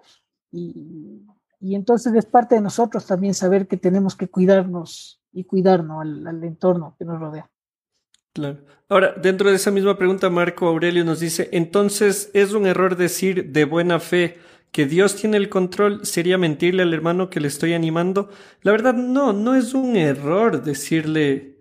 Y, 0.50 1.26
y, 1.60 1.74
entonces 1.74 2.14
es 2.14 2.24
parte 2.24 2.54
de 2.54 2.62
nosotros 2.62 3.04
también 3.04 3.34
saber 3.34 3.68
que 3.68 3.76
tenemos 3.76 4.16
que 4.16 4.28
cuidarnos 4.28 5.20
y 5.30 5.44
cuidarnos 5.44 6.00
al, 6.00 6.26
al 6.26 6.42
entorno 6.42 6.96
que 6.98 7.04
nos 7.04 7.20
rodea. 7.20 7.50
Claro. 8.32 8.64
Ahora, 8.88 9.12
dentro 9.12 9.50
de 9.50 9.56
esa 9.56 9.70
misma 9.70 9.98
pregunta, 9.98 10.30
Marco 10.30 10.66
Aurelio 10.66 11.04
nos 11.04 11.20
dice, 11.20 11.50
entonces, 11.52 12.30
¿es 12.32 12.54
un 12.54 12.64
error 12.64 12.96
decir 12.96 13.52
de 13.52 13.66
buena 13.66 14.00
fe 14.00 14.38
que 14.74 14.86
Dios 14.86 15.14
tiene 15.14 15.36
el 15.36 15.48
control? 15.48 16.04
¿Sería 16.04 16.36
mentirle 16.36 16.82
al 16.82 16.92
hermano 16.92 17.30
que 17.30 17.38
le 17.38 17.46
estoy 17.46 17.74
animando? 17.74 18.28
La 18.62 18.72
verdad, 18.72 18.92
no, 18.92 19.32
no 19.32 19.54
es 19.54 19.72
un 19.72 19.94
error 19.94 20.64
decirle 20.64 21.58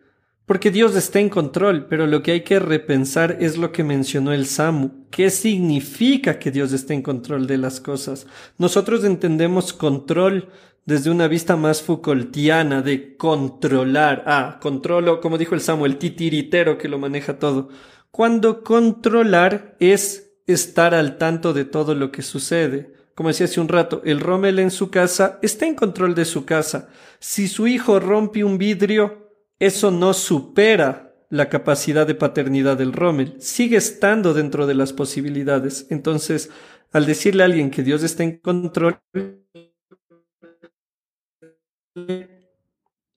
porque 0.48 0.72
Dios 0.72 0.96
está 0.96 1.20
en 1.20 1.30
control, 1.30 1.86
pero 1.86 2.08
lo 2.08 2.24
que 2.24 2.32
hay 2.32 2.42
que 2.42 2.58
repensar 2.58 3.38
es 3.40 3.56
lo 3.56 3.72
que 3.72 3.84
mencionó 3.84 4.34
el 4.34 4.48
Samu. 4.48 5.06
¿Qué 5.12 5.30
significa 5.30 6.40
que 6.40 6.50
Dios 6.50 6.74
esté 6.74 6.96
en 6.96 7.04
control 7.04 7.46
de 7.46 7.60
las 7.60 7.80
cosas? 7.80 8.26
Nosotros 8.58 9.04
entendemos 9.04 9.74
control 9.74 10.50
desde 10.88 11.12
una 11.12 11.28
vista 11.28 11.56
más 11.56 11.84
Foucaultiana 11.84 12.82
de 12.82 13.16
controlar. 13.16 14.24
Ah, 14.26 14.58
controlo, 14.60 15.22
como 15.22 15.38
dijo 15.38 15.54
el 15.54 15.62
Samu, 15.62 15.86
el 15.86 16.00
titiritero 16.00 16.80
que 16.80 16.90
lo 16.90 16.98
maneja 16.98 17.38
todo. 17.38 17.70
Cuando 18.10 18.64
controlar 18.64 19.76
es 19.80 20.32
estar 20.48 20.96
al 20.96 21.20
tanto 21.20 21.54
de 21.54 21.66
todo 21.66 21.94
lo 21.94 22.12
que 22.12 22.24
sucede. 22.24 23.03
Como 23.16 23.30
decía 23.30 23.46
hace 23.46 23.62
un 23.62 23.68
rato, 23.68 24.02
el 24.06 24.20
Rommel 24.20 24.60
en 24.60 24.72
su 24.72 24.90
casa 24.90 25.40
está 25.42 25.66
en 25.66 25.76
control 25.76 26.16
de 26.16 26.26
su 26.26 26.46
casa. 26.46 26.90
Si 27.20 27.48
su 27.48 27.68
hijo 27.68 28.00
rompe 28.00 28.44
un 28.44 28.58
vidrio, 28.58 29.32
eso 29.60 29.92
no 29.92 30.14
supera 30.14 31.16
la 31.30 31.50
capacidad 31.50 32.06
de 32.06 32.16
paternidad 32.16 32.78
del 32.78 32.94
Rommel, 32.94 33.36
sigue 33.40 33.78
estando 33.78 34.36
dentro 34.36 34.68
de 34.68 34.76
las 34.76 34.94
posibilidades. 34.94 35.88
Entonces, 35.90 36.52
al 36.92 37.08
decirle 37.08 37.42
a 37.42 37.48
alguien 37.48 37.72
que 37.72 37.82
Dios 37.82 38.04
está 38.04 38.24
en 38.24 38.38
control, 38.38 39.00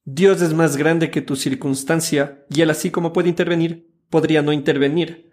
Dios 0.04 0.40
es 0.40 0.54
más 0.54 0.76
grande 0.76 1.10
que 1.10 1.20
tu 1.20 1.36
circunstancia 1.36 2.46
y 2.48 2.62
él 2.62 2.70
así 2.70 2.90
como 2.90 3.12
puede 3.12 3.28
intervenir, 3.28 3.90
podría 4.08 4.40
no 4.40 4.52
intervenir. 4.52 5.32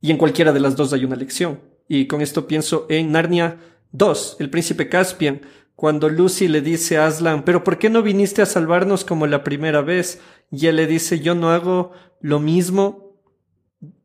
Y 0.00 0.10
en 0.10 0.18
cualquiera 0.18 0.52
de 0.52 0.60
las 0.60 0.74
dos 0.74 0.92
hay 0.92 1.04
una 1.04 1.16
lección. 1.16 1.60
Y 1.88 2.06
con 2.06 2.22
esto 2.22 2.48
pienso 2.48 2.86
en 2.88 3.12
Narnia 3.12 3.58
2, 3.92 4.36
el 4.40 4.50
príncipe 4.50 4.88
Caspian, 4.88 5.40
cuando 5.74 6.08
Lucy 6.08 6.48
le 6.48 6.62
dice 6.62 6.96
a 6.96 7.06
Aslan, 7.06 7.44
pero 7.44 7.62
¿por 7.62 7.78
qué 7.78 7.90
no 7.90 8.02
viniste 8.02 8.40
a 8.40 8.46
salvarnos 8.46 9.04
como 9.04 9.26
la 9.26 9.44
primera 9.44 9.82
vez? 9.82 10.20
Y 10.50 10.66
él 10.66 10.76
le 10.76 10.86
dice, 10.86 11.20
yo 11.20 11.34
no 11.34 11.50
hago 11.50 11.92
lo 12.20 12.40
mismo, 12.40 13.20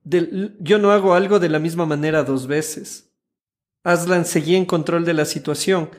yo 0.04 0.80
no 0.80 0.92
hago 0.92 1.14
algo 1.14 1.40
de 1.40 1.50
la 1.50 1.60
misma 1.60 1.86
manera 1.86 2.24
dos 2.24 2.48
veces. 2.48 3.14
Aslan 3.84 4.26
seguía 4.26 4.58
en 4.58 4.66
control 4.66 5.06
de 5.06 5.14
la 5.14 5.26
situación, 5.26 5.90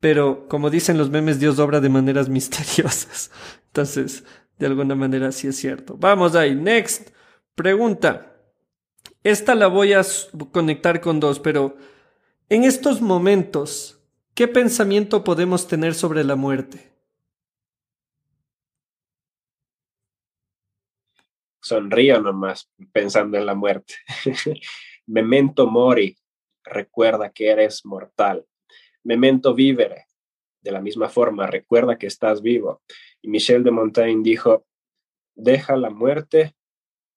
pero 0.00 0.48
como 0.48 0.68
dicen 0.68 0.98
los 0.98 1.10
memes, 1.10 1.38
Dios 1.38 1.58
obra 1.58 1.80
de 1.80 1.88
maneras 1.88 2.28
misteriosas. 2.30 3.30
Entonces, 3.66 4.24
de 4.58 4.66
alguna 4.66 4.94
manera 4.94 5.30
sí 5.30 5.46
es 5.46 5.56
cierto. 5.56 5.96
Vamos 5.96 6.34
ahí, 6.34 6.54
next. 6.54 7.10
Pregunta. 7.54 8.26
Esta 9.22 9.54
la 9.54 9.66
voy 9.66 9.92
a 9.92 10.02
conectar 10.50 11.00
con 11.00 11.20
dos, 11.20 11.40
pero 11.40 11.76
en 12.50 12.64
estos 12.64 13.00
momentos, 13.00 14.00
¿Qué 14.40 14.48
pensamiento 14.48 15.22
podemos 15.22 15.68
tener 15.68 15.92
sobre 15.92 16.24
la 16.24 16.34
muerte? 16.34 16.94
Sonrío 21.60 22.22
nomás 22.22 22.70
pensando 22.90 23.36
en 23.36 23.44
la 23.44 23.54
muerte. 23.54 23.96
Memento 25.06 25.66
mori, 25.66 26.16
recuerda 26.64 27.30
que 27.30 27.48
eres 27.48 27.84
mortal. 27.84 28.46
Memento 29.04 29.54
vivere, 29.54 30.06
de 30.62 30.72
la 30.72 30.80
misma 30.80 31.10
forma, 31.10 31.46
recuerda 31.46 31.98
que 31.98 32.06
estás 32.06 32.40
vivo. 32.40 32.80
Y 33.20 33.28
Michel 33.28 33.62
de 33.62 33.72
Montaigne 33.72 34.22
dijo, 34.22 34.66
deja 35.34 35.76
la 35.76 35.90
muerte 35.90 36.54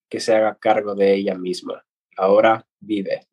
que 0.10 0.19
se 0.19 0.35
haga 0.35 0.57
cargo 0.57 0.93
de 0.93 1.14
ella 1.14 1.35
misma. 1.35 1.85
Ahora 2.18 2.68
vive 2.81 3.27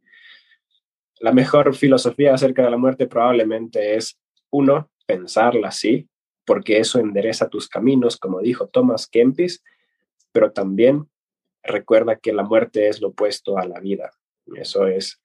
la 1.20 1.32
mejor 1.32 1.74
filosofía 1.74 2.34
acerca 2.34 2.64
de 2.64 2.70
la 2.70 2.78
muerte 2.78 3.06
probablemente 3.06 3.94
es, 3.94 4.18
uno, 4.50 4.90
pensarla 5.06 5.68
así, 5.68 6.08
porque 6.46 6.78
eso 6.78 6.98
endereza 6.98 7.48
tus 7.48 7.68
caminos, 7.68 8.16
como 8.16 8.40
dijo 8.40 8.68
Thomas 8.68 9.06
Kempis, 9.06 9.62
pero 10.32 10.50
también 10.52 11.08
recuerda 11.62 12.16
que 12.16 12.32
la 12.32 12.42
muerte 12.42 12.88
es 12.88 13.02
lo 13.02 13.08
opuesto 13.08 13.58
a 13.58 13.66
la 13.66 13.80
vida. 13.80 14.10
Eso 14.54 14.86
es 14.86 15.20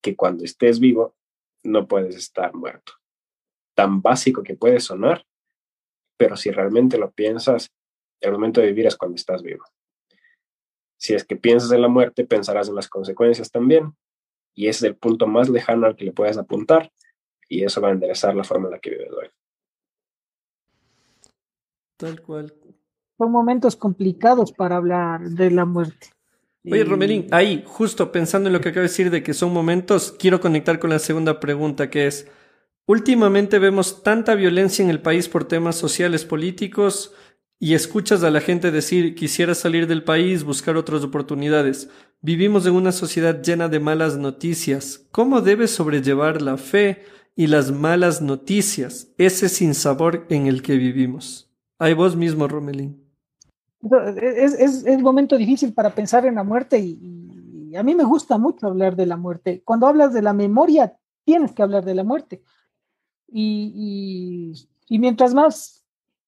que 0.00 0.14
cuando 0.14 0.44
estés 0.44 0.78
vivo, 0.78 1.16
no 1.64 1.88
puedes 1.88 2.14
estar 2.14 2.54
muerto. 2.54 2.92
Tan 3.74 4.00
básico 4.00 4.42
que 4.42 4.54
puede 4.54 4.78
sonar, 4.78 5.26
pero 6.16 6.36
si 6.36 6.52
realmente 6.52 6.96
lo 6.96 7.10
piensas, 7.10 7.72
el 8.20 8.32
momento 8.32 8.60
de 8.60 8.68
vivir 8.68 8.86
es 8.86 8.96
cuando 8.96 9.16
estás 9.16 9.42
vivo. 9.42 9.64
Si 10.96 11.12
es 11.12 11.24
que 11.24 11.36
piensas 11.36 11.72
en 11.72 11.82
la 11.82 11.88
muerte, 11.88 12.24
pensarás 12.24 12.68
en 12.68 12.76
las 12.76 12.88
consecuencias 12.88 13.50
también, 13.50 13.96
y 14.54 14.68
es 14.68 14.82
el 14.82 14.96
punto 14.96 15.26
más 15.26 15.48
lejano 15.48 15.86
al 15.86 15.96
que 15.96 16.04
le 16.04 16.12
puedes 16.12 16.38
apuntar, 16.38 16.92
y 17.48 17.64
eso 17.64 17.80
va 17.80 17.88
a 17.88 17.92
enderezar 17.92 18.34
la 18.34 18.44
forma 18.44 18.68
en 18.68 18.72
la 18.72 18.78
que 18.78 18.90
vives 18.90 19.10
hoy. 19.12 19.28
Tal 21.96 22.20
cual. 22.22 22.54
Son 23.18 23.30
momentos 23.30 23.76
complicados 23.76 24.52
para 24.52 24.76
hablar 24.76 25.20
de 25.20 25.50
la 25.50 25.64
muerte. 25.64 26.08
Oye, 26.64 26.84
Romelín, 26.84 27.26
ahí, 27.30 27.64
justo 27.66 28.12
pensando 28.12 28.48
en 28.48 28.52
lo 28.52 28.60
que 28.60 28.68
acabo 28.68 28.82
de 28.82 28.88
decir 28.88 29.10
de 29.10 29.22
que 29.22 29.34
son 29.34 29.52
momentos, 29.52 30.12
quiero 30.12 30.40
conectar 30.40 30.78
con 30.78 30.90
la 30.90 30.98
segunda 30.98 31.40
pregunta, 31.40 31.88
que 31.88 32.06
es, 32.06 32.30
últimamente 32.86 33.58
vemos 33.58 34.02
tanta 34.02 34.34
violencia 34.34 34.82
en 34.82 34.90
el 34.90 35.00
país 35.00 35.28
por 35.28 35.44
temas 35.44 35.76
sociales, 35.76 36.24
políticos, 36.24 37.14
y 37.62 37.74
escuchas 37.74 38.24
a 38.24 38.30
la 38.30 38.40
gente 38.40 38.70
decir, 38.70 39.14
quisiera 39.14 39.54
salir 39.54 39.86
del 39.86 40.02
país, 40.02 40.44
buscar 40.44 40.78
otras 40.78 41.04
oportunidades. 41.04 41.90
Vivimos 42.22 42.64
en 42.64 42.72
una 42.72 42.90
sociedad 42.90 43.42
llena 43.42 43.68
de 43.68 43.78
malas 43.78 44.16
noticias. 44.16 45.06
¿Cómo 45.12 45.42
debes 45.42 45.70
sobrellevar 45.70 46.40
la 46.40 46.56
fe 46.56 47.02
y 47.36 47.48
las 47.48 47.70
malas 47.70 48.22
noticias, 48.22 49.12
ese 49.18 49.50
sinsabor 49.50 50.26
en 50.30 50.46
el 50.46 50.62
que 50.62 50.76
vivimos? 50.76 51.52
Hay 51.78 51.92
vos 51.92 52.16
mismo, 52.16 52.48
Romelín. 52.48 53.04
Es, 54.16 54.54
es, 54.86 55.00
momento 55.02 55.36
difícil 55.36 55.74
para 55.74 55.94
pensar 55.94 56.24
en 56.24 56.36
la 56.36 56.44
muerte 56.44 56.78
y, 56.78 57.76
a 57.76 57.82
mí 57.82 57.94
me 57.94 58.04
gusta 58.04 58.38
mucho 58.38 58.68
hablar 58.68 58.96
de 58.96 59.04
la 59.04 59.18
muerte. 59.18 59.62
Cuando 59.64 59.86
hablas 59.86 60.14
de 60.14 60.22
la 60.22 60.32
memoria, 60.32 60.96
tienes 61.24 61.52
que 61.52 61.62
hablar 61.62 61.84
de 61.84 61.94
la 61.94 62.04
muerte. 62.04 62.42
Y, 63.28 64.54
y 64.88 64.98
mientras 64.98 65.34
más 65.34 65.79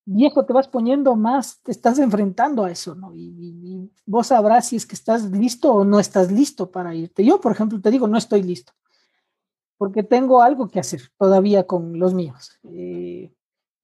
viejo 0.05 0.45
te 0.45 0.53
vas 0.53 0.69
poniendo, 0.69 1.16
más 1.16 1.61
te 1.62 1.70
estás 1.70 1.99
enfrentando 1.99 2.65
a 2.65 2.70
eso, 2.70 2.95
¿no? 2.95 3.12
Y, 3.15 3.91
vos 4.07 4.29
sabrás 4.29 4.69
si 4.69 4.77
es 4.77 4.87
que 4.87 4.95
estás 4.95 5.31
listo 5.31 5.73
o 5.73 5.85
no 5.85 6.01
estás 6.01 6.31
listo 6.31 6.70
para 6.70 6.95
irte. 6.95 7.24
Yo, 7.24 7.41
por 7.41 7.53
ejemplo, 7.53 7.81
te 7.81 7.91
digo, 7.91 8.09
no 8.09 8.19
estoy 8.19 8.43
listo, 8.43 8.73
porque 9.79 10.03
tengo 10.03 10.43
algo 10.43 10.69
que 10.69 10.81
hacer 10.81 11.03
todavía 11.19 11.66
con 11.66 11.99
los 11.99 12.15
míos. 12.15 12.59
Eh, 12.65 13.33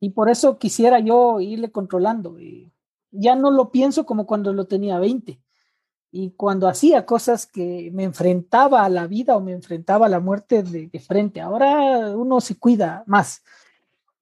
y 0.00 0.10
por 0.10 0.28
eso 0.28 0.58
quisiera 0.58 1.00
yo 1.00 1.40
irle 1.40 1.70
controlando. 1.70 2.38
Eh, 2.38 2.72
ya 3.10 3.34
no 3.36 3.50
lo 3.50 3.70
pienso 3.70 4.06
como 4.06 4.26
cuando 4.26 4.52
lo 4.52 4.66
tenía 4.66 4.98
20 4.98 5.40
y 6.10 6.30
cuando 6.32 6.68
hacía 6.68 7.04
cosas 7.06 7.46
que 7.46 7.90
me 7.92 8.04
enfrentaba 8.04 8.84
a 8.84 8.88
la 8.88 9.06
vida 9.06 9.36
o 9.36 9.40
me 9.40 9.52
enfrentaba 9.52 10.06
a 10.06 10.08
la 10.08 10.20
muerte 10.20 10.62
de, 10.62 10.88
de, 10.88 11.00
frente. 11.00 11.40
Ahora 11.40 12.16
uno 12.16 12.40
se 12.40 12.58
cuida 12.58 13.04
más. 13.06 13.42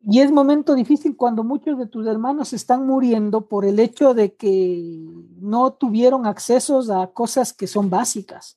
Y 0.08 0.20
es 0.20 0.30
momento 0.30 0.74
difícil 0.74 1.16
cuando 1.16 1.42
muchos 1.42 1.76
de 1.78 1.86
tus 1.86 2.06
hermanos 2.06 2.52
están 2.52 2.86
muriendo 2.86 3.48
por 3.48 3.64
el 3.64 3.80
hecho 3.80 4.14
de 4.14 4.34
que 4.34 5.04
no 5.40 5.72
tuvieron 5.72 6.26
accesos 6.26 6.90
a 6.90 7.08
cosas 7.08 7.52
que 7.52 7.66
son 7.66 7.90
básicas. 7.90 8.56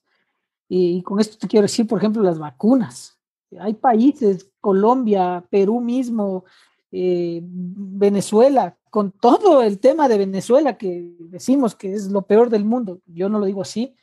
Y, 0.68 1.02
con 1.02 1.18
esto 1.18 1.36
te 1.38 1.48
quiero 1.48 1.64
decir, 1.64 1.88
por 1.88 1.98
ejemplo, 1.98 2.22
las 2.22 2.38
vacunas. 2.38 3.18
Hay 3.58 3.74
países, 3.74 4.48
Colombia, 4.60 5.44
Perú 5.50 5.80
mismo, 5.80 6.44
eh, 6.92 7.40
Venezuela, 7.42 8.78
con 8.88 9.10
todo 9.10 9.62
el 9.62 9.80
tema 9.80 10.08
de 10.08 10.18
Venezuela 10.18 10.78
que 10.78 11.16
decimos 11.18 11.74
que 11.74 11.94
es 11.94 12.12
lo 12.12 12.22
peor 12.22 12.48
del 12.50 12.64
mundo, 12.64 13.00
yo 13.06 13.28
no 13.28 13.40
lo 13.40 13.46
digo 13.46 13.62
así, 13.62 13.96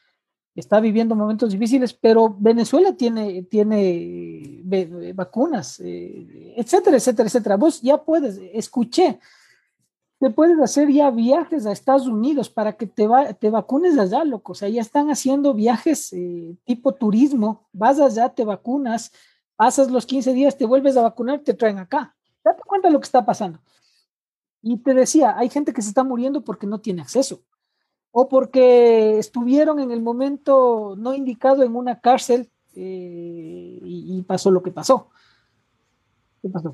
está 0.60 0.80
viviendo 0.80 1.16
momentos 1.16 1.52
difíciles, 1.52 1.94
pero 1.94 2.36
Venezuela 2.38 2.96
tiene, 2.96 3.44
tiene 3.44 4.62
vacunas, 5.14 5.80
eh, 5.80 6.54
etcétera, 6.58 6.98
etcétera, 6.98 7.28
etcétera. 7.28 7.58
Vos 7.58 7.82
ya 7.82 8.04
puedes, 8.04 8.40
escuché, 8.54 9.20
te 10.20 10.32
puedes 10.32 10.60
hacer 10.60 10.90
ya 10.90 11.12
viajes 11.12 11.68
a 11.68 11.72
Estados 11.72 12.08
Unidos 12.08 12.50
para 12.50 12.74
que 12.74 12.88
te, 12.88 13.08
te 13.40 13.50
vacunes 13.52 14.00
allá, 14.00 14.24
loco. 14.24 14.54
O 14.54 14.56
sea, 14.56 14.68
ya 14.68 14.82
están 14.82 15.12
haciendo 15.12 15.54
viajes 15.54 16.12
eh, 16.14 16.56
tipo 16.64 16.92
turismo, 16.94 17.68
vas 17.72 18.00
allá, 18.00 18.30
te 18.30 18.44
vacunas, 18.44 19.12
pasas 19.56 19.92
los 19.92 20.08
15 20.08 20.34
días, 20.34 20.58
te 20.58 20.66
vuelves 20.66 20.98
a 20.98 21.04
vacunar, 21.04 21.40
te 21.42 21.54
traen 21.54 21.78
acá. 21.78 22.16
Date 22.44 22.64
cuenta 22.66 22.88
de 22.88 22.94
lo 22.94 23.00
que 23.00 23.06
está 23.06 23.24
pasando. 23.24 23.60
Y 24.64 24.78
te 24.78 24.96
decía, 24.96 25.38
hay 25.38 25.50
gente 25.50 25.72
que 25.72 25.84
se 25.84 25.90
está 25.90 26.04
muriendo 26.04 26.44
porque 26.44 26.66
no 26.66 26.80
tiene 26.80 27.04
acceso 27.04 27.44
o 28.20 28.28
porque 28.28 29.20
estuvieron 29.20 29.80
en 29.80 29.92
el 29.92 30.02
momento 30.02 30.96
no 30.98 31.14
indicado 31.14 31.62
en 31.62 31.76
una 31.76 32.00
cárcel 32.00 32.50
eh, 32.76 33.80
y, 33.84 34.18
y, 34.18 34.22
pasó 34.24 34.50
lo 34.50 34.64
que 34.64 34.72
pasó. 34.72 35.12
¿Qué 36.42 36.50
pasó? 36.50 36.74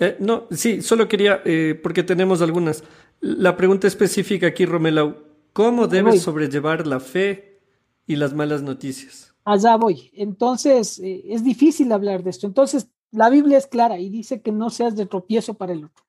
Eh, 0.00 0.16
no, 0.18 0.48
sí, 0.50 0.82
solo 0.82 1.06
quería, 1.06 1.42
eh, 1.44 1.78
porque 1.80 2.02
tenemos 2.02 2.42
algunas. 2.42 2.82
La 3.20 3.56
pregunta 3.56 3.86
específica 3.86 4.48
aquí, 4.48 4.66
Romelau, 4.66 5.14
¿cómo 5.52 5.86
debes 5.86 6.22
sobrellevar 6.22 6.88
la 6.88 6.98
fe 6.98 7.60
y 8.08 8.16
las 8.16 8.34
malas 8.34 8.62
noticias? 8.62 9.32
Allá 9.44 9.76
voy. 9.76 10.10
Entonces, 10.14 10.98
eh, 10.98 11.22
es 11.28 11.44
difícil 11.44 11.92
hablar 11.92 12.24
de 12.24 12.30
esto. 12.30 12.48
Entonces, 12.48 12.88
la 13.12 13.30
Biblia 13.30 13.58
es 13.58 13.68
clara 13.68 14.00
y 14.00 14.10
dice 14.10 14.42
que 14.42 14.50
no 14.50 14.70
seas 14.70 14.96
de 14.96 15.06
tropiezo 15.06 15.54
para 15.54 15.72
el 15.72 15.84
otro. 15.84 16.04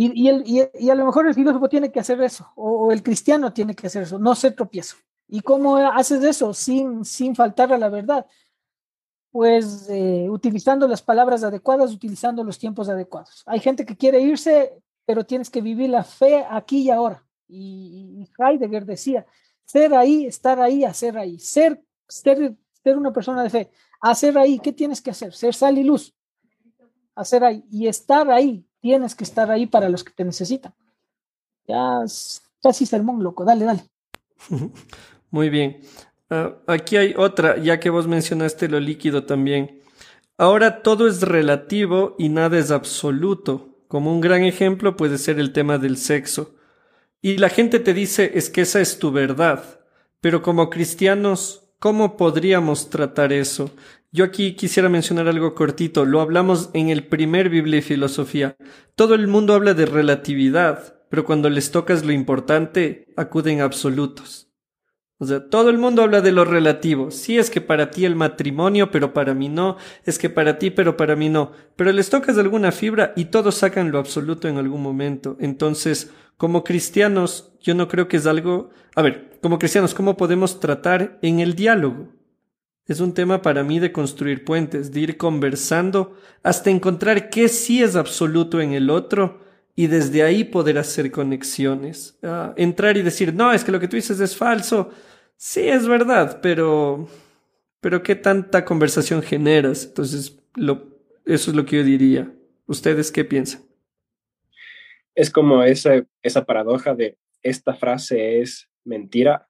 Y, 0.00 0.28
el, 0.28 0.44
y, 0.46 0.90
a 0.90 0.94
lo 0.94 1.06
mejor 1.06 1.26
el 1.26 1.34
filósofo 1.34 1.68
tiene 1.68 1.90
que 1.90 1.98
hacer 1.98 2.22
eso, 2.22 2.52
o, 2.54 2.92
el 2.92 3.02
cristiano 3.02 3.52
tiene 3.52 3.74
que 3.74 3.88
hacer 3.88 4.04
eso, 4.04 4.16
no 4.16 4.32
ser 4.36 4.54
tropiezo. 4.54 4.94
¿Y 5.26 5.40
cómo 5.40 5.76
haces 5.76 6.22
eso 6.22 6.54
sin, 6.54 7.04
sin 7.04 7.34
faltar 7.34 7.72
a 7.72 7.78
la 7.78 7.88
verdad? 7.88 8.24
Pues 9.32 9.88
eh, 9.90 10.28
utilizando 10.30 10.86
las 10.86 11.02
palabras 11.02 11.42
adecuadas, 11.42 11.92
utilizando 11.92 12.44
los 12.44 12.60
tiempos 12.60 12.88
adecuados. 12.88 13.42
Hay 13.44 13.58
gente 13.58 13.84
que 13.84 13.96
quiere 13.96 14.20
irse, 14.20 14.72
pero 15.04 15.26
tienes 15.26 15.50
que 15.50 15.60
vivir 15.60 15.90
la 15.90 16.04
fe 16.04 16.46
aquí 16.48 16.82
y 16.82 16.90
ahora. 16.90 17.26
Y, 17.48 18.22
y 18.22 18.30
Heidegger 18.40 18.86
decía, 18.86 19.26
ser 19.64 19.94
ahí, 19.94 20.26
estar 20.26 20.60
ahí, 20.60 20.84
hacer 20.84 21.18
ahí. 21.18 21.40
Ser, 21.40 21.82
ser, 22.06 22.56
ser 22.84 22.96
una 22.96 23.12
persona 23.12 23.42
de 23.42 23.50
fe. 23.50 23.70
Hacer 24.00 24.38
ahí, 24.38 24.60
¿qué 24.60 24.72
tienes 24.72 25.02
que 25.02 25.10
hacer? 25.10 25.34
Ser 25.34 25.56
sal 25.56 25.76
y 25.76 25.82
luz. 25.82 26.14
Hacer 27.16 27.42
ahí. 27.42 27.64
Y 27.68 27.88
estar 27.88 28.30
ahí, 28.30 28.64
tienes 28.80 29.14
que 29.14 29.24
estar 29.24 29.50
ahí 29.50 29.66
para 29.66 29.88
los 29.88 30.04
que 30.04 30.12
te 30.12 30.24
necesitan. 30.24 30.74
Ya 31.66 32.00
casi 32.62 32.86
sermón, 32.86 33.22
loco. 33.22 33.44
Dale, 33.44 33.64
dale. 33.64 33.82
Muy 35.30 35.50
bien. 35.50 35.80
Uh, 36.30 36.54
aquí 36.66 36.96
hay 36.96 37.14
otra, 37.16 37.56
ya 37.58 37.80
que 37.80 37.90
vos 37.90 38.06
mencionaste 38.06 38.68
lo 38.68 38.80
líquido 38.80 39.24
también. 39.24 39.82
Ahora 40.36 40.82
todo 40.82 41.08
es 41.08 41.22
relativo 41.22 42.14
y 42.18 42.28
nada 42.28 42.58
es 42.58 42.70
absoluto. 42.70 43.76
Como 43.88 44.12
un 44.12 44.20
gran 44.20 44.44
ejemplo 44.44 44.96
puede 44.96 45.18
ser 45.18 45.38
el 45.38 45.52
tema 45.52 45.78
del 45.78 45.96
sexo. 45.96 46.54
Y 47.20 47.38
la 47.38 47.48
gente 47.48 47.80
te 47.80 47.94
dice 47.94 48.32
es 48.34 48.50
que 48.50 48.60
esa 48.60 48.80
es 48.80 48.98
tu 48.98 49.10
verdad. 49.10 49.80
Pero 50.20 50.42
como 50.42 50.70
cristianos, 50.70 51.72
¿cómo 51.78 52.16
podríamos 52.16 52.90
tratar 52.90 53.32
eso? 53.32 53.70
Yo 54.10 54.24
aquí 54.24 54.54
quisiera 54.54 54.88
mencionar 54.88 55.28
algo 55.28 55.54
cortito. 55.54 56.06
Lo 56.06 56.22
hablamos 56.22 56.70
en 56.72 56.88
el 56.88 57.06
primer 57.06 57.50
Biblia 57.50 57.80
y 57.80 57.82
Filosofía. 57.82 58.56
Todo 58.94 59.14
el 59.14 59.28
mundo 59.28 59.52
habla 59.52 59.74
de 59.74 59.84
relatividad, 59.84 61.02
pero 61.10 61.26
cuando 61.26 61.50
les 61.50 61.70
tocas 61.70 62.06
lo 62.06 62.12
importante, 62.12 63.04
acuden 63.16 63.60
a 63.60 63.64
absolutos. 63.64 64.48
O 65.18 65.26
sea, 65.26 65.50
todo 65.50 65.68
el 65.68 65.76
mundo 65.76 66.02
habla 66.02 66.22
de 66.22 66.32
lo 66.32 66.46
relativo. 66.46 67.10
Sí 67.10 67.36
es 67.36 67.50
que 67.50 67.60
para 67.60 67.90
ti 67.90 68.06
el 68.06 68.14
matrimonio, 68.14 68.90
pero 68.90 69.12
para 69.12 69.34
mí 69.34 69.50
no. 69.50 69.76
Es 70.04 70.18
que 70.18 70.30
para 70.30 70.58
ti, 70.58 70.70
pero 70.70 70.96
para 70.96 71.14
mí 71.14 71.28
no. 71.28 71.52
Pero 71.76 71.92
les 71.92 72.08
tocas 72.08 72.38
alguna 72.38 72.72
fibra 72.72 73.12
y 73.14 73.26
todos 73.26 73.56
sacan 73.56 73.90
lo 73.90 73.98
absoluto 73.98 74.48
en 74.48 74.56
algún 74.56 74.82
momento. 74.82 75.36
Entonces, 75.38 76.12
como 76.38 76.64
cristianos, 76.64 77.52
yo 77.60 77.74
no 77.74 77.88
creo 77.88 78.08
que 78.08 78.16
es 78.16 78.26
algo... 78.26 78.70
A 78.94 79.02
ver, 79.02 79.38
como 79.42 79.58
cristianos, 79.58 79.92
¿cómo 79.92 80.16
podemos 80.16 80.60
tratar 80.60 81.18
en 81.20 81.40
el 81.40 81.54
diálogo? 81.54 82.17
Es 82.88 83.00
un 83.00 83.12
tema 83.12 83.42
para 83.42 83.62
mí 83.62 83.78
de 83.78 83.92
construir 83.92 84.44
puentes, 84.44 84.90
de 84.90 85.00
ir 85.00 85.16
conversando 85.18 86.16
hasta 86.42 86.70
encontrar 86.70 87.28
qué 87.28 87.48
sí 87.48 87.82
es 87.82 87.94
absoluto 87.96 88.62
en 88.62 88.72
el 88.72 88.88
otro 88.88 89.40
y 89.76 89.88
desde 89.88 90.22
ahí 90.22 90.42
poder 90.42 90.78
hacer 90.78 91.10
conexiones. 91.10 92.18
Uh, 92.22 92.54
entrar 92.56 92.96
y 92.96 93.02
decir, 93.02 93.34
no, 93.34 93.52
es 93.52 93.62
que 93.62 93.72
lo 93.72 93.78
que 93.78 93.88
tú 93.88 93.96
dices 93.96 94.18
es 94.20 94.34
falso. 94.34 94.90
Sí, 95.36 95.68
es 95.68 95.86
verdad, 95.86 96.40
pero, 96.40 97.06
pero 97.80 98.02
¿qué 98.02 98.16
tanta 98.16 98.64
conversación 98.64 99.22
generas? 99.22 99.84
Entonces, 99.84 100.38
eso 101.26 101.50
es 101.50 101.54
lo 101.54 101.66
que 101.66 101.76
yo 101.76 101.84
diría. 101.84 102.32
¿Ustedes 102.66 103.12
qué 103.12 103.22
piensan? 103.22 103.62
Es 105.14 105.30
como 105.30 105.62
esa, 105.62 106.06
esa 106.22 106.46
paradoja 106.46 106.94
de 106.94 107.18
esta 107.42 107.74
frase 107.74 108.40
es 108.40 108.66
mentira. 108.82 109.46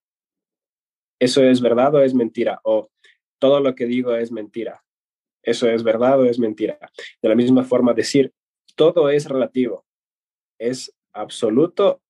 ¿Eso 1.20 1.43
es 1.43 1.60
verdad 1.60 1.94
o 1.94 2.01
es 2.01 2.15
mentira? 2.15 2.60
O 2.65 2.90
todo 3.39 3.60
lo 3.60 3.74
que 3.74 3.86
digo 3.86 4.15
es 4.15 4.32
mentira. 4.32 4.82
¿Eso 5.43 5.69
es 5.69 5.82
verdad 5.82 6.20
o 6.20 6.24
es 6.24 6.39
mentira? 6.39 6.78
De 7.23 7.28
la 7.28 7.35
misma 7.35 7.65
forma, 7.65 7.94
decir 7.94 8.32
todo 8.74 9.09
es 9.10 9.27
relativo. 9.28 9.86
¿Es 10.59 10.94
absoluto 11.12 12.01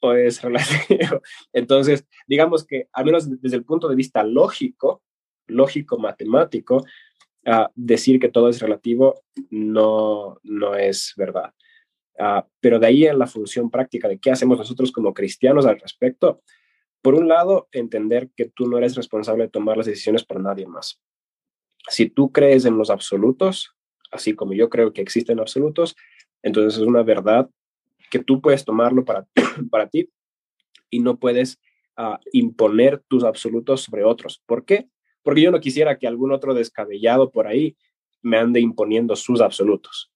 o 0.00 0.12
es 0.12 0.42
relativo? 0.42 1.20
Entonces, 1.52 2.06
digamos 2.26 2.66
que, 2.66 2.88
al 2.92 3.04
menos 3.04 3.40
desde 3.40 3.56
el 3.56 3.64
punto 3.64 3.88
de 3.88 3.96
vista 3.96 4.22
lógico, 4.22 5.02
lógico 5.46 5.98
matemático, 5.98 6.84
uh, 7.46 7.66
decir 7.74 8.18
que 8.20 8.28
todo 8.28 8.48
es 8.48 8.60
relativo 8.60 9.22
no, 9.50 10.38
no 10.42 10.74
es 10.76 11.14
verdad. 11.16 11.52
Uh, 12.16 12.46
pero 12.60 12.78
de 12.78 12.86
ahí 12.86 13.06
en 13.06 13.18
la 13.18 13.26
función 13.26 13.70
práctica 13.70 14.08
de 14.08 14.18
qué 14.18 14.30
hacemos 14.30 14.56
nosotros 14.56 14.92
como 14.92 15.12
cristianos 15.12 15.66
al 15.66 15.80
respecto, 15.80 16.42
por 17.04 17.14
un 17.14 17.28
lado, 17.28 17.68
entender 17.72 18.30
que 18.34 18.46
tú 18.46 18.66
no 18.66 18.78
eres 18.78 18.96
responsable 18.96 19.44
de 19.44 19.50
tomar 19.50 19.76
las 19.76 19.84
decisiones 19.84 20.24
por 20.24 20.40
nadie 20.40 20.66
más. 20.66 21.02
Si 21.90 22.08
tú 22.08 22.32
crees 22.32 22.64
en 22.64 22.78
los 22.78 22.88
absolutos, 22.88 23.76
así 24.10 24.32
como 24.32 24.54
yo 24.54 24.70
creo 24.70 24.94
que 24.94 25.02
existen 25.02 25.38
absolutos, 25.38 25.96
entonces 26.42 26.80
es 26.80 26.86
una 26.86 27.02
verdad 27.02 27.50
que 28.10 28.20
tú 28.20 28.40
puedes 28.40 28.64
tomarlo 28.64 29.04
para, 29.04 29.26
para 29.70 29.90
ti 29.90 30.08
y 30.88 31.00
no 31.00 31.18
puedes 31.18 31.60
uh, 31.98 32.16
imponer 32.32 33.02
tus 33.06 33.22
absolutos 33.22 33.82
sobre 33.82 34.02
otros. 34.02 34.42
¿Por 34.46 34.64
qué? 34.64 34.88
Porque 35.22 35.42
yo 35.42 35.50
no 35.50 35.60
quisiera 35.60 35.98
que 35.98 36.06
algún 36.06 36.32
otro 36.32 36.54
descabellado 36.54 37.30
por 37.30 37.46
ahí 37.46 37.76
me 38.22 38.38
ande 38.38 38.60
imponiendo 38.60 39.14
sus 39.14 39.42
absolutos. 39.42 40.10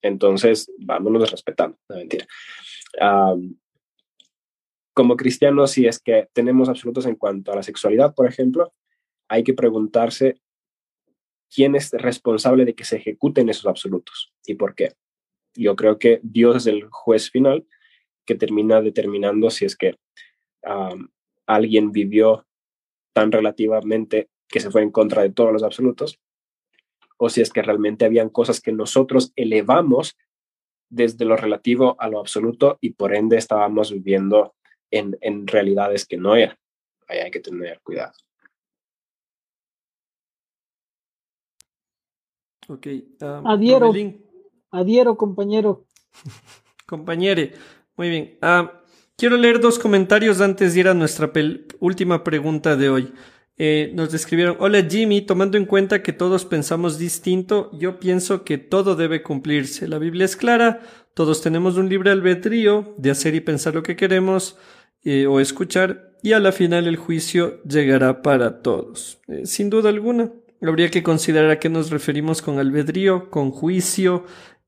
Entonces, 0.00 0.68
vámonos 0.76 1.30
respetando, 1.30 1.78
no 1.88 1.98
mentira. 1.98 2.26
Um, 3.00 3.54
como 4.94 5.16
cristianos, 5.16 5.72
si 5.72 5.86
es 5.86 5.98
que 5.98 6.28
tenemos 6.32 6.68
absolutos 6.68 7.06
en 7.06 7.16
cuanto 7.16 7.52
a 7.52 7.56
la 7.56 7.62
sexualidad, 7.62 8.14
por 8.14 8.28
ejemplo, 8.28 8.72
hay 9.28 9.44
que 9.44 9.54
preguntarse 9.54 10.40
quién 11.54 11.74
es 11.74 11.92
responsable 11.92 12.64
de 12.64 12.74
que 12.74 12.84
se 12.84 12.96
ejecuten 12.96 13.48
esos 13.48 13.66
absolutos 13.66 14.32
y 14.46 14.54
por 14.54 14.74
qué. 14.74 14.92
Yo 15.54 15.76
creo 15.76 15.98
que 15.98 16.20
Dios 16.22 16.56
es 16.56 16.66
el 16.66 16.88
juez 16.90 17.30
final 17.30 17.66
que 18.24 18.34
termina 18.34 18.80
determinando 18.80 19.50
si 19.50 19.64
es 19.64 19.76
que 19.76 19.96
alguien 21.46 21.92
vivió 21.92 22.46
tan 23.12 23.32
relativamente 23.32 24.30
que 24.48 24.60
se 24.60 24.70
fue 24.70 24.82
en 24.82 24.90
contra 24.90 25.22
de 25.22 25.30
todos 25.30 25.52
los 25.52 25.62
absolutos, 25.62 26.20
o 27.18 27.28
si 27.28 27.40
es 27.40 27.52
que 27.52 27.62
realmente 27.62 28.04
habían 28.04 28.28
cosas 28.28 28.60
que 28.60 28.72
nosotros 28.72 29.32
elevamos 29.36 30.16
desde 30.88 31.24
lo 31.24 31.36
relativo 31.36 31.96
a 31.98 32.08
lo 32.08 32.20
absoluto 32.20 32.78
y 32.80 32.90
por 32.90 33.14
ende 33.14 33.36
estábamos 33.36 33.92
viviendo 33.92 34.54
en, 34.92 35.18
en 35.20 35.46
realidades 35.48 36.06
que 36.06 36.16
no 36.16 36.36
eran. 36.36 36.56
Ahí 37.08 37.18
hay 37.18 37.30
que 37.30 37.40
tener 37.40 37.80
cuidado. 37.80 38.12
Ok. 42.68 42.86
adhiero, 43.20 43.92
adhiero, 44.70 45.16
compañero. 45.16 45.84
Compañere, 46.86 47.54
muy 47.96 48.10
bien. 48.10 48.38
quiero 49.16 49.36
leer 49.38 49.60
dos 49.60 49.78
comentarios 49.78 50.40
antes 50.42 50.74
de 50.74 50.80
ir 50.80 50.88
a 50.88 50.94
nuestra 50.94 51.32
última 51.80 52.22
pregunta 52.22 52.76
de 52.76 52.90
hoy. 52.90 53.12
Eh, 53.56 53.92
nos 53.94 54.10
describieron, 54.10 54.56
hola 54.58 54.82
Jimmy, 54.88 55.22
tomando 55.22 55.56
en 55.56 55.66
cuenta 55.66 56.02
que 56.02 56.12
todos 56.12 56.44
pensamos 56.44 56.98
distinto, 56.98 57.70
yo 57.78 57.98
pienso 57.98 58.44
que 58.44 58.58
todo 58.58 58.94
debe 58.94 59.22
cumplirse. 59.22 59.88
La 59.88 59.98
Biblia 59.98 60.24
es 60.24 60.36
clara, 60.36 60.80
todos 61.14 61.40
tenemos 61.40 61.76
un 61.76 61.88
libre 61.88 62.10
albedrío 62.10 62.94
de 62.98 63.10
hacer 63.10 63.34
y 63.34 63.40
pensar 63.40 63.74
lo 63.74 63.82
que 63.82 63.96
queremos 63.96 64.58
eh, 65.04 65.26
o 65.26 65.40
escuchar, 65.40 66.12
y 66.22 66.32
a 66.32 66.38
la 66.38 66.52
final 66.52 66.86
el 66.86 66.96
juicio 66.96 67.62
llegará 67.64 68.22
para 68.22 68.62
todos. 68.62 69.18
Eh, 69.28 69.46
sin 69.46 69.70
duda 69.70 69.88
alguna, 69.88 70.30
habría 70.60 70.90
que 70.90 71.02
considerar 71.02 71.50
a 71.50 71.58
qué 71.58 71.68
nos 71.68 71.90
referimos 71.90 72.42
con 72.42 72.58
albedrío, 72.58 73.30
con 73.30 73.50
juicio, 73.50 74.24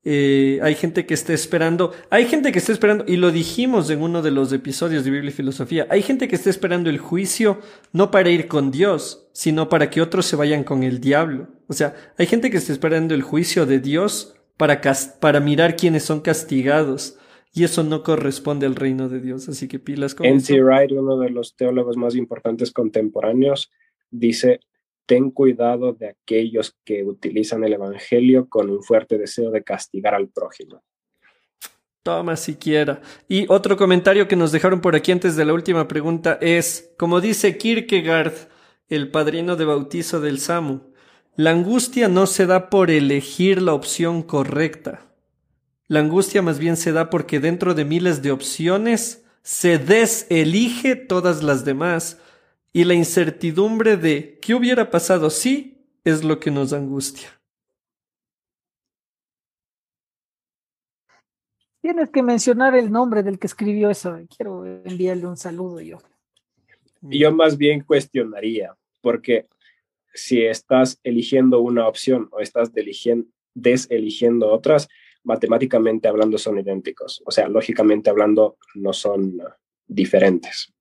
eh, 0.07 0.59
hay 0.61 0.75
gente 0.75 1.07
que 1.07 1.15
está 1.15 1.33
esperando, 1.33 1.91
hay 2.11 2.25
gente 2.25 2.51
que 2.51 2.59
está 2.59 2.71
esperando, 2.71 3.05
y 3.07 3.17
lo 3.17 3.31
dijimos 3.31 3.89
en 3.89 4.03
uno 4.03 4.21
de 4.21 4.29
los 4.29 4.53
episodios 4.53 5.03
de 5.03 5.09
Biblia 5.09 5.31
y 5.31 5.33
Filosofía, 5.33 5.87
hay 5.89 6.03
gente 6.03 6.27
que 6.27 6.35
está 6.35 6.51
esperando 6.51 6.91
el 6.91 6.99
juicio 6.99 7.59
no 7.91 8.11
para 8.11 8.29
ir 8.29 8.47
con 8.47 8.69
Dios, 8.69 9.27
sino 9.33 9.67
para 9.67 9.89
que 9.89 10.03
otros 10.03 10.27
se 10.27 10.35
vayan 10.35 10.63
con 10.63 10.83
el 10.83 11.01
diablo. 11.01 11.47
O 11.67 11.73
sea, 11.73 11.95
hay 12.19 12.27
gente 12.27 12.51
que 12.51 12.57
está 12.57 12.71
esperando 12.71 13.15
el 13.15 13.23
juicio 13.23 13.65
de 13.65 13.79
Dios 13.79 14.35
para, 14.57 14.79
para 15.19 15.39
mirar 15.39 15.75
quiénes 15.75 16.03
son 16.03 16.21
castigados. 16.21 17.17
Y 17.55 17.63
eso 17.63 17.83
no 17.83 18.03
corresponde 18.03 18.65
al 18.65 18.75
reino 18.75 19.07
de 19.07 19.21
Dios, 19.21 19.47
así 19.47 19.69
que 19.69 19.79
pilas 19.79 20.13
con 20.13 20.25
N.T. 20.25 20.61
Wright, 20.61 20.91
uno 20.91 21.17
de 21.17 21.29
los 21.29 21.55
teólogos 21.55 21.95
más 21.95 22.13
importantes 22.15 22.71
contemporáneos, 22.71 23.71
dice, 24.11 24.59
ten 25.05 25.31
cuidado 25.31 25.93
de 25.93 26.09
aquellos 26.09 26.75
que 26.83 27.05
utilizan 27.05 27.63
el 27.63 27.71
Evangelio 27.71 28.49
con 28.49 28.69
un 28.69 28.83
fuerte 28.83 29.17
deseo 29.17 29.51
de 29.51 29.63
castigar 29.63 30.15
al 30.15 30.27
prójimo. 30.27 30.83
Toma 32.03 32.35
siquiera. 32.35 33.01
Y 33.29 33.45
otro 33.47 33.77
comentario 33.77 34.27
que 34.27 34.35
nos 34.35 34.51
dejaron 34.51 34.81
por 34.81 34.95
aquí 34.95 35.13
antes 35.13 35.37
de 35.37 35.45
la 35.45 35.53
última 35.53 35.87
pregunta 35.87 36.37
es, 36.41 36.93
como 36.97 37.21
dice 37.21 37.57
Kierkegaard, 37.57 38.33
el 38.89 39.09
padrino 39.09 39.55
de 39.55 39.63
bautizo 39.65 40.19
del 40.19 40.39
Samu, 40.39 40.81
la 41.37 41.51
angustia 41.51 42.09
no 42.09 42.27
se 42.27 42.45
da 42.45 42.69
por 42.69 42.91
elegir 42.91 43.61
la 43.61 43.73
opción 43.73 44.23
correcta. 44.23 45.14
La 45.87 45.99
angustia 45.99 46.41
más 46.41 46.57
bien 46.57 46.77
se 46.77 46.91
da 46.91 47.09
porque 47.09 47.39
dentro 47.39 47.75
de 47.75 47.85
miles 47.85 48.21
de 48.23 48.31
opciones 48.31 49.23
se 49.43 49.77
deselige 49.77 50.95
todas 50.95 51.43
las 51.43 51.63
demás 51.63 52.19
y 52.73 52.83
la 52.85 52.95
incertidumbre 52.95 53.95
de 53.95 54.39
qué 54.41 54.55
hubiera 54.55 54.89
pasado 54.89 55.29
si 55.29 55.85
es 56.03 56.23
lo 56.23 56.39
que 56.39 56.49
nos 56.49 56.73
angustia. 56.73 57.29
Tienes 61.81 62.09
que 62.09 62.23
mencionar 62.23 62.75
el 62.75 62.91
nombre 62.91 63.21
del 63.21 63.37
que 63.37 63.45
escribió 63.45 63.91
eso. 63.91 64.17
Quiero 64.35 64.65
enviarle 64.65 65.27
un 65.27 65.37
saludo 65.37 65.79
yo. 65.81 65.99
Yo 67.01 67.31
más 67.31 67.57
bien 67.57 67.81
cuestionaría, 67.81 68.75
porque 69.01 69.47
si 70.11 70.41
estás 70.43 70.99
eligiendo 71.03 71.59
una 71.59 71.87
opción 71.87 72.27
o 72.31 72.39
estás 72.39 72.71
deseligiendo 73.53 74.51
otras, 74.51 74.87
matemáticamente 75.25 76.07
hablando 76.07 76.37
son 76.37 76.59
idénticos. 76.59 77.21
O 77.25 77.31
sea, 77.31 77.47
lógicamente 77.49 78.09
hablando 78.09 78.57
no 78.75 78.93
son 78.93 79.41
diferentes 79.87 80.73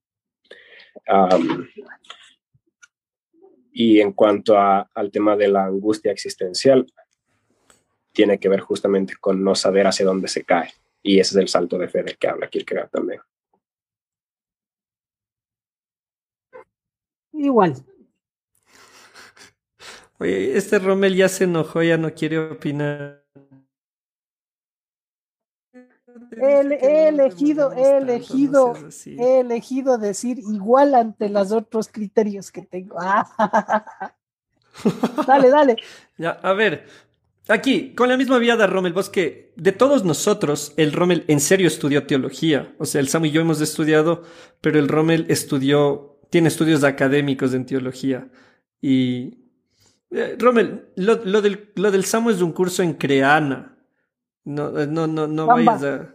y 3.73 4.01
en 4.01 4.13
cuanto 4.13 4.57
al 4.57 5.11
tema 5.11 5.37
de 5.37 5.49
la 5.49 5.65
angustia 5.65 6.13
existencial, 6.13 6.87
tiene 8.13 8.39
que 8.39 8.49
ver 8.49 8.61
justamente 8.61 9.15
con 9.21 9.43
no 9.43 9.57
saber 9.57 9.89
hacia 9.89 10.07
dónde 10.07 10.29
se 10.29 10.45
cae. 10.45 10.73
Y 11.03 11.19
ese 11.19 11.35
es 11.35 11.37
el 11.37 11.49
salto 11.49 11.77
de 11.77 11.89
fe 11.89 12.05
del 12.05 12.17
que 12.17 12.29
habla 12.29 12.49
Kierkegaard 12.49 12.91
también. 12.91 13.21
Igual. 17.33 17.75
Oye, 20.21 20.57
este 20.57 20.79
Rommel 20.79 21.17
ya 21.17 21.29
se 21.29 21.45
enojó, 21.45 21.83
ya 21.83 21.99
no 21.99 22.15
quiere 22.15 22.39
opinar. 22.39 23.24
He, 26.41 27.09
elegido, 27.09 27.73
he 27.73 27.99
elegido, 27.99 28.75
he 29.05 29.41
elegido 29.41 29.99
decir 29.99 30.39
igual 30.39 30.95
ante 30.95 31.29
los 31.29 31.53
otros 31.53 31.89
criterios 31.89 32.51
que 32.51 32.63
tengo. 32.63 32.97
dale, 35.27 35.51
dale. 35.51 35.77
Ya, 36.17 36.31
a 36.31 36.53
ver, 36.53 36.87
aquí, 37.49 37.93
con 37.95 38.09
la 38.09 38.17
misma 38.17 38.39
vía 38.39 38.57
de 38.57 38.69
Rommel, 38.69 38.93
vos 38.93 39.11
que 39.11 39.53
de 39.57 39.73
todos 39.73 40.05
nosotros, 40.05 40.73
el 40.77 40.93
Rommel 40.93 41.25
en 41.27 41.41
serio 41.41 41.67
estudió 41.67 42.07
teología. 42.07 42.73
O 42.79 42.85
sea, 42.85 43.01
el 43.01 43.09
Samu 43.09 43.27
y 43.27 43.33
yo 43.33 43.41
hemos 43.41 43.61
estudiado, 43.61 44.23
pero 44.61 44.79
el 44.79 44.87
Rommel 44.87 45.27
estudió, 45.29 46.21
tiene 46.31 46.49
estudios 46.49 46.85
académicos 46.85 47.53
en 47.53 47.67
teología. 47.67 48.29
Y 48.81 49.41
eh, 50.13 50.37
Rommel, 50.39 50.87
lo, 50.95 51.17
del, 51.17 51.73
lo 51.75 51.91
del 51.91 52.05
Samu 52.05 52.31
es 52.31 52.41
un 52.41 52.53
curso 52.53 52.85
en 52.85 52.95
Creana. 52.95 53.77
No, 54.45 54.71
no, 54.71 55.09
no, 55.09 55.27
no 55.27 55.47
vayas 55.47 55.83
a. 55.83 56.15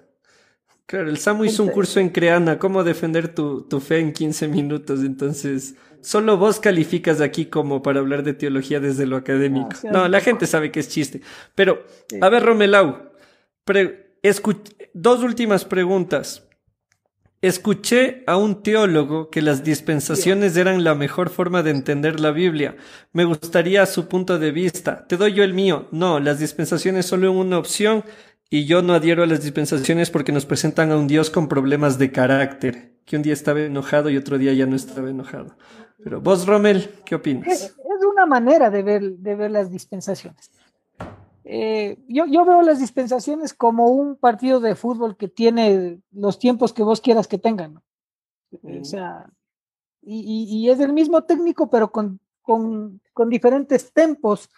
Claro, 0.89 1.07
el 1.07 1.19
Samu 1.19 1.45
hizo 1.45 1.61
un 1.61 1.69
curso 1.69 1.99
en 1.99 2.09
Creana, 2.09 2.57
cómo 2.57 2.83
defender 2.83 3.27
tu, 3.27 3.61
tu, 3.61 3.79
fe 3.79 3.99
en 3.99 4.11
15 4.11 4.47
minutos, 4.47 5.01
entonces 5.01 5.75
solo 6.01 6.35
vos 6.35 6.59
calificas 6.59 7.21
aquí 7.21 7.45
como 7.45 7.83
para 7.83 7.99
hablar 7.99 8.23
de 8.23 8.33
teología 8.33 8.79
desde 8.79 9.05
lo 9.05 9.15
académico. 9.15 9.69
Ah, 9.83 9.89
no, 9.91 10.07
la 10.07 10.19
gente 10.19 10.47
sabe 10.47 10.71
que 10.71 10.79
es 10.79 10.89
chiste. 10.89 11.21
Pero, 11.53 11.85
a 12.19 12.29
ver, 12.29 12.41
Romelau, 12.41 13.11
dos 14.95 15.21
últimas 15.21 15.63
preguntas. 15.63 16.49
Escuché 17.41 18.23
a 18.27 18.35
un 18.35 18.63
teólogo 18.63 19.29
que 19.29 19.41
las 19.41 19.63
dispensaciones 19.63 20.57
eran 20.57 20.83
la 20.83 20.93
mejor 20.93 21.29
forma 21.29 21.63
de 21.63 21.69
entender 21.69 22.19
la 22.19 22.31
Biblia. 22.31 22.75
Me 23.13 23.23
gustaría 23.23 23.85
su 23.85 24.09
punto 24.09 24.39
de 24.39 24.51
vista. 24.51 25.07
Te 25.07 25.15
doy 25.15 25.33
yo 25.33 25.43
el 25.45 25.53
mío. 25.53 25.87
No, 25.91 26.19
las 26.19 26.39
dispensaciones 26.39 27.05
solo 27.05 27.31
una 27.31 27.57
opción 27.57 28.03
y 28.49 28.65
yo 28.65 28.81
no 28.81 28.93
adhiero 28.93 29.23
a 29.23 29.27
las 29.27 29.43
dispensaciones 29.43 30.09
porque 30.09 30.31
nos 30.31 30.45
presentan 30.45 30.91
a 30.91 30.97
un 30.97 31.07
Dios 31.07 31.29
con 31.29 31.47
problemas 31.47 31.99
de 31.99 32.11
carácter, 32.11 32.95
que 33.05 33.15
un 33.15 33.21
día 33.21 33.33
estaba 33.33 33.61
enojado 33.61 34.09
y 34.09 34.17
otro 34.17 34.37
día 34.37 34.53
ya 34.53 34.65
no 34.65 34.75
estaba 34.75 35.09
enojado. 35.09 35.55
Pero 36.03 36.21
vos, 36.21 36.47
Rommel, 36.47 36.89
¿qué 37.05 37.15
opinas? 37.15 37.47
Es, 37.47 37.75
una 38.11 38.25
manera 38.25 38.69
de 38.69 38.81
ver, 38.81 39.11
de 39.17 39.35
ver 39.35 39.51
las 39.51 39.71
dispensaciones. 39.71 40.51
Eh, 41.43 41.97
yo, 42.07 42.25
yo, 42.25 42.43
veo 42.43 42.61
las 42.61 42.79
dispensaciones 42.79 43.53
como 43.53 43.87
un 43.87 44.15
partido 44.15 44.59
de 44.59 44.75
fútbol 44.75 45.15
que 45.15 45.27
tiene 45.27 46.01
los 46.11 46.37
tiempos 46.37 46.73
que 46.73 46.83
vos 46.83 47.01
quieras 47.01 47.27
que 47.27 47.37
tengan. 47.37 47.81
O 48.51 48.83
sea, 48.83 49.29
y, 50.01 50.47
y, 50.49 50.69
es 50.69 50.79
el 50.79 50.91
mismo 50.91 51.23
técnico, 51.23 51.69
pero 51.69 51.91
con, 51.91 52.19
con, 52.41 53.01
con 53.13 53.29
diferentes 53.29 53.93
tempos 53.93 54.49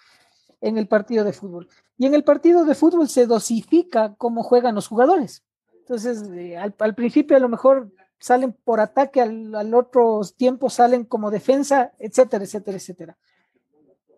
en 0.62 0.78
el 0.78 0.88
partido 0.88 1.24
de 1.24 1.34
fútbol. 1.34 1.68
Y 2.02 2.08
en 2.08 2.16
el 2.16 2.24
partido 2.24 2.66
de 2.66 2.74
fútbol 2.74 3.10
se 3.10 3.28
dosifica 3.28 4.16
cómo 4.16 4.42
juegan 4.42 4.74
los 4.74 4.88
jugadores. 4.88 5.44
Entonces, 5.82 6.24
eh, 6.32 6.58
al, 6.58 6.96
principio 6.96 7.38
a 7.38 7.40
lo 7.40 7.48
mejor 7.48 7.92
salen 8.18 8.54
por 8.54 8.80
ataque, 8.80 9.22
al, 9.22 9.54
al 9.54 9.72
otro 9.76 10.22
tiempo 10.36 10.72
salen 10.72 11.06
como 11.06 11.30
defensa, 11.30 11.92
etcétera, 12.00 12.44
etcétera, 12.44 12.78
etcétera. 12.78 13.18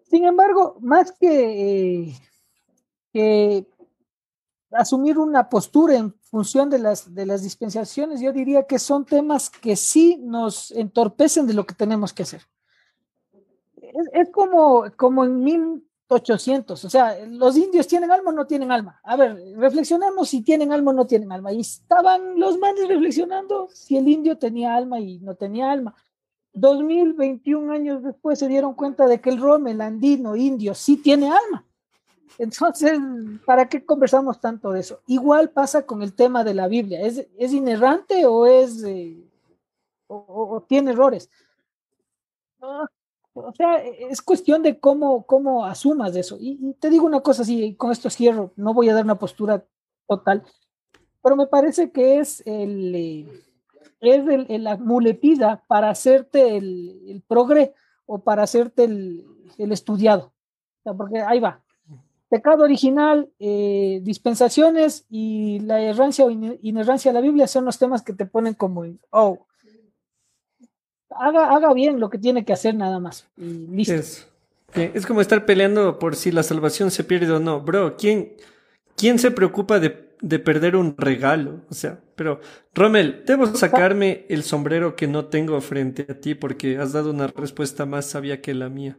Sin 0.06 0.24
embargo, 0.24 0.78
más 0.80 1.12
que, 1.12 2.06
eh, 2.06 2.14
que 3.12 3.68
asumir 4.72 5.18
una 5.18 5.50
postura 5.50 5.96
en 5.96 6.14
función 6.22 6.70
de 6.70 6.80
las, 6.80 7.14
de 7.14 7.26
las 7.26 7.44
dispensaciones, 7.44 8.22
yo 8.22 8.32
diría 8.32 8.64
que 8.64 8.80
son 8.80 9.04
temas 9.04 9.50
que 9.50 9.76
sí 9.76 10.22
nos 10.22 10.72
entorpecen 10.72 11.48
de 11.48 11.54
lo 11.54 11.66
que 11.66 11.76
tenemos 11.76 12.14
que 12.14 12.24
hacer. 12.24 12.44
Es, 14.14 14.30
como, 14.32 14.86
como 14.96 15.26
en 15.26 15.44
1800, 16.14 16.86
o 16.86 16.90
sea, 16.90 17.18
los 17.26 17.58
indios 17.58 17.88
tienen 17.88 18.12
alma 18.12 18.32
o 18.32 18.34
no 18.34 18.46
tienen 18.46 18.72
alma. 18.72 19.00
A 19.04 19.16
ver, 19.16 19.36
reflexionemos 19.58 20.30
si 20.30 20.42
tienen 20.42 20.72
alma 20.72 20.92
o 20.92 20.94
no 20.94 21.06
tienen 21.06 21.32
alma. 21.32 21.52
Y 21.52 21.62
estaban 21.62 22.40
los 22.40 22.58
manes 22.58 22.88
reflexionando 22.88 23.70
si 23.74 23.98
el 23.98 24.08
indio 24.08 24.38
tenía 24.38 24.76
alma 24.76 25.00
y 25.00 25.20
no 25.20 25.36
tenía 25.36 25.72
alma. 25.72 25.96
2021 26.54 27.74
años 27.74 28.04
después 28.04 28.40
se 28.40 28.48
dieron 28.48 28.74
cuenta 28.76 29.08
de 29.08 29.20
que 29.20 29.30
el 29.30 29.42
rom, 29.42 29.68
el 29.68 29.82
andino, 29.82 30.36
indio, 30.36 30.76
sí 30.76 30.98
tiene 30.98 31.32
alma. 31.32 31.66
Entonces, 32.38 33.00
¿para 33.46 33.68
qué 33.68 33.86
conversamos 33.86 34.40
tanto 34.40 34.72
de 34.72 34.80
eso? 34.80 35.02
Igual 35.08 35.50
pasa 35.50 35.86
con 35.86 36.02
el 36.02 36.14
tema 36.14 36.44
de 36.44 36.54
la 36.54 36.68
Biblia. 36.68 37.02
¿Es, 37.02 37.28
es 37.38 37.54
inerrante 37.54 38.26
o 38.26 38.46
es 38.46 38.84
eh, 38.84 39.18
o, 40.08 40.64
tiene 40.68 40.92
errores? 40.92 41.30
O 43.34 43.52
sea, 43.54 43.78
es 43.78 44.22
cuestión 44.22 44.62
de 44.62 44.80
cómo, 44.80 45.26
cómo 45.26 45.66
asumas 45.66 46.16
eso. 46.16 46.38
Y, 46.40 46.74
te 46.80 46.90
digo 46.90 47.06
una 47.06 47.22
cosa 47.22 47.42
así, 47.42 47.76
con 47.76 47.92
esto 47.92 48.10
cierro, 48.10 48.52
no 48.56 48.74
voy 48.74 48.90
a 48.90 48.94
dar 48.94 49.04
una 49.04 49.18
postura 49.18 49.66
total, 50.08 50.44
pero 51.22 51.36
me 51.36 51.48
parece 51.48 51.92
que 51.92 52.20
es 52.20 52.44
el, 52.46 52.96
eh, 52.96 53.28
es 54.02 54.28
el, 54.28 54.46
el, 54.50 54.64
la 54.64 55.64
para 55.68 55.90
hacerte 55.90 56.58
el, 56.58 57.02
el 57.08 57.22
progre 57.22 57.74
o 58.06 58.20
para 58.20 58.44
hacerte 58.44 58.84
el, 58.84 59.26
el 59.58 59.72
estudiado. 59.72 60.34
O 60.80 60.84
sea, 60.84 60.94
porque 60.94 61.20
ahí 61.22 61.40
va, 61.40 61.64
pecado 62.34 62.64
original, 62.64 63.30
eh, 63.38 64.00
dispensaciones 64.02 65.06
y 65.08 65.60
la 65.60 65.80
errancia 65.82 66.26
o 66.26 66.32
inerrancia 66.32 67.12
de 67.12 67.14
la 67.14 67.22
Biblia 67.22 67.46
son 67.46 67.64
los 67.64 67.78
temas 67.78 68.02
que 68.02 68.14
te 68.14 68.26
ponen 68.26 68.56
como, 68.56 68.86
oh, 69.12 69.46
haga, 71.18 71.56
haga 71.56 71.74
bien 71.74 72.00
lo 72.00 72.10
que 72.10 72.18
tiene 72.18 72.46
que 72.46 72.54
hacer 72.54 72.76
nada 72.76 73.00
más. 73.00 73.28
Y 73.38 73.68
listo. 73.68 73.94
Es, 73.94 74.28
es 74.74 75.06
como 75.06 75.22
estar 75.22 75.46
peleando 75.46 76.00
por 76.00 76.16
si 76.16 76.32
la 76.32 76.44
salvación 76.44 76.92
se 76.92 77.04
pierde 77.04 77.32
o 77.32 77.40
no. 77.40 77.62
Bro, 77.62 77.96
¿quién, 77.98 78.34
quién 78.96 79.20
se 79.20 79.32
preocupa 79.32 79.80
de, 79.80 80.16
de 80.22 80.40
perder 80.40 80.76
un 80.76 80.96
regalo? 80.98 81.62
O 81.70 81.74
sea, 81.74 82.00
pero 82.16 82.42
Rommel, 82.74 83.24
debo 83.26 83.48
sacarme 83.48 84.26
el 84.30 84.44
sombrero 84.44 84.96
que 84.96 85.08
no 85.08 85.26
tengo 85.26 85.60
frente 85.62 86.06
a 86.10 86.20
ti 86.20 86.36
porque 86.36 86.78
has 86.78 86.94
dado 86.94 87.12
una 87.12 87.28
respuesta 87.28 87.86
más 87.86 88.06
sabia 88.06 88.42
que 88.42 88.54
la 88.54 88.70
mía. 88.70 88.98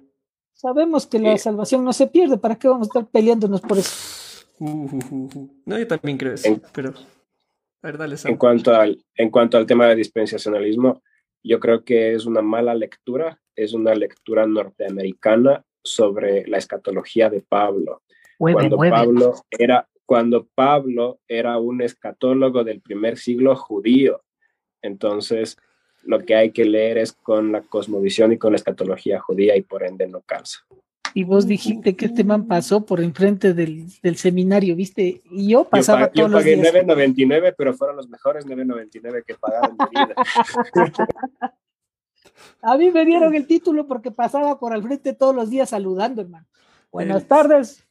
Sabemos 0.52 1.06
que 1.06 1.18
la 1.18 1.36
salvación 1.36 1.84
no 1.84 1.92
se 1.92 2.06
pierde, 2.06 2.38
¿para 2.38 2.56
qué 2.56 2.68
vamos 2.68 2.86
a 2.86 2.90
estar 2.90 3.06
peleándonos 3.10 3.60
por 3.60 3.76
eso? 3.76 4.46
Uh, 4.60 4.68
uh, 4.68 5.30
uh, 5.34 5.50
no, 5.66 5.78
yo 5.78 5.86
también 5.86 6.16
creo 6.16 6.34
eso, 6.34 6.46
en, 6.46 6.62
pero 6.72 6.90
a 6.90 7.86
ver, 7.86 7.98
dale, 7.98 8.16
Sam. 8.16 8.30
En 8.30 8.38
cuanto, 8.38 8.72
al, 8.72 9.04
en 9.16 9.30
cuanto 9.30 9.58
al 9.58 9.66
tema 9.66 9.88
de 9.88 9.96
dispensacionalismo, 9.96 11.02
yo 11.44 11.60
creo 11.60 11.84
que 11.84 12.14
es 12.14 12.26
una 12.26 12.42
mala 12.42 12.74
lectura, 12.74 13.40
es 13.54 13.74
una 13.74 13.94
lectura 13.94 14.46
norteamericana 14.46 15.64
sobre 15.82 16.46
la 16.46 16.58
escatología 16.58 17.30
de 17.30 17.42
Pablo. 17.42 18.02
Mueve, 18.38 18.54
cuando 18.54 18.76
mueve. 18.76 18.96
Pablo 18.96 19.34
era 19.50 19.88
cuando 20.06 20.46
Pablo 20.54 21.20
era 21.28 21.58
un 21.58 21.80
escatólogo 21.80 22.64
del 22.64 22.80
primer 22.80 23.16
siglo 23.16 23.56
judío. 23.56 24.22
Entonces, 24.82 25.56
lo 26.02 26.20
que 26.20 26.34
hay 26.34 26.50
que 26.50 26.64
leer 26.64 26.98
es 26.98 27.12
con 27.12 27.52
la 27.52 27.62
cosmovisión 27.62 28.32
y 28.32 28.38
con 28.38 28.52
la 28.52 28.56
escatología 28.56 29.20
judía 29.20 29.56
y 29.56 29.62
por 29.62 29.82
ende 29.82 30.06
no 30.06 30.20
calza. 30.22 30.60
Y 31.16 31.22
vos 31.22 31.46
dijiste 31.46 31.94
que 31.94 32.06
este 32.06 32.24
man 32.24 32.46
pasó 32.46 32.84
por 32.84 33.00
enfrente 33.00 33.54
del, 33.54 33.86
del 34.02 34.16
seminario, 34.16 34.74
¿viste? 34.74 35.22
Y 35.30 35.50
yo 35.50 35.64
pasaba 35.64 36.10
yo, 36.12 36.26
todos 36.26 36.30
yo 36.30 36.38
pagué 36.38 36.56
los 36.56 36.72
días. 36.72 36.84
9.99, 36.84 37.54
pero 37.56 37.72
fueron 37.72 37.96
los 37.96 38.08
mejores 38.08 38.44
9.99 38.46 39.24
que 39.24 39.34
en 39.34 39.76
mi 39.78 39.86
vida. 39.90 40.14
A 42.62 42.76
mí 42.76 42.90
me 42.90 43.04
dieron 43.04 43.34
el 43.34 43.46
título 43.46 43.86
porque 43.86 44.10
pasaba 44.10 44.58
por 44.58 44.72
al 44.72 44.82
frente 44.82 45.12
todos 45.12 45.34
los 45.34 45.50
días 45.50 45.70
saludando, 45.70 46.22
hermano. 46.22 46.46
Buenas 46.90 47.26
tardes. 47.26 47.84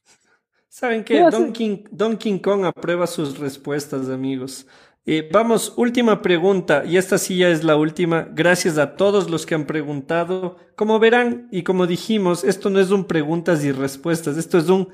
¿Saben 0.67 1.03
qué? 1.03 1.21
Don 1.29 1.53
King, 1.53 1.83
Don 1.91 2.17
King 2.17 2.39
Kong 2.39 2.65
aprueba 2.65 3.05
sus 3.05 3.37
respuestas, 3.37 4.09
amigos. 4.09 4.65
Eh, 5.05 5.29
vamos, 5.33 5.73
última 5.75 6.21
pregunta, 6.21 6.83
y 6.85 6.95
esta 6.95 7.17
sí 7.17 7.37
ya 7.37 7.49
es 7.49 7.63
la 7.63 7.75
última. 7.75 8.29
Gracias 8.33 8.77
a 8.77 8.95
todos 8.95 9.29
los 9.29 9.45
que 9.45 9.55
han 9.55 9.65
preguntado. 9.65 10.57
Como 10.75 10.97
verán, 10.99 11.49
y 11.51 11.63
como 11.63 11.87
dijimos, 11.87 12.43
esto 12.43 12.69
no 12.69 12.79
es 12.79 12.89
un 12.89 13.05
preguntas 13.05 13.63
y 13.65 13.71
respuestas, 13.71 14.37
esto 14.37 14.57
es 14.57 14.69
un 14.69 14.89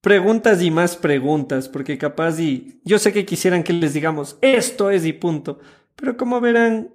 preguntas 0.00 0.62
y 0.62 0.70
más 0.70 0.96
preguntas, 0.96 1.68
porque 1.68 1.98
capaz 1.98 2.40
y 2.40 2.80
yo 2.84 2.98
sé 2.98 3.12
que 3.12 3.26
quisieran 3.26 3.62
que 3.62 3.72
les 3.72 3.92
digamos 3.92 4.38
esto 4.40 4.90
es 4.90 5.04
y 5.04 5.12
punto, 5.12 5.58
pero 5.94 6.16
como 6.16 6.40
verán, 6.40 6.94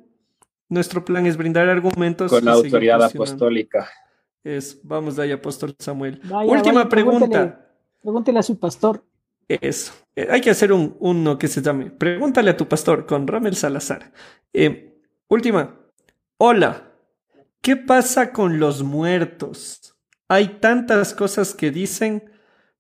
nuestro 0.70 1.06
plan 1.06 1.26
es 1.26 1.38
brindar 1.38 1.70
argumentos. 1.70 2.32
Con 2.32 2.46
la 2.46 2.54
autoridad 2.54 3.04
apostólica. 3.04 3.88
Es, 4.44 4.80
vamos 4.84 5.16
de 5.16 5.24
ahí, 5.24 5.32
apóstol 5.32 5.76
Samuel. 5.78 6.20
Vaya, 6.24 6.52
última 6.52 6.76
vaya, 6.84 6.90
pregunta. 6.90 7.28
Pregúntele, 7.28 7.56
pregúntele 8.02 8.40
a 8.40 8.44
su 8.44 8.58
pastor. 8.58 9.04
Eso. 9.48 9.94
Eh, 10.16 10.28
hay 10.30 10.42
que 10.42 10.50
hacer 10.50 10.72
un, 10.72 10.96
uno 11.00 11.38
que 11.38 11.48
se 11.48 11.62
llame 11.62 11.92
Pregúntale 11.92 12.52
a 12.52 12.58
tu 12.58 12.68
pastor 12.68 13.06
con 13.06 13.28
Ramel 13.28 13.56
Salazar. 13.56 14.12
Eh, 14.54 14.98
última. 15.28 15.80
Hola. 16.38 16.92
¿Qué 17.62 17.76
pasa 17.76 18.32
con 18.32 18.60
los 18.60 18.84
muertos? 18.84 19.96
Hay 20.28 20.60
tantas 20.60 21.16
cosas 21.16 21.56
que 21.56 21.72
dicen, 21.72 22.32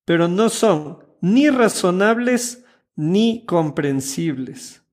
pero 0.06 0.28
no 0.28 0.50
son 0.50 1.00
ni 1.22 1.50
razonables 1.50 2.64
ni 2.96 3.46
comprensibles. 3.46 4.84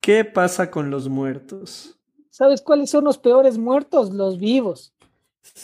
¿Qué 0.00 0.26
pasa 0.26 0.70
con 0.70 0.90
los 0.90 1.08
muertos? 1.08 1.98
¿Sabes 2.28 2.60
cuáles 2.60 2.90
son 2.90 3.04
los 3.04 3.16
peores 3.16 3.56
muertos? 3.56 4.12
Los 4.12 4.38
vivos. 4.38 4.94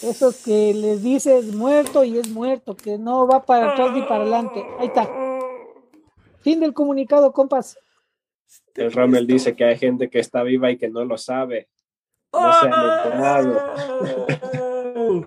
Esos 0.02 0.36
que 0.42 0.72
les 0.72 1.02
dices 1.02 1.54
muerto 1.54 2.04
y 2.04 2.18
es 2.18 2.30
muerto, 2.30 2.74
que 2.74 2.96
no 2.96 3.26
va 3.26 3.44
para 3.44 3.72
atrás 3.72 3.92
ni 3.92 4.00
para 4.02 4.22
adelante. 4.22 4.64
Ahí 4.78 4.86
está. 4.86 5.29
Fin 6.40 6.60
del 6.60 6.72
comunicado, 6.72 7.32
compas. 7.32 7.78
El 8.74 8.92
Rommel 8.92 9.26
dice 9.26 9.54
que 9.54 9.64
hay 9.64 9.78
gente 9.78 10.10
que 10.10 10.18
está 10.18 10.42
viva 10.42 10.70
y 10.70 10.78
que 10.78 10.88
no 10.88 11.04
lo 11.04 11.18
sabe. 11.18 11.68
No 12.32 12.52
se 12.52 12.68
han 12.68 13.06
enterado. 13.06 13.76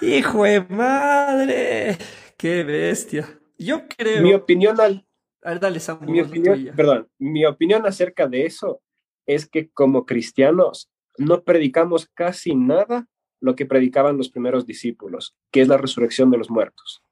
Hijo 0.00 0.44
de 0.44 0.60
madre. 0.60 1.98
Qué 2.36 2.62
bestia. 2.64 3.40
Yo 3.58 3.88
creo. 3.88 4.22
Mi 4.22 4.34
opinión 4.34 4.80
al. 4.80 5.06
A 5.42 5.50
ver, 5.50 5.60
dale, 5.60 5.80
Samuel, 5.80 6.10
mi 6.10 6.20
opinión, 6.20 6.70
perdón, 6.74 7.08
mi 7.18 7.44
opinión 7.44 7.86
acerca 7.86 8.26
de 8.26 8.46
eso 8.46 8.80
es 9.26 9.46
que 9.46 9.68
como 9.70 10.06
cristianos 10.06 10.90
no 11.18 11.42
predicamos 11.42 12.08
casi 12.14 12.54
nada 12.54 13.06
lo 13.40 13.54
que 13.54 13.66
predicaban 13.66 14.16
los 14.16 14.30
primeros 14.30 14.66
discípulos, 14.66 15.36
que 15.50 15.60
es 15.60 15.68
la 15.68 15.76
resurrección 15.76 16.30
de 16.30 16.38
los 16.38 16.50
muertos. 16.50 17.02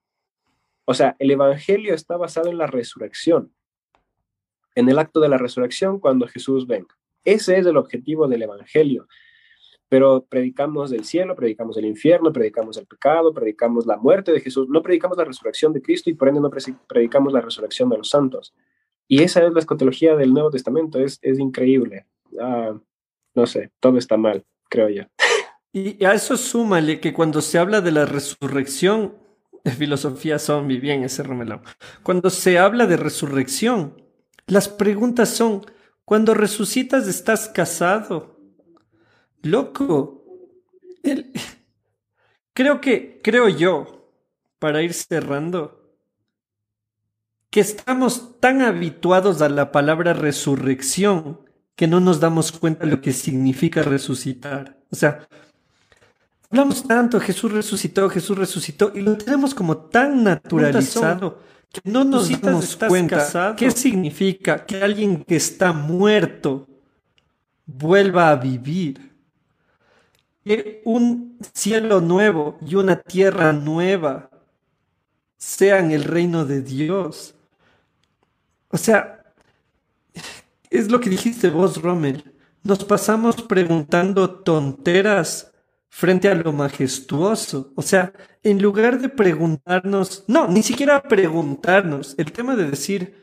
O 0.84 0.94
sea, 0.94 1.16
el 1.18 1.30
Evangelio 1.30 1.94
está 1.94 2.16
basado 2.16 2.50
en 2.50 2.58
la 2.58 2.66
resurrección, 2.66 3.52
en 4.74 4.88
el 4.88 4.98
acto 4.98 5.20
de 5.20 5.28
la 5.28 5.38
resurrección 5.38 6.00
cuando 6.00 6.26
Jesús 6.26 6.66
venga. 6.66 6.96
Ese 7.24 7.58
es 7.58 7.66
el 7.66 7.76
objetivo 7.76 8.26
del 8.26 8.42
Evangelio. 8.42 9.06
Pero 9.88 10.24
predicamos 10.28 10.90
del 10.90 11.04
cielo, 11.04 11.36
predicamos 11.36 11.76
del 11.76 11.84
infierno, 11.84 12.32
predicamos 12.32 12.78
el 12.78 12.86
pecado, 12.86 13.32
predicamos 13.34 13.86
la 13.86 13.98
muerte 13.98 14.32
de 14.32 14.40
Jesús, 14.40 14.68
no 14.68 14.82
predicamos 14.82 15.18
la 15.18 15.24
resurrección 15.24 15.72
de 15.72 15.82
Cristo 15.82 16.08
y 16.08 16.14
por 16.14 16.28
ende 16.28 16.40
no 16.40 16.50
predicamos 16.88 17.32
la 17.32 17.42
resurrección 17.42 17.90
de 17.90 17.98
los 17.98 18.08
santos. 18.08 18.54
Y 19.06 19.22
esa 19.22 19.44
es 19.44 19.52
la 19.52 19.60
escatología 19.60 20.16
del 20.16 20.32
Nuevo 20.32 20.50
Testamento, 20.50 20.98
es, 20.98 21.18
es 21.20 21.38
increíble. 21.38 22.06
Ah, 22.40 22.74
no 23.34 23.46
sé, 23.46 23.70
todo 23.80 23.98
está 23.98 24.16
mal, 24.16 24.44
creo 24.70 24.88
yo. 24.88 25.04
Y 25.74 26.02
a 26.04 26.14
eso 26.14 26.36
súmale 26.36 27.00
que 27.00 27.12
cuando 27.12 27.40
se 27.40 27.58
habla 27.58 27.80
de 27.82 27.92
la 27.92 28.06
resurrección, 28.06 29.21
de 29.64 29.70
filosofía 29.70 30.38
zombie, 30.38 30.80
bien 30.80 31.04
ese 31.04 31.22
Romelao, 31.22 31.62
cuando 32.02 32.30
se 32.30 32.58
habla 32.58 32.86
de 32.86 32.96
resurrección, 32.96 34.02
las 34.46 34.68
preguntas 34.68 35.30
son, 35.30 35.64
cuando 36.04 36.34
resucitas 36.34 37.06
estás 37.06 37.48
casado. 37.48 38.40
Loco. 39.42 40.24
El... 41.02 41.32
Creo 42.52 42.80
que, 42.80 43.20
creo 43.22 43.48
yo, 43.48 44.10
para 44.58 44.82
ir 44.82 44.92
cerrando, 44.92 45.96
que 47.50 47.60
estamos 47.60 48.40
tan 48.40 48.62
habituados 48.62 49.42
a 49.42 49.48
la 49.48 49.72
palabra 49.72 50.12
resurrección 50.12 51.40
que 51.76 51.86
no 51.86 52.00
nos 52.00 52.20
damos 52.20 52.52
cuenta 52.52 52.84
de 52.84 52.90
lo 52.90 53.00
que 53.00 53.12
significa 53.12 53.82
resucitar. 53.82 54.78
O 54.90 54.96
sea, 54.96 55.26
hablamos 56.52 56.86
tanto, 56.86 57.18
Jesús 57.18 57.50
resucitó, 57.50 58.10
Jesús 58.10 58.36
resucitó, 58.36 58.92
y 58.94 59.00
lo 59.00 59.16
tenemos 59.16 59.54
como 59.54 59.76
tan 59.78 60.22
naturalizado 60.22 61.38
que 61.72 61.80
no 61.90 62.04
nos 62.04 62.28
damos 62.42 62.76
cuenta 62.76 63.16
casado. 63.16 63.56
qué 63.56 63.70
significa 63.70 64.66
que 64.66 64.82
alguien 64.82 65.24
que 65.24 65.36
está 65.36 65.72
muerto 65.72 66.68
vuelva 67.64 68.30
a 68.30 68.36
vivir. 68.36 69.12
que 70.44 70.82
un 70.84 71.38
cielo 71.54 72.02
nuevo 72.02 72.58
y 72.66 72.74
una 72.74 72.96
tierra 72.96 73.52
nueva 73.54 74.28
sean 75.38 75.90
el 75.90 76.04
reino 76.04 76.44
de 76.44 76.60
Dios. 76.60 77.34
O 78.68 78.76
sea, 78.76 79.24
es 80.68 80.90
lo 80.90 81.00
que 81.00 81.08
dijiste 81.08 81.48
vos, 81.48 81.80
Rommel. 81.80 82.34
Nos 82.62 82.84
pasamos 82.84 83.40
preguntando 83.40 84.28
tonteras 84.28 85.51
frente 85.94 86.28
a 86.28 86.34
lo 86.34 86.54
majestuoso. 86.54 87.70
O 87.76 87.82
sea, 87.82 88.14
en 88.42 88.62
lugar 88.62 88.98
de 88.98 89.10
preguntarnos, 89.10 90.24
no, 90.26 90.48
ni 90.48 90.62
siquiera 90.62 91.02
preguntarnos, 91.02 92.14
el 92.16 92.32
tema 92.32 92.56
de 92.56 92.70
decir, 92.70 93.14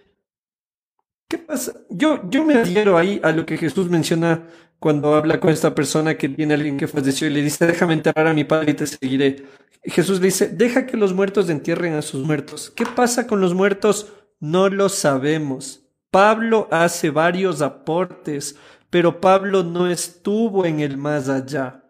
¿qué 1.28 1.40
pasa? 1.40 1.74
Yo, 1.90 2.30
yo 2.30 2.46
me 2.46 2.54
adhiero 2.54 2.96
ahí 2.96 3.20
a 3.24 3.32
lo 3.32 3.44
que 3.48 3.58
Jesús 3.58 3.90
menciona 3.90 4.48
cuando 4.78 5.16
habla 5.16 5.40
con 5.40 5.50
esta 5.50 5.74
persona 5.74 6.16
que 6.16 6.30
tiene 6.30 6.54
alguien 6.54 6.78
que 6.78 6.88
falleció 6.88 7.28
y 7.28 7.32
le 7.32 7.42
dice, 7.42 7.66
déjame 7.66 7.94
enterrar 7.94 8.28
a 8.28 8.36
mi 8.36 8.44
padre 8.44 8.72
y 8.72 8.76
te 8.76 8.86
seguiré. 8.86 9.48
Jesús 9.84 10.20
le 10.20 10.28
dice, 10.28 10.48
deja 10.48 10.86
que 10.86 10.96
los 10.96 11.12
muertos 11.12 11.50
entierren 11.50 11.96
a 11.96 12.04
sus 12.04 12.24
muertos. 12.24 12.72
¿Qué 12.76 12.86
pasa 12.86 13.26
con 13.26 13.42
los 13.42 13.56
muertos? 13.56 14.14
No 14.40 14.70
lo 14.70 14.90
sabemos. 14.90 15.88
Pablo 16.12 16.68
hace 16.70 17.10
varios 17.10 17.64
aportes, 17.64 18.58
pero 18.92 19.20
Pablo 19.20 19.64
no 19.64 19.88
estuvo 19.88 20.68
en 20.68 20.82
el 20.82 20.98
más 20.98 21.30
allá. 21.30 21.89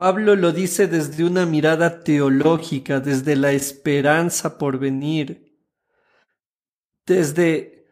Pablo 0.00 0.34
lo 0.34 0.50
dice 0.50 0.86
desde 0.86 1.24
una 1.24 1.44
mirada 1.44 2.00
teológica, 2.00 3.00
desde 3.00 3.36
la 3.36 3.52
esperanza 3.52 4.56
por 4.56 4.78
venir, 4.78 5.58
desde, 7.04 7.84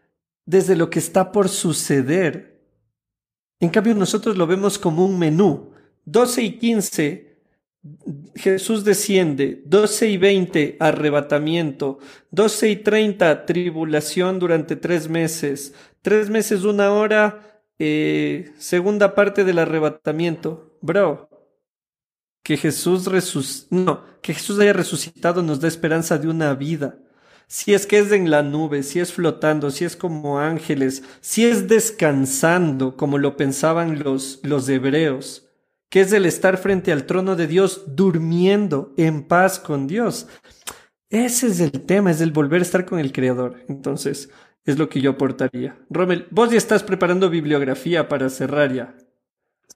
desde 0.47 0.75
lo 0.75 0.89
que 0.89 1.01
está 1.01 1.31
por 1.31 1.51
suceder. 1.51 2.65
En 3.61 3.69
cambio, 3.69 3.95
nosotros 3.95 4.39
lo 4.39 4.47
vemos 4.47 4.79
como 4.79 5.05
un 5.05 5.19
menú. 5.19 5.75
12 6.07 6.43
y 6.45 6.59
15, 6.59 7.43
Jesús 8.37 8.85
desciende. 8.85 9.63
12 9.67 10.09
y 10.09 10.17
20, 10.17 10.77
arrebatamiento. 10.81 11.99
12 12.31 12.71
y 12.71 12.77
30, 12.77 13.45
tribulación 13.45 14.39
durante 14.39 14.77
tres 14.77 15.11
meses. 15.11 15.75
Tres 16.01 16.31
meses, 16.31 16.65
una 16.65 16.91
hora, 16.91 17.63
eh, 17.79 18.51
segunda 18.57 19.15
parte 19.15 19.45
del 19.45 19.59
arrebatamiento. 19.59 20.75
Bro, 20.81 21.29
que 22.43 22.57
Jesús 22.57 23.67
no, 23.71 24.05
que 24.23 24.35
Jesús 24.35 24.59
haya 24.59 24.73
resucitado 24.73 25.43
nos 25.43 25.61
da 25.61 25.69
esperanza 25.69 26.19
de 26.19 26.29
una 26.29 26.55
vida. 26.55 26.99
Si 27.47 27.73
es 27.73 27.87
que 27.87 27.99
es 27.99 28.13
en 28.13 28.31
la 28.31 28.43
nube, 28.43 28.83
si 28.83 29.01
es 29.01 29.13
flotando, 29.13 29.71
si 29.71 29.85
es 29.85 29.97
como 29.97 30.39
ángeles, 30.39 31.03
si 31.21 31.47
es 31.47 31.67
descansando, 31.67 32.97
como 32.97 33.17
lo 33.17 33.37
pensaban 33.37 34.03
los, 34.03 34.41
los 34.43 34.69
hebreos, 34.69 35.49
que 35.89 36.03
es 36.03 36.13
el 36.13 36.27
estar 36.27 36.59
frente 36.59 36.93
al 36.93 37.07
trono 37.07 37.37
de 37.37 37.47
Dios 37.47 37.85
durmiendo 37.97 38.93
en 38.99 39.23
paz 39.23 39.59
con 39.59 39.87
Dios. 39.87 40.27
Ese 41.11 41.47
es 41.47 41.61
el 41.61 41.87
tema, 41.87 42.11
es 42.11 42.21
el 42.21 42.33
volver 42.33 42.61
a 42.61 42.65
estar 42.65 42.85
con 42.85 42.99
el 42.99 43.13
Creador. 43.13 43.65
Entonces, 43.69 44.29
es 44.67 44.79
lo 44.79 44.91
que 44.91 45.01
yo 45.01 45.13
aportaría. 45.13 45.79
Rommel, 45.89 46.27
vos 46.31 46.51
ya 46.51 46.59
estás 46.59 46.83
preparando 46.83 47.31
bibliografía 47.31 48.09
para 48.09 48.29
cerrar 48.29 48.75
ya. 48.75 48.95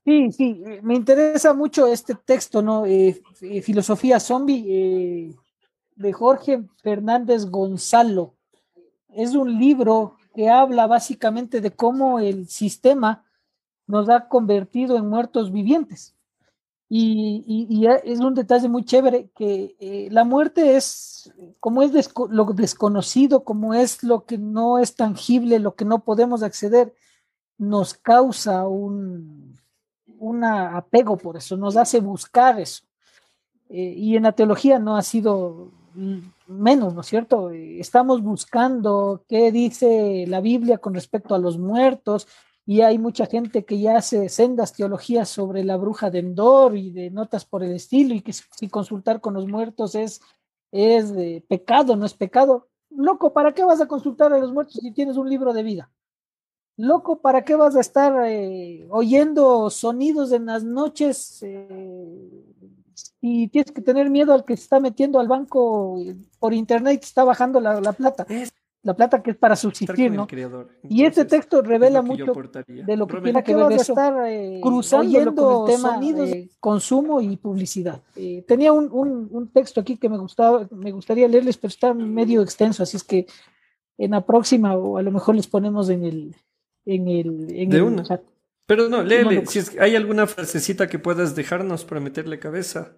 Sí, 0.04 0.32
sí, 0.32 0.62
eh, 0.66 0.80
me 0.82 0.96
interesa 0.96 1.54
mucho 1.54 1.86
este 1.86 2.16
texto, 2.16 2.60
¿no? 2.60 2.86
Eh, 2.86 3.22
eh, 3.40 3.62
Filosofía 3.62 4.18
Zombie 4.18 5.36
de 5.94 6.12
Jorge 6.12 6.64
Fernández 6.82 7.46
Gonzalo. 7.46 8.34
Es 9.10 9.36
un 9.36 9.58
libro 9.60 10.16
que 10.34 10.48
habla 10.48 10.88
básicamente 10.88 11.60
de 11.60 11.70
cómo 11.70 12.18
el 12.18 12.48
sistema 12.48 13.24
nos 13.86 14.08
ha 14.08 14.26
convertido 14.28 14.96
en 14.96 15.08
muertos 15.08 15.52
vivientes. 15.52 16.16
Y, 16.94 17.86
es 18.04 18.20
un 18.20 18.34
detalle 18.34 18.68
muy 18.68 18.84
chévere 18.84 19.30
que 19.34 20.08
la 20.10 20.24
muerte 20.24 20.76
es, 20.76 21.32
como 21.58 21.82
es 21.82 21.92
lo 22.28 22.44
desconocido, 22.44 23.44
como 23.44 23.72
es 23.72 24.02
lo 24.02 24.26
que 24.26 24.36
no 24.36 24.78
es 24.78 24.94
tangible, 24.94 25.58
lo 25.58 25.74
que 25.74 25.86
no 25.86 26.04
podemos 26.04 26.42
acceder, 26.42 26.92
nos 27.56 27.94
causa 27.94 28.66
un, 28.68 29.41
un 30.22 30.44
apego 30.44 31.16
por 31.16 31.36
eso, 31.36 31.56
nos 31.56 31.76
hace 31.76 32.00
buscar 32.00 32.60
eso. 32.60 32.84
Eh, 33.68 33.94
y 33.96 34.16
en 34.16 34.22
la 34.22 34.32
teología 34.32 34.78
no 34.78 34.96
ha 34.96 35.02
sido 35.02 35.72
menos, 36.46 36.94
¿no 36.94 37.00
es 37.00 37.06
cierto? 37.08 37.50
Eh, 37.50 37.80
estamos 37.80 38.22
buscando 38.22 39.24
qué 39.28 39.50
dice 39.50 40.24
la 40.28 40.40
Biblia 40.40 40.78
con 40.78 40.94
respecto 40.94 41.34
a 41.34 41.38
los 41.38 41.58
muertos 41.58 42.28
y 42.64 42.82
hay 42.82 42.98
mucha 42.98 43.26
gente 43.26 43.64
que 43.64 43.80
ya 43.80 43.96
hace 43.96 44.28
sendas 44.28 44.72
teologías 44.72 45.28
sobre 45.28 45.64
la 45.64 45.76
bruja 45.76 46.10
de 46.10 46.20
Endor 46.20 46.76
y 46.76 46.92
de 46.92 47.10
notas 47.10 47.44
por 47.44 47.64
el 47.64 47.72
estilo 47.72 48.14
y 48.14 48.20
que 48.20 48.32
si 48.32 48.68
consultar 48.68 49.20
con 49.20 49.34
los 49.34 49.48
muertos 49.48 49.96
es, 49.96 50.20
es 50.70 51.12
pecado, 51.48 51.96
no 51.96 52.06
es 52.06 52.14
pecado. 52.14 52.68
Loco, 52.90 53.32
¿para 53.32 53.52
qué 53.52 53.64
vas 53.64 53.80
a 53.80 53.88
consultar 53.88 54.32
a 54.32 54.38
los 54.38 54.52
muertos 54.52 54.74
si 54.80 54.92
tienes 54.92 55.16
un 55.16 55.28
libro 55.28 55.52
de 55.52 55.64
vida? 55.64 55.90
Loco, 56.76 57.20
¿para 57.20 57.44
qué 57.44 57.54
vas 57.54 57.76
a 57.76 57.80
estar 57.80 58.24
eh, 58.26 58.86
oyendo 58.90 59.68
sonidos 59.68 60.32
en 60.32 60.46
las 60.46 60.64
noches 60.64 61.42
eh, 61.42 62.18
y 63.20 63.48
tienes 63.48 63.72
que 63.72 63.82
tener 63.82 64.08
miedo 64.08 64.32
al 64.32 64.44
que 64.44 64.56
se 64.56 64.62
está 64.62 64.80
metiendo 64.80 65.20
al 65.20 65.28
banco 65.28 66.02
por 66.38 66.54
internet 66.54 66.94
y 66.94 66.98
te 66.98 67.06
está 67.06 67.24
bajando 67.24 67.60
la, 67.60 67.92
plata? 67.92 68.26
La 68.82 68.94
plata 68.94 69.22
que 69.22 69.32
es 69.32 69.36
para 69.36 69.54
subsistir, 69.54 70.10
¿no? 70.12 70.26
y 70.88 71.04
este 71.04 71.26
texto 71.26 71.60
revela 71.60 72.00
mucho 72.00 72.32
de 72.66 72.96
lo 72.96 73.06
que 73.06 73.20
tiene 73.20 73.44
que 73.44 73.54
ver 73.54 73.72
estar 73.72 74.26
eh, 74.26 74.58
cruzando 74.62 75.34
con 75.34 75.66
el 75.66 75.76
tema 75.76 75.94
sonidos, 75.94 76.30
consumo 76.58 77.20
y 77.20 77.36
publicidad. 77.36 78.00
tenía 78.48 78.72
un, 78.72 78.88
un, 78.90 79.48
texto 79.52 79.82
aquí 79.82 79.98
que 79.98 80.08
me 80.08 80.16
gustaba, 80.16 80.66
me 80.70 80.90
gustaría 80.90 81.28
leerles, 81.28 81.58
pero 81.58 81.68
está 81.68 81.92
medio 81.92 82.40
extenso, 82.40 82.82
así 82.82 82.96
es 82.96 83.04
que 83.04 83.26
en 83.98 84.12
la 84.12 84.24
próxima 84.24 84.74
o 84.74 84.96
a 84.96 85.02
lo 85.02 85.12
mejor 85.12 85.36
les 85.36 85.46
ponemos 85.46 85.88
en 85.90 86.04
el, 86.04 86.34
en 86.84 87.08
el, 87.08 87.68
de 87.68 87.82
una. 87.82 88.04
Pero 88.66 88.88
no, 88.88 89.02
léele, 89.02 89.44
si 89.46 89.60
hay 89.78 89.96
alguna 89.96 90.26
frasecita 90.26 90.88
que 90.88 90.98
puedas 90.98 91.34
dejarnos 91.34 91.84
para 91.84 92.00
meterle 92.00 92.38
cabeza. 92.38 92.96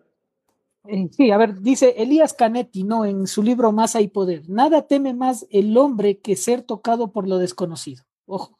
Eh, 0.86 1.08
sí, 1.10 1.30
a 1.30 1.38
ver, 1.38 1.60
dice 1.60 1.94
Elías 1.96 2.34
Canetti, 2.34 2.84
¿no? 2.84 3.04
En 3.04 3.26
su 3.26 3.42
libro 3.42 3.72
Más 3.72 3.96
hay 3.96 4.08
poder. 4.08 4.48
Nada 4.48 4.86
teme 4.86 5.14
más 5.14 5.46
el 5.50 5.76
hombre 5.76 6.18
que 6.18 6.36
ser 6.36 6.62
tocado 6.62 7.12
por 7.12 7.26
lo 7.26 7.38
desconocido. 7.38 8.04
Ojo. 8.26 8.58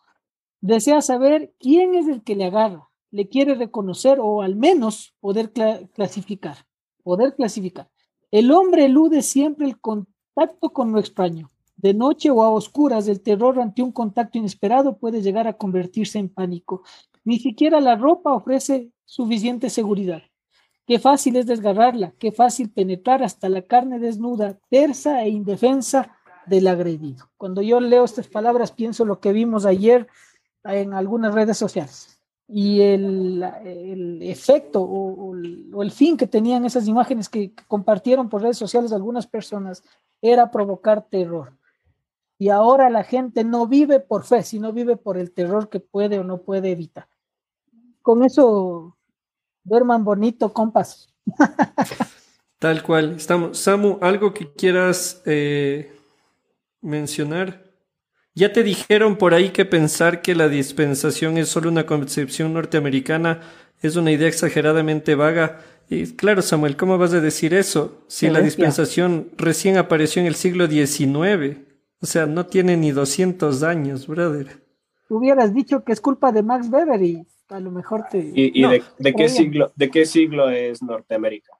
Desea 0.60 1.02
saber 1.02 1.52
quién 1.58 1.94
es 1.94 2.08
el 2.08 2.22
que 2.22 2.34
le 2.34 2.46
agarra, 2.46 2.88
le 3.10 3.28
quiere 3.28 3.54
reconocer 3.54 4.18
o 4.18 4.40
al 4.40 4.56
menos 4.56 5.14
poder 5.20 5.52
clasificar. 5.92 6.66
Poder 7.02 7.34
clasificar. 7.34 7.90
El 8.30 8.50
hombre 8.50 8.86
elude 8.86 9.20
siempre 9.20 9.66
el 9.66 9.78
contacto 9.78 10.70
con 10.72 10.92
lo 10.92 11.00
extraño. 11.00 11.50
De 11.76 11.94
noche 11.94 12.30
o 12.30 12.42
a 12.42 12.50
oscuras, 12.50 13.08
el 13.08 13.20
terror 13.20 13.60
ante 13.60 13.82
un 13.82 13.92
contacto 13.92 14.38
inesperado 14.38 14.98
puede 14.98 15.22
llegar 15.22 15.46
a 15.46 15.54
convertirse 15.54 16.18
en 16.18 16.28
pánico. 16.28 16.82
Ni 17.24 17.38
siquiera 17.38 17.80
la 17.80 17.96
ropa 17.96 18.32
ofrece 18.32 18.90
suficiente 19.04 19.70
seguridad. 19.70 20.22
Qué 20.86 20.98
fácil 20.98 21.36
es 21.36 21.46
desgarrarla, 21.46 22.12
qué 22.18 22.30
fácil 22.30 22.70
penetrar 22.70 23.22
hasta 23.22 23.48
la 23.48 23.62
carne 23.62 23.98
desnuda, 23.98 24.58
tersa 24.68 25.22
e 25.24 25.30
indefensa 25.30 26.16
del 26.46 26.66
agredido. 26.66 27.30
Cuando 27.38 27.62
yo 27.62 27.80
leo 27.80 28.04
estas 28.04 28.28
palabras 28.28 28.70
pienso 28.70 29.04
lo 29.04 29.18
que 29.20 29.32
vimos 29.32 29.64
ayer 29.64 30.06
en 30.64 30.92
algunas 30.92 31.34
redes 31.34 31.56
sociales 31.56 32.20
y 32.46 32.82
el, 32.82 34.20
efecto 34.22 34.82
o, 34.82 35.34
el 35.82 35.90
fin 35.90 36.16
que 36.16 36.26
tenían 36.26 36.64
esas 36.64 36.86
imágenes 36.86 37.28
que 37.28 37.52
compartieron 37.66 38.28
por 38.28 38.42
redes 38.42 38.58
sociales 38.58 38.92
algunas 38.92 39.26
personas 39.26 39.82
era 40.20 40.50
provocar 40.50 41.06
terror. 41.08 41.52
Y 42.38 42.48
ahora 42.48 42.90
la 42.90 43.04
gente 43.04 43.44
no 43.44 43.66
vive 43.66 44.00
por 44.00 44.24
fe, 44.24 44.42
sino 44.42 44.72
vive 44.72 44.96
por 44.96 45.16
el 45.16 45.32
terror 45.32 45.68
que 45.68 45.80
puede 45.80 46.18
o 46.18 46.24
no 46.24 46.42
puede 46.42 46.70
evitar. 46.70 47.06
Con 48.02 48.24
eso, 48.24 48.96
duerman 49.62 50.04
bonito, 50.04 50.52
compas. 50.52 51.14
Tal 52.58 52.82
cual. 52.82 53.16
Estamos. 53.16 53.58
Samu, 53.58 53.98
¿algo 54.00 54.34
que 54.34 54.52
quieras 54.52 55.22
eh, 55.26 55.96
mencionar? 56.80 57.64
Ya 58.34 58.52
te 58.52 58.64
dijeron 58.64 59.16
por 59.16 59.32
ahí 59.32 59.50
que 59.50 59.64
pensar 59.64 60.20
que 60.20 60.34
la 60.34 60.48
dispensación 60.48 61.38
es 61.38 61.48
solo 61.48 61.70
una 61.70 61.86
concepción 61.86 62.52
norteamericana 62.52 63.40
es 63.86 63.96
una 63.96 64.10
idea 64.10 64.28
exageradamente 64.28 65.14
vaga. 65.14 65.60
Y 65.90 66.06
claro, 66.14 66.40
Samuel, 66.40 66.76
¿cómo 66.76 66.96
vas 66.96 67.12
a 67.12 67.20
decir 67.20 67.52
eso? 67.52 68.02
Si 68.08 68.30
la 68.30 68.40
dispensación 68.40 69.28
recién 69.36 69.76
apareció 69.76 70.20
en 70.20 70.26
el 70.26 70.34
siglo 70.34 70.66
XIX. 70.66 71.58
O 72.04 72.06
sea, 72.06 72.26
no 72.26 72.44
tiene 72.44 72.76
ni 72.76 72.90
200 72.90 73.62
años, 73.62 74.06
brother. 74.06 74.62
Hubieras 75.08 75.54
dicho 75.54 75.84
que 75.84 75.92
es 75.92 76.02
culpa 76.02 76.32
de 76.32 76.42
Max 76.42 76.68
Weber 76.70 77.02
y 77.02 77.26
a 77.48 77.58
lo 77.60 77.70
mejor 77.70 78.04
te... 78.10 78.18
¿Y, 78.18 78.60
de, 78.98 79.14
qué 79.14 79.26
siglo, 79.30 79.72
de 79.74 79.90
qué 79.90 80.04
siglo 80.04 80.50
es 80.50 80.82
Norteamérica? 80.82 81.52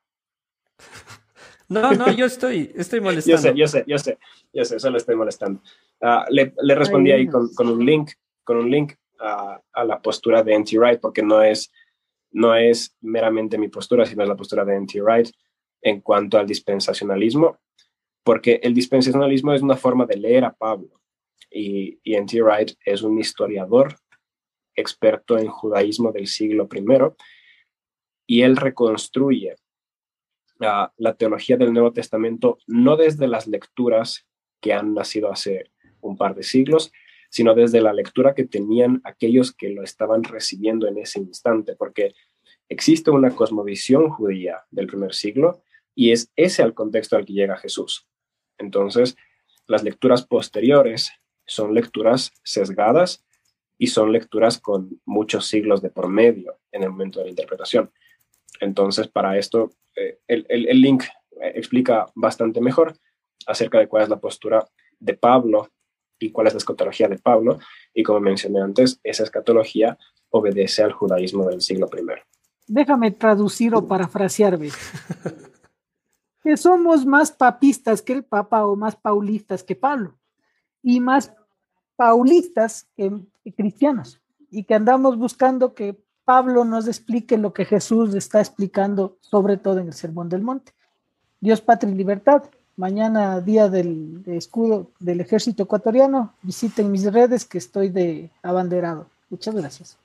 No, 1.66 1.92
no, 1.92 2.12
yo 2.12 2.26
estoy, 2.26 2.70
estoy 2.76 3.00
molestando. 3.00 3.54
yo 3.54 3.66
sé, 3.66 3.84
yo 3.84 3.84
sé, 3.84 3.84
yo 3.86 3.98
sé, 3.98 4.18
yo 4.52 4.64
sé, 4.66 4.78
solo 4.78 4.98
estoy 4.98 5.16
molestando. 5.16 5.62
Ah, 6.02 6.26
le, 6.28 6.52
respondí 6.74 7.10
ahí 7.10 7.26
con, 7.26 7.48
un 7.66 7.86
link, 7.86 8.10
con 8.44 8.58
un 8.58 8.70
link 8.70 8.92
a, 9.18 9.58
la 9.82 9.98
postura 10.02 10.42
de 10.42 10.54
Anti-Right, 10.54 11.00
porque 11.00 11.22
no 11.22 11.42
es, 11.42 11.72
no 12.32 12.54
es 12.54 12.94
meramente 13.00 13.56
mi 13.56 13.68
postura, 13.68 14.04
sino 14.04 14.22
es 14.22 14.28
la 14.28 14.36
postura 14.36 14.66
de 14.66 14.76
N.T. 14.76 15.00
Wright 15.00 15.30
en 15.80 16.02
cuanto 16.02 16.36
al 16.36 16.46
dispensacionalismo, 16.46 17.56
porque 18.24 18.58
el 18.62 18.74
dispensacionalismo 18.74 19.52
es 19.52 19.62
una 19.62 19.76
forma 19.76 20.06
de 20.06 20.16
leer 20.16 20.44
a 20.44 20.54
Pablo 20.54 21.00
y, 21.50 22.00
y 22.02 22.14
N.T. 22.14 22.42
Wright 22.42 22.72
es 22.84 23.02
un 23.02 23.18
historiador 23.18 23.96
experto 24.74 25.38
en 25.38 25.46
judaísmo 25.46 26.10
del 26.10 26.26
siglo 26.26 26.68
I 26.72 26.84
y 28.26 28.42
él 28.42 28.56
reconstruye 28.56 29.54
uh, 30.60 30.88
la 30.96 31.14
teología 31.14 31.56
del 31.56 31.72
Nuevo 31.72 31.92
Testamento 31.92 32.58
no 32.66 32.96
desde 32.96 33.28
las 33.28 33.46
lecturas 33.46 34.26
que 34.60 34.72
han 34.72 34.94
nacido 34.94 35.30
hace 35.30 35.70
un 36.00 36.16
par 36.16 36.34
de 36.34 36.42
siglos, 36.42 36.90
sino 37.28 37.54
desde 37.54 37.80
la 37.80 37.92
lectura 37.92 38.34
que 38.34 38.44
tenían 38.44 39.00
aquellos 39.04 39.52
que 39.52 39.70
lo 39.70 39.82
estaban 39.82 40.24
recibiendo 40.24 40.86
en 40.86 40.98
ese 40.98 41.20
instante, 41.20 41.76
porque 41.76 42.14
existe 42.68 43.10
una 43.10 43.34
cosmovisión 43.34 44.08
judía 44.08 44.64
del 44.70 44.86
primer 44.86 45.14
siglo 45.14 45.62
y 45.94 46.12
es 46.12 46.30
ese 46.36 46.62
el 46.62 46.74
contexto 46.74 47.16
al 47.16 47.24
que 47.24 47.32
llega 47.32 47.56
Jesús. 47.56 48.06
Entonces, 48.58 49.16
las 49.66 49.82
lecturas 49.82 50.24
posteriores 50.26 51.12
son 51.46 51.74
lecturas 51.74 52.32
sesgadas 52.42 53.24
y 53.78 53.88
son 53.88 54.12
lecturas 54.12 54.58
con 54.58 55.00
muchos 55.04 55.46
siglos 55.46 55.82
de 55.82 55.90
por 55.90 56.08
medio 56.08 56.58
en 56.72 56.82
el 56.82 56.90
momento 56.90 57.18
de 57.18 57.26
la 57.26 57.30
interpretación. 57.30 57.90
Entonces, 58.60 59.08
para 59.08 59.36
esto, 59.38 59.72
eh, 59.96 60.18
el, 60.28 60.46
el, 60.48 60.80
link 60.80 61.04
eh, 61.42 61.52
explica 61.56 62.06
bastante 62.14 62.60
mejor 62.60 62.96
acerca 63.46 63.78
de 63.78 63.88
cuál 63.88 64.04
es 64.04 64.08
la 64.08 64.20
postura 64.20 64.66
de 64.98 65.14
Pablo 65.14 65.70
y 66.18 66.30
cuál 66.30 66.46
es 66.46 66.54
la 66.54 66.58
escatología 66.58 67.08
de 67.08 67.18
Pablo. 67.18 67.58
Y 67.92 68.02
como 68.02 68.20
mencioné 68.20 68.60
antes, 68.60 69.00
esa 69.02 69.24
escatología 69.24 69.98
obedece 70.30 70.82
al 70.82 70.92
judaísmo 70.92 71.48
del 71.48 71.60
siglo 71.60 71.88
I. 71.92 72.04
Déjame 72.66 73.10
traducir 73.10 73.74
o 73.74 73.86
parafrasear, 73.86 74.58
que 76.44 76.58
somos 76.58 77.06
más 77.06 77.32
papistas 77.32 78.02
que 78.02 78.12
el 78.12 78.22
Papa 78.22 78.66
o 78.66 78.76
más 78.76 78.94
paulistas 78.94 79.62
que 79.62 79.74
Pablo 79.74 80.14
y 80.82 81.00
más 81.00 81.32
paulistas 81.96 82.86
que, 82.94 83.10
cristianos 83.56 84.20
y 84.50 84.64
que 84.64 84.74
andamos 84.74 85.16
buscando 85.16 85.72
que 85.72 85.98
Pablo 86.26 86.64
nos 86.64 86.86
explique 86.86 87.38
lo 87.38 87.54
que 87.54 87.64
Jesús 87.64 88.14
está 88.14 88.40
explicando, 88.40 89.16
sobre 89.20 89.56
todo 89.56 89.78
en 89.78 89.86
el 89.88 89.94
Sermón 89.94 90.28
del 90.28 90.42
Monte. 90.42 90.72
Dios, 91.40 91.60
patria 91.60 91.92
y 91.92 91.94
libertad. 91.94 92.44
Mañana, 92.76 93.40
día 93.40 93.68
del 93.68 94.22
escudo 94.26 94.90
del 95.00 95.20
ejército 95.20 95.62
ecuatoriano, 95.64 96.34
visiten 96.42 96.90
mis 96.90 97.10
redes 97.10 97.44
que 97.44 97.58
estoy 97.58 97.88
de 97.88 98.30
abanderado. 98.42 99.06
Muchas 99.30 99.54
gracias. 99.54 99.98